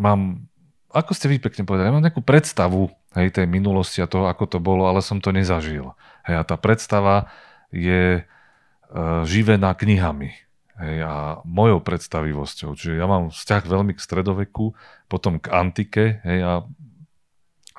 mám, 0.00 0.48
ako 0.92 1.12
ste 1.16 1.26
vy 1.32 1.40
pekne 1.40 1.64
povedali, 1.64 1.88
ja 1.88 1.94
mám 1.96 2.04
nejakú 2.04 2.20
predstavu, 2.20 2.92
hej, 3.16 3.32
tej 3.32 3.46
minulosti 3.48 4.04
a 4.04 4.10
toho, 4.10 4.28
ako 4.28 4.44
to 4.46 4.58
bolo, 4.60 4.86
ale 4.88 5.00
som 5.00 5.18
to 5.18 5.32
nezažil. 5.32 5.96
Hej, 6.28 6.36
a 6.38 6.42
tá 6.44 6.56
predstava 6.60 7.32
je 7.72 8.22
uh, 8.22 9.24
živená 9.24 9.72
knihami. 9.72 10.36
Hej, 10.82 10.96
a 11.04 11.14
mojou 11.44 11.84
predstavivosťou. 11.84 12.74
Čiže 12.74 12.96
ja 12.96 13.06
mám 13.06 13.28
vzťah 13.30 13.62
veľmi 13.64 13.92
k 13.96 14.04
stredoveku, 14.04 14.72
potom 15.06 15.36
k 15.36 15.46
antike 15.52 16.24
hej, 16.24 16.40
a 16.42 16.52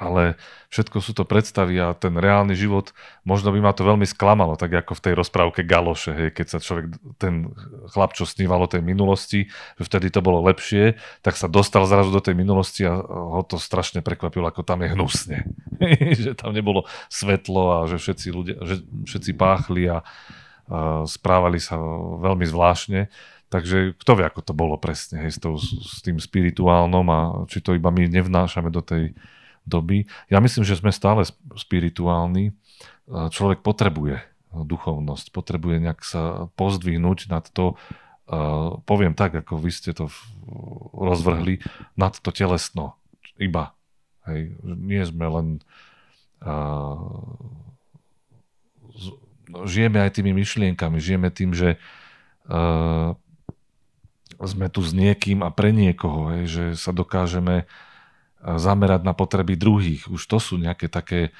ale 0.03 0.35
všetko 0.73 0.97
sú 0.99 1.15
to 1.15 1.23
predstavy 1.23 1.79
a 1.79 1.95
ten 1.95 2.17
reálny 2.17 2.57
život, 2.57 2.91
možno 3.23 3.53
by 3.53 3.63
ma 3.63 3.71
to 3.71 3.87
veľmi 3.87 4.03
sklamalo, 4.03 4.59
tak 4.59 4.73
ako 4.73 4.97
v 4.97 5.03
tej 5.05 5.13
rozprávke 5.15 5.61
Galoše, 5.63 6.11
hej, 6.11 6.29
keď 6.35 6.47
sa 6.49 6.59
človek, 6.59 6.91
ten 7.21 7.53
chlap, 7.93 8.11
čo 8.17 8.27
sníval 8.27 8.65
o 8.65 8.71
tej 8.71 8.83
minulosti, 8.83 9.47
že 9.79 9.83
vtedy 9.85 10.11
to 10.11 10.19
bolo 10.19 10.43
lepšie, 10.43 10.99
tak 11.23 11.39
sa 11.39 11.47
dostal 11.47 11.85
zrazu 11.87 12.11
do 12.11 12.19
tej 12.19 12.35
minulosti 12.35 12.83
a 12.83 12.99
ho 12.99 13.41
to 13.47 13.55
strašne 13.55 14.03
prekvapilo, 14.03 14.49
ako 14.49 14.65
tam 14.65 14.83
je 14.83 14.91
hnusne. 14.91 15.37
že 16.25 16.35
tam 16.35 16.51
nebolo 16.51 16.89
svetlo 17.07 17.63
a 17.69 17.77
že 17.87 18.01
všetci, 18.01 18.27
ľudia, 18.33 18.57
že 18.65 18.83
všetci 19.07 19.31
páchli 19.37 19.87
a, 19.87 20.01
a 20.67 21.05
správali 21.07 21.61
sa 21.61 21.79
veľmi 22.19 22.43
zvláštne. 22.43 23.07
Takže 23.53 23.93
kto 24.01 24.11
vie, 24.17 24.25
ako 24.25 24.41
to 24.41 24.53
bolo 24.57 24.81
presne 24.81 25.21
hej, 25.21 25.37
s, 25.37 25.39
tou, 25.39 25.61
s 25.61 26.01
tým 26.01 26.17
spirituálnom 26.17 27.05
a 27.13 27.19
či 27.45 27.61
to 27.61 27.77
iba 27.77 27.93
my 27.93 28.09
nevnášame 28.09 28.73
do 28.73 28.81
tej 28.81 29.13
doby. 29.63 30.05
Ja 30.27 30.39
myslím, 30.43 30.67
že 30.67 30.79
sme 30.79 30.91
stále 30.91 31.27
spirituálni. 31.55 32.55
Človek 33.09 33.63
potrebuje 33.65 34.23
duchovnosť, 34.53 35.33
potrebuje 35.33 35.81
nejak 35.81 36.05
sa 36.05 36.47
pozdvihnúť 36.55 37.27
nad 37.31 37.43
to, 37.49 37.73
poviem 38.85 39.17
tak, 39.17 39.35
ako 39.35 39.59
vy 39.59 39.71
ste 39.73 39.91
to 39.91 40.07
rozvrhli, 40.93 41.59
nad 41.99 42.13
to 42.15 42.29
telesno. 42.29 42.95
Iba. 43.35 43.73
Hej. 44.29 44.55
Nie 44.63 45.03
sme 45.09 45.25
len 45.27 45.47
žijeme 49.67 49.99
aj 49.99 50.21
tými 50.21 50.31
myšlienkami, 50.37 51.01
žijeme 51.01 51.27
tým, 51.33 51.51
že 51.51 51.75
sme 54.43 54.67
tu 54.67 54.83
s 54.83 54.91
niekým 54.91 55.39
a 55.39 55.49
pre 55.51 55.71
niekoho, 55.71 56.35
hej, 56.35 56.43
že 56.51 56.63
sa 56.75 56.91
dokážeme 56.91 57.63
zamerať 58.43 59.01
na 59.07 59.15
potreby 59.15 59.55
druhých. 59.55 60.11
Už 60.11 60.19
to 60.27 60.37
sú 60.37 60.59
nejaké 60.59 60.91
také 60.91 61.31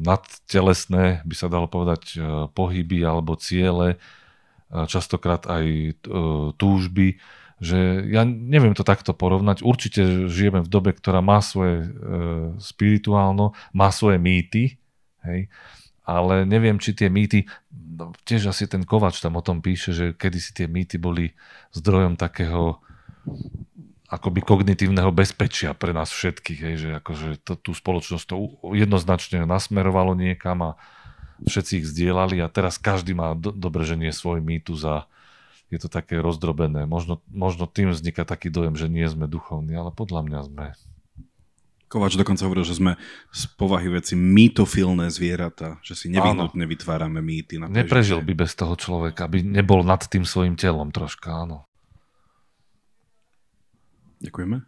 nadtelesné, 0.00 1.24
by 1.24 1.34
sa 1.36 1.48
dalo 1.48 1.68
povedať, 1.68 2.20
pohyby 2.52 3.00
alebo 3.04 3.36
ciele, 3.36 3.96
častokrát 4.68 5.46
aj 5.46 5.64
e, 5.64 5.92
túžby, 6.58 7.22
že 7.62 8.02
ja 8.10 8.26
neviem 8.26 8.74
to 8.74 8.82
takto 8.82 9.14
porovnať. 9.14 9.62
Určite 9.62 10.26
žijeme 10.26 10.60
v 10.60 10.68
dobe, 10.68 10.90
ktorá 10.90 11.22
má 11.22 11.38
svoje 11.38 11.86
e, 11.86 11.88
spirituálno, 12.58 13.54
má 13.70 13.94
svoje 13.94 14.18
mýty, 14.18 14.76
hej, 15.22 15.46
ale 16.04 16.44
neviem, 16.44 16.76
či 16.76 16.92
tie 16.92 17.08
mýty, 17.08 17.46
no, 17.70 18.12
tiež 18.26 18.50
asi 18.50 18.66
ten 18.66 18.82
Kovač 18.82 19.22
tam 19.22 19.38
o 19.38 19.42
tom 19.44 19.62
píše, 19.62 19.94
že 19.94 20.06
kedysi 20.12 20.52
tie 20.52 20.66
mýty 20.66 20.98
boli 20.98 21.32
zdrojom 21.72 22.18
takého 22.18 22.82
akoby 24.14 24.40
kognitívneho 24.46 25.10
bezpečia 25.10 25.74
pre 25.74 25.90
nás 25.90 26.14
všetkých, 26.14 26.60
hej, 26.62 26.74
že 26.78 26.88
akože 27.02 27.28
to, 27.42 27.58
tú 27.58 27.70
spoločnosť 27.74 28.24
to 28.30 28.34
jednoznačne 28.74 29.42
nasmerovalo 29.42 30.14
niekam 30.14 30.62
a 30.62 30.70
všetci 31.42 31.82
ich 31.82 31.86
zdieľali 31.90 32.38
a 32.38 32.46
teraz 32.46 32.78
každý 32.78 33.12
má 33.12 33.34
do, 33.34 33.50
dobre, 33.50 33.82
že 33.82 33.98
nie 33.98 34.14
svoj 34.14 34.38
mýtus 34.38 34.86
a 34.86 34.96
je 35.72 35.78
to 35.82 35.90
také 35.90 36.22
rozdrobené. 36.22 36.86
Možno, 36.86 37.18
možno 37.26 37.66
tým 37.66 37.90
vzniká 37.90 38.22
taký 38.22 38.52
dojem, 38.52 38.78
že 38.78 38.86
nie 38.86 39.04
sme 39.10 39.26
duchovní, 39.26 39.74
ale 39.74 39.90
podľa 39.90 40.22
mňa 40.22 40.40
sme. 40.46 40.66
Kovač 41.90 42.18
dokonca 42.18 42.46
hovoril, 42.46 42.66
že 42.66 42.78
sme 42.78 42.92
z 43.30 43.42
povahy 43.54 43.86
veci 43.90 44.14
mýtofilné 44.18 45.10
zvieratá, 45.10 45.78
že 45.82 45.94
si 45.94 46.06
nevyhnutne 46.10 46.66
vytvárame 46.66 47.22
mýty. 47.22 47.58
Na 47.58 47.70
Neprežil 47.70 48.18
by 48.22 48.34
bez 48.34 48.54
toho 48.54 48.74
človeka, 48.74 49.26
aby 49.26 49.42
nebol 49.42 49.82
nad 49.82 50.02
tým 50.06 50.26
svojim 50.26 50.58
telom 50.58 50.90
troška, 50.90 51.46
áno. 51.46 51.66
Ďakujeme. 54.24 54.64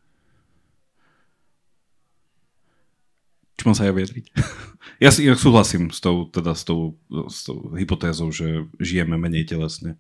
Či 3.57 3.63
mám 3.65 3.73
sa 3.73 3.89
ja 3.89 3.93
vyjadriť? 3.97 4.27
ja, 5.05 5.09
si, 5.09 5.25
ja 5.25 5.33
súhlasím 5.33 5.89
s 5.89 6.05
tou, 6.05 6.29
teda 6.29 6.53
s 6.53 6.69
tou, 6.69 7.01
s 7.09 7.49
tou 7.49 7.73
hypotézou, 7.73 8.29
že 8.29 8.69
žijeme 8.77 9.17
menej 9.17 9.49
telesne. 9.49 9.97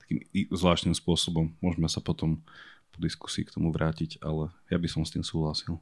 Takým 0.00 0.24
zvláštnym 0.48 0.96
spôsobom. 0.96 1.52
Môžeme 1.60 1.88
sa 1.92 2.00
potom 2.00 2.40
po 2.96 2.98
diskusii 3.04 3.44
k 3.44 3.52
tomu 3.52 3.68
vrátiť, 3.76 4.24
ale 4.24 4.48
ja 4.72 4.80
by 4.80 4.88
som 4.88 5.04
s 5.04 5.12
tým 5.12 5.20
súhlasil. 5.26 5.76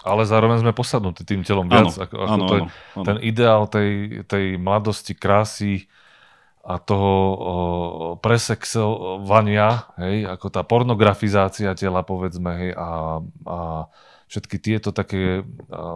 Ale 0.00 0.24
zároveň 0.24 0.64
sme 0.64 0.72
posadnutí 0.72 1.28
tým 1.28 1.44
telom 1.44 1.68
viac. 1.68 1.92
Ano, 1.92 2.02
ako, 2.02 2.16
ako 2.16 2.32
ano, 2.32 2.44
to 2.48 2.54
je, 2.56 2.62
ano. 2.64 3.04
Ten 3.04 3.16
ideál 3.20 3.62
tej, 3.68 3.90
tej 4.24 4.56
mladosti, 4.56 5.12
krásy 5.12 5.86
a 6.60 6.76
toho 6.76 7.12
presexovania, 8.20 9.88
hej, 9.96 10.28
ako 10.28 10.46
tá 10.52 10.60
pornografizácia 10.60 11.72
tela, 11.72 12.04
povedzme, 12.04 12.50
hej, 12.52 12.72
a, 12.76 12.90
a 13.48 13.58
všetky 14.28 14.56
tieto 14.60 14.92
také 14.92 15.42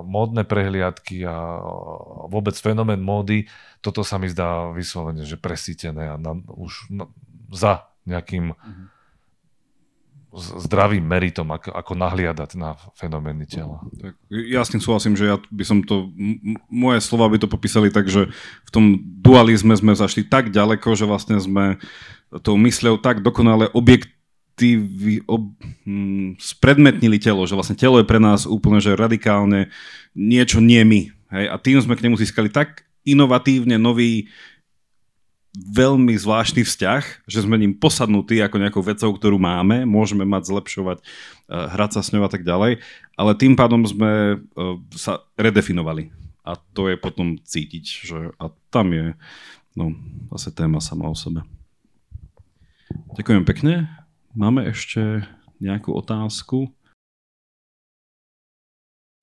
módne 0.02 0.42
prehliadky 0.42 1.22
a 1.28 1.60
vôbec 2.26 2.56
fenomén 2.56 2.98
módy, 2.98 3.46
toto 3.84 4.02
sa 4.02 4.16
mi 4.16 4.26
zdá 4.32 4.72
vyslovene, 4.72 5.22
že 5.28 5.36
presítené 5.36 6.10
a 6.10 6.16
na, 6.16 6.32
už 6.48 6.88
na, 6.90 7.06
za 7.52 7.86
nejakým 8.08 8.56
mm-hmm 8.56 8.93
zdravým 10.34 11.02
meritom, 11.06 11.46
ako, 11.54 11.70
ako 11.70 11.92
nahliadať 11.94 12.50
na 12.58 12.74
fenomény 12.98 13.46
tela. 13.46 13.78
Tak, 13.94 14.18
ja 14.30 14.66
s 14.66 14.72
tým 14.74 14.82
súhlasím, 14.82 15.14
že 15.14 15.30
ja 15.30 15.36
by 15.38 15.64
som 15.64 15.78
to, 15.86 16.10
m- 16.18 16.58
moje 16.66 16.98
slova 17.06 17.30
by 17.30 17.38
to 17.38 17.46
popísali 17.46 17.88
tak, 17.94 18.10
že 18.10 18.28
v 18.66 18.70
tom 18.70 18.98
dualizme 18.98 19.72
sme 19.78 19.94
zašli 19.94 20.26
tak 20.26 20.50
ďaleko, 20.50 20.98
že 20.98 21.06
vlastne 21.06 21.38
sme 21.38 21.78
tou 22.42 22.58
mysľou 22.58 22.98
tak 22.98 23.22
dokonale 23.22 23.70
objektív, 23.70 24.82
ob, 25.30 25.54
hm, 25.86 26.38
spredmetnili 26.42 27.22
telo, 27.22 27.46
že 27.46 27.54
vlastne 27.54 27.78
telo 27.78 28.02
je 28.02 28.06
pre 28.06 28.18
nás 28.18 28.46
úplne 28.46 28.82
že 28.82 28.98
radikálne 28.98 29.70
niečo 30.18 30.58
nie 30.58 30.82
my. 30.82 31.00
Hej? 31.30 31.44
A 31.50 31.54
tým 31.62 31.78
sme 31.78 31.94
k 31.94 32.10
nemu 32.10 32.18
získali 32.18 32.50
tak 32.50 32.82
inovatívne 33.04 33.76
nový 33.76 34.32
veľmi 35.54 36.18
zvláštny 36.18 36.66
vzťah, 36.66 37.30
že 37.30 37.38
sme 37.46 37.54
ním 37.54 37.78
posadnutí 37.78 38.42
ako 38.42 38.58
nejakou 38.58 38.82
vecou, 38.82 39.14
ktorú 39.14 39.38
máme, 39.38 39.86
môžeme 39.86 40.26
mať, 40.26 40.50
zlepšovať, 40.50 40.98
eh, 40.98 41.06
hrať 41.48 41.90
sa 41.94 42.00
s 42.02 42.10
ňou 42.10 42.26
a 42.26 42.30
tak 42.30 42.42
ďalej, 42.42 42.82
ale 43.14 43.38
tým 43.38 43.54
pádom 43.54 43.86
sme 43.86 44.36
eh, 44.36 44.38
sa 44.94 45.22
redefinovali. 45.38 46.10
A 46.44 46.60
to 46.76 46.92
je 46.92 47.00
potom 47.00 47.40
cítiť, 47.40 47.84
že 48.04 48.18
a 48.36 48.52
tam 48.68 48.92
je 48.92 49.16
no, 49.72 49.96
zase 50.36 50.52
téma 50.52 50.76
sama 50.82 51.08
o 51.08 51.16
sebe. 51.16 51.40
Ďakujem 53.16 53.48
pekne. 53.48 53.88
Máme 54.36 54.68
ešte 54.68 55.24
nejakú 55.62 55.96
otázku? 55.96 56.68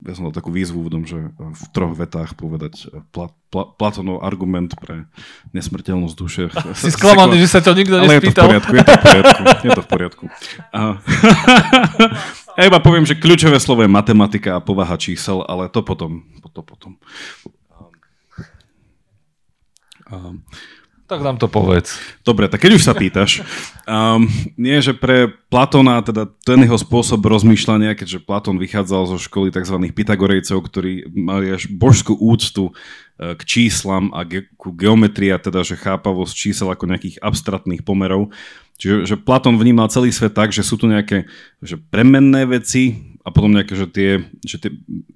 Ja 0.01 0.13
som 0.17 0.25
dal 0.25 0.33
takú 0.33 0.49
výzvu 0.49 0.81
v 0.81 0.89
tom, 0.89 1.03
že 1.05 1.29
v 1.37 1.63
troch 1.69 1.93
vetách 1.93 2.33
povedať 2.33 2.89
Pla, 3.13 3.29
Pla, 3.53 3.69
Platonov 3.69 4.25
argument 4.25 4.73
pre 4.81 5.05
nesmrteľnosť 5.53 6.15
duše. 6.17 6.43
Si 6.81 6.89
sklamaný, 6.89 7.37
že 7.37 7.53
sa 7.53 7.59
to 7.61 7.77
nikto 7.77 8.01
Ale 8.01 8.17
nespýtal. 8.17 8.49
Ale 8.49 8.57
je 8.57 8.61
to 8.65 8.65
v 8.65 8.73
poriadku, 8.73 8.73
je 8.73 8.81
to 8.81 8.93
v 8.97 9.03
poriadku. 9.05 9.41
Je 9.45 9.69
to 9.69 9.81
v 9.81 9.89
poriadku. 9.89 10.23
A, 10.73 10.81
iba 12.69 12.79
poviem, 12.81 13.05
že 13.05 13.13
kľúčové 13.13 13.61
slovo 13.61 13.85
je 13.85 13.91
matematika 13.93 14.57
a 14.57 14.63
povaha 14.63 14.97
čísel, 14.97 15.45
ale 15.45 15.69
to 15.69 15.85
potom. 15.85 16.25
To 16.51 16.61
potom. 16.65 16.97
A, 20.09 20.33
tak 21.11 21.19
nám 21.27 21.35
to 21.35 21.51
povedz. 21.51 21.99
Dobre, 22.23 22.47
tak 22.47 22.63
keď 22.63 22.79
už 22.79 22.87
sa 22.87 22.95
pýtaš, 22.95 23.43
um, 23.83 24.31
nie, 24.55 24.79
že 24.79 24.95
pre 24.95 25.27
Platona, 25.51 25.99
teda 25.99 26.31
ten 26.47 26.63
jeho 26.63 26.79
spôsob 26.79 27.19
rozmýšľania, 27.27 27.99
keďže 27.99 28.23
Platón 28.23 28.55
vychádzal 28.55 29.11
zo 29.11 29.17
školy 29.19 29.51
tzv. 29.51 29.75
Pythagorejcov, 29.91 30.63
ktorí 30.63 31.11
mali 31.11 31.51
až 31.51 31.67
božskú 31.67 32.15
úctu 32.15 32.71
uh, 32.71 33.35
k 33.35 33.41
číslam 33.43 34.15
a 34.15 34.23
ge- 34.23 34.47
ku 34.55 34.71
geometrii, 34.71 35.35
teda 35.35 35.67
že 35.67 35.75
chápavosť 35.75 36.31
čísel 36.31 36.71
ako 36.71 36.87
nejakých 36.87 37.19
abstraktných 37.19 37.83
pomerov. 37.83 38.31
Čiže 38.79 39.03
že 39.03 39.15
Platón 39.19 39.59
vnímal 39.59 39.91
celý 39.91 40.15
svet 40.15 40.31
tak, 40.31 40.55
že 40.55 40.63
sú 40.63 40.79
tu 40.79 40.87
nejaké 40.87 41.27
že 41.59 41.75
premenné 41.75 42.47
veci 42.47 43.11
a 43.21 43.29
potom 43.29 43.53
nejaké, 43.53 43.77
že 43.77 43.85
tie, 43.91 44.11
že 44.41 44.57
tie 44.57 44.71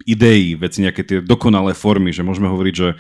idei, 0.05 0.53
veci, 0.53 0.85
nejaké 0.85 1.01
tie 1.01 1.17
dokonalé 1.23 1.73
formy, 1.73 2.13
že 2.13 2.21
môžeme 2.21 2.45
hovoriť, 2.45 2.75
že 2.75 2.93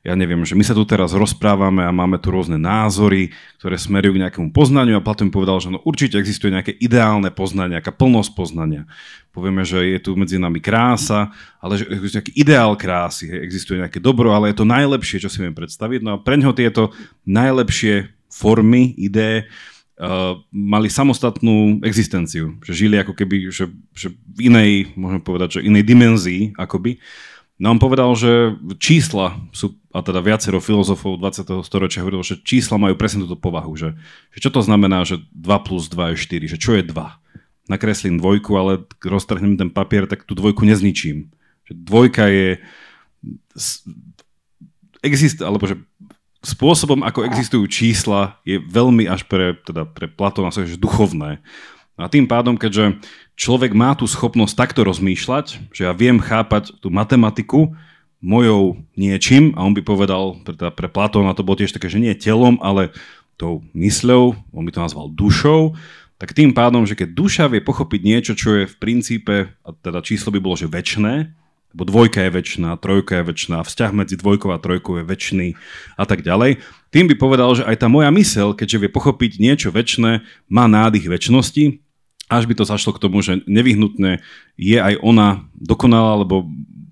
ja 0.00 0.16
neviem, 0.16 0.40
že 0.48 0.56
my 0.56 0.64
sa 0.64 0.72
tu 0.72 0.80
teraz 0.88 1.12
rozprávame 1.12 1.84
a 1.84 1.92
máme 1.92 2.16
tu 2.16 2.32
rôzne 2.32 2.56
názory, 2.56 3.36
ktoré 3.60 3.76
smerujú 3.76 4.16
k 4.16 4.22
nejakému 4.24 4.48
poznaniu 4.48 4.96
a 4.96 5.04
Platón 5.04 5.28
povedal, 5.28 5.60
že 5.60 5.68
no 5.68 5.84
určite 5.84 6.16
existuje 6.16 6.48
nejaké 6.48 6.72
ideálne 6.72 7.28
poznanie, 7.28 7.76
nejaká 7.76 7.92
plnosť 7.92 8.32
poznania. 8.32 8.88
Povieme, 9.28 9.60
že 9.60 9.84
je 9.92 10.00
tu 10.00 10.16
medzi 10.16 10.40
nami 10.40 10.56
krása, 10.56 11.28
ale 11.60 11.76
že 11.76 11.84
existuje 11.92 12.16
nejaký 12.16 12.32
ideál 12.32 12.72
krásy, 12.80 13.28
existuje 13.28 13.76
nejaké 13.76 14.00
dobro, 14.00 14.32
ale 14.32 14.48
je 14.48 14.64
to 14.64 14.64
najlepšie, 14.64 15.20
čo 15.20 15.28
si 15.28 15.44
viem 15.44 15.52
predstaviť. 15.52 16.00
No 16.00 16.16
a 16.16 16.22
pre 16.24 16.40
ňoho 16.40 16.56
tieto 16.56 16.96
najlepšie 17.28 18.08
formy, 18.32 18.96
ideje 18.96 19.52
uh, 20.00 20.40
mali 20.48 20.88
samostatnú 20.88 21.84
existenciu, 21.84 22.56
že 22.64 22.72
žili 22.72 22.96
ako 22.96 23.12
keby 23.12 23.52
že, 23.52 23.68
že 23.92 24.16
v 24.32 24.48
inej, 24.48 24.96
môžeme 24.96 25.20
povedať, 25.20 25.60
že 25.60 25.66
inej 25.68 25.84
dimenzii 25.84 26.56
akoby. 26.56 26.96
No 27.60 27.76
on 27.76 27.78
povedal, 27.78 28.08
že 28.16 28.56
čísla 28.80 29.36
sú, 29.52 29.76
a 29.92 30.00
teda 30.00 30.24
viacero 30.24 30.64
filozofov 30.64 31.20
20. 31.20 31.60
storočia 31.60 32.00
hovorilo, 32.00 32.24
že 32.24 32.40
čísla 32.40 32.80
majú 32.80 32.96
presne 32.96 33.28
túto 33.28 33.36
povahu, 33.36 33.76
že, 33.76 34.00
že 34.32 34.40
čo 34.40 34.48
to 34.48 34.64
znamená, 34.64 35.04
že 35.04 35.20
2 35.36 35.66
plus 35.68 35.92
2 35.92 36.16
je 36.16 36.48
4, 36.48 36.52
že 36.56 36.58
čo 36.58 36.72
je 36.72 36.82
2? 36.88 36.96
Nakreslím 37.68 38.16
dvojku, 38.16 38.50
ale 38.56 38.88
roztrhnem 39.04 39.60
ten 39.60 39.68
papier, 39.68 40.08
tak 40.08 40.24
tú 40.24 40.32
dvojku 40.32 40.64
nezničím. 40.64 41.28
Že 41.68 41.72
dvojka 41.84 42.24
je 42.32 42.48
exist, 45.04 45.44
alebo 45.44 45.68
že 45.68 45.76
spôsobom, 46.40 47.04
ako 47.04 47.28
existujú 47.28 47.68
čísla, 47.68 48.40
je 48.48 48.56
veľmi 48.56 49.04
až 49.04 49.28
pre, 49.28 49.60
teda 49.60 49.84
pre 49.84 50.08
Platona 50.08 50.48
že 50.48 50.80
duchovné. 50.80 51.44
A 52.00 52.08
tým 52.08 52.24
pádom, 52.24 52.56
keďže 52.56 52.96
človek 53.40 53.72
má 53.72 53.96
tú 53.96 54.04
schopnosť 54.04 54.52
takto 54.52 54.84
rozmýšľať, 54.84 55.72
že 55.72 55.88
ja 55.88 55.96
viem 55.96 56.20
chápať 56.20 56.76
tú 56.84 56.92
matematiku 56.92 57.72
mojou 58.20 58.76
niečím, 59.00 59.56
a 59.56 59.64
on 59.64 59.72
by 59.72 59.80
povedal, 59.80 60.36
teda 60.44 60.68
pre 60.68 60.92
Platóna 60.92 61.32
to 61.32 61.40
bolo 61.40 61.56
tiež 61.56 61.72
také, 61.72 61.88
že 61.88 61.96
nie 61.96 62.12
telom, 62.12 62.60
ale 62.60 62.92
tou 63.40 63.64
mysľou, 63.72 64.36
on 64.52 64.64
by 64.68 64.72
to 64.76 64.84
nazval 64.84 65.08
dušou, 65.08 65.72
tak 66.20 66.36
tým 66.36 66.52
pádom, 66.52 66.84
že 66.84 66.92
keď 66.92 67.16
duša 67.16 67.44
vie 67.48 67.64
pochopiť 67.64 68.00
niečo, 68.04 68.32
čo 68.36 68.60
je 68.60 68.68
v 68.68 68.76
princípe, 68.76 69.56
a 69.64 69.68
teda 69.72 70.04
číslo 70.04 70.28
by 70.36 70.36
bolo, 70.36 70.60
že 70.60 70.68
väčšné, 70.68 71.32
lebo 71.72 71.82
dvojka 71.88 72.28
je 72.28 72.30
väčšiná, 72.36 72.76
trojka 72.76 73.24
je 73.24 73.24
väčšiná, 73.32 73.64
vzťah 73.64 73.90
medzi 73.96 74.20
dvojkou 74.20 74.52
a 74.52 74.60
trojkou 74.60 75.00
je 75.00 75.04
väčší 75.08 75.56
a 75.96 76.04
tak 76.04 76.20
ďalej. 76.20 76.60
Tým 76.92 77.08
by 77.08 77.16
povedal, 77.16 77.56
že 77.56 77.64
aj 77.64 77.80
tá 77.80 77.88
moja 77.88 78.12
mysel, 78.12 78.52
keďže 78.52 78.84
vie 78.84 78.90
pochopiť 78.92 79.40
niečo 79.40 79.72
väčšné, 79.72 80.20
má 80.52 80.68
nádych 80.68 81.08
väčšnosti 81.08 81.80
až 82.30 82.46
by 82.46 82.54
to 82.54 82.64
zašlo 82.64 82.94
k 82.94 83.02
tomu, 83.02 83.18
že 83.20 83.42
nevyhnutne 83.50 84.22
je 84.54 84.78
aj 84.78 85.02
ona 85.02 85.50
dokonalá, 85.58 86.22
lebo 86.22 86.46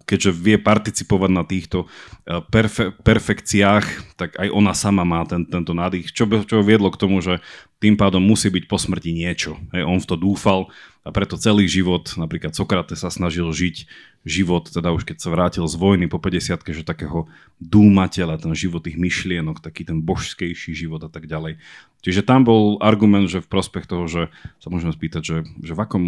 keďže 0.08 0.32
vie 0.32 0.56
participovať 0.56 1.30
na 1.30 1.44
týchto 1.44 1.84
eh, 1.84 2.40
perfe- 2.48 2.96
perfekciách, 3.04 4.16
tak 4.16 4.40
aj 4.40 4.48
ona 4.48 4.72
sama 4.72 5.04
má 5.04 5.28
ten, 5.28 5.44
tento 5.44 5.76
nádych, 5.76 6.08
čo, 6.16 6.24
čo 6.24 6.64
viedlo 6.64 6.88
k 6.88 7.00
tomu, 7.00 7.20
že 7.20 7.44
tým 7.78 7.94
pádom 7.94 8.24
musí 8.24 8.48
byť 8.48 8.64
po 8.66 8.80
smrti 8.80 9.12
niečo. 9.12 9.60
Hej, 9.70 9.86
on 9.86 10.00
v 10.00 10.08
to 10.08 10.16
dúfal 10.18 10.72
a 11.06 11.14
preto 11.14 11.40
celý 11.40 11.64
život, 11.70 12.04
napríklad 12.20 12.52
Sokrates 12.52 13.00
sa 13.00 13.08
snažil 13.08 13.48
žiť 13.48 13.86
život, 14.28 14.68
teda 14.68 14.92
už 14.92 15.08
keď 15.08 15.16
sa 15.22 15.32
vrátil 15.32 15.64
z 15.64 15.78
vojny 15.78 16.04
po 16.10 16.20
50 16.20 16.60
že 16.68 16.84
takého 16.84 17.30
dúmateľa, 17.62 18.42
ten 18.42 18.52
život 18.52 18.84
tých 18.84 19.00
myšlienok, 19.00 19.64
taký 19.64 19.88
ten 19.88 20.04
božskejší 20.04 20.76
život 20.76 21.00
a 21.06 21.10
tak 21.10 21.30
ďalej. 21.30 21.56
Čiže 22.02 22.26
tam 22.26 22.44
bol 22.44 22.76
argument, 22.84 23.30
že 23.30 23.40
v 23.40 23.48
prospech 23.48 23.88
toho, 23.88 24.04
že 24.04 24.22
sa 24.60 24.68
môžeme 24.68 24.92
spýtať, 24.92 25.22
že, 25.24 25.38
že 25.62 25.72
v 25.72 25.80
akom, 25.80 26.04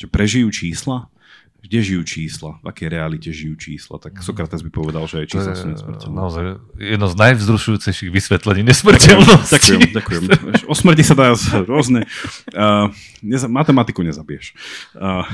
že 0.00 0.08
prežijú 0.08 0.48
čísla, 0.48 1.12
kde 1.58 1.78
žijú 1.82 2.02
čísla, 2.06 2.62
v 2.62 2.66
akej 2.70 2.88
realite 2.88 3.28
žijú 3.34 3.58
čísla, 3.58 3.98
tak 3.98 4.18
mhm. 4.18 4.24
Sokrates 4.24 4.62
by 4.62 4.70
povedal, 4.70 5.04
že 5.10 5.24
aj 5.24 5.26
čísla 5.26 5.52
sú 5.58 5.66
nesmrteľné. 5.74 6.14
Naozaj 6.14 6.44
jedno 6.78 7.06
z 7.10 7.16
najvzrušujúcejších 7.18 8.10
vysvetlení 8.14 8.62
nesmrteľnosti. 8.62 9.52
Ďakujem, 9.52 9.80
ďakujem. 9.92 10.22
O 10.70 10.74
smrti 10.76 11.02
sa 11.02 11.14
dá 11.16 11.34
rôzne. 11.66 12.06
Uh, 12.54 12.92
neza- 13.24 13.50
matematiku 13.50 14.04
nezabiješ. 14.04 14.54
Uh, 14.94 15.26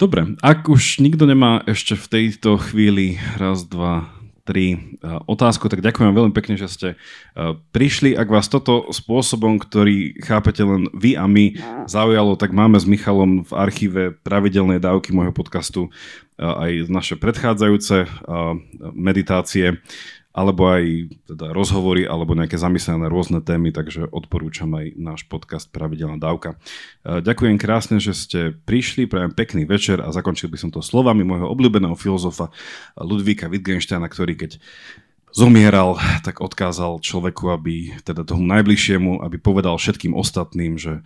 dobre, 0.00 0.34
ak 0.40 0.70
už 0.70 1.04
nikto 1.04 1.28
nemá 1.28 1.60
ešte 1.68 1.98
v 1.98 2.06
tejto 2.08 2.56
chvíli 2.56 3.20
raz, 3.36 3.66
dva, 3.68 4.08
otázku, 5.30 5.70
tak 5.70 5.84
ďakujem 5.84 6.10
veľmi 6.10 6.34
pekne, 6.34 6.58
že 6.58 6.66
ste 6.66 6.88
prišli. 7.70 8.18
Ak 8.18 8.26
vás 8.26 8.50
toto 8.50 8.90
spôsobom, 8.90 9.62
ktorý 9.62 10.18
chápete 10.18 10.66
len 10.66 10.90
vy 10.90 11.14
a 11.14 11.30
my 11.30 11.54
zaujalo, 11.86 12.34
tak 12.34 12.50
máme 12.50 12.76
s 12.78 12.88
Michalom 12.88 13.46
v 13.46 13.52
archíve 13.54 14.02
pravidelné 14.26 14.82
dávky 14.82 15.14
môjho 15.14 15.30
podcastu 15.30 15.88
aj 16.40 16.88
naše 16.88 17.14
predchádzajúce 17.20 18.08
meditácie 18.96 19.76
alebo 20.30 20.70
aj 20.70 21.10
teda 21.26 21.50
rozhovory, 21.50 22.06
alebo 22.06 22.38
nejaké 22.38 22.54
zamyslené 22.54 23.10
rôzne 23.10 23.42
témy, 23.42 23.74
takže 23.74 24.06
odporúčam 24.14 24.70
aj 24.78 24.94
náš 24.94 25.20
podcast 25.26 25.66
Pravidelná 25.74 26.22
dávka. 26.22 26.54
E, 27.02 27.18
ďakujem 27.18 27.58
krásne, 27.58 27.98
že 27.98 28.14
ste 28.14 28.40
prišli, 28.54 29.10
prajem 29.10 29.34
pekný 29.34 29.66
večer 29.66 29.98
a 29.98 30.14
zakončil 30.14 30.46
by 30.46 30.58
som 30.58 30.70
to 30.70 30.78
slovami 30.86 31.26
môjho 31.26 31.50
obľúbeného 31.50 31.98
filozofa 31.98 32.54
Ludvíka 32.94 33.50
Wittgensteina, 33.50 34.06
ktorý 34.06 34.38
keď 34.38 34.62
zomieral, 35.34 35.98
tak 36.26 36.38
odkázal 36.38 37.02
človeku, 37.02 37.50
aby 37.50 37.98
teda 38.06 38.22
tomu 38.22 38.46
najbližšiemu, 38.46 39.26
aby 39.26 39.36
povedal 39.38 39.74
všetkým 39.78 40.14
ostatným, 40.14 40.78
že 40.78 41.02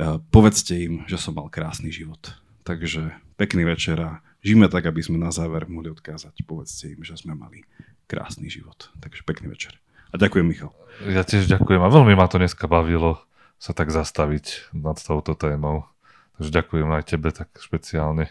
e, 0.00 0.16
povedzte 0.32 0.80
im, 0.80 1.04
že 1.04 1.20
som 1.20 1.36
mal 1.36 1.52
krásny 1.52 1.92
život. 1.92 2.40
Takže 2.64 3.12
pekný 3.36 3.68
večer 3.68 4.00
a 4.00 4.10
žijeme 4.40 4.72
tak, 4.72 4.88
aby 4.88 5.04
sme 5.04 5.20
na 5.20 5.28
záver 5.28 5.68
mohli 5.68 5.92
odkázať. 5.92 6.40
Povedzte 6.48 6.88
im, 6.88 7.04
že 7.04 7.20
sme 7.20 7.36
mali 7.36 7.68
krásny 8.12 8.52
život. 8.52 8.92
Takže 9.00 9.24
pekný 9.24 9.48
večer. 9.48 9.80
A 10.12 10.20
ďakujem, 10.20 10.44
Michal. 10.44 10.76
Ja 11.08 11.24
tiež 11.24 11.48
ďakujem 11.48 11.80
a 11.80 11.88
veľmi 11.88 12.12
ma 12.12 12.28
to 12.28 12.36
dneska 12.36 12.68
bavilo 12.68 13.16
sa 13.56 13.72
tak 13.72 13.88
zastaviť 13.88 14.76
nad 14.76 15.00
touto 15.00 15.32
témou. 15.32 15.88
Takže 16.36 16.52
ďakujem 16.52 16.88
aj 16.92 17.08
tebe 17.08 17.32
tak 17.32 17.48
špeciálne, 17.56 18.28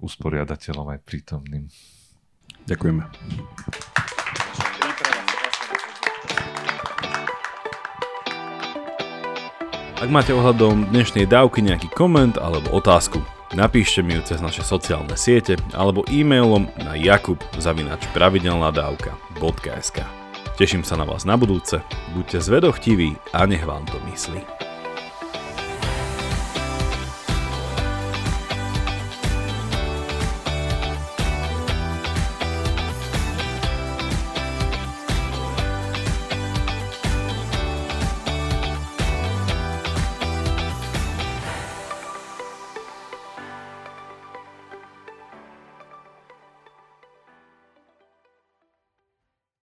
usporiadateľom 0.00 0.96
aj 0.96 0.98
prítomným. 1.04 1.68
Ďakujeme. 2.64 3.04
Ak 9.98 10.08
máte 10.14 10.32
ohľadom 10.32 10.94
dnešnej 10.94 11.26
dávky 11.28 11.60
nejaký 11.60 11.90
koment 11.92 12.38
alebo 12.38 12.72
otázku, 12.72 13.20
Napíšte 13.56 14.04
mi 14.04 14.20
ju 14.20 14.22
cez 14.28 14.44
naše 14.44 14.60
sociálne 14.60 15.16
siete 15.16 15.56
alebo 15.72 16.04
e-mailom 16.04 16.68
na 16.84 16.92
jakub 16.92 17.40
pravidelnadavka.sk 18.12 19.98
Teším 20.58 20.82
sa 20.82 20.98
na 20.98 21.06
vás 21.06 21.22
na 21.22 21.38
budúce, 21.38 21.80
buďte 22.12 22.42
zvedochtiví 22.42 23.14
a 23.30 23.46
nech 23.46 23.62
vám 23.62 23.86
to 23.86 23.96
myslí. 24.10 24.67